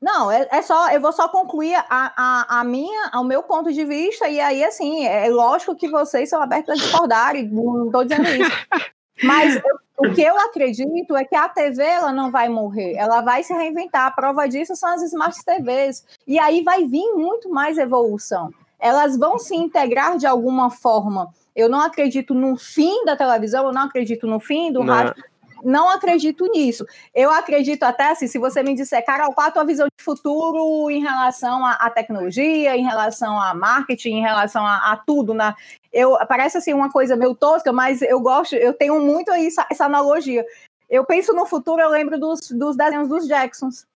Não, 0.00 0.30
é, 0.30 0.48
é, 0.50 0.62
só, 0.62 0.90
eu 0.90 1.00
vou 1.00 1.12
só 1.12 1.28
concluir 1.28 1.74
a, 1.74 1.84
a, 1.88 2.60
a 2.60 2.64
minha, 2.64 3.10
ao 3.12 3.22
meu 3.22 3.42
ponto 3.42 3.72
de 3.72 3.84
vista, 3.84 4.28
e 4.28 4.40
aí, 4.40 4.64
assim, 4.64 5.04
é 5.06 5.28
lógico 5.28 5.76
que 5.76 5.88
vocês 5.88 6.28
são 6.28 6.42
abertos 6.42 6.70
a 6.70 6.74
discordar, 6.74 7.34
não 7.34 7.86
estou 7.86 8.04
dizendo 8.04 8.28
isso. 8.28 8.50
Mas 9.22 9.56
eu 9.56 9.82
o 10.02 10.12
que 10.12 10.20
eu 10.20 10.36
acredito 10.36 11.14
é 11.14 11.24
que 11.24 11.36
a 11.36 11.48
TV 11.48 11.80
ela 11.80 12.12
não 12.12 12.28
vai 12.28 12.48
morrer, 12.48 12.94
ela 12.94 13.20
vai 13.20 13.44
se 13.44 13.52
reinventar. 13.52 14.06
A 14.06 14.10
prova 14.10 14.48
disso 14.48 14.74
são 14.74 14.88
as 14.88 15.02
smart 15.02 15.38
TVs. 15.44 16.04
E 16.26 16.40
aí 16.40 16.62
vai 16.62 16.84
vir 16.84 17.12
muito 17.12 17.48
mais 17.48 17.78
evolução. 17.78 18.52
Elas 18.80 19.16
vão 19.16 19.38
se 19.38 19.54
integrar 19.54 20.16
de 20.16 20.26
alguma 20.26 20.70
forma. 20.70 21.32
Eu 21.54 21.68
não 21.68 21.80
acredito 21.80 22.34
no 22.34 22.56
fim 22.56 23.04
da 23.04 23.16
televisão, 23.16 23.66
eu 23.66 23.72
não 23.72 23.82
acredito 23.82 24.26
no 24.26 24.40
fim 24.40 24.72
do 24.72 24.82
não. 24.82 24.92
rádio 24.92 25.22
não 25.64 25.88
acredito 25.88 26.46
nisso. 26.50 26.84
Eu 27.14 27.30
acredito 27.30 27.82
até 27.82 28.10
assim, 28.10 28.26
se 28.26 28.38
você 28.38 28.62
me 28.62 28.74
disser, 28.74 29.04
Carol, 29.04 29.32
qual 29.32 29.48
a 29.48 29.50
tua 29.50 29.64
visão 29.64 29.86
de 29.86 30.04
futuro 30.04 30.90
em 30.90 31.00
relação 31.00 31.64
à, 31.64 31.90
tecnologia, 31.90 32.76
em 32.76 32.82
relação 32.82 33.40
a 33.40 33.54
marketing, 33.54 34.16
em 34.16 34.22
relação 34.22 34.66
a, 34.66 34.92
a, 34.92 34.96
tudo, 34.96 35.34
né? 35.34 35.54
Eu, 35.92 36.16
parece 36.26 36.58
assim 36.58 36.72
uma 36.72 36.90
coisa 36.90 37.16
meio 37.16 37.34
tosca, 37.34 37.72
mas 37.72 38.02
eu 38.02 38.20
gosto, 38.20 38.54
eu 38.54 38.72
tenho 38.72 39.00
muito 39.00 39.32
essa, 39.32 39.66
essa 39.70 39.84
analogia. 39.84 40.44
Eu 40.88 41.04
penso 41.04 41.32
no 41.32 41.46
futuro, 41.46 41.80
eu 41.80 41.90
lembro 41.90 42.18
dos, 42.18 42.50
dos 42.50 42.76
desenhos 42.76 43.08
dos 43.08 43.26
Jacksons. 43.26 43.86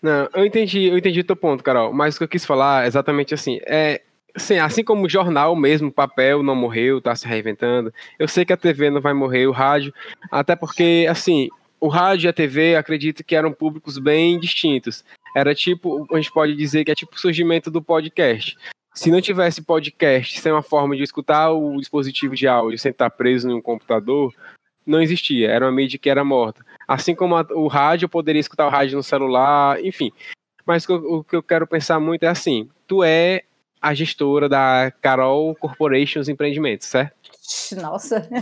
Não, 0.00 0.28
eu 0.34 0.44
entendi, 0.44 0.88
eu 0.88 0.98
entendi 0.98 1.20
o 1.20 1.24
teu 1.24 1.36
ponto, 1.36 1.62
Carol, 1.62 1.92
mas 1.92 2.16
o 2.16 2.18
que 2.18 2.24
eu 2.24 2.28
quis 2.28 2.44
falar 2.44 2.84
é 2.84 2.88
exatamente 2.88 3.32
assim, 3.32 3.60
é, 3.64 4.02
Sim, 4.36 4.58
assim 4.58 4.82
como 4.82 5.04
o 5.04 5.08
jornal 5.08 5.54
mesmo, 5.54 5.88
o 5.88 5.92
papel 5.92 6.42
não 6.42 6.54
morreu, 6.54 6.98
está 6.98 7.14
se 7.14 7.26
reinventando. 7.26 7.92
Eu 8.18 8.26
sei 8.26 8.44
que 8.44 8.52
a 8.52 8.56
TV 8.56 8.90
não 8.90 9.00
vai 9.00 9.12
morrer, 9.12 9.46
o 9.46 9.52
rádio, 9.52 9.92
até 10.30 10.56
porque, 10.56 11.06
assim, 11.10 11.48
o 11.78 11.88
rádio 11.88 12.26
e 12.26 12.30
a 12.30 12.32
TV 12.32 12.76
acredito 12.76 13.24
que 13.24 13.36
eram 13.36 13.52
públicos 13.52 13.98
bem 13.98 14.38
distintos. 14.38 15.04
Era 15.36 15.54
tipo, 15.54 16.06
a 16.12 16.16
gente 16.16 16.32
pode 16.32 16.54
dizer 16.54 16.84
que 16.84 16.90
é 16.90 16.94
tipo 16.94 17.16
o 17.16 17.18
surgimento 17.18 17.70
do 17.70 17.82
podcast. 17.82 18.56
Se 18.94 19.10
não 19.10 19.20
tivesse 19.20 19.62
podcast 19.62 20.38
sem 20.38 20.52
uma 20.52 20.62
forma 20.62 20.94
de 20.96 21.02
escutar 21.02 21.50
o 21.50 21.78
dispositivo 21.78 22.34
de 22.34 22.46
áudio 22.46 22.78
sem 22.78 22.90
estar 22.90 23.10
preso 23.10 23.50
em 23.50 23.54
um 23.54 23.62
computador, 23.62 24.34
não 24.86 25.00
existia. 25.00 25.50
Era 25.50 25.64
uma 25.64 25.72
mídia 25.72 25.98
que 25.98 26.10
era 26.10 26.24
morta. 26.24 26.64
Assim 26.86 27.14
como 27.14 27.36
a, 27.36 27.46
o 27.50 27.66
rádio, 27.68 28.04
eu 28.04 28.10
poderia 28.10 28.40
escutar 28.40 28.66
o 28.66 28.70
rádio 28.70 28.96
no 28.96 29.02
celular, 29.02 29.82
enfim. 29.84 30.12
Mas 30.66 30.88
o, 30.88 30.94
o 30.94 31.24
que 31.24 31.34
eu 31.34 31.42
quero 31.42 31.66
pensar 31.66 31.98
muito 31.98 32.24
é 32.24 32.28
assim: 32.28 32.68
tu 32.86 33.02
é 33.02 33.42
a 33.82 33.92
gestora 33.92 34.48
da 34.48 34.92
Carol 35.02 35.56
Corporations 35.56 36.28
Empreendimentos, 36.28 36.86
certo? 36.86 37.32
Nossa. 37.80 38.28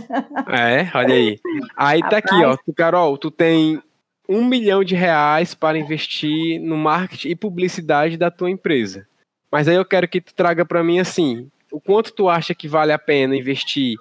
É, 0.47 0.89
olha 0.95 1.15
aí. 1.15 1.39
Aí 1.75 2.01
tá 2.01 2.17
aqui, 2.17 2.35
ó. 2.43 2.55
Tu, 2.57 2.73
Carol, 2.73 3.17
tu 3.17 3.31
tem 3.31 3.81
um 4.27 4.45
milhão 4.45 4.83
de 4.83 4.95
reais 4.95 5.53
para 5.53 5.77
investir 5.77 6.59
no 6.59 6.77
marketing 6.77 7.29
e 7.29 7.35
publicidade 7.35 8.17
da 8.17 8.29
tua 8.29 8.49
empresa. 8.49 9.07
Mas 9.51 9.67
aí 9.67 9.75
eu 9.75 9.85
quero 9.85 10.07
que 10.07 10.21
tu 10.21 10.33
traga 10.33 10.65
para 10.65 10.83
mim 10.83 10.99
assim, 10.99 11.49
o 11.71 11.79
quanto 11.79 12.11
tu 12.13 12.29
acha 12.29 12.53
que 12.53 12.67
vale 12.67 12.91
a 12.91 12.99
pena 12.99 13.35
investir 13.35 13.97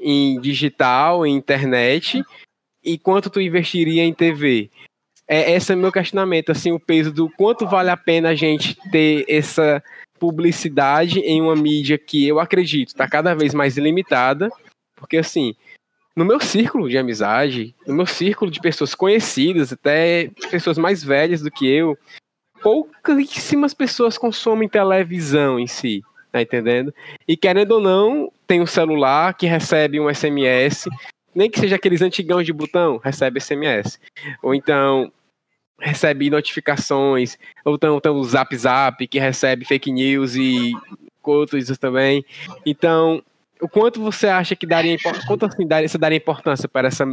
em 0.00 0.40
digital, 0.40 1.26
em 1.26 1.34
internet, 1.34 2.22
e 2.82 2.98
quanto 2.98 3.30
tu 3.30 3.40
investiria 3.40 4.04
em 4.04 4.12
TV? 4.12 4.70
É, 5.26 5.52
esse 5.52 5.72
é 5.72 5.74
o 5.74 5.78
meu 5.78 5.90
questionamento, 5.90 6.52
assim, 6.52 6.70
o 6.72 6.78
peso 6.78 7.12
do 7.12 7.30
quanto 7.30 7.66
vale 7.66 7.90
a 7.90 7.96
pena 7.96 8.30
a 8.30 8.34
gente 8.34 8.76
ter 8.90 9.24
essa 9.28 9.82
publicidade 10.18 11.20
em 11.20 11.40
uma 11.40 11.56
mídia 11.56 11.98
que 11.98 12.26
eu 12.26 12.38
acredito 12.38 12.88
está 12.88 13.08
cada 13.08 13.34
vez 13.34 13.52
mais 13.52 13.76
limitada, 13.76 14.48
porque 14.96 15.16
assim, 15.16 15.54
no 16.16 16.24
meu 16.24 16.40
círculo 16.40 16.88
de 16.88 16.96
amizade, 16.96 17.74
no 17.86 17.94
meu 17.94 18.06
círculo 18.06 18.50
de 18.50 18.60
pessoas 18.60 18.94
conhecidas, 18.94 19.72
até 19.72 20.30
pessoas 20.50 20.78
mais 20.78 21.02
velhas 21.02 21.42
do 21.42 21.50
que 21.50 21.66
eu, 21.66 21.98
pouquíssimas 22.62 23.74
pessoas 23.74 24.16
consomem 24.16 24.68
televisão 24.68 25.58
em 25.58 25.66
si, 25.66 26.02
tá 26.32 26.40
entendendo? 26.40 26.94
E 27.26 27.36
querendo 27.36 27.72
ou 27.72 27.80
não, 27.80 28.32
tem 28.46 28.60
um 28.60 28.66
celular 28.66 29.34
que 29.34 29.46
recebe 29.46 30.00
um 30.00 30.12
SMS, 30.12 30.88
nem 31.34 31.50
que 31.50 31.58
seja 31.58 31.76
aqueles 31.76 32.00
antigão 32.00 32.42
de 32.42 32.52
botão, 32.52 32.98
recebe 32.98 33.40
SMS. 33.40 33.98
Ou 34.42 34.54
então 34.54 35.12
recebe 35.78 36.30
notificações, 36.30 37.36
ou 37.64 37.74
então 37.74 38.00
tem 38.00 38.12
o 38.12 38.24
Zap 38.24 38.56
Zap 38.56 39.06
que 39.06 39.18
recebe 39.18 39.64
fake 39.64 39.90
news 39.92 40.34
e 40.34 40.72
outros 41.22 41.76
também. 41.78 42.24
Então, 42.64 43.22
o 43.60 43.68
quanto 43.68 44.02
você 44.02 44.26
acha 44.26 44.56
que 44.56 44.66
daria, 44.66 44.96
quanto 45.26 45.46
assim 45.46 45.66
daria, 45.66 45.88
você 45.88 45.96
daria 45.96 46.18
importância 46.18 46.68
para 46.68 46.88
essa 46.88 47.06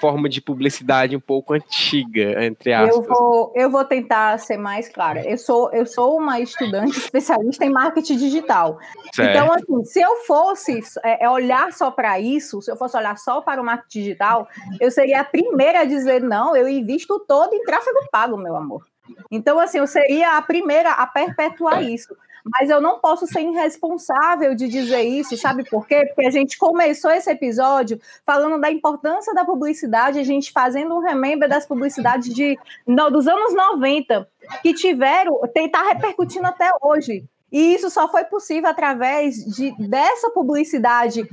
forma 0.00 0.28
de 0.28 0.40
publicidade 0.40 1.16
um 1.16 1.20
pouco 1.20 1.54
antiga, 1.54 2.44
entre 2.44 2.72
aspas? 2.72 2.96
Eu 2.96 3.02
vou, 3.02 3.52
eu 3.54 3.70
vou 3.70 3.84
tentar 3.84 4.38
ser 4.38 4.56
mais 4.56 4.88
clara. 4.88 5.28
Eu 5.28 5.36
sou, 5.36 5.70
eu 5.72 5.84
sou 5.84 6.16
uma 6.16 6.40
estudante 6.40 6.96
especialista 6.98 7.64
em 7.64 7.70
marketing 7.70 8.16
digital. 8.16 8.78
Certo. 9.12 9.30
Então, 9.30 9.52
assim, 9.52 9.84
se 9.84 10.00
eu 10.00 10.16
fosse 10.24 10.80
é, 11.04 11.24
é 11.24 11.30
olhar 11.30 11.72
só 11.72 11.90
para 11.90 12.18
isso, 12.20 12.62
se 12.62 12.70
eu 12.70 12.76
fosse 12.76 12.96
olhar 12.96 13.18
só 13.18 13.40
para 13.40 13.60
o 13.60 13.64
marketing 13.64 13.98
digital, 13.98 14.48
eu 14.80 14.90
seria 14.90 15.20
a 15.20 15.24
primeira 15.24 15.80
a 15.80 15.84
dizer, 15.84 16.22
não, 16.22 16.56
eu 16.56 16.68
invisto 16.68 17.18
todo 17.26 17.52
em 17.54 17.64
tráfego 17.64 17.98
pago, 18.10 18.36
meu 18.36 18.56
amor. 18.56 18.86
Então, 19.30 19.58
assim, 19.58 19.78
eu 19.78 19.86
seria 19.86 20.36
a 20.36 20.42
primeira 20.42 20.92
a 20.92 21.06
perpetuar 21.06 21.82
isso. 21.82 22.14
Mas 22.44 22.70
eu 22.70 22.80
não 22.80 22.98
posso 22.98 23.26
ser 23.26 23.40
irresponsável 23.40 24.54
de 24.54 24.68
dizer 24.68 25.02
isso, 25.02 25.36
sabe 25.36 25.68
por 25.68 25.86
quê? 25.86 26.06
Porque 26.06 26.26
a 26.26 26.30
gente 26.30 26.56
começou 26.58 27.10
esse 27.10 27.30
episódio 27.30 28.00
falando 28.24 28.60
da 28.60 28.70
importância 28.70 29.34
da 29.34 29.44
publicidade, 29.44 30.18
a 30.18 30.24
gente 30.24 30.52
fazendo 30.52 30.94
um 30.94 31.00
remember 31.00 31.48
das 31.48 31.66
publicidades 31.66 32.32
de, 32.34 32.58
dos 32.86 33.26
anos 33.26 33.54
90, 33.54 34.28
que 34.62 34.72
tiveram, 34.74 35.40
está 35.54 35.82
repercutindo 35.82 36.46
até 36.46 36.70
hoje. 36.80 37.24
E 37.50 37.74
isso 37.74 37.90
só 37.90 38.08
foi 38.08 38.24
possível 38.24 38.68
através 38.68 39.36
de, 39.36 39.74
dessa 39.88 40.30
publicidade 40.30 41.26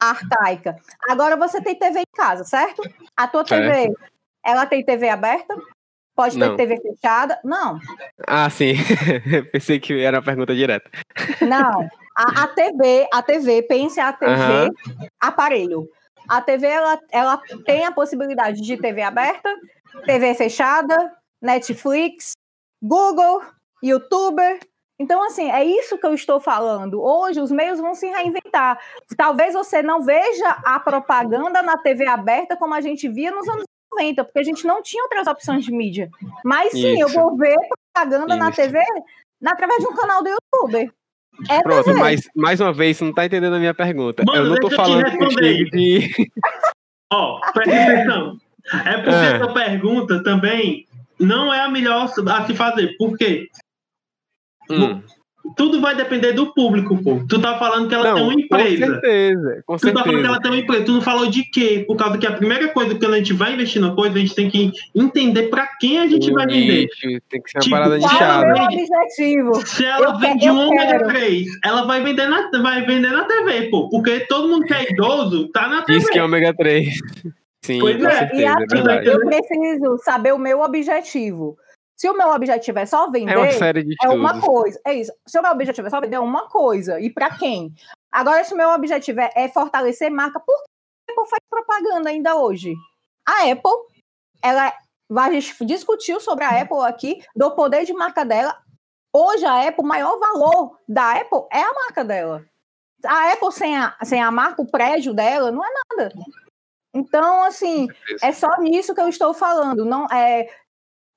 arcaica. 0.00 0.76
Agora 1.08 1.36
você 1.36 1.60
tem 1.60 1.74
TV 1.74 2.00
em 2.00 2.16
casa, 2.16 2.44
certo? 2.44 2.82
A 3.16 3.28
tua 3.28 3.44
TV, 3.44 3.92
ela 4.44 4.66
tem 4.66 4.84
TV 4.84 5.08
aberta? 5.08 5.54
Pode 6.20 6.38
ter 6.38 6.48
não. 6.48 6.54
TV 6.54 6.78
fechada? 6.78 7.40
Não. 7.42 7.80
Ah, 8.26 8.50
sim. 8.50 8.74
Pensei 9.52 9.80
que 9.80 9.98
era 10.02 10.18
uma 10.18 10.22
pergunta 10.22 10.54
direta. 10.54 10.90
Não. 11.40 11.88
A, 12.14 12.42
a 12.42 12.46
TV, 12.48 13.08
a 13.10 13.22
TV, 13.22 13.62
pense 13.62 13.98
a 13.98 14.12
TV, 14.12 14.34
uhum. 14.34 14.70
aparelho. 15.18 15.88
A 16.28 16.42
TV 16.42 16.66
ela, 16.66 17.00
ela 17.10 17.40
tem 17.64 17.86
a 17.86 17.92
possibilidade 17.92 18.60
de 18.60 18.76
TV 18.76 19.00
aberta, 19.00 19.48
TV 20.04 20.34
fechada, 20.34 21.10
Netflix, 21.40 22.32
Google, 22.82 23.40
YouTuber. 23.82 24.60
Então, 24.98 25.24
assim, 25.24 25.50
é 25.50 25.64
isso 25.64 25.96
que 25.96 26.06
eu 26.06 26.12
estou 26.12 26.38
falando. 26.38 27.00
Hoje 27.02 27.40
os 27.40 27.50
meios 27.50 27.80
vão 27.80 27.94
se 27.94 28.06
reinventar. 28.10 28.78
Talvez 29.16 29.54
você 29.54 29.82
não 29.82 30.02
veja 30.02 30.50
a 30.66 30.78
propaganda 30.78 31.62
na 31.62 31.78
TV 31.78 32.06
aberta 32.06 32.58
como 32.58 32.74
a 32.74 32.82
gente 32.82 33.08
via 33.08 33.30
nos 33.30 33.48
anos 33.48 33.64
90, 33.92 34.24
porque 34.24 34.38
a 34.38 34.42
gente 34.44 34.66
não 34.66 34.82
tinha 34.82 35.02
outras 35.02 35.26
opções 35.26 35.64
de 35.64 35.72
mídia. 35.72 36.10
Mas 36.44 36.72
sim, 36.72 36.94
Isso. 36.94 37.02
eu 37.02 37.08
vou 37.08 37.36
ver 37.36 37.56
propaganda 37.92 38.34
Isso. 38.34 38.44
na 38.44 38.52
TV 38.52 38.78
através 39.44 39.82
de 39.82 39.88
um 39.88 39.94
canal 39.94 40.22
do 40.22 40.28
YouTube. 40.28 40.92
É 41.48 41.62
Pronto, 41.62 41.94
mas 41.94 42.28
mais 42.34 42.60
uma 42.60 42.72
vez, 42.72 42.96
você 42.96 43.04
não 43.04 43.14
tá 43.14 43.24
entendendo 43.24 43.54
a 43.54 43.58
minha 43.58 43.74
pergunta. 43.74 44.22
Mano, 44.26 44.44
eu 44.44 44.50
não 44.50 44.56
tô 44.56 44.70
falando 44.70 45.10
contigo 45.16 45.70
de. 45.70 46.10
Ó, 47.12 47.38
oh, 47.38 47.52
presta 47.52 47.82
atenção. 47.82 48.36
É 48.86 48.96
porque 48.98 49.10
ah. 49.10 49.36
essa 49.36 49.52
pergunta 49.52 50.22
também 50.22 50.86
não 51.18 51.52
é 51.52 51.60
a 51.60 51.68
melhor 51.68 52.04
a 52.04 52.46
se 52.46 52.54
fazer. 52.54 52.94
Por 52.98 53.16
quê? 53.16 53.48
Hum 54.70 55.02
tudo 55.56 55.80
vai 55.80 55.94
depender 55.94 56.32
do 56.32 56.52
público, 56.52 57.02
pô. 57.02 57.20
Tu 57.28 57.40
tá 57.40 57.58
falando 57.58 57.88
que 57.88 57.94
ela 57.94 58.10
não, 58.10 58.14
tem 58.14 58.24
uma 58.24 58.34
empresa. 58.34 58.86
Com 58.86 58.92
certeza, 58.92 59.62
com 59.66 59.76
tu 59.76 59.80
certeza. 59.80 59.94
tá 59.94 60.04
falando 60.04 60.22
que 60.22 60.28
ela 60.28 60.40
tem 60.40 60.50
uma 60.50 60.60
empresa. 60.60 60.84
Tu 60.84 60.92
não 60.92 61.00
falou 61.00 61.26
de 61.26 61.44
quê? 61.44 61.84
Por 61.86 61.96
causa 61.96 62.18
que 62.18 62.26
a 62.26 62.32
primeira 62.32 62.68
coisa 62.68 62.94
que 62.94 63.04
a 63.04 63.12
gente 63.12 63.32
vai 63.32 63.54
investir 63.54 63.80
na 63.80 63.94
coisa, 63.94 64.16
a 64.16 64.20
gente 64.20 64.34
tem 64.34 64.50
que 64.50 64.70
entender 64.94 65.44
pra 65.44 65.68
quem 65.80 65.98
a 65.98 66.06
gente 66.06 66.30
vai 66.32 66.46
vender. 66.46 66.88
Tem 67.28 67.42
que 67.42 67.50
ser 67.50 67.58
uma 67.58 67.62
tipo, 67.62 67.76
parada 67.76 67.98
de 67.98 68.08
chave. 68.08 68.58
É 68.58 68.62
objetivo. 68.62 69.66
Se 69.66 69.84
ela 69.84 70.06
eu 70.06 70.18
vende 70.18 70.50
um 70.50 70.68
ômega 70.68 71.04
3, 71.04 71.46
ela 71.64 71.82
vai 71.86 72.02
vender, 72.02 72.26
na, 72.26 72.50
vai 72.62 72.84
vender 72.84 73.10
na 73.10 73.24
TV, 73.24 73.70
pô. 73.70 73.88
Porque 73.88 74.20
todo 74.20 74.48
mundo 74.48 74.66
que 74.66 74.74
é 74.74 74.90
idoso 74.90 75.48
tá 75.48 75.68
na 75.68 75.82
TV. 75.82 75.98
Diz 75.98 76.10
que 76.10 76.18
é 76.18 76.24
ômega 76.24 76.54
3. 76.54 76.94
Sim, 77.62 77.78
pois 77.78 77.96
com 77.98 78.08
é. 78.08 78.10
certeza, 78.10 78.42
e 78.42 78.46
assim, 78.46 78.88
é 78.88 79.08
eu 79.08 79.20
preciso 79.20 79.98
saber 79.98 80.32
o 80.32 80.38
meu 80.38 80.60
objetivo. 80.60 81.56
Se 82.00 82.08
o 82.08 82.14
meu 82.14 82.28
objetivo 82.30 82.78
é 82.78 82.86
só 82.86 83.10
vender, 83.10 83.34
é 83.34 83.36
uma, 83.36 83.46
é 84.04 84.08
uma 84.08 84.40
coisa. 84.40 84.80
É 84.86 84.94
isso. 84.94 85.12
Se 85.28 85.38
o 85.38 85.42
meu 85.42 85.52
objetivo 85.52 85.86
é 85.86 85.90
só 85.90 86.00
vender, 86.00 86.16
é 86.16 86.20
uma 86.20 86.48
coisa. 86.48 86.98
E 86.98 87.12
para 87.12 87.36
quem? 87.36 87.74
Agora, 88.10 88.42
se 88.42 88.54
o 88.54 88.56
meu 88.56 88.70
objetivo 88.70 89.20
é, 89.20 89.30
é 89.36 89.48
fortalecer 89.50 90.10
marca, 90.10 90.40
por 90.40 90.56
que 90.56 91.10
a 91.10 91.12
Apple 91.12 91.28
faz 91.28 91.40
propaganda 91.50 92.08
ainda 92.08 92.36
hoje? 92.36 92.72
A 93.28 93.50
Apple, 93.50 93.70
ela 94.42 94.72
a 95.14 95.30
gente 95.30 95.62
discutiu 95.66 96.18
sobre 96.20 96.42
a 96.42 96.62
Apple 96.62 96.78
aqui, 96.86 97.22
do 97.36 97.50
poder 97.50 97.84
de 97.84 97.92
marca 97.92 98.24
dela. 98.24 98.56
Hoje, 99.12 99.44
a 99.44 99.68
Apple, 99.68 99.84
o 99.84 99.86
maior 99.86 100.18
valor 100.18 100.78
da 100.88 101.20
Apple 101.20 101.44
é 101.52 101.60
a 101.60 101.74
marca 101.74 102.02
dela. 102.02 102.42
A 103.04 103.30
Apple 103.34 103.52
sem 103.52 103.76
a, 103.76 103.94
sem 104.04 104.22
a 104.22 104.30
marca, 104.30 104.62
o 104.62 104.70
prédio 104.70 105.12
dela, 105.12 105.50
não 105.50 105.62
é 105.62 105.68
nada. 105.90 106.14
Então, 106.94 107.44
assim, 107.44 107.88
é 108.22 108.32
só 108.32 108.58
nisso 108.58 108.94
que 108.94 109.00
eu 109.02 109.08
estou 109.10 109.34
falando. 109.34 109.84
Não 109.84 110.06
é 110.06 110.48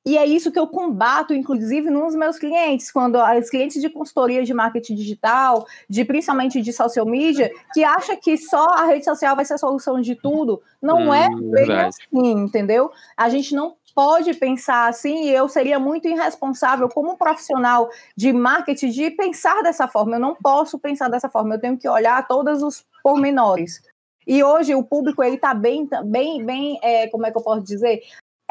e 0.06 0.18
é 0.18 0.26
isso 0.26 0.52
que 0.52 0.60
eu 0.60 0.68
combato, 0.68 1.34
inclusive, 1.34 1.90
nos 1.90 2.14
meus 2.14 2.38
clientes, 2.38 2.92
quando 2.92 3.18
os 3.18 3.50
clientes 3.50 3.82
de 3.82 3.90
consultoria 3.90 4.44
de 4.44 4.54
marketing 4.54 4.96
digital, 4.96 5.66
de 5.90 6.04
principalmente 6.04 6.62
de 6.62 6.74
social 6.74 7.06
media, 7.06 7.50
que 7.74 7.86
acha 7.86 8.16
que 8.18 8.38
só 8.38 8.66
a 8.66 8.86
rede 8.86 9.06
social 9.06 9.34
vai 9.34 9.46
ser 9.46 9.54
a 9.54 9.58
solução 9.58 10.02
de 10.02 10.16
tudo. 10.16 10.62
Não 10.82 11.14
é 11.14 11.30
hum, 11.30 11.56
é 11.56 11.66
bem 11.66 11.80
assim, 11.80 12.32
entendeu? 12.32 12.92
A 13.16 13.30
gente 13.30 13.56
não 13.56 13.76
pode 13.96 14.34
pensar 14.34 14.90
assim, 14.90 15.26
e 15.26 15.30
eu 15.34 15.48
seria 15.48 15.80
muito 15.80 16.08
irresponsável 16.08 16.90
como 16.90 17.18
profissional 17.18 17.90
de 18.18 18.34
marketing 18.34 18.90
de 18.90 19.12
pensar 19.12 19.62
dessa 19.62 19.88
forma. 19.88 20.18
Eu 20.18 20.20
não 20.20 20.36
posso 20.36 20.78
pensar 20.78 21.08
dessa 21.08 21.30
forma, 21.30 21.56
eu 21.56 21.62
tenho 21.62 21.78
que 21.78 21.88
olhar 21.88 22.28
todos 22.28 22.62
os 22.62 22.84
pormenores. 23.02 23.82
E 24.26 24.44
hoje 24.44 24.74
o 24.74 24.84
público 24.84 25.24
ele 25.24 25.36
está 25.36 25.54
bem, 25.54 25.88
bem, 26.06 26.44
bem, 26.46 26.80
é, 26.82 27.08
como 27.08 27.26
é 27.26 27.32
que 27.32 27.38
eu 27.38 27.44
posso 27.44 27.62
dizer, 27.64 28.02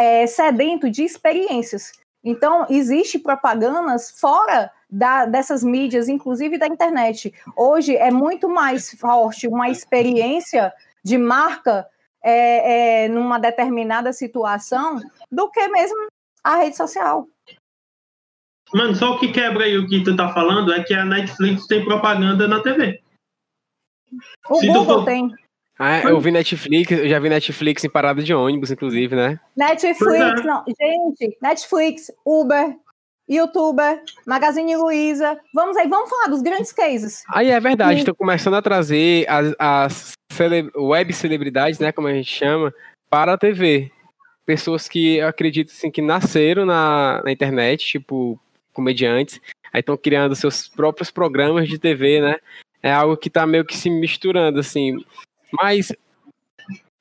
é, 0.02 0.26
sedento 0.26 0.90
de 0.90 1.04
experiências. 1.04 1.92
Então, 2.24 2.66
existe 2.68 3.18
propagandas 3.18 4.10
fora 4.18 4.70
da, 4.90 5.26
dessas 5.26 5.62
mídias, 5.62 6.08
inclusive 6.08 6.58
da 6.58 6.66
internet. 6.66 7.32
Hoje 7.56 7.96
é 7.96 8.10
muito 8.10 8.48
mais 8.48 8.90
forte 8.92 9.46
uma 9.46 9.68
experiência 9.68 10.72
de 11.04 11.16
marca 11.16 11.86
é, 12.22 13.04
é, 13.04 13.08
numa 13.08 13.38
determinada 13.38 14.12
situação 14.12 15.00
do 15.30 15.48
que 15.50 15.66
mesmo 15.68 16.06
a 16.44 16.56
rede 16.56 16.76
social. 16.76 17.26
Mano, 18.74 18.94
só 18.94 19.12
o 19.12 19.18
que 19.18 19.32
quebra 19.32 19.64
aí 19.64 19.76
o 19.76 19.86
que 19.86 20.02
tu 20.02 20.16
tá 20.16 20.32
falando 20.32 20.72
é 20.72 20.82
que 20.82 20.94
a 20.94 21.04
Netflix 21.04 21.66
tem 21.66 21.84
propaganda 21.84 22.48
na 22.48 22.62
TV. 22.62 23.00
O 24.48 24.56
Se 24.56 24.66
Google 24.66 24.84
for... 24.84 25.04
tem. 25.04 25.34
Ah, 25.78 26.00
eu 26.02 26.20
vi 26.20 26.30
Netflix, 26.30 26.90
eu 26.92 27.08
já 27.08 27.18
vi 27.18 27.28
Netflix 27.28 27.82
em 27.82 27.90
parada 27.90 28.22
de 28.22 28.34
ônibus, 28.34 28.70
inclusive, 28.70 29.16
né? 29.16 29.40
Netflix, 29.56 30.40
é. 30.40 30.42
não, 30.44 30.64
gente, 30.66 31.38
Netflix, 31.40 32.12
Uber, 32.24 32.76
YouTuber, 33.28 34.02
Magazine 34.26 34.76
Luiza. 34.76 35.38
Vamos 35.54 35.76
aí, 35.76 35.88
vamos 35.88 36.10
falar 36.10 36.28
dos 36.28 36.42
grandes 36.42 36.72
cases. 36.72 37.22
Aí 37.32 37.50
é 37.50 37.58
verdade, 37.58 38.00
estou 38.00 38.14
começando 38.14 38.54
a 38.54 38.62
trazer 38.62 39.28
as, 39.28 39.54
as 39.58 40.12
cele 40.30 40.70
web 40.76 41.12
celebridades, 41.12 41.78
né, 41.78 41.90
como 41.92 42.08
a 42.08 42.12
gente 42.12 42.30
chama, 42.30 42.72
para 43.08 43.32
a 43.34 43.38
TV. 43.38 43.90
Pessoas 44.44 44.88
que 44.88 45.16
eu 45.16 45.28
acredito 45.28 45.70
assim, 45.70 45.90
que 45.90 46.02
nasceram 46.02 46.66
na, 46.66 47.22
na 47.24 47.30
internet, 47.32 47.86
tipo 47.86 48.38
comediantes. 48.72 49.40
aí 49.72 49.80
estão 49.80 49.96
criando 49.96 50.34
seus 50.34 50.68
próprios 50.68 51.10
programas 51.10 51.68
de 51.68 51.78
TV, 51.78 52.20
né? 52.20 52.36
É 52.82 52.92
algo 52.92 53.16
que 53.16 53.30
tá 53.30 53.46
meio 53.46 53.64
que 53.64 53.76
se 53.76 53.88
misturando, 53.88 54.58
assim. 54.58 54.96
Mas 55.52 55.92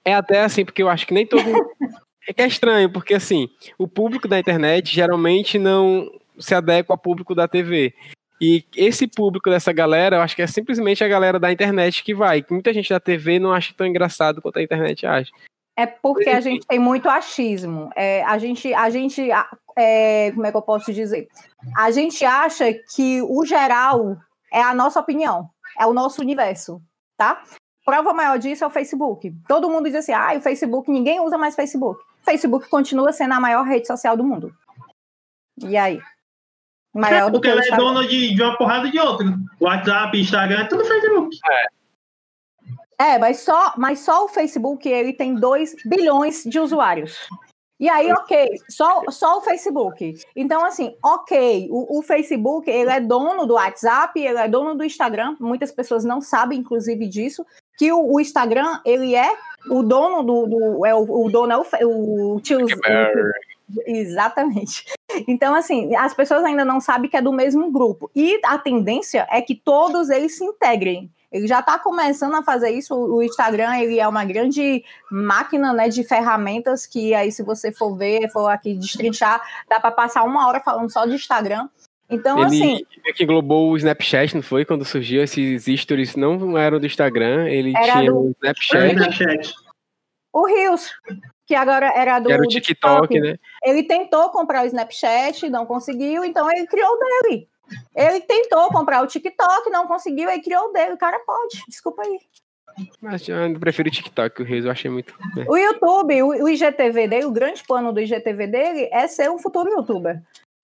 é 0.03 0.13
até 0.13 0.41
assim, 0.41 0.65
porque 0.65 0.81
eu 0.81 0.89
acho 0.89 1.05
que 1.07 1.13
nem 1.13 1.25
todo 1.25 1.43
É 2.27 2.33
que 2.33 2.41
é 2.41 2.47
estranho, 2.47 2.91
porque 2.91 3.15
assim, 3.15 3.49
o 3.77 3.87
público 3.87 4.27
da 4.27 4.39
internet 4.39 4.93
geralmente 4.93 5.57
não 5.57 6.07
se 6.39 6.53
adequa 6.53 6.93
ao 6.93 6.97
público 6.97 7.33
da 7.33 7.47
TV. 7.47 7.93
E 8.39 8.63
esse 8.75 9.07
público 9.07 9.49
dessa 9.49 9.71
galera, 9.71 10.17
eu 10.17 10.21
acho 10.21 10.35
que 10.35 10.41
é 10.41 10.47
simplesmente 10.47 11.03
a 11.03 11.07
galera 11.07 11.39
da 11.39 11.51
internet 11.51 12.03
que 12.03 12.13
vai. 12.13 12.43
Muita 12.49 12.73
gente 12.73 12.89
da 12.89 12.99
TV 12.99 13.39
não 13.39 13.51
acha 13.51 13.73
tão 13.75 13.85
engraçado 13.85 14.41
quanto 14.41 14.59
a 14.59 14.63
internet 14.63 15.05
acha. 15.05 15.31
É 15.75 15.85
porque 15.85 16.29
a 16.29 16.41
gente 16.41 16.65
tem 16.67 16.79
muito 16.79 17.09
achismo. 17.09 17.89
É, 17.95 18.23
a 18.23 18.37
gente, 18.37 18.73
a 18.73 18.89
gente 18.89 19.29
é, 19.77 20.31
como 20.31 20.45
é 20.45 20.51
que 20.51 20.57
eu 20.57 20.61
posso 20.61 20.93
dizer? 20.93 21.27
A 21.75 21.91
gente 21.91 22.23
acha 22.25 22.73
que 22.95 23.21
o 23.21 23.45
geral 23.45 24.17
é 24.51 24.61
a 24.61 24.73
nossa 24.73 24.99
opinião, 24.99 25.49
é 25.79 25.85
o 25.85 25.93
nosso 25.93 26.21
universo, 26.21 26.81
tá? 27.17 27.43
Prova 27.91 28.13
maior 28.13 28.39
disso 28.39 28.63
é 28.63 28.67
o 28.67 28.69
Facebook. 28.69 29.35
Todo 29.49 29.69
mundo 29.69 29.83
diz 29.83 29.95
assim, 29.95 30.13
ah, 30.13 30.31
o 30.37 30.39
Facebook, 30.39 30.89
ninguém 30.89 31.19
usa 31.19 31.37
mais 31.37 31.55
Facebook. 31.55 32.01
Facebook 32.23 32.69
continua 32.69 33.11
sendo 33.11 33.33
a 33.33 33.39
maior 33.41 33.63
rede 33.63 33.85
social 33.85 34.15
do 34.15 34.23
mundo. 34.23 34.55
E 35.61 35.75
aí? 35.75 35.99
Maior 36.93 37.27
é 37.27 37.31
porque 37.31 37.49
ela 37.49 37.61
é 37.61 37.75
dona 37.75 38.07
de, 38.07 38.33
de 38.33 38.41
uma 38.41 38.57
porrada 38.57 38.89
de 38.89 38.97
outra. 38.97 39.25
WhatsApp, 39.59 40.17
Instagram, 40.17 40.69
tudo 40.69 40.85
Facebook. 40.85 41.37
É. 42.97 43.15
é, 43.15 43.19
mas 43.19 43.41
só, 43.41 43.73
mas 43.75 43.99
só 43.99 44.23
o 44.23 44.29
Facebook 44.29 44.87
ele 44.87 45.11
tem 45.11 45.35
2 45.35 45.75
bilhões 45.85 46.45
de 46.45 46.61
usuários. 46.61 47.27
E 47.77 47.89
aí, 47.89 48.09
ok, 48.13 48.51
só, 48.69 49.03
só 49.09 49.39
o 49.39 49.41
Facebook. 49.41 50.13
Então, 50.33 50.63
assim, 50.63 50.95
ok, 51.03 51.67
o, 51.69 51.97
o, 51.97 52.01
Facebook, 52.01 52.69
ele 52.69 52.89
é 52.89 53.01
dono 53.01 53.45
do 53.45 53.55
WhatsApp, 53.55 54.17
ele 54.17 54.37
é 54.37 54.47
dono 54.47 54.75
do 54.75 54.83
Instagram, 54.85 55.35
muitas 55.41 55.73
pessoas 55.73 56.05
não 56.05 56.21
sabem, 56.21 56.59
inclusive, 56.59 57.05
disso, 57.07 57.43
que 57.81 57.91
o, 57.91 58.13
o 58.13 58.19
Instagram, 58.19 58.79
ele 58.85 59.15
é 59.15 59.27
o 59.67 59.81
dono 59.81 60.21
do, 60.21 60.45
do 60.45 60.85
é 60.85 60.93
o, 60.93 61.25
o 61.25 61.31
dono 61.31 61.51
é 61.51 61.83
o, 61.83 62.35
o 62.35 62.39
tio 62.39 62.59
Exatamente. 63.87 64.85
Então, 65.27 65.55
assim, 65.55 65.95
as 65.95 66.13
pessoas 66.13 66.43
ainda 66.43 66.63
não 66.63 66.79
sabem 66.79 67.09
que 67.09 67.17
é 67.17 67.21
do 67.21 67.33
mesmo 67.33 67.71
grupo. 67.71 68.11
E 68.15 68.39
a 68.45 68.59
tendência 68.59 69.25
é 69.31 69.41
que 69.41 69.55
todos 69.55 70.11
eles 70.11 70.37
se 70.37 70.43
integrem. 70.43 71.11
Ele 71.31 71.47
já 71.47 71.59
está 71.59 71.79
começando 71.79 72.35
a 72.35 72.43
fazer 72.43 72.69
isso. 72.69 72.93
O 72.93 73.23
Instagram 73.23 73.75
ele 73.79 73.99
é 73.99 74.07
uma 74.07 74.23
grande 74.25 74.83
máquina 75.09 75.73
né, 75.73 75.89
de 75.89 76.03
ferramentas 76.03 76.85
que 76.85 77.15
aí, 77.15 77.31
se 77.31 77.41
você 77.41 77.71
for 77.71 77.97
ver, 77.97 78.29
for 78.29 78.47
aqui 78.47 78.75
destrinchar, 78.75 79.41
dá 79.67 79.79
para 79.79 79.91
passar 79.91 80.23
uma 80.23 80.47
hora 80.47 80.59
falando 80.59 80.91
só 80.91 81.05
de 81.07 81.15
Instagram. 81.15 81.67
Então, 82.11 82.37
ele 82.37 82.45
assim. 82.47 82.85
Ele 83.05 83.13
que 83.13 83.23
englobou 83.23 83.71
o 83.71 83.77
Snapchat, 83.77 84.35
não 84.35 84.43
foi? 84.43 84.65
Quando 84.65 84.83
surgiu 84.83 85.23
esses 85.23 85.65
stories, 85.79 86.15
não 86.15 86.57
eram 86.57 86.79
do 86.79 86.85
Instagram, 86.85 87.47
ele 87.47 87.73
tinha 87.73 88.11
do... 88.11 88.19
o 88.19 88.35
Snapchat. 88.41 88.95
Snapchat. 88.95 89.53
O 90.33 90.45
Rios, 90.45 90.91
que 91.45 91.55
agora 91.55 91.91
era 91.95 92.19
do. 92.19 92.31
era 92.31 92.41
o 92.41 92.47
TikTok, 92.47 93.07
TikTok, 93.07 93.19
né? 93.19 93.37
Ele 93.63 93.83
tentou 93.83 94.29
comprar 94.29 94.63
o 94.63 94.67
Snapchat, 94.67 95.49
não 95.49 95.65
conseguiu, 95.65 96.23
então 96.23 96.49
ele 96.51 96.67
criou 96.67 96.89
o 96.89 96.97
dele. 96.97 97.47
Ele 97.95 98.19
tentou 98.21 98.67
comprar 98.69 99.01
o 99.01 99.07
TikTok, 99.07 99.69
não 99.69 99.87
conseguiu, 99.87 100.29
ele 100.29 100.41
criou 100.41 100.69
o 100.69 100.73
dele. 100.73 100.93
O 100.93 100.97
cara 100.97 101.19
pode, 101.19 101.63
desculpa 101.67 102.03
aí. 102.03 102.19
Mas 103.01 103.27
eu 103.27 103.37
ainda 103.37 103.59
prefiro 103.59 103.89
o 103.89 103.91
TikTok, 103.91 104.41
o 104.41 104.45
Rios 104.45 104.65
eu 104.65 104.71
achei 104.71 104.89
muito. 104.89 105.13
Né? 105.35 105.45
O 105.47 105.57
YouTube, 105.57 106.23
o, 106.23 106.27
o 106.43 106.49
IGTV 106.49 107.07
dele, 107.07 107.25
o 107.25 107.31
grande 107.31 107.63
plano 107.63 107.91
do 107.91 107.99
IGTV 107.99 108.47
dele 108.47 108.89
é 108.91 109.07
ser 109.07 109.29
um 109.29 109.37
futuro 109.37 109.69
youtuber 109.69 110.21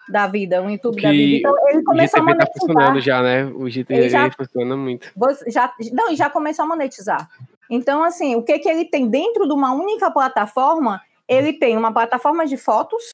da 0.09 0.27
vida, 0.27 0.61
um 0.61 0.69
YouTube 0.69 1.01
da 1.01 1.11
vida. 1.11 1.37
Então 1.37 1.69
ele 1.69 1.83
começou 1.83 2.19
a 2.19 2.23
monetizar. 2.23 2.47
Tá 2.47 2.59
funcionando 2.59 3.01
já, 3.01 3.21
né? 3.21 3.45
O 3.45 3.69
GTV 3.69 4.09
já, 4.09 4.31
funciona 4.31 4.77
muito. 4.77 5.11
Já, 5.47 5.73
não, 5.91 6.15
já 6.15 6.29
começou 6.29 6.65
a 6.65 6.67
monetizar. 6.67 7.29
Então, 7.69 8.03
assim, 8.03 8.35
o 8.35 8.43
que, 8.43 8.59
que 8.59 8.69
ele 8.69 8.85
tem 8.85 9.09
dentro 9.09 9.45
de 9.45 9.53
uma 9.53 9.73
única 9.73 10.09
plataforma? 10.09 11.01
Ele 11.27 11.53
tem 11.53 11.75
uma 11.77 11.91
plataforma 11.91 12.45
de 12.45 12.55
fotos, 12.55 13.09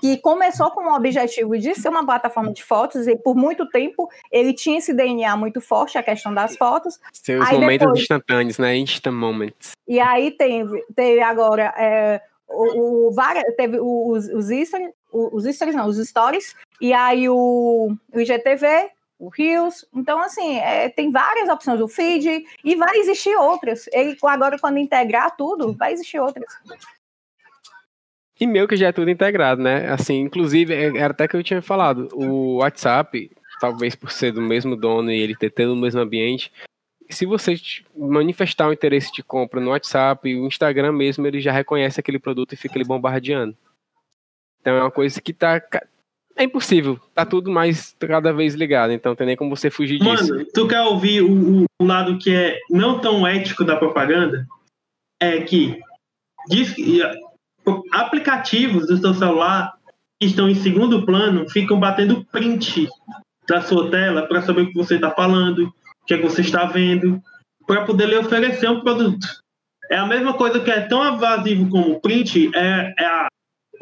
que 0.00 0.18
começou 0.18 0.70
com 0.70 0.82
o 0.82 0.94
objetivo 0.94 1.56
de 1.56 1.74
ser 1.74 1.88
uma 1.88 2.04
plataforma 2.04 2.52
de 2.52 2.62
fotos, 2.62 3.06
e 3.06 3.16
por 3.16 3.36
muito 3.36 3.68
tempo 3.68 4.08
ele 4.30 4.52
tinha 4.52 4.78
esse 4.78 4.92
DNA 4.92 5.36
muito 5.36 5.60
forte, 5.60 5.96
a 5.96 6.02
questão 6.02 6.34
das 6.34 6.56
fotos. 6.56 6.98
Seus 7.12 7.46
aí 7.46 7.54
momentos 7.54 7.86
depois, 7.86 8.00
instantâneos, 8.00 8.58
né? 8.58 8.76
Instant 8.76 9.14
moments. 9.14 9.72
E 9.86 10.00
aí 10.00 10.32
teve, 10.32 10.84
teve 10.94 11.22
agora 11.22 11.72
é, 11.78 12.20
o, 12.48 13.08
o, 13.08 13.14
teve 13.56 13.78
os, 13.80 14.28
os, 14.28 14.46
stories, 14.46 14.92
os 15.14 15.44
stories, 15.44 15.76
não, 15.76 15.86
os 15.86 15.96
stories, 15.96 16.56
e 16.80 16.92
aí 16.92 17.28
o, 17.28 17.96
o 18.12 18.20
IGTV, 18.20 18.90
o 19.18 19.28
Rios. 19.28 19.86
Então, 19.94 20.18
assim, 20.18 20.58
é, 20.58 20.88
tem 20.88 21.12
várias 21.12 21.48
opções, 21.48 21.80
o 21.80 21.88
feed, 21.88 22.44
e 22.64 22.74
vai 22.74 22.96
existir 22.98 23.36
outras. 23.36 23.86
Ele, 23.92 24.16
agora, 24.24 24.58
quando 24.58 24.78
integrar 24.78 25.36
tudo, 25.36 25.72
vai 25.72 25.92
existir 25.92 26.18
outras. 26.18 26.52
E 28.40 28.46
meu 28.46 28.66
que 28.66 28.76
já 28.76 28.88
é 28.88 28.92
tudo 28.92 29.10
integrado, 29.10 29.62
né? 29.62 29.88
Assim, 29.90 30.20
inclusive, 30.20 30.74
é, 30.74 30.96
era 30.96 31.12
até 31.12 31.28
que 31.28 31.36
eu 31.36 31.44
tinha 31.44 31.62
falado, 31.62 32.08
o 32.12 32.56
WhatsApp, 32.56 33.30
talvez 33.60 33.94
por 33.94 34.10
ser 34.10 34.32
do 34.32 34.42
mesmo 34.42 34.74
dono 34.74 35.12
e 35.12 35.20
ele 35.20 35.36
ter 35.36 35.50
tido 35.50 35.72
o 35.72 35.76
mesmo 35.76 36.00
ambiente, 36.00 36.50
se 37.10 37.26
você 37.26 37.54
manifestar 37.96 38.68
um 38.68 38.72
interesse 38.72 39.12
de 39.12 39.22
compra 39.22 39.60
no 39.60 39.70
WhatsApp, 39.70 40.34
o 40.34 40.46
Instagram 40.46 40.92
mesmo, 40.92 41.26
ele 41.26 41.40
já 41.40 41.52
reconhece 41.52 42.00
aquele 42.00 42.18
produto 42.18 42.52
e 42.52 42.56
fica 42.56 42.76
ele 42.76 42.84
bombardeando. 42.84 43.56
Então 44.64 44.76
é 44.76 44.80
uma 44.80 44.90
coisa 44.90 45.20
que 45.20 45.34
tá 45.34 45.60
é 46.34 46.44
impossível. 46.44 46.98
Tá 47.14 47.26
tudo 47.26 47.50
mais 47.50 47.94
cada 48.00 48.32
vez 48.32 48.54
ligado, 48.54 48.94
então 48.94 49.14
tem 49.14 49.26
nem 49.26 49.36
como 49.36 49.54
você 49.54 49.70
fugir 49.70 49.98
disso. 49.98 50.32
Mano, 50.32 50.46
tu 50.54 50.66
quer 50.66 50.80
ouvir 50.80 51.20
o, 51.20 51.66
o 51.78 51.84
lado 51.84 52.16
que 52.16 52.34
é 52.34 52.58
não 52.70 52.98
tão 52.98 53.26
ético 53.26 53.62
da 53.62 53.76
propaganda? 53.76 54.46
É 55.20 55.42
que 55.42 55.78
diz 56.48 56.74
aplicativos 57.92 58.86
do 58.86 58.96
seu 58.96 59.12
celular 59.12 59.74
que 60.18 60.26
estão 60.26 60.48
em 60.48 60.54
segundo 60.54 61.04
plano 61.04 61.46
ficam 61.50 61.78
batendo 61.78 62.24
print 62.32 62.88
da 63.46 63.60
sua 63.60 63.90
tela 63.90 64.26
para 64.26 64.40
saber 64.40 64.62
o 64.62 64.68
que 64.68 64.74
você 64.74 64.94
está 64.94 65.10
falando, 65.10 65.66
o 65.66 66.06
que, 66.06 66.14
é 66.14 66.16
que 66.16 66.22
você 66.22 66.40
está 66.40 66.64
vendo, 66.64 67.22
para 67.66 67.84
poder 67.84 68.08
lhe 68.08 68.16
oferecer 68.16 68.70
um 68.70 68.80
produto. 68.80 69.26
É 69.90 69.98
a 69.98 70.06
mesma 70.06 70.32
coisa 70.32 70.58
que 70.60 70.70
é 70.70 70.80
tão 70.80 71.14
invasivo 71.14 71.68
como 71.68 71.92
o 71.92 72.00
print, 72.00 72.50
é, 72.54 72.94
é 72.98 73.04
a, 73.04 73.26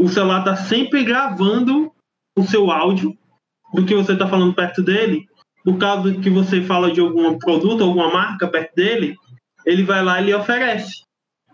o 0.02 0.08
celular 0.08 0.40
está 0.40 0.56
sempre 0.56 1.04
gravando 1.04 1.92
o 2.36 2.42
seu 2.42 2.70
áudio 2.70 3.16
do 3.72 3.84
que 3.84 3.94
você 3.94 4.14
está 4.14 4.26
falando 4.26 4.52
perto 4.52 4.82
dele, 4.82 5.26
por 5.64 5.78
causa 5.78 6.12
que 6.14 6.28
você 6.28 6.60
fala 6.60 6.90
de 6.90 7.00
algum 7.00 7.38
produto, 7.38 7.84
alguma 7.84 8.12
marca 8.12 8.48
perto 8.48 8.74
dele, 8.74 9.16
ele 9.64 9.84
vai 9.84 10.02
lá 10.02 10.20
e 10.20 10.26
lhe 10.26 10.34
oferece. 10.34 11.04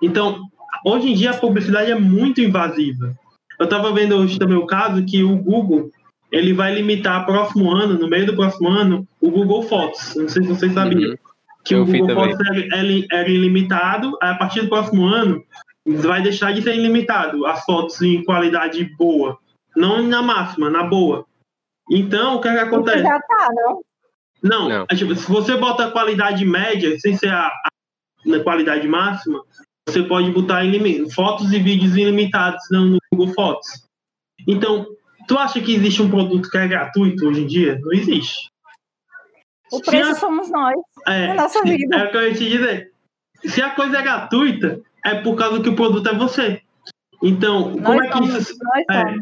Então, 0.02 0.40
hoje 0.84 1.10
em 1.10 1.14
dia 1.14 1.32
a 1.32 1.36
publicidade 1.36 1.90
é 1.90 1.94
muito 1.94 2.40
invasiva. 2.40 3.14
Eu 3.58 3.64
estava 3.64 3.92
vendo 3.92 4.16
hoje 4.16 4.38
também 4.38 4.56
o 4.56 4.66
caso 4.66 5.04
que 5.04 5.22
o 5.22 5.36
Google 5.36 5.90
ele 6.32 6.54
vai 6.54 6.74
limitar 6.74 7.26
próximo 7.26 7.70
ano, 7.70 7.98
no 7.98 8.08
meio 8.08 8.24
do 8.24 8.34
próximo 8.34 8.68
ano, 8.68 9.06
o 9.20 9.30
Google 9.30 9.62
Fotos. 9.64 10.14
Não 10.16 10.28
sei 10.28 10.42
se 10.42 10.48
vocês 10.48 10.72
sabiam. 10.72 11.10
Uhum. 11.10 11.16
Que 11.64 11.74
Eu 11.74 11.82
o 11.82 11.86
Google 11.86 12.14
Fotos 12.14 12.38
era, 13.12 13.28
ilimitado, 13.28 14.16
a 14.22 14.34
partir 14.34 14.62
do 14.62 14.68
próximo 14.68 15.04
ano 15.04 15.42
vai 15.96 16.22
deixar 16.22 16.52
de 16.52 16.62
ser 16.62 16.76
ilimitado 16.76 17.46
as 17.46 17.64
fotos 17.64 18.00
em 18.02 18.24
qualidade 18.24 18.84
boa. 18.96 19.38
Não 19.76 20.02
na 20.02 20.22
máxima, 20.22 20.70
na 20.70 20.84
boa. 20.84 21.26
Então, 21.90 22.36
o 22.36 22.40
que, 22.40 22.48
é 22.48 22.52
que 22.52 22.58
acontece? 22.58 23.02
Já 23.02 23.20
tá, 23.20 23.48
não? 23.54 23.82
Não, 24.42 24.68
não. 24.68 24.86
É 24.90 24.94
tipo, 24.94 25.14
se 25.14 25.28
você 25.30 25.56
bota 25.56 25.86
a 25.86 25.90
qualidade 25.90 26.44
média, 26.44 26.98
sem 26.98 27.16
ser 27.16 27.32
a, 27.32 27.46
a 27.48 28.40
qualidade 28.42 28.86
máxima, 28.86 29.42
você 29.88 30.02
pode 30.02 30.30
botar 30.30 30.62
fotos 31.14 31.52
e 31.52 31.58
vídeos 31.58 31.96
ilimitados 31.96 32.62
no 32.70 32.98
Google 33.12 33.34
Fotos. 33.34 33.68
Então, 34.46 34.86
tu 35.26 35.38
acha 35.38 35.60
que 35.60 35.74
existe 35.74 36.02
um 36.02 36.10
produto 36.10 36.50
que 36.50 36.58
é 36.58 36.68
gratuito 36.68 37.26
hoje 37.26 37.42
em 37.42 37.46
dia? 37.46 37.78
Não 37.80 37.92
existe. 37.92 38.50
O 39.72 39.80
preço 39.80 40.10
a, 40.10 40.14
somos 40.14 40.50
nós. 40.50 40.76
É, 41.06 41.34
nossa 41.34 41.62
vida. 41.62 41.96
É 41.96 42.04
o 42.04 42.10
que 42.10 42.16
eu 42.16 42.28
ia 42.28 42.34
te 42.34 42.48
dizer. 42.48 42.92
Se 43.44 43.62
a 43.62 43.70
coisa 43.70 43.98
é 43.98 44.02
gratuita, 44.02 44.80
é 45.04 45.14
por 45.16 45.36
causa 45.36 45.60
que 45.60 45.68
o 45.68 45.76
produto 45.76 46.08
é 46.08 46.14
você. 46.14 46.60
Então, 47.22 47.74
nós 47.76 47.84
como 47.84 48.02
é 48.02 48.06
que 48.06 48.12
somos, 48.12 48.34
isso. 48.34 48.54
É, 48.90 49.14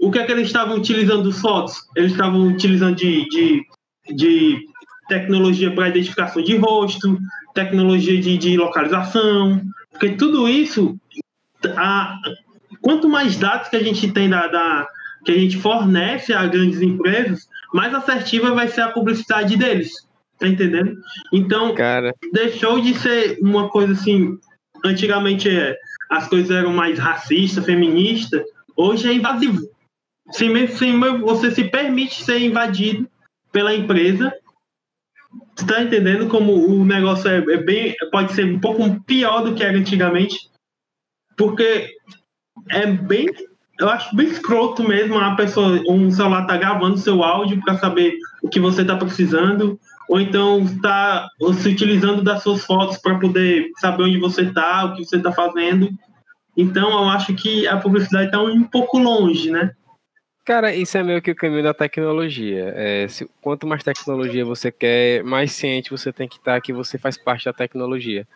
o 0.00 0.10
que 0.10 0.18
é 0.18 0.24
que 0.24 0.32
eles 0.32 0.46
estavam 0.46 0.76
utilizando 0.76 1.24
dos 1.24 1.40
fotos? 1.40 1.74
Eles 1.96 2.12
estavam 2.12 2.48
utilizando 2.48 2.96
de, 2.96 3.28
de, 3.28 3.62
de 4.14 4.66
tecnologia 5.08 5.74
para 5.74 5.88
identificação 5.88 6.42
de 6.42 6.56
rosto, 6.56 7.18
tecnologia 7.54 8.20
de, 8.20 8.38
de 8.38 8.56
localização, 8.56 9.60
porque 9.90 10.10
tudo 10.10 10.48
isso, 10.48 10.96
a, 11.76 12.16
quanto 12.80 13.08
mais 13.08 13.36
dados 13.36 13.68
que 13.68 13.76
a 13.76 13.82
gente 13.82 14.10
tem 14.12 14.30
da, 14.30 14.46
da, 14.46 14.88
que 15.24 15.32
a 15.32 15.38
gente 15.38 15.58
fornece 15.58 16.32
a 16.32 16.46
grandes 16.46 16.80
empresas, 16.80 17.48
mais 17.74 17.92
assertiva 17.92 18.54
vai 18.54 18.68
ser 18.68 18.82
a 18.82 18.92
publicidade 18.92 19.56
deles. 19.56 19.90
Tá 20.38 20.48
entendendo? 20.48 20.96
Então, 21.30 21.74
Cara. 21.74 22.14
deixou 22.32 22.80
de 22.80 22.94
ser 22.94 23.38
uma 23.42 23.68
coisa 23.68 23.92
assim. 23.92 24.38
Antigamente 24.84 25.48
as 26.08 26.28
coisas 26.28 26.50
eram 26.50 26.72
mais 26.72 26.98
racistas, 26.98 27.64
feministas. 27.64 28.42
Hoje 28.76 29.08
é 29.08 29.12
invasivo. 29.12 29.60
Sem, 30.32 30.66
sem, 30.68 30.98
você 31.20 31.50
se 31.50 31.64
permite 31.64 32.22
ser 32.22 32.40
invadido 32.40 33.08
pela 33.52 33.74
empresa. 33.74 34.32
Tu 35.54 35.66
tá 35.66 35.82
entendendo 35.82 36.28
como 36.28 36.52
o 36.52 36.84
negócio 36.84 37.28
é, 37.28 37.38
é 37.38 37.56
bem. 37.58 37.94
pode 38.10 38.32
ser 38.32 38.44
um 38.44 38.58
pouco 38.58 39.00
pior 39.04 39.42
do 39.42 39.54
que 39.54 39.62
era 39.62 39.76
antigamente? 39.76 40.50
Porque 41.36 41.88
é 42.68 42.86
bem. 42.86 43.26
Eu 43.78 43.88
acho 43.88 44.14
bem 44.14 44.26
escroto 44.26 44.86
mesmo 44.86 45.18
a 45.18 45.34
pessoa, 45.34 45.80
um 45.88 46.10
celular 46.10 46.46
tá 46.46 46.56
gravando 46.56 46.98
seu 46.98 47.22
áudio 47.22 47.60
para 47.62 47.78
saber 47.78 48.14
o 48.42 48.48
que 48.48 48.60
você 48.60 48.84
tá 48.84 48.94
precisando, 48.94 49.80
ou 50.10 50.20
então 50.20 50.64
está 50.64 51.28
se 51.54 51.68
utilizando 51.68 52.20
das 52.20 52.42
suas 52.42 52.64
fotos 52.64 52.98
para 52.98 53.16
poder 53.16 53.70
saber 53.78 54.02
onde 54.02 54.18
você 54.18 54.42
está, 54.42 54.84
o 54.84 54.96
que 54.96 55.04
você 55.04 55.18
está 55.18 55.30
fazendo. 55.30 55.88
Então, 56.56 56.90
eu 56.90 57.08
acho 57.10 57.32
que 57.36 57.68
a 57.68 57.76
publicidade 57.76 58.26
está 58.26 58.42
um 58.42 58.64
pouco 58.64 58.98
longe, 58.98 59.52
né? 59.52 59.70
Cara, 60.44 60.74
isso 60.74 60.98
é 60.98 61.02
meio 61.04 61.22
que 61.22 61.30
o 61.30 61.36
caminho 61.36 61.62
da 61.62 61.72
tecnologia. 61.72 62.72
É, 62.74 63.06
se, 63.06 63.30
quanto 63.40 63.68
mais 63.68 63.84
tecnologia 63.84 64.44
você 64.44 64.72
quer, 64.72 65.22
mais 65.22 65.52
ciente 65.52 65.92
você 65.92 66.12
tem 66.12 66.26
que 66.26 66.38
estar 66.38 66.54
tá 66.54 66.60
que 66.60 66.72
você 66.72 66.98
faz 66.98 67.16
parte 67.16 67.44
da 67.44 67.52
tecnologia. 67.52 68.26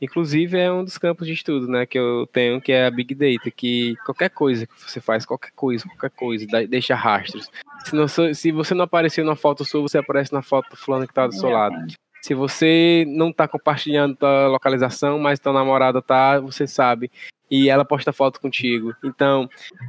Inclusive 0.00 0.56
é 0.56 0.70
um 0.70 0.84
dos 0.84 0.98
campos 0.98 1.26
de 1.26 1.32
estudo, 1.32 1.66
né, 1.66 1.84
que 1.84 1.98
eu 1.98 2.28
tenho, 2.32 2.60
que 2.60 2.70
é 2.70 2.86
a 2.86 2.90
Big 2.92 3.12
Data, 3.12 3.50
que 3.50 3.96
qualquer 4.04 4.30
coisa 4.30 4.68
que 4.68 4.74
você 4.80 5.00
faz, 5.00 5.26
qualquer 5.26 5.50
coisa, 5.56 5.84
qualquer 5.84 6.10
coisa, 6.10 6.46
deixa 6.68 6.94
rastros. 6.94 7.50
Se, 7.84 7.94
não, 7.94 8.08
se 8.08 8.52
você 8.52 8.74
não 8.74 8.84
apareceu 8.84 9.24
na 9.24 9.36
foto 9.36 9.64
sua, 9.64 9.82
você 9.82 9.98
aparece 9.98 10.32
na 10.32 10.42
foto 10.42 10.70
do 10.70 10.76
fulano 10.76 11.06
que 11.06 11.12
está 11.12 11.26
do 11.26 11.34
seu 11.34 11.50
lado. 11.50 11.76
Se 12.22 12.34
você 12.34 13.04
não 13.06 13.30
está 13.30 13.46
compartilhando 13.46 14.24
a 14.24 14.48
localização, 14.48 15.18
mas 15.18 15.38
tua 15.38 15.52
namorada 15.52 16.00
tá, 16.00 16.40
você 16.40 16.66
sabe. 16.66 17.10
E 17.50 17.68
ela 17.68 17.84
posta 17.84 18.12
foto 18.12 18.40
contigo. 18.40 18.94
Então, 19.04 19.48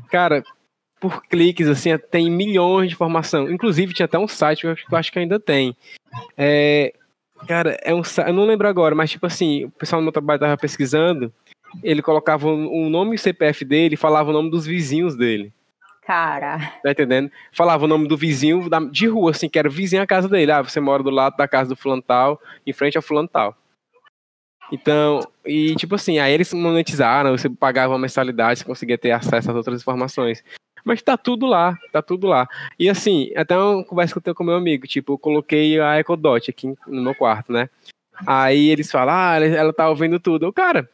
cara, 0.09 0.43
por 0.99 1.23
cliques, 1.23 1.67
assim, 1.67 1.97
tem 1.97 2.29
milhões 2.29 2.89
de 2.89 2.95
informação. 2.95 3.49
Inclusive, 3.49 3.93
tinha 3.93 4.05
até 4.05 4.19
um 4.19 4.27
site 4.27 4.61
que 4.61 4.93
eu 4.93 4.97
acho 4.97 5.11
que 5.11 5.19
ainda 5.19 5.39
tem. 5.39 5.75
É, 6.37 6.93
Cara, 7.47 7.77
é 7.83 7.93
um, 7.93 8.01
eu 8.25 8.33
não 8.33 8.45
lembro 8.45 8.67
agora, 8.67 8.95
mas 8.95 9.11
tipo 9.11 9.25
assim, 9.25 9.65
o 9.65 9.71
pessoal 9.71 10.01
no 10.01 10.05
meu 10.05 10.11
trabalho 10.11 10.39
tava 10.39 10.57
pesquisando, 10.57 11.31
ele 11.83 12.01
colocava 12.01 12.47
o 12.47 12.89
nome 12.89 13.11
e 13.11 13.15
o 13.15 13.19
CPF 13.19 13.65
dele 13.65 13.95
e 13.95 13.97
falava 13.97 14.29
o 14.29 14.33
nome 14.33 14.49
dos 14.49 14.65
vizinhos 14.65 15.15
dele. 15.15 15.53
Cara. 16.05 16.59
Tá 16.83 16.91
entendendo? 16.91 17.31
Falava 17.51 17.85
o 17.85 17.87
nome 17.87 18.07
do 18.07 18.15
vizinho 18.15 18.69
de 18.91 19.07
rua, 19.07 19.31
assim, 19.31 19.49
que 19.49 19.57
era 19.57 19.67
vizinho 19.67 20.03
a 20.03 20.07
casa 20.07 20.29
dele. 20.29 20.51
Ah, 20.51 20.61
você 20.61 20.79
mora 20.79 21.01
do 21.01 21.09
lado 21.09 21.35
da 21.35 21.47
casa 21.47 21.69
do 21.69 21.75
fulano 21.75 22.01
tal, 22.01 22.39
em 22.65 22.71
frente 22.71 22.95
ao 22.95 23.01
fulano 23.01 23.27
tal. 23.27 23.57
Então, 24.71 25.19
e 25.45 25.75
tipo 25.75 25.95
assim, 25.95 26.19
aí 26.19 26.33
eles 26.33 26.53
monetizaram, 26.53 27.37
você 27.37 27.49
pagava 27.49 27.93
uma 27.93 27.99
mensalidade, 27.99 28.59
você 28.59 28.65
conseguia 28.65 28.97
ter 28.97 29.11
acesso 29.11 29.49
às 29.49 29.57
outras 29.57 29.81
informações. 29.81 30.43
Mas 30.83 31.01
tá 31.01 31.17
tudo 31.17 31.47
lá, 31.47 31.75
tá 31.91 32.01
tudo 32.01 32.27
lá. 32.27 32.47
E 32.77 32.87
assim, 32.87 33.31
até 33.35 33.57
uma 33.57 33.83
conversa 33.83 34.13
que 34.13 34.19
eu 34.19 34.21
tenho 34.21 34.35
com 34.35 34.43
meu 34.43 34.55
amigo, 34.55 34.85
tipo, 34.85 35.13
eu 35.13 35.17
coloquei 35.17 35.79
a 35.79 35.99
Ecodot 35.99 36.49
aqui 36.49 36.75
no 36.87 37.01
meu 37.01 37.15
quarto, 37.15 37.51
né? 37.51 37.69
Aí 38.25 38.69
eles 38.69 38.91
falam, 38.91 39.13
ah, 39.13 39.39
ela 39.39 39.73
tá 39.73 39.89
ouvindo 39.89 40.19
tudo. 40.19 40.45
Eu, 40.45 40.53
cara. 40.53 40.89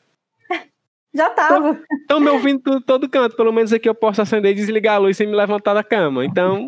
Já 1.13 1.29
tava. 1.29 1.79
Estão 2.01 2.19
me 2.19 2.29
ouvindo 2.29 2.61
tudo, 2.61 2.81
todo 2.81 3.09
canto. 3.09 3.35
Pelo 3.35 3.51
menos 3.51 3.73
aqui 3.73 3.87
eu 3.87 3.95
posso 3.95 4.21
acender 4.21 4.51
e 4.51 4.55
desligar 4.55 4.95
a 4.95 4.99
luz 4.99 5.17
sem 5.17 5.27
me 5.27 5.35
levantar 5.35 5.73
da 5.73 5.83
cama. 5.83 6.25
Então, 6.25 6.67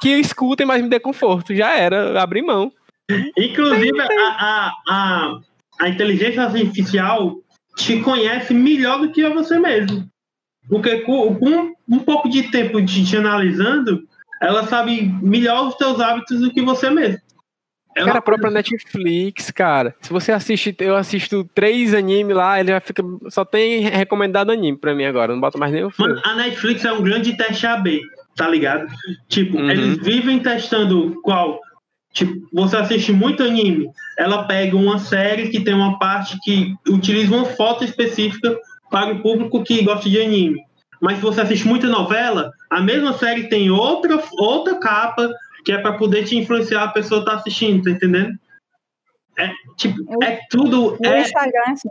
que 0.00 0.08
escutem, 0.16 0.66
mas 0.66 0.82
me 0.82 0.88
dê 0.88 0.98
conforto. 0.98 1.54
Já 1.54 1.76
era, 1.76 2.20
abri 2.20 2.42
mão. 2.42 2.72
Inclusive, 3.36 4.00
a, 4.00 4.06
a, 4.06 4.72
a, 4.88 5.40
a 5.80 5.88
inteligência 5.88 6.42
artificial 6.42 7.36
te 7.76 8.00
conhece 8.00 8.54
melhor 8.54 9.00
do 9.00 9.12
que 9.12 9.28
você 9.28 9.58
mesmo. 9.58 10.08
Porque 10.68 11.00
com, 11.00 11.34
com 11.34 11.74
um 11.88 11.98
pouco 11.98 12.28
de 12.28 12.50
tempo 12.50 12.80
de 12.80 13.04
te 13.04 13.16
analisando, 13.16 14.02
ela 14.40 14.66
sabe 14.66 15.02
melhor 15.22 15.68
os 15.68 15.74
teus 15.74 16.00
hábitos 16.00 16.40
do 16.40 16.50
que 16.50 16.62
você 16.62 16.88
mesmo. 16.88 17.20
Ela 17.94 18.06
cara, 18.06 18.18
a 18.18 18.22
própria 18.22 18.50
Netflix, 18.50 19.50
cara. 19.50 19.94
Se 20.00 20.10
você 20.10 20.32
assiste, 20.32 20.74
eu 20.80 20.96
assisto 20.96 21.44
três 21.54 21.94
animes 21.94 22.34
lá, 22.34 22.58
ele 22.58 22.70
já 22.70 22.80
fica. 22.80 23.02
Só 23.28 23.44
tem 23.44 23.82
recomendado 23.82 24.50
anime 24.50 24.76
pra 24.76 24.94
mim 24.94 25.04
agora. 25.04 25.32
Não 25.32 25.40
bota 25.40 25.58
mais 25.58 25.72
nenhum 25.72 25.90
filme. 25.90 26.14
Mano, 26.14 26.22
a 26.24 26.34
Netflix 26.36 26.84
é 26.84 26.92
um 26.92 27.02
grande 27.02 27.36
teste 27.36 27.66
AB, 27.66 28.00
tá 28.34 28.48
ligado? 28.48 28.86
Tipo, 29.28 29.58
uhum. 29.58 29.70
eles 29.70 29.98
vivem 29.98 30.38
testando 30.38 31.20
qual. 31.22 31.60
Tipo, 32.14 32.34
você 32.52 32.76
assiste 32.76 33.10
muito 33.10 33.42
anime, 33.42 33.88
ela 34.18 34.44
pega 34.44 34.76
uma 34.76 34.98
série 34.98 35.48
que 35.48 35.60
tem 35.60 35.72
uma 35.72 35.98
parte 35.98 36.36
que 36.42 36.74
utiliza 36.86 37.34
uma 37.34 37.46
foto 37.46 37.84
específica 37.84 38.54
para 38.90 39.14
o 39.14 39.22
público 39.22 39.64
que 39.64 39.82
gosta 39.82 40.08
de 40.08 40.20
anime. 40.20 40.60
Mas 41.00 41.16
se 41.16 41.22
você 41.22 41.40
assiste 41.40 41.66
muita 41.66 41.88
novela, 41.88 42.52
a 42.70 42.80
mesma 42.80 43.14
série 43.14 43.48
tem 43.48 43.70
outra, 43.70 44.22
outra 44.38 44.78
capa 44.78 45.28
que 45.64 45.72
é 45.72 45.78
para 45.78 45.96
poder 45.96 46.24
te 46.24 46.36
influenciar 46.36 46.84
a 46.84 46.88
pessoa 46.88 47.20
estar 47.20 47.32
tá 47.32 47.38
assistindo, 47.38 47.84
tá 47.84 47.90
entendendo? 47.90 48.38
É, 49.38 49.50
tipo, 49.76 49.96
eu, 50.08 50.22
é 50.22 50.40
tudo. 50.50 50.98
É, 51.04 51.22
Instagram, 51.22 51.62
assim. 51.68 51.88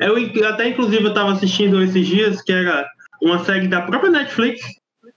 eu, 0.00 0.48
até 0.48 0.68
inclusive 0.68 1.04
eu 1.04 1.10
estava 1.10 1.32
assistindo 1.32 1.82
esses 1.82 2.06
dias, 2.06 2.42
que 2.42 2.52
era 2.52 2.88
uma 3.20 3.44
série 3.44 3.68
da 3.68 3.82
própria 3.82 4.10
Netflix, 4.10 4.60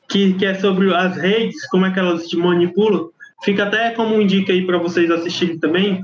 que, 0.09 0.33
que 0.33 0.45
é 0.45 0.53
sobre 0.55 0.93
as 0.93 1.15
redes, 1.15 1.67
como 1.69 1.85
é 1.85 1.91
que 1.91 1.99
elas 1.99 2.27
te 2.27 2.37
manipulam. 2.37 3.09
Fica 3.43 3.63
até 3.63 3.91
como 3.91 4.15
um 4.15 4.25
dica 4.25 4.51
aí 4.51 4.65
para 4.65 4.77
vocês 4.77 5.09
assistirem 5.11 5.59
também, 5.59 6.01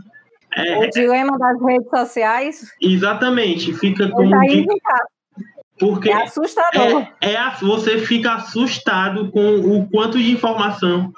é, 0.56 0.78
o 0.78 0.90
dilema 0.90 1.38
das 1.38 1.62
redes 1.62 1.90
sociais. 1.90 2.72
Exatamente, 2.82 3.74
fica 3.74 4.10
como. 4.10 4.32
Porque 5.80 6.12
é 6.12 6.24
assustador. 6.24 7.08
É, 7.22 7.34
é, 7.34 7.52
você 7.62 7.98
fica 7.98 8.36
assustado 8.36 9.32
com 9.32 9.56
o 9.56 9.90
quanto 9.90 10.18
de 10.20 10.32
informação 10.32 11.12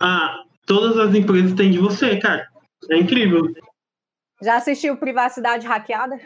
ah, 0.00 0.42
todas 0.66 0.96
as 0.98 1.14
empresas 1.14 1.52
têm 1.54 1.70
de 1.70 1.78
você, 1.78 2.18
cara. 2.18 2.46
É 2.90 2.96
incrível. 2.96 3.52
Já 4.42 4.56
assistiu 4.56 4.96
Privacidade 4.96 5.66
Hackeada? 5.66 6.18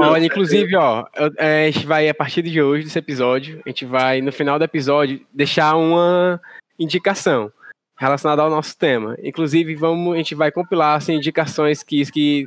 Olha, 0.00 0.24
inclusive, 0.24 0.74
ó, 0.76 1.06
é, 1.36 1.66
a 1.66 1.70
gente 1.70 1.86
vai, 1.86 2.08
a 2.08 2.14
partir 2.14 2.42
de 2.42 2.60
hoje, 2.60 2.84
desse 2.84 2.98
episódio, 2.98 3.62
a 3.64 3.68
gente 3.68 3.84
vai, 3.84 4.20
no 4.20 4.32
final 4.32 4.58
do 4.58 4.64
episódio, 4.64 5.24
deixar 5.32 5.76
uma 5.76 6.40
indicação 6.78 7.52
relacionada 7.96 8.42
ao 8.42 8.50
nosso 8.50 8.76
tema. 8.76 9.16
Inclusive, 9.22 9.74
vamos, 9.74 10.14
a 10.14 10.16
gente 10.16 10.34
vai 10.34 10.50
compilar 10.50 10.96
assim, 10.96 11.14
indicações 11.14 11.82
que, 11.82 12.10
que 12.10 12.46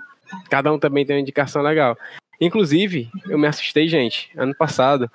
cada 0.49 0.73
um 0.73 0.80
também 0.80 1.05
tem 1.05 1.15
uma 1.15 1.22
indicação 1.22 1.61
legal. 1.61 1.97
Inclusive, 2.41 3.10
eu 3.30 3.38
me 3.38 3.47
assustei, 3.47 3.88
gente. 3.88 4.31
Ano 4.35 4.55
passado, 4.55 5.10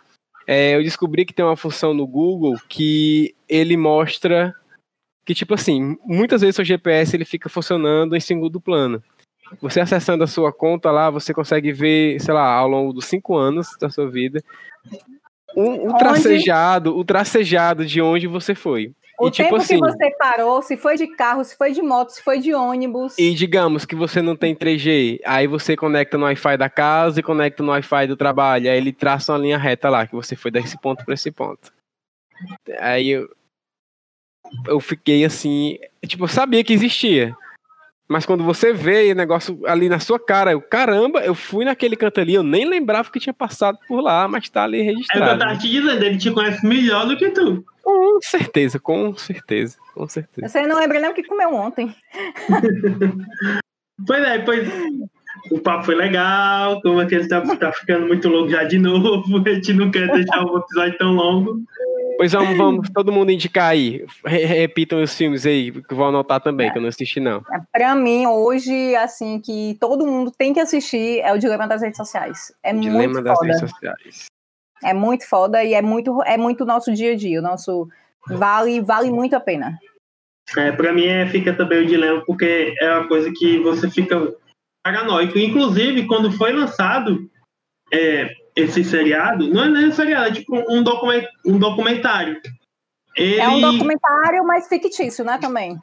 é, 0.47 0.77
eu 0.77 0.83
descobri 0.83 1.25
que 1.27 1.35
tem 1.35 1.45
uma 1.45 1.57
função 1.57 1.93
no 1.93 2.07
Google 2.07 2.57
que 2.69 3.35
ele 3.49 3.77
mostra 3.77 4.55
que, 5.29 5.35
tipo 5.35 5.53
assim, 5.53 5.99
muitas 6.07 6.41
vezes 6.41 6.59
o 6.59 6.65
GPS 6.65 7.15
ele 7.15 7.27
fica 7.27 7.51
funcionando 7.51 8.17
em 8.17 8.21
segundo 8.21 8.59
plano. 8.59 9.03
Você 9.61 9.79
acessando 9.79 10.25
a 10.25 10.27
sua 10.27 10.51
conta 10.51 10.91
lá, 10.91 11.11
você 11.11 11.35
consegue 11.35 11.71
ver, 11.71 12.19
sei 12.19 12.33
lá, 12.33 12.51
ao 12.51 12.67
longo 12.67 12.95
dos 12.95 13.05
cinco 13.05 13.37
anos 13.37 13.77
da 13.79 13.91
sua 13.91 14.11
vida, 14.11 14.43
um, 15.55 15.91
um 15.91 15.99
tracejado, 15.99 16.97
o 16.97 17.05
tracejado 17.05 17.85
de 17.85 18.01
onde 18.01 18.27
você 18.27 18.55
foi. 18.55 18.95
O 19.21 19.29
e, 19.29 19.31
tipo 19.31 19.51
tempo 19.51 19.57
assim, 19.57 19.79
que 19.79 19.87
você 19.87 20.11
parou, 20.19 20.63
se 20.63 20.79
foi 20.79 20.97
de 20.97 21.07
carro, 21.09 21.45
se 21.45 21.59
foi 21.59 21.73
de 21.73 21.83
moto, 21.83 22.09
se 22.09 22.23
foi 22.23 22.39
de 22.39 22.55
ônibus. 22.55 23.19
E 23.19 23.35
digamos 23.35 23.85
que 23.85 23.95
você 23.95 24.23
não 24.23 24.35
tem 24.35 24.57
3G, 24.57 25.21
aí 25.27 25.47
você 25.47 25.77
conecta 25.77 26.17
no 26.17 26.25
Wi-Fi 26.25 26.57
da 26.57 26.71
casa 26.71 27.21
e 27.21 27.23
conecta 27.23 27.63
no 27.63 27.73
Wi-Fi 27.73 28.07
do 28.07 28.17
trabalho, 28.17 28.71
aí 28.71 28.79
ele 28.79 28.95
traça 28.95 29.33
uma 29.33 29.39
linha 29.39 29.59
reta 29.59 29.91
lá, 29.91 30.07
que 30.07 30.15
você 30.15 30.35
foi 30.35 30.51
desse 30.51 30.81
ponto 30.81 31.05
para 31.05 31.13
esse 31.13 31.31
ponto. 31.31 31.71
Aí 32.79 33.27
eu, 34.67 34.81
fiquei 34.81 35.25
assim, 35.25 35.79
tipo, 36.07 36.25
eu 36.25 36.29
sabia 36.29 36.63
que 36.65 36.73
existia. 36.73 37.35
Mas 38.09 38.25
quando 38.25 38.43
você 38.43 38.73
vê 38.73 39.13
o 39.13 39.15
negócio 39.15 39.61
ali 39.67 39.89
na 39.89 40.01
sua 40.01 40.19
cara, 40.19 40.53
eu, 40.53 40.63
caramba, 40.63 41.21
eu 41.21 41.35
fui 41.35 41.65
naquele 41.65 41.95
canto 41.95 42.21
ali, 42.21 42.35
eu 42.35 42.43
nem 42.43 42.65
lembrava 42.65 43.11
que 43.11 43.21
tinha 43.21 43.35
passado 43.35 43.79
por 43.87 44.01
lá, 44.01 44.27
mas 44.27 44.49
tá 44.49 44.65
ali 44.65 44.81
registrado. 44.81 45.31
É 45.31 45.35
eu 45.35 45.39
tava 45.39 45.59
te 45.59 45.69
dizendo, 45.69 46.03
ele 46.03 46.17
te 46.17 46.31
conhece 46.31 46.67
melhor 46.67 47.07
do 47.07 47.19
que 47.19 47.29
tu. 47.31 47.63
Com 47.83 48.19
certeza, 48.23 48.79
com 48.79 49.15
certeza, 49.15 49.77
com 49.95 50.09
certeza. 50.09 50.49
Você 50.49 50.67
não 50.67 50.79
lembra 50.79 51.01
nem 51.01 51.11
o 51.11 51.15
que 51.15 51.23
comeu 51.23 51.55
ontem. 51.55 51.95
pois 54.07 54.25
é, 54.25 54.39
pois 54.39 54.67
o 55.51 55.59
papo 55.59 55.85
foi 55.85 55.95
legal, 55.95 56.81
como 56.81 57.01
é 57.01 57.07
que 57.07 57.15
ele 57.15 57.29
tá, 57.29 57.41
tá 57.57 57.73
ficando 57.73 58.07
muito 58.07 58.29
longo 58.29 58.49
já 58.49 58.65
de 58.65 58.79
novo, 58.79 59.23
a 59.47 59.55
gente 59.55 59.73
não 59.75 59.91
quer 59.91 60.11
deixar 60.11 60.45
o 60.45 60.59
episódio 60.59 60.99
tão 60.99 61.13
longo. 61.13 61.63
Pois 62.19 62.33
vamos, 62.33 62.57
vamos 62.59 62.91
todo 62.91 63.13
mundo 63.13 63.31
indicar 63.31 63.71
aí. 63.71 64.05
Repitam 64.27 65.01
os 65.01 65.17
filmes 65.17 65.47
aí, 65.47 65.71
que 65.71 65.95
vou 65.95 66.09
anotar 66.09 66.41
também, 66.41 66.69
é. 66.69 66.73
que 66.73 66.79
eu 66.79 66.83
não 66.83 66.89
assisti, 66.89 67.21
não. 67.21 67.45
É, 67.53 67.61
pra 67.73 67.95
mim, 67.95 68.27
hoje, 68.27 68.97
assim, 68.97 69.41
que 69.41 69.77
todo 69.81 70.05
mundo 70.05 70.33
tem 70.37 70.53
que 70.53 70.59
assistir 70.59 71.21
é 71.21 71.33
o 71.33 71.39
Dilema 71.39 71.69
das 71.69 71.81
Redes 71.81 71.97
Sociais. 71.97 72.53
É 72.61 72.73
Dilema 72.75 73.05
muito 73.05 73.23
das 73.23 73.39
foda. 73.39 73.47
Redes 73.47 73.71
Sociais. 73.71 74.25
É 74.83 74.93
muito 74.93 75.29
foda 75.29 75.63
e 75.63 75.75
é 75.75 75.81
muito, 75.81 76.21
é 76.25 76.37
muito 76.37 76.65
nosso 76.65 76.93
dia 76.93 77.13
a 77.13 77.17
dia. 77.17 77.39
O 77.39 77.43
nosso 77.43 77.89
vale, 78.27 78.81
vale 78.81 79.13
muito 79.13 79.37
a 79.37 79.41
pena. 79.41 79.79
É, 80.57 80.73
pra 80.73 80.93
mim 80.93 81.05
é, 81.05 81.27
fica 81.29 81.55
também 81.55 81.85
o 81.85 81.87
dilema, 81.87 82.25
porque 82.25 82.75
é 82.81 82.95
uma 82.97 83.07
coisa 83.07 83.31
que 83.33 83.61
você 83.61 83.89
fica 83.89 84.35
paranoico. 84.85 85.39
Inclusive, 85.39 86.07
quando 86.07 86.33
foi 86.33 86.53
lançado, 86.53 87.31
é, 87.93 88.35
esse 88.59 88.83
seriado, 88.83 89.49
não 89.49 89.65
é 89.65 89.69
nem 89.69 89.87
um 89.87 89.93
seriado, 89.93 90.29
é 90.29 90.33
tipo 90.33 90.57
um, 90.69 90.83
document, 90.83 91.25
um 91.47 91.59
documentário. 91.59 92.41
Ele... 93.17 93.39
É 93.39 93.49
um 93.49 93.61
documentário, 93.61 94.45
mas 94.45 94.69
fictício, 94.69 95.25
né, 95.25 95.39
também. 95.39 95.79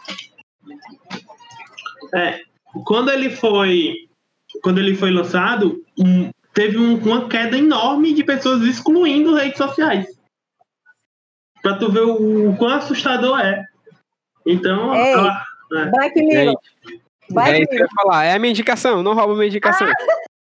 É, 2.14 2.42
quando 2.86 3.12
ele 3.12 3.30
foi 3.30 3.94
quando 4.62 4.80
ele 4.80 4.96
foi 4.96 5.12
lançado, 5.12 5.84
um, 6.00 6.30
teve 6.54 6.78
um, 6.78 6.98
uma 6.98 7.28
queda 7.28 7.58
enorme 7.58 8.14
de 8.14 8.24
pessoas 8.24 8.62
excluindo 8.62 9.36
redes 9.36 9.58
sociais. 9.58 10.08
Pra 11.62 11.78
tu 11.78 11.92
ver 11.92 12.02
o, 12.04 12.52
o 12.52 12.58
quão 12.58 12.74
assustador 12.74 13.40
é. 13.40 13.64
Então, 14.46 14.94
Ei, 14.96 15.14
ela- 15.14 15.44
é. 15.74 15.86
Black 15.88 16.22
Mirror. 16.22 16.54
é 16.54 17.34
Black 17.34 17.62
isso 17.62 17.70
que 17.70 17.76
eu 17.76 17.80
Mirror. 17.80 17.80
ia 17.80 18.04
falar. 18.04 18.24
É 18.26 18.34
a 18.34 18.40
minha 18.40 18.52
indicação, 18.52 19.04
não 19.04 19.14
rouba 19.14 19.34
a 19.34 19.36
minha 19.36 19.48
indicação. 19.48 19.88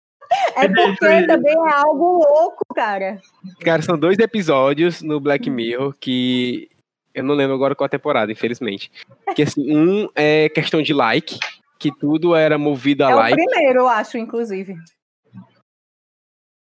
É 0.55 0.67
porque 0.67 1.27
também 1.27 1.53
é 1.53 1.73
algo 1.73 2.23
louco, 2.25 2.63
cara. 2.73 3.19
Cara, 3.61 3.81
são 3.81 3.97
dois 3.97 4.17
episódios 4.19 5.01
no 5.01 5.19
Black 5.19 5.49
Mirror 5.49 5.93
que 5.99 6.69
eu 7.13 7.23
não 7.23 7.35
lembro 7.35 7.55
agora 7.55 7.75
qual 7.75 7.85
a 7.85 7.89
temporada, 7.89 8.31
infelizmente. 8.31 8.91
Que 9.35 9.43
assim, 9.43 9.75
um 9.75 10.07
é 10.15 10.47
questão 10.49 10.81
de 10.81 10.93
like, 10.93 11.37
que 11.77 11.91
tudo 11.99 12.35
era 12.35 12.57
movido 12.57 13.03
a 13.03 13.11
É 13.11 13.13
o 13.13 13.17
like. 13.17 13.35
primeiro, 13.35 13.79
eu 13.79 13.87
acho, 13.87 14.17
inclusive. 14.17 14.75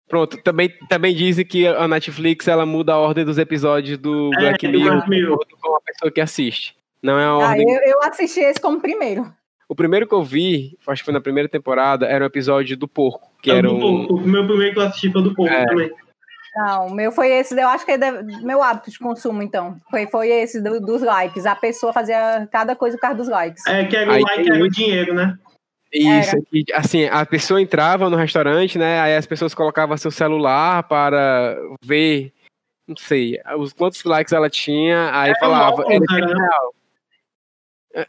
Pronto, 0.08 0.40
também, 0.42 0.68
também 0.88 1.14
dizem 1.14 1.44
que 1.44 1.66
a 1.66 1.88
Netflix 1.88 2.46
ela 2.46 2.64
muda 2.64 2.92
a 2.92 2.98
ordem 2.98 3.24
dos 3.24 3.38
episódios 3.38 3.98
do 3.98 4.30
É, 4.34 4.38
Black 4.38 4.66
do 4.68 4.78
Mirror 5.08 5.38
com 5.60 5.74
a 5.76 5.80
pessoa 5.80 6.12
que 6.12 6.20
assiste. 6.20 6.76
Não 7.02 7.18
é 7.18 7.24
a 7.24 7.28
Ah, 7.28 7.48
ordem. 7.48 7.68
eu, 7.68 7.80
eu 7.82 8.02
assisti 8.02 8.40
esse 8.40 8.60
como 8.60 8.80
primeiro. 8.80 9.32
O 9.68 9.74
primeiro 9.74 10.06
que 10.06 10.14
eu 10.14 10.22
vi, 10.22 10.78
acho 10.86 11.02
que 11.02 11.06
foi 11.06 11.14
na 11.14 11.20
primeira 11.20 11.48
temporada, 11.48 12.06
era 12.06 12.22
um 12.24 12.26
episódio 12.28 12.76
do 12.76 12.86
porco, 12.86 13.30
que 13.42 13.50
É 13.50 13.54
o 13.54 13.56
era 13.56 13.68
do 13.68 13.74
um. 13.74 13.80
porco. 14.06 14.14
O 14.14 14.20
meu 14.28 14.46
primeiro 14.46 14.74
que 14.74 14.78
eu 14.78 14.84
assisti 14.84 15.10
foi 15.10 15.20
o 15.20 15.24
do 15.24 15.34
porco 15.34 15.52
É. 15.52 15.66
também. 15.66 15.90
Não, 16.56 16.86
o 16.86 16.94
meu 16.94 17.12
foi 17.12 17.28
esse, 17.32 17.54
eu 17.60 17.68
acho 17.68 17.84
que 17.84 17.92
é 17.92 17.98
meu 18.42 18.62
hábito 18.62 18.90
de 18.90 18.98
consumo, 18.98 19.42
então. 19.42 19.76
Foi, 19.90 20.06
foi 20.06 20.28
esse 20.30 20.60
do- 20.62 20.80
dos 20.80 21.02
likes. 21.02 21.44
A 21.44 21.54
pessoa 21.54 21.92
fazia 21.92 22.48
cada 22.50 22.74
coisa 22.74 22.96
por 22.96 23.02
causa 23.02 23.16
dos 23.18 23.28
likes. 23.28 23.66
É, 23.66 23.84
que 23.84 23.94
era 23.96 24.12
Aí 24.14 24.22
o 24.22 24.24
like, 24.24 24.36
tem 24.36 24.46
era 24.46 24.54
o 24.54 24.58
muito- 24.60 24.74
dinheiro, 24.74 25.14
né? 25.14 25.36
Isso, 25.92 26.36
que, 26.50 26.64
assim, 26.74 27.04
a 27.06 27.24
pessoa 27.26 27.60
entrava 27.60 28.08
no 28.08 28.16
restaurante, 28.16 28.78
né? 28.78 29.00
Aí 29.00 29.16
as 29.16 29.26
pessoas 29.26 29.54
colocavam 29.54 29.96
seu 29.96 30.10
celular 30.10 30.82
para 30.84 31.56
ver, 31.84 32.32
não 32.88 32.96
sei, 32.96 33.38
os 33.58 33.72
quantos 33.72 34.02
likes 34.04 34.32
ela 34.32 34.48
tinha, 34.50 35.10
aí 35.12 35.30
Era 35.30 35.38
falava, 35.38 35.82
era 35.82 35.96
óculos, 35.96 36.06
30 36.08 36.26
né? 36.26 36.34
real. 36.34 36.74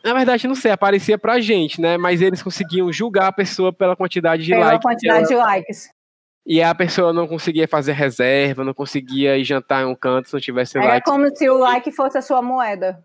Na 0.04 0.14
verdade, 0.14 0.48
não 0.48 0.56
sei, 0.56 0.72
aparecia 0.72 1.18
pra 1.18 1.40
gente, 1.40 1.80
né? 1.80 1.98
Mas 1.98 2.22
eles 2.22 2.44
conseguiam 2.44 2.92
julgar 2.92 3.28
a 3.28 3.32
pessoa 3.32 3.72
pela 3.72 3.96
quantidade 3.96 4.44
de 4.44 4.52
Pela 4.52 4.66
likes. 4.66 4.82
quantidade 4.84 5.28
de 5.28 5.36
likes. 5.36 5.90
E 6.46 6.62
a 6.62 6.74
pessoa 6.74 7.12
não 7.12 7.28
conseguia 7.28 7.68
fazer 7.68 7.92
reserva, 7.94 8.64
não 8.64 8.74
conseguia 8.74 9.38
ir 9.38 9.44
jantar 9.44 9.84
em 9.84 9.86
um 9.86 9.96
canto 9.96 10.28
se 10.30 10.34
não 10.34 10.40
tivesse 10.40 10.78
Era 10.78 10.88
likes. 10.88 11.12
como 11.12 11.36
se 11.36 11.50
o 11.50 11.58
like 11.58 11.92
fosse 11.92 12.18
a 12.18 12.22
sua 12.22 12.42
moeda. 12.42 13.04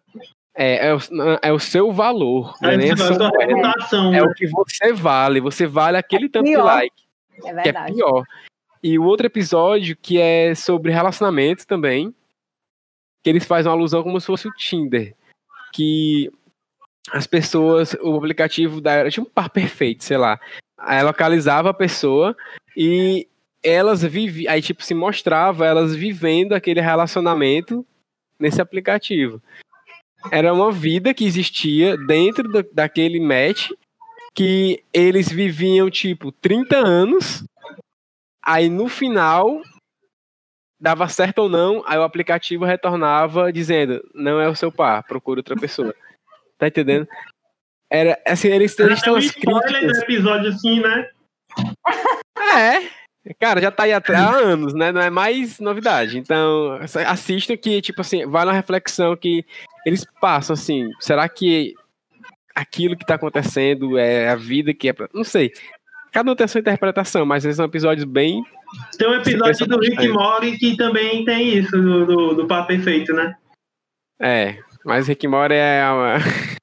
É, 0.55 0.89
é, 0.89 0.95
o, 0.95 0.99
é 1.43 1.53
o 1.53 1.59
seu 1.59 1.91
valor, 1.93 2.55
não 2.61 2.69
é 2.71 2.73
Aí 2.73 2.79
nem 2.79 2.91
a 2.93 2.97
você 2.97 3.07
sua 3.07 3.15
sua 3.17 3.29
moeda. 3.31 3.47
reputação. 3.57 4.09
É 4.15 4.21
né? 4.21 4.23
o 4.23 4.35
que 4.35 4.47
você 4.47 4.93
vale. 4.93 5.41
Você 5.41 5.67
vale 5.67 5.97
aquele 5.97 6.29
tanto 6.29 6.45
de 6.45 6.57
like. 6.57 6.95
É 7.37 7.41
que 7.41 7.49
é 7.49 7.55
verdade. 7.55 7.95
pior. 7.95 8.23
E 8.83 8.99
o 8.99 9.05
outro 9.05 9.27
episódio 9.27 9.97
que 9.97 10.21
é 10.21 10.55
sobre 10.55 10.93
relacionamento 10.93 11.67
também, 11.67 12.15
que 13.25 13.31
eles 13.31 13.45
fazem 13.45 13.71
uma 13.71 13.77
alusão 13.79 14.03
como 14.03 14.21
se 14.21 14.27
fosse 14.27 14.47
o 14.47 14.53
Tinder, 14.53 15.15
que 15.73 16.31
as 17.11 17.27
pessoas, 17.27 17.95
o 18.01 18.16
aplicativo 18.16 18.81
da 18.81 18.93
era 18.93 19.11
tipo 19.11 19.27
um 19.27 19.31
par 19.31 19.51
perfeito, 19.51 20.05
sei 20.05 20.16
lá, 20.16 20.39
aí 20.79 21.03
localizava 21.03 21.70
a 21.70 21.74
pessoa 21.74 22.37
e 22.77 23.27
elas 23.62 24.03
viviam, 24.03 24.53
aí 24.53 24.62
tipo 24.62 24.83
se 24.85 24.95
mostrava 24.95 25.66
elas 25.66 25.95
vivendo 25.95 26.53
aquele 26.53 26.81
relacionamento 26.81 27.87
nesse 28.39 28.61
aplicativo. 28.61 29.41
Era 30.31 30.53
uma 30.55 30.70
vida 30.70 31.12
que 31.12 31.24
existia 31.24 31.97
dentro 31.97 32.49
da- 32.51 32.65
daquele 32.73 33.19
match 33.20 33.70
que 34.35 34.83
eles 34.93 35.29
viviam 35.29 35.91
tipo 35.91 36.31
30 36.33 36.77
anos, 36.79 37.45
aí 38.45 38.69
no 38.69 38.89
final 38.89 39.61
dava 40.81 41.09
certo 41.09 41.39
ou 41.41 41.49
não, 41.49 41.83
aí 41.87 41.99
o 41.99 42.03
aplicativo 42.03 42.65
retornava 42.65 43.53
dizendo: 43.53 44.03
não 44.15 44.41
é 44.41 44.49
o 44.49 44.55
seu 44.57 44.73
par, 44.73 45.03
procura 45.05 45.41
outra 45.41 45.57
pessoa. 45.57 45.95
Tá 46.62 46.68
entendendo? 46.68 47.09
Era 47.90 48.16
assim, 48.24 48.47
eles, 48.47 48.78
eles 48.78 49.01
É 49.01 49.02
têm 49.02 49.12
um 49.12 49.18
spoiler 49.18 49.84
do 49.84 49.98
episódio 49.98 50.51
assim, 50.51 50.80
né? 50.80 51.09
É. 52.39 53.34
Cara, 53.40 53.60
já 53.60 53.72
tá 53.72 53.82
aí 53.82 53.93
há, 53.93 54.01
há 54.01 54.36
anos, 54.36 54.72
né? 54.72 54.93
Não 54.93 55.01
é 55.01 55.10
mais 55.10 55.59
novidade. 55.59 56.18
Então, 56.18 56.78
assistam 57.09 57.56
que, 57.56 57.82
tipo 57.82 58.01
assim, 58.01 58.24
vale 58.26 58.51
uma 58.51 58.56
reflexão 58.56 59.16
que 59.16 59.44
eles 59.84 60.06
passam, 60.20 60.55
assim, 60.55 60.89
será 61.01 61.28
que 61.28 61.74
aquilo 62.55 62.97
que 62.97 63.05
tá 63.05 63.16
acontecendo 63.16 63.98
é 63.98 64.28
a 64.28 64.36
vida 64.36 64.72
que 64.72 64.89
é 64.89 64.93
pra... 64.93 65.09
Não 65.12 65.24
sei. 65.24 65.51
Cada 66.12 66.30
um 66.30 66.36
tem 66.36 66.44
a 66.44 66.48
sua 66.48 66.60
interpretação, 66.60 67.26
mas 67.26 67.44
esses 67.44 67.56
são 67.56 67.66
episódios 67.66 68.05
bem... 68.05 68.44
Tem 68.97 69.09
um 69.09 69.14
episódio 69.14 69.66
do 69.66 69.80
Rick 69.80 69.97
bastante. 69.97 70.12
Mori 70.12 70.59
que 70.59 70.76
também 70.76 71.24
tem 71.24 71.59
isso, 71.59 71.72
do, 71.72 72.06
do, 72.06 72.34
do 72.36 72.47
Papo 72.47 72.68
Perfeito, 72.68 73.12
né? 73.12 73.34
É, 74.20 74.59
mas 74.85 75.09
Rick 75.09 75.27
Morty 75.27 75.55
é 75.55 75.83
uma... 75.91 76.17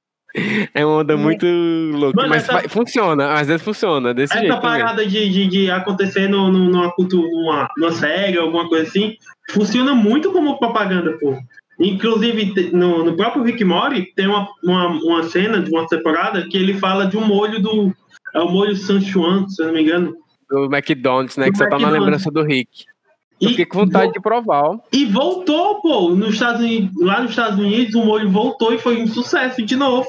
É 0.75 0.85
uma 0.85 0.97
onda 0.99 1.17
muito 1.17 1.43
louca, 1.91 2.15
Mano, 2.17 2.29
mas 2.29 2.47
essa- 2.47 2.69
funciona, 2.69 3.33
às 3.33 3.47
vezes 3.47 3.63
funciona, 3.63 4.13
desse 4.13 4.31
Essa 4.31 4.41
jeito 4.45 4.61
parada 4.61 5.03
de, 5.03 5.27
de, 5.27 5.47
de 5.47 5.71
acontecer 5.71 6.29
no, 6.29 6.51
no, 6.51 6.69
numa, 6.69 6.93
numa, 6.99 7.67
numa 7.75 7.91
série, 7.91 8.37
alguma 8.37 8.69
coisa 8.69 8.87
assim, 8.87 9.15
funciona 9.49 9.95
muito 9.95 10.31
como 10.31 10.59
propaganda, 10.59 11.17
pô. 11.19 11.35
Inclusive, 11.79 12.69
no, 12.71 13.03
no 13.03 13.15
próprio 13.17 13.41
Rick 13.43 13.65
Mori, 13.65 14.13
tem 14.15 14.27
uma, 14.27 14.47
uma, 14.63 14.87
uma 14.87 15.23
cena 15.23 15.59
de 15.61 15.71
uma 15.71 15.87
temporada 15.87 16.45
que 16.47 16.55
ele 16.55 16.75
fala 16.75 17.07
de 17.07 17.17
um 17.17 17.25
molho 17.25 17.59
do. 17.59 17.91
É 18.35 18.39
o 18.39 18.49
molho 18.49 18.75
Sanchuan, 18.75 19.47
se 19.47 19.61
eu 19.63 19.67
não 19.67 19.73
me 19.73 19.81
engano. 19.81 20.13
Do 20.47 20.65
McDonald's, 20.65 21.37
né, 21.37 21.47
Do 21.47 21.51
que 21.53 21.57
só 21.57 21.63
tá 21.63 21.71
na 21.71 21.75
McDonald's. 21.77 22.03
lembrança 22.05 22.29
do 22.31 22.43
Rick. 22.43 22.85
Eu 23.41 23.49
fiquei 23.51 23.65
com 23.65 23.79
vontade 23.79 24.11
de 24.13 24.19
provar, 24.21 24.63
ó. 24.63 24.79
E 24.91 25.05
voltou, 25.05 25.81
pô, 25.81 26.09
nos 26.09 26.33
Estados 26.33 26.61
Unidos, 26.61 26.91
lá 26.99 27.21
nos 27.21 27.31
Estados 27.31 27.57
Unidos, 27.59 27.95
o 27.95 28.03
molho 28.05 28.29
voltou 28.29 28.73
e 28.73 28.77
foi 28.77 29.01
um 29.01 29.07
sucesso 29.07 29.61
de 29.63 29.75
novo, 29.75 30.07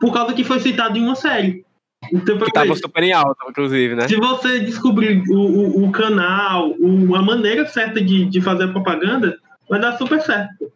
por 0.00 0.12
causa 0.12 0.34
que 0.34 0.44
foi 0.44 0.60
citado 0.60 0.98
em 0.98 1.02
uma 1.02 1.14
série. 1.14 1.64
Então, 2.12 2.38
Que 2.38 2.52
tava 2.52 2.74
super 2.76 3.02
em 3.02 3.12
alta, 3.12 3.46
inclusive, 3.48 3.94
né? 3.94 4.06
se 4.06 4.16
você 4.16 4.60
descobrir 4.60 5.22
o, 5.28 5.34
o, 5.34 5.84
o 5.86 5.90
canal, 5.92 6.70
o- 6.78 7.16
a 7.16 7.22
maneira 7.22 7.66
certa 7.66 8.00
de, 8.00 8.26
de 8.26 8.40
fazer 8.40 8.64
a 8.64 8.68
propaganda, 8.68 9.36
vai 9.68 9.80
dar 9.80 9.96
super 9.96 10.20
certo. 10.20 10.70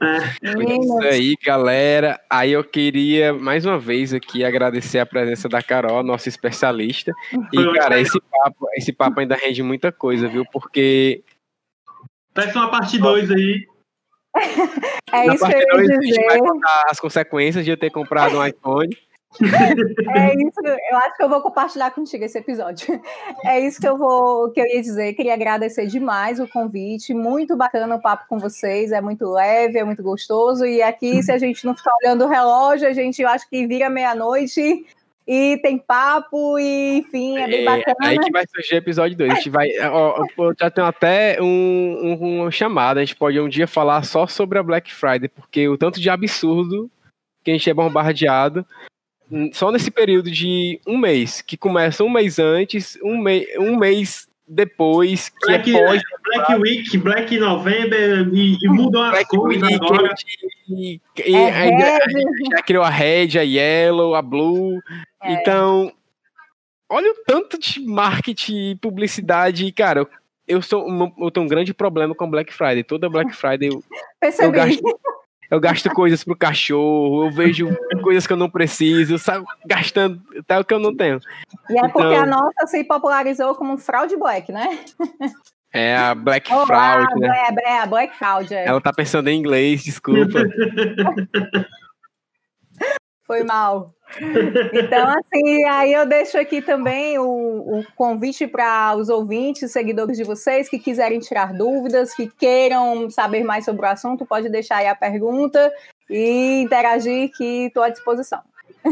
É, 0.42 0.78
Isso 0.78 0.98
aí, 1.02 1.34
galera. 1.44 2.20
Aí 2.28 2.52
eu 2.52 2.64
queria 2.64 3.32
mais 3.32 3.64
uma 3.64 3.78
vez 3.78 4.12
aqui 4.12 4.44
agradecer 4.44 4.98
a 4.98 5.06
presença 5.06 5.48
da 5.48 5.62
Carol, 5.62 6.02
nossa 6.02 6.28
especialista. 6.28 7.12
E, 7.52 7.72
cara, 7.74 8.00
esse 8.00 8.20
papo, 8.20 8.66
esse 8.76 8.92
papo 8.92 9.20
ainda 9.20 9.36
rende 9.36 9.62
muita 9.62 9.90
coisa, 9.92 10.28
viu? 10.28 10.44
Porque 10.52 11.22
peça 12.34 12.58
uma 12.58 12.70
parte 12.70 12.98
2 12.98 13.30
aí. 13.30 13.66
é 15.12 15.26
na 15.26 15.34
isso 15.34 15.46
que 15.46 15.52
eu 15.54 15.66
2 15.76 15.88
ia 15.88 15.98
a 15.98 16.02
gente 16.02 16.16
vai 16.16 16.26
dizer. 16.26 16.38
contar 16.40 16.84
as 16.88 17.00
consequências 17.00 17.64
de 17.64 17.70
eu 17.70 17.76
ter 17.76 17.90
comprado 17.90 18.36
um 18.36 18.44
iPhone. 18.44 18.96
É 19.42 20.34
isso, 20.34 20.60
eu 20.64 20.96
acho 20.98 21.16
que 21.16 21.22
eu 21.22 21.28
vou 21.28 21.40
compartilhar 21.40 21.90
contigo 21.90 22.24
esse 22.24 22.38
episódio. 22.38 23.00
É 23.44 23.60
isso 23.60 23.80
que 23.80 23.88
eu 23.88 23.96
vou 23.98 24.50
que 24.50 24.60
eu 24.60 24.66
ia 24.66 24.80
dizer. 24.80 25.14
Queria 25.14 25.34
agradecer 25.34 25.86
demais 25.86 26.40
o 26.40 26.48
convite. 26.48 27.12
Muito 27.12 27.56
bacana 27.56 27.96
o 27.96 28.00
papo 28.00 28.24
com 28.28 28.38
vocês. 28.38 28.92
É 28.92 29.00
muito 29.00 29.30
leve, 29.30 29.78
é 29.78 29.84
muito 29.84 30.02
gostoso. 30.02 30.64
E 30.64 30.82
aqui, 30.82 31.22
se 31.22 31.32
a 31.32 31.38
gente 31.38 31.64
não 31.64 31.74
ficar 31.74 31.92
olhando 32.02 32.24
o 32.24 32.28
relógio, 32.28 32.88
a 32.88 32.92
gente 32.92 33.20
eu 33.22 33.28
acho 33.28 33.48
que 33.48 33.66
vira 33.66 33.90
meia-noite 33.90 34.86
e 35.26 35.58
tem 35.62 35.78
papo, 35.78 36.58
e 36.58 36.98
enfim, 36.98 37.38
é 37.38 37.46
bem 37.46 37.62
É, 37.62 37.64
bacana. 37.64 37.96
aí 38.02 38.18
que 38.18 38.30
vai 38.30 38.44
surgir 38.46 38.74
o 38.74 38.78
episódio 38.78 39.16
2. 39.16 39.30
A 39.30 39.34
gente 39.34 39.50
vai. 39.50 39.68
Ó, 39.90 40.26
eu 40.38 40.54
já 40.58 40.70
tenho 40.70 40.86
até 40.86 41.38
um, 41.40 41.46
um, 41.46 42.40
uma 42.42 42.50
chamada. 42.50 43.00
A 43.00 43.04
gente 43.04 43.16
pode 43.16 43.40
um 43.40 43.48
dia 43.48 43.66
falar 43.66 44.02
só 44.04 44.26
sobre 44.26 44.58
a 44.58 44.62
Black 44.62 44.92
Friday, 44.92 45.28
porque 45.28 45.66
o 45.68 45.78
tanto 45.78 45.98
de 45.98 46.10
absurdo 46.10 46.90
que 47.42 47.50
a 47.50 47.54
gente 47.54 47.68
é 47.68 47.74
bombardeado. 47.74 48.66
Só 49.52 49.70
nesse 49.70 49.90
período 49.90 50.30
de 50.30 50.80
um 50.86 50.96
mês, 50.98 51.40
que 51.42 51.56
começa 51.56 52.04
um 52.04 52.10
mês 52.10 52.38
antes, 52.38 52.98
um, 53.02 53.18
mei, 53.18 53.46
um 53.58 53.76
mês 53.76 54.28
depois, 54.46 55.30
que 55.30 55.46
Black, 55.46 55.74
é 55.74 55.86
pós 55.86 56.02
Black 56.22 56.54
Week, 56.56 56.98
Black 56.98 57.38
November, 57.38 58.28
e, 58.32 58.56
e 58.62 58.68
mudam 58.68 59.02
as 59.02 59.24
Week, 59.32 59.74
agora. 59.74 60.14
e, 60.68 61.00
e 61.26 61.34
É 61.34 61.50
ainda- 61.52 61.84
Red. 61.84 62.56
já 62.56 62.62
criou 62.62 62.84
a 62.84 62.90
Red, 62.90 63.38
a 63.38 63.42
Yellow, 63.42 64.14
a 64.14 64.20
Blue. 64.22 64.78
É. 65.22 65.32
Então, 65.32 65.92
olha 66.88 67.10
o 67.10 67.16
tanto 67.26 67.58
de 67.58 67.80
marketing 67.80 68.70
e 68.72 68.76
publicidade. 68.76 69.70
Cara, 69.72 70.06
eu, 70.46 70.60
sou 70.60 70.86
eu 71.18 71.30
tenho 71.30 71.46
um 71.46 71.48
grande 71.48 71.72
problema 71.72 72.14
com 72.14 72.30
Black 72.30 72.52
Friday. 72.52 72.84
Toda 72.84 73.08
Black 73.08 73.34
Friday 73.34 73.70
eu, 73.70 73.82
eu, 74.40 74.52
gasto, 74.52 75.00
eu 75.54 75.60
gasto 75.60 75.88
coisas 75.90 76.24
pro 76.24 76.36
cachorro, 76.36 77.26
eu 77.26 77.30
vejo 77.30 77.68
coisas 78.02 78.26
que 78.26 78.32
eu 78.32 78.36
não 78.36 78.50
preciso, 78.50 79.18
sabe? 79.18 79.44
Gastando 79.64 80.20
até 80.38 80.58
o 80.58 80.64
que 80.64 80.74
eu 80.74 80.78
não 80.80 80.94
tenho. 80.94 81.20
E 81.70 81.78
é 81.78 81.88
porque 81.88 82.14
Então- 82.14 82.22
a 82.22 82.26
nossa 82.26 82.66
se 82.66 82.82
popularizou 82.84 83.54
como 83.54 83.78
fraude 83.78 84.16
black, 84.16 84.50
né? 84.50 84.80
É 85.72 85.96
a 85.96 86.14
Black 86.14 86.52
Oh, 86.52 86.66
Fraud, 86.66 87.04
ah, 87.10 87.16
né? 87.18 87.28
É, 87.48 87.70
é 87.70 87.80
a 87.80 87.86
Black 87.86 88.16
Fraud, 88.16 88.54
é. 88.54 88.64
Ela 88.64 88.80
tá 88.80 88.92
pensando 88.92 89.28
em 89.28 89.36
inglês, 89.36 89.82
desculpa. 89.82 90.38
Foi 93.26 93.42
mal. 93.42 93.90
Então, 94.72 95.08
assim, 95.08 95.64
aí 95.64 95.92
eu 95.92 96.06
deixo 96.06 96.38
aqui 96.38 96.62
também 96.62 97.18
o, 97.18 97.24
o 97.24 97.84
convite 97.96 98.46
para 98.46 98.94
os 98.96 99.08
ouvintes, 99.08 99.72
seguidores 99.72 100.16
de 100.16 100.24
vocês 100.24 100.68
que 100.68 100.78
quiserem 100.78 101.18
tirar 101.20 101.52
dúvidas, 101.52 102.14
que 102.14 102.28
queiram 102.28 103.10
saber 103.10 103.44
mais 103.44 103.64
sobre 103.64 103.86
o 103.86 103.88
assunto, 103.88 104.26
pode 104.26 104.48
deixar 104.48 104.76
aí 104.76 104.86
a 104.86 104.94
pergunta 104.94 105.72
e 106.08 106.62
interagir, 106.62 107.30
que 107.36 107.66
estou 107.66 107.82
à 107.82 107.88
disposição. 107.88 108.40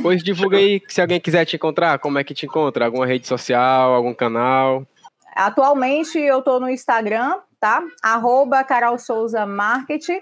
Pois 0.03 0.23
divulga 0.23 0.57
aí 0.57 0.81
se 0.89 1.01
alguém 1.01 1.21
quiser 1.21 1.45
te 1.45 1.57
encontrar, 1.57 1.99
como 1.99 2.19
é 2.19 2.25
que 2.25 2.33
te 2.33 2.47
encontra? 2.47 2.87
Alguma 2.87 3.07
rede 3.07 3.27
social, 3.27 3.93
algum 3.93 4.15
canal? 4.15 4.87
Atualmente 5.35 6.19
eu 6.19 6.39
estou 6.39 6.59
no 6.61 6.69
Instagram, 6.69 7.39
tá? 7.61 7.83
Arroba 8.03 8.65
Carol 8.65 8.99
Souza 8.99 9.45
Marketing. 9.45 10.21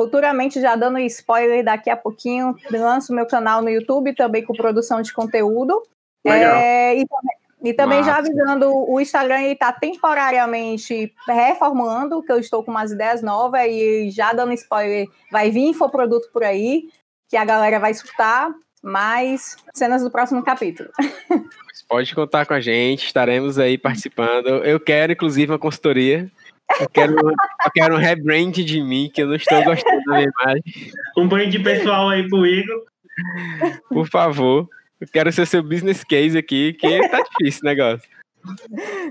Futuramente, 0.00 0.62
já 0.62 0.76
dando 0.76 0.98
spoiler, 1.00 1.62
daqui 1.62 1.90
a 1.90 1.96
pouquinho 1.96 2.56
lanço 2.70 3.12
meu 3.12 3.26
canal 3.26 3.60
no 3.60 3.68
YouTube 3.68 4.14
também 4.14 4.42
com 4.42 4.54
produção 4.54 5.02
de 5.02 5.12
conteúdo. 5.12 5.82
Legal. 6.24 6.56
É, 6.56 6.94
e, 6.96 7.06
também- 7.06 7.36
e 7.62 7.74
também 7.74 8.02
já 8.02 8.16
avisando, 8.16 8.72
o 8.74 8.98
Instagram 8.98 9.42
está 9.42 9.70
temporariamente 9.70 11.12
reformulando, 11.28 12.22
que 12.22 12.32
eu 12.32 12.38
estou 12.38 12.64
com 12.64 12.70
umas 12.70 12.92
ideias 12.92 13.20
novas 13.20 13.66
e 13.66 14.10
já 14.10 14.32
dando 14.32 14.54
spoiler, 14.54 15.06
vai 15.30 15.50
vir 15.50 15.66
infoproduto 15.68 16.30
por 16.32 16.44
aí, 16.44 16.84
que 17.28 17.36
a 17.36 17.44
galera 17.44 17.78
vai 17.78 17.90
escutar, 17.90 18.50
mas 18.82 19.58
cenas 19.74 20.02
do 20.02 20.10
próximo 20.10 20.42
capítulo. 20.42 20.88
Pode 21.90 22.14
contar 22.14 22.46
com 22.46 22.54
a 22.54 22.60
gente, 22.60 23.04
estaremos 23.04 23.58
aí 23.58 23.76
participando. 23.76 24.48
Eu 24.64 24.80
quero, 24.80 25.12
inclusive, 25.12 25.52
uma 25.52 25.58
consultoria. 25.58 26.30
Eu 26.78 26.88
quero, 26.88 27.14
eu 27.18 27.70
quero 27.74 27.94
um 27.94 27.98
rebrand 27.98 28.52
de 28.52 28.82
mim, 28.82 29.10
que 29.12 29.22
eu 29.22 29.26
não 29.26 29.34
estou 29.34 29.62
gostando 29.64 30.02
da 30.06 30.14
minha 30.16 30.30
imagem. 30.40 30.62
Um 31.16 31.26
brand 31.28 31.54
pessoal 31.62 32.08
aí 32.10 32.28
pro 32.28 32.46
Igor. 32.46 32.84
Por 33.88 34.08
favor. 34.08 34.68
Eu 35.00 35.08
quero 35.12 35.32
ser 35.32 35.46
seu 35.46 35.62
business 35.62 36.04
case 36.04 36.36
aqui, 36.36 36.74
que 36.74 37.08
tá 37.08 37.22
difícil 37.22 37.60
o 37.62 37.66
negócio. 37.66 38.08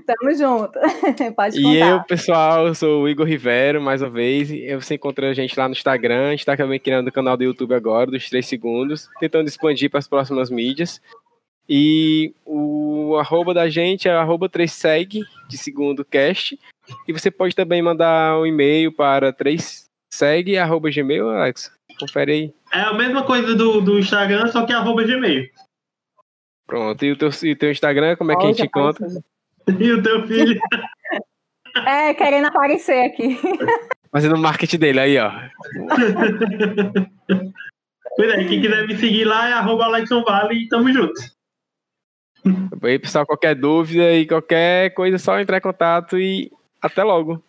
Tamo 0.05 0.35
junto. 0.35 0.79
Pode 1.35 1.59
E 1.59 1.63
contar. 1.63 1.87
eu, 1.89 2.03
pessoal, 2.03 2.67
eu 2.67 2.75
sou 2.75 3.03
o 3.03 3.09
Igor 3.09 3.25
Rivero, 3.27 3.81
mais 3.81 4.01
uma 4.01 4.09
vez. 4.09 4.49
Você 4.81 4.95
encontra 4.95 5.29
a 5.29 5.33
gente 5.33 5.57
lá 5.59 5.67
no 5.67 5.73
Instagram. 5.73 6.27
A 6.27 6.31
gente 6.31 6.45
tá 6.45 6.55
também 6.55 6.79
criando 6.79 7.07
o 7.07 7.11
canal 7.11 7.35
do 7.37 7.43
YouTube 7.43 7.73
agora, 7.73 8.09
dos 8.09 8.29
3 8.29 8.45
segundos, 8.45 9.09
tentando 9.19 9.47
expandir 9.47 9.89
para 9.89 9.99
as 9.99 10.07
próximas 10.07 10.49
mídias. 10.49 11.01
E 11.67 12.33
o 12.45 13.15
arroba 13.19 13.53
da 13.53 13.69
gente 13.69 14.07
é 14.07 14.11
arroba 14.11 14.49
3seg, 14.49 15.21
de 15.47 15.57
segundo 15.57 16.03
cast. 16.03 16.59
E 17.07 17.13
você 17.13 17.29
pode 17.29 17.55
também 17.55 17.81
mandar 17.81 18.39
um 18.39 18.45
e-mail 18.45 18.91
para 18.91 19.33
3seg, 19.33 20.57
arroba 20.57 20.89
gmail, 20.89 21.29
Alex. 21.29 21.71
Confere 21.99 22.31
aí. 22.31 22.53
É 22.71 22.81
a 22.81 22.93
mesma 22.93 23.23
coisa 23.23 23.55
do, 23.55 23.81
do 23.81 23.99
Instagram, 23.99 24.47
só 24.47 24.65
que 24.65 24.71
é 24.71 24.75
arroba 24.75 25.03
Gmail. 25.03 25.49
Pronto. 26.65 27.03
E 27.03 27.11
o 27.11 27.17
teu, 27.17 27.29
e 27.43 27.55
teu 27.55 27.71
Instagram, 27.71 28.15
como 28.15 28.31
é 28.31 28.35
que 28.35 28.43
a 28.43 28.47
gente 28.47 28.61
Olha, 28.61 28.67
encontra? 28.67 29.07
E 29.79 29.91
o 29.91 30.01
teu 30.01 30.25
filho. 30.27 30.59
É, 31.85 32.15
querendo 32.15 32.47
aparecer 32.47 33.05
aqui. 33.05 33.39
Fazendo 34.11 34.35
o 34.35 34.39
marketing 34.39 34.79
dele 34.79 34.99
aí, 34.99 35.17
ó. 35.19 35.29
Pois 38.17 38.33
é, 38.33 38.43
quem 38.43 38.59
quiser 38.59 38.87
me 38.87 38.97
seguir 38.97 39.23
lá 39.23 39.47
é 39.47 39.53
arroba 39.53 39.85
Alexon 39.85 40.23
Vale 40.23 40.55
e 40.55 40.67
tamo 40.67 40.91
junto. 40.91 41.13
Aí, 42.83 42.97
pessoal, 42.97 43.25
qualquer 43.25 43.53
dúvida 43.53 44.13
e 44.13 44.25
qualquer 44.25 44.95
coisa, 44.95 45.15
é 45.15 45.19
só 45.19 45.39
entrar 45.39 45.59
em 45.59 45.61
contato 45.61 46.19
e 46.19 46.51
até 46.81 47.03
logo. 47.03 47.43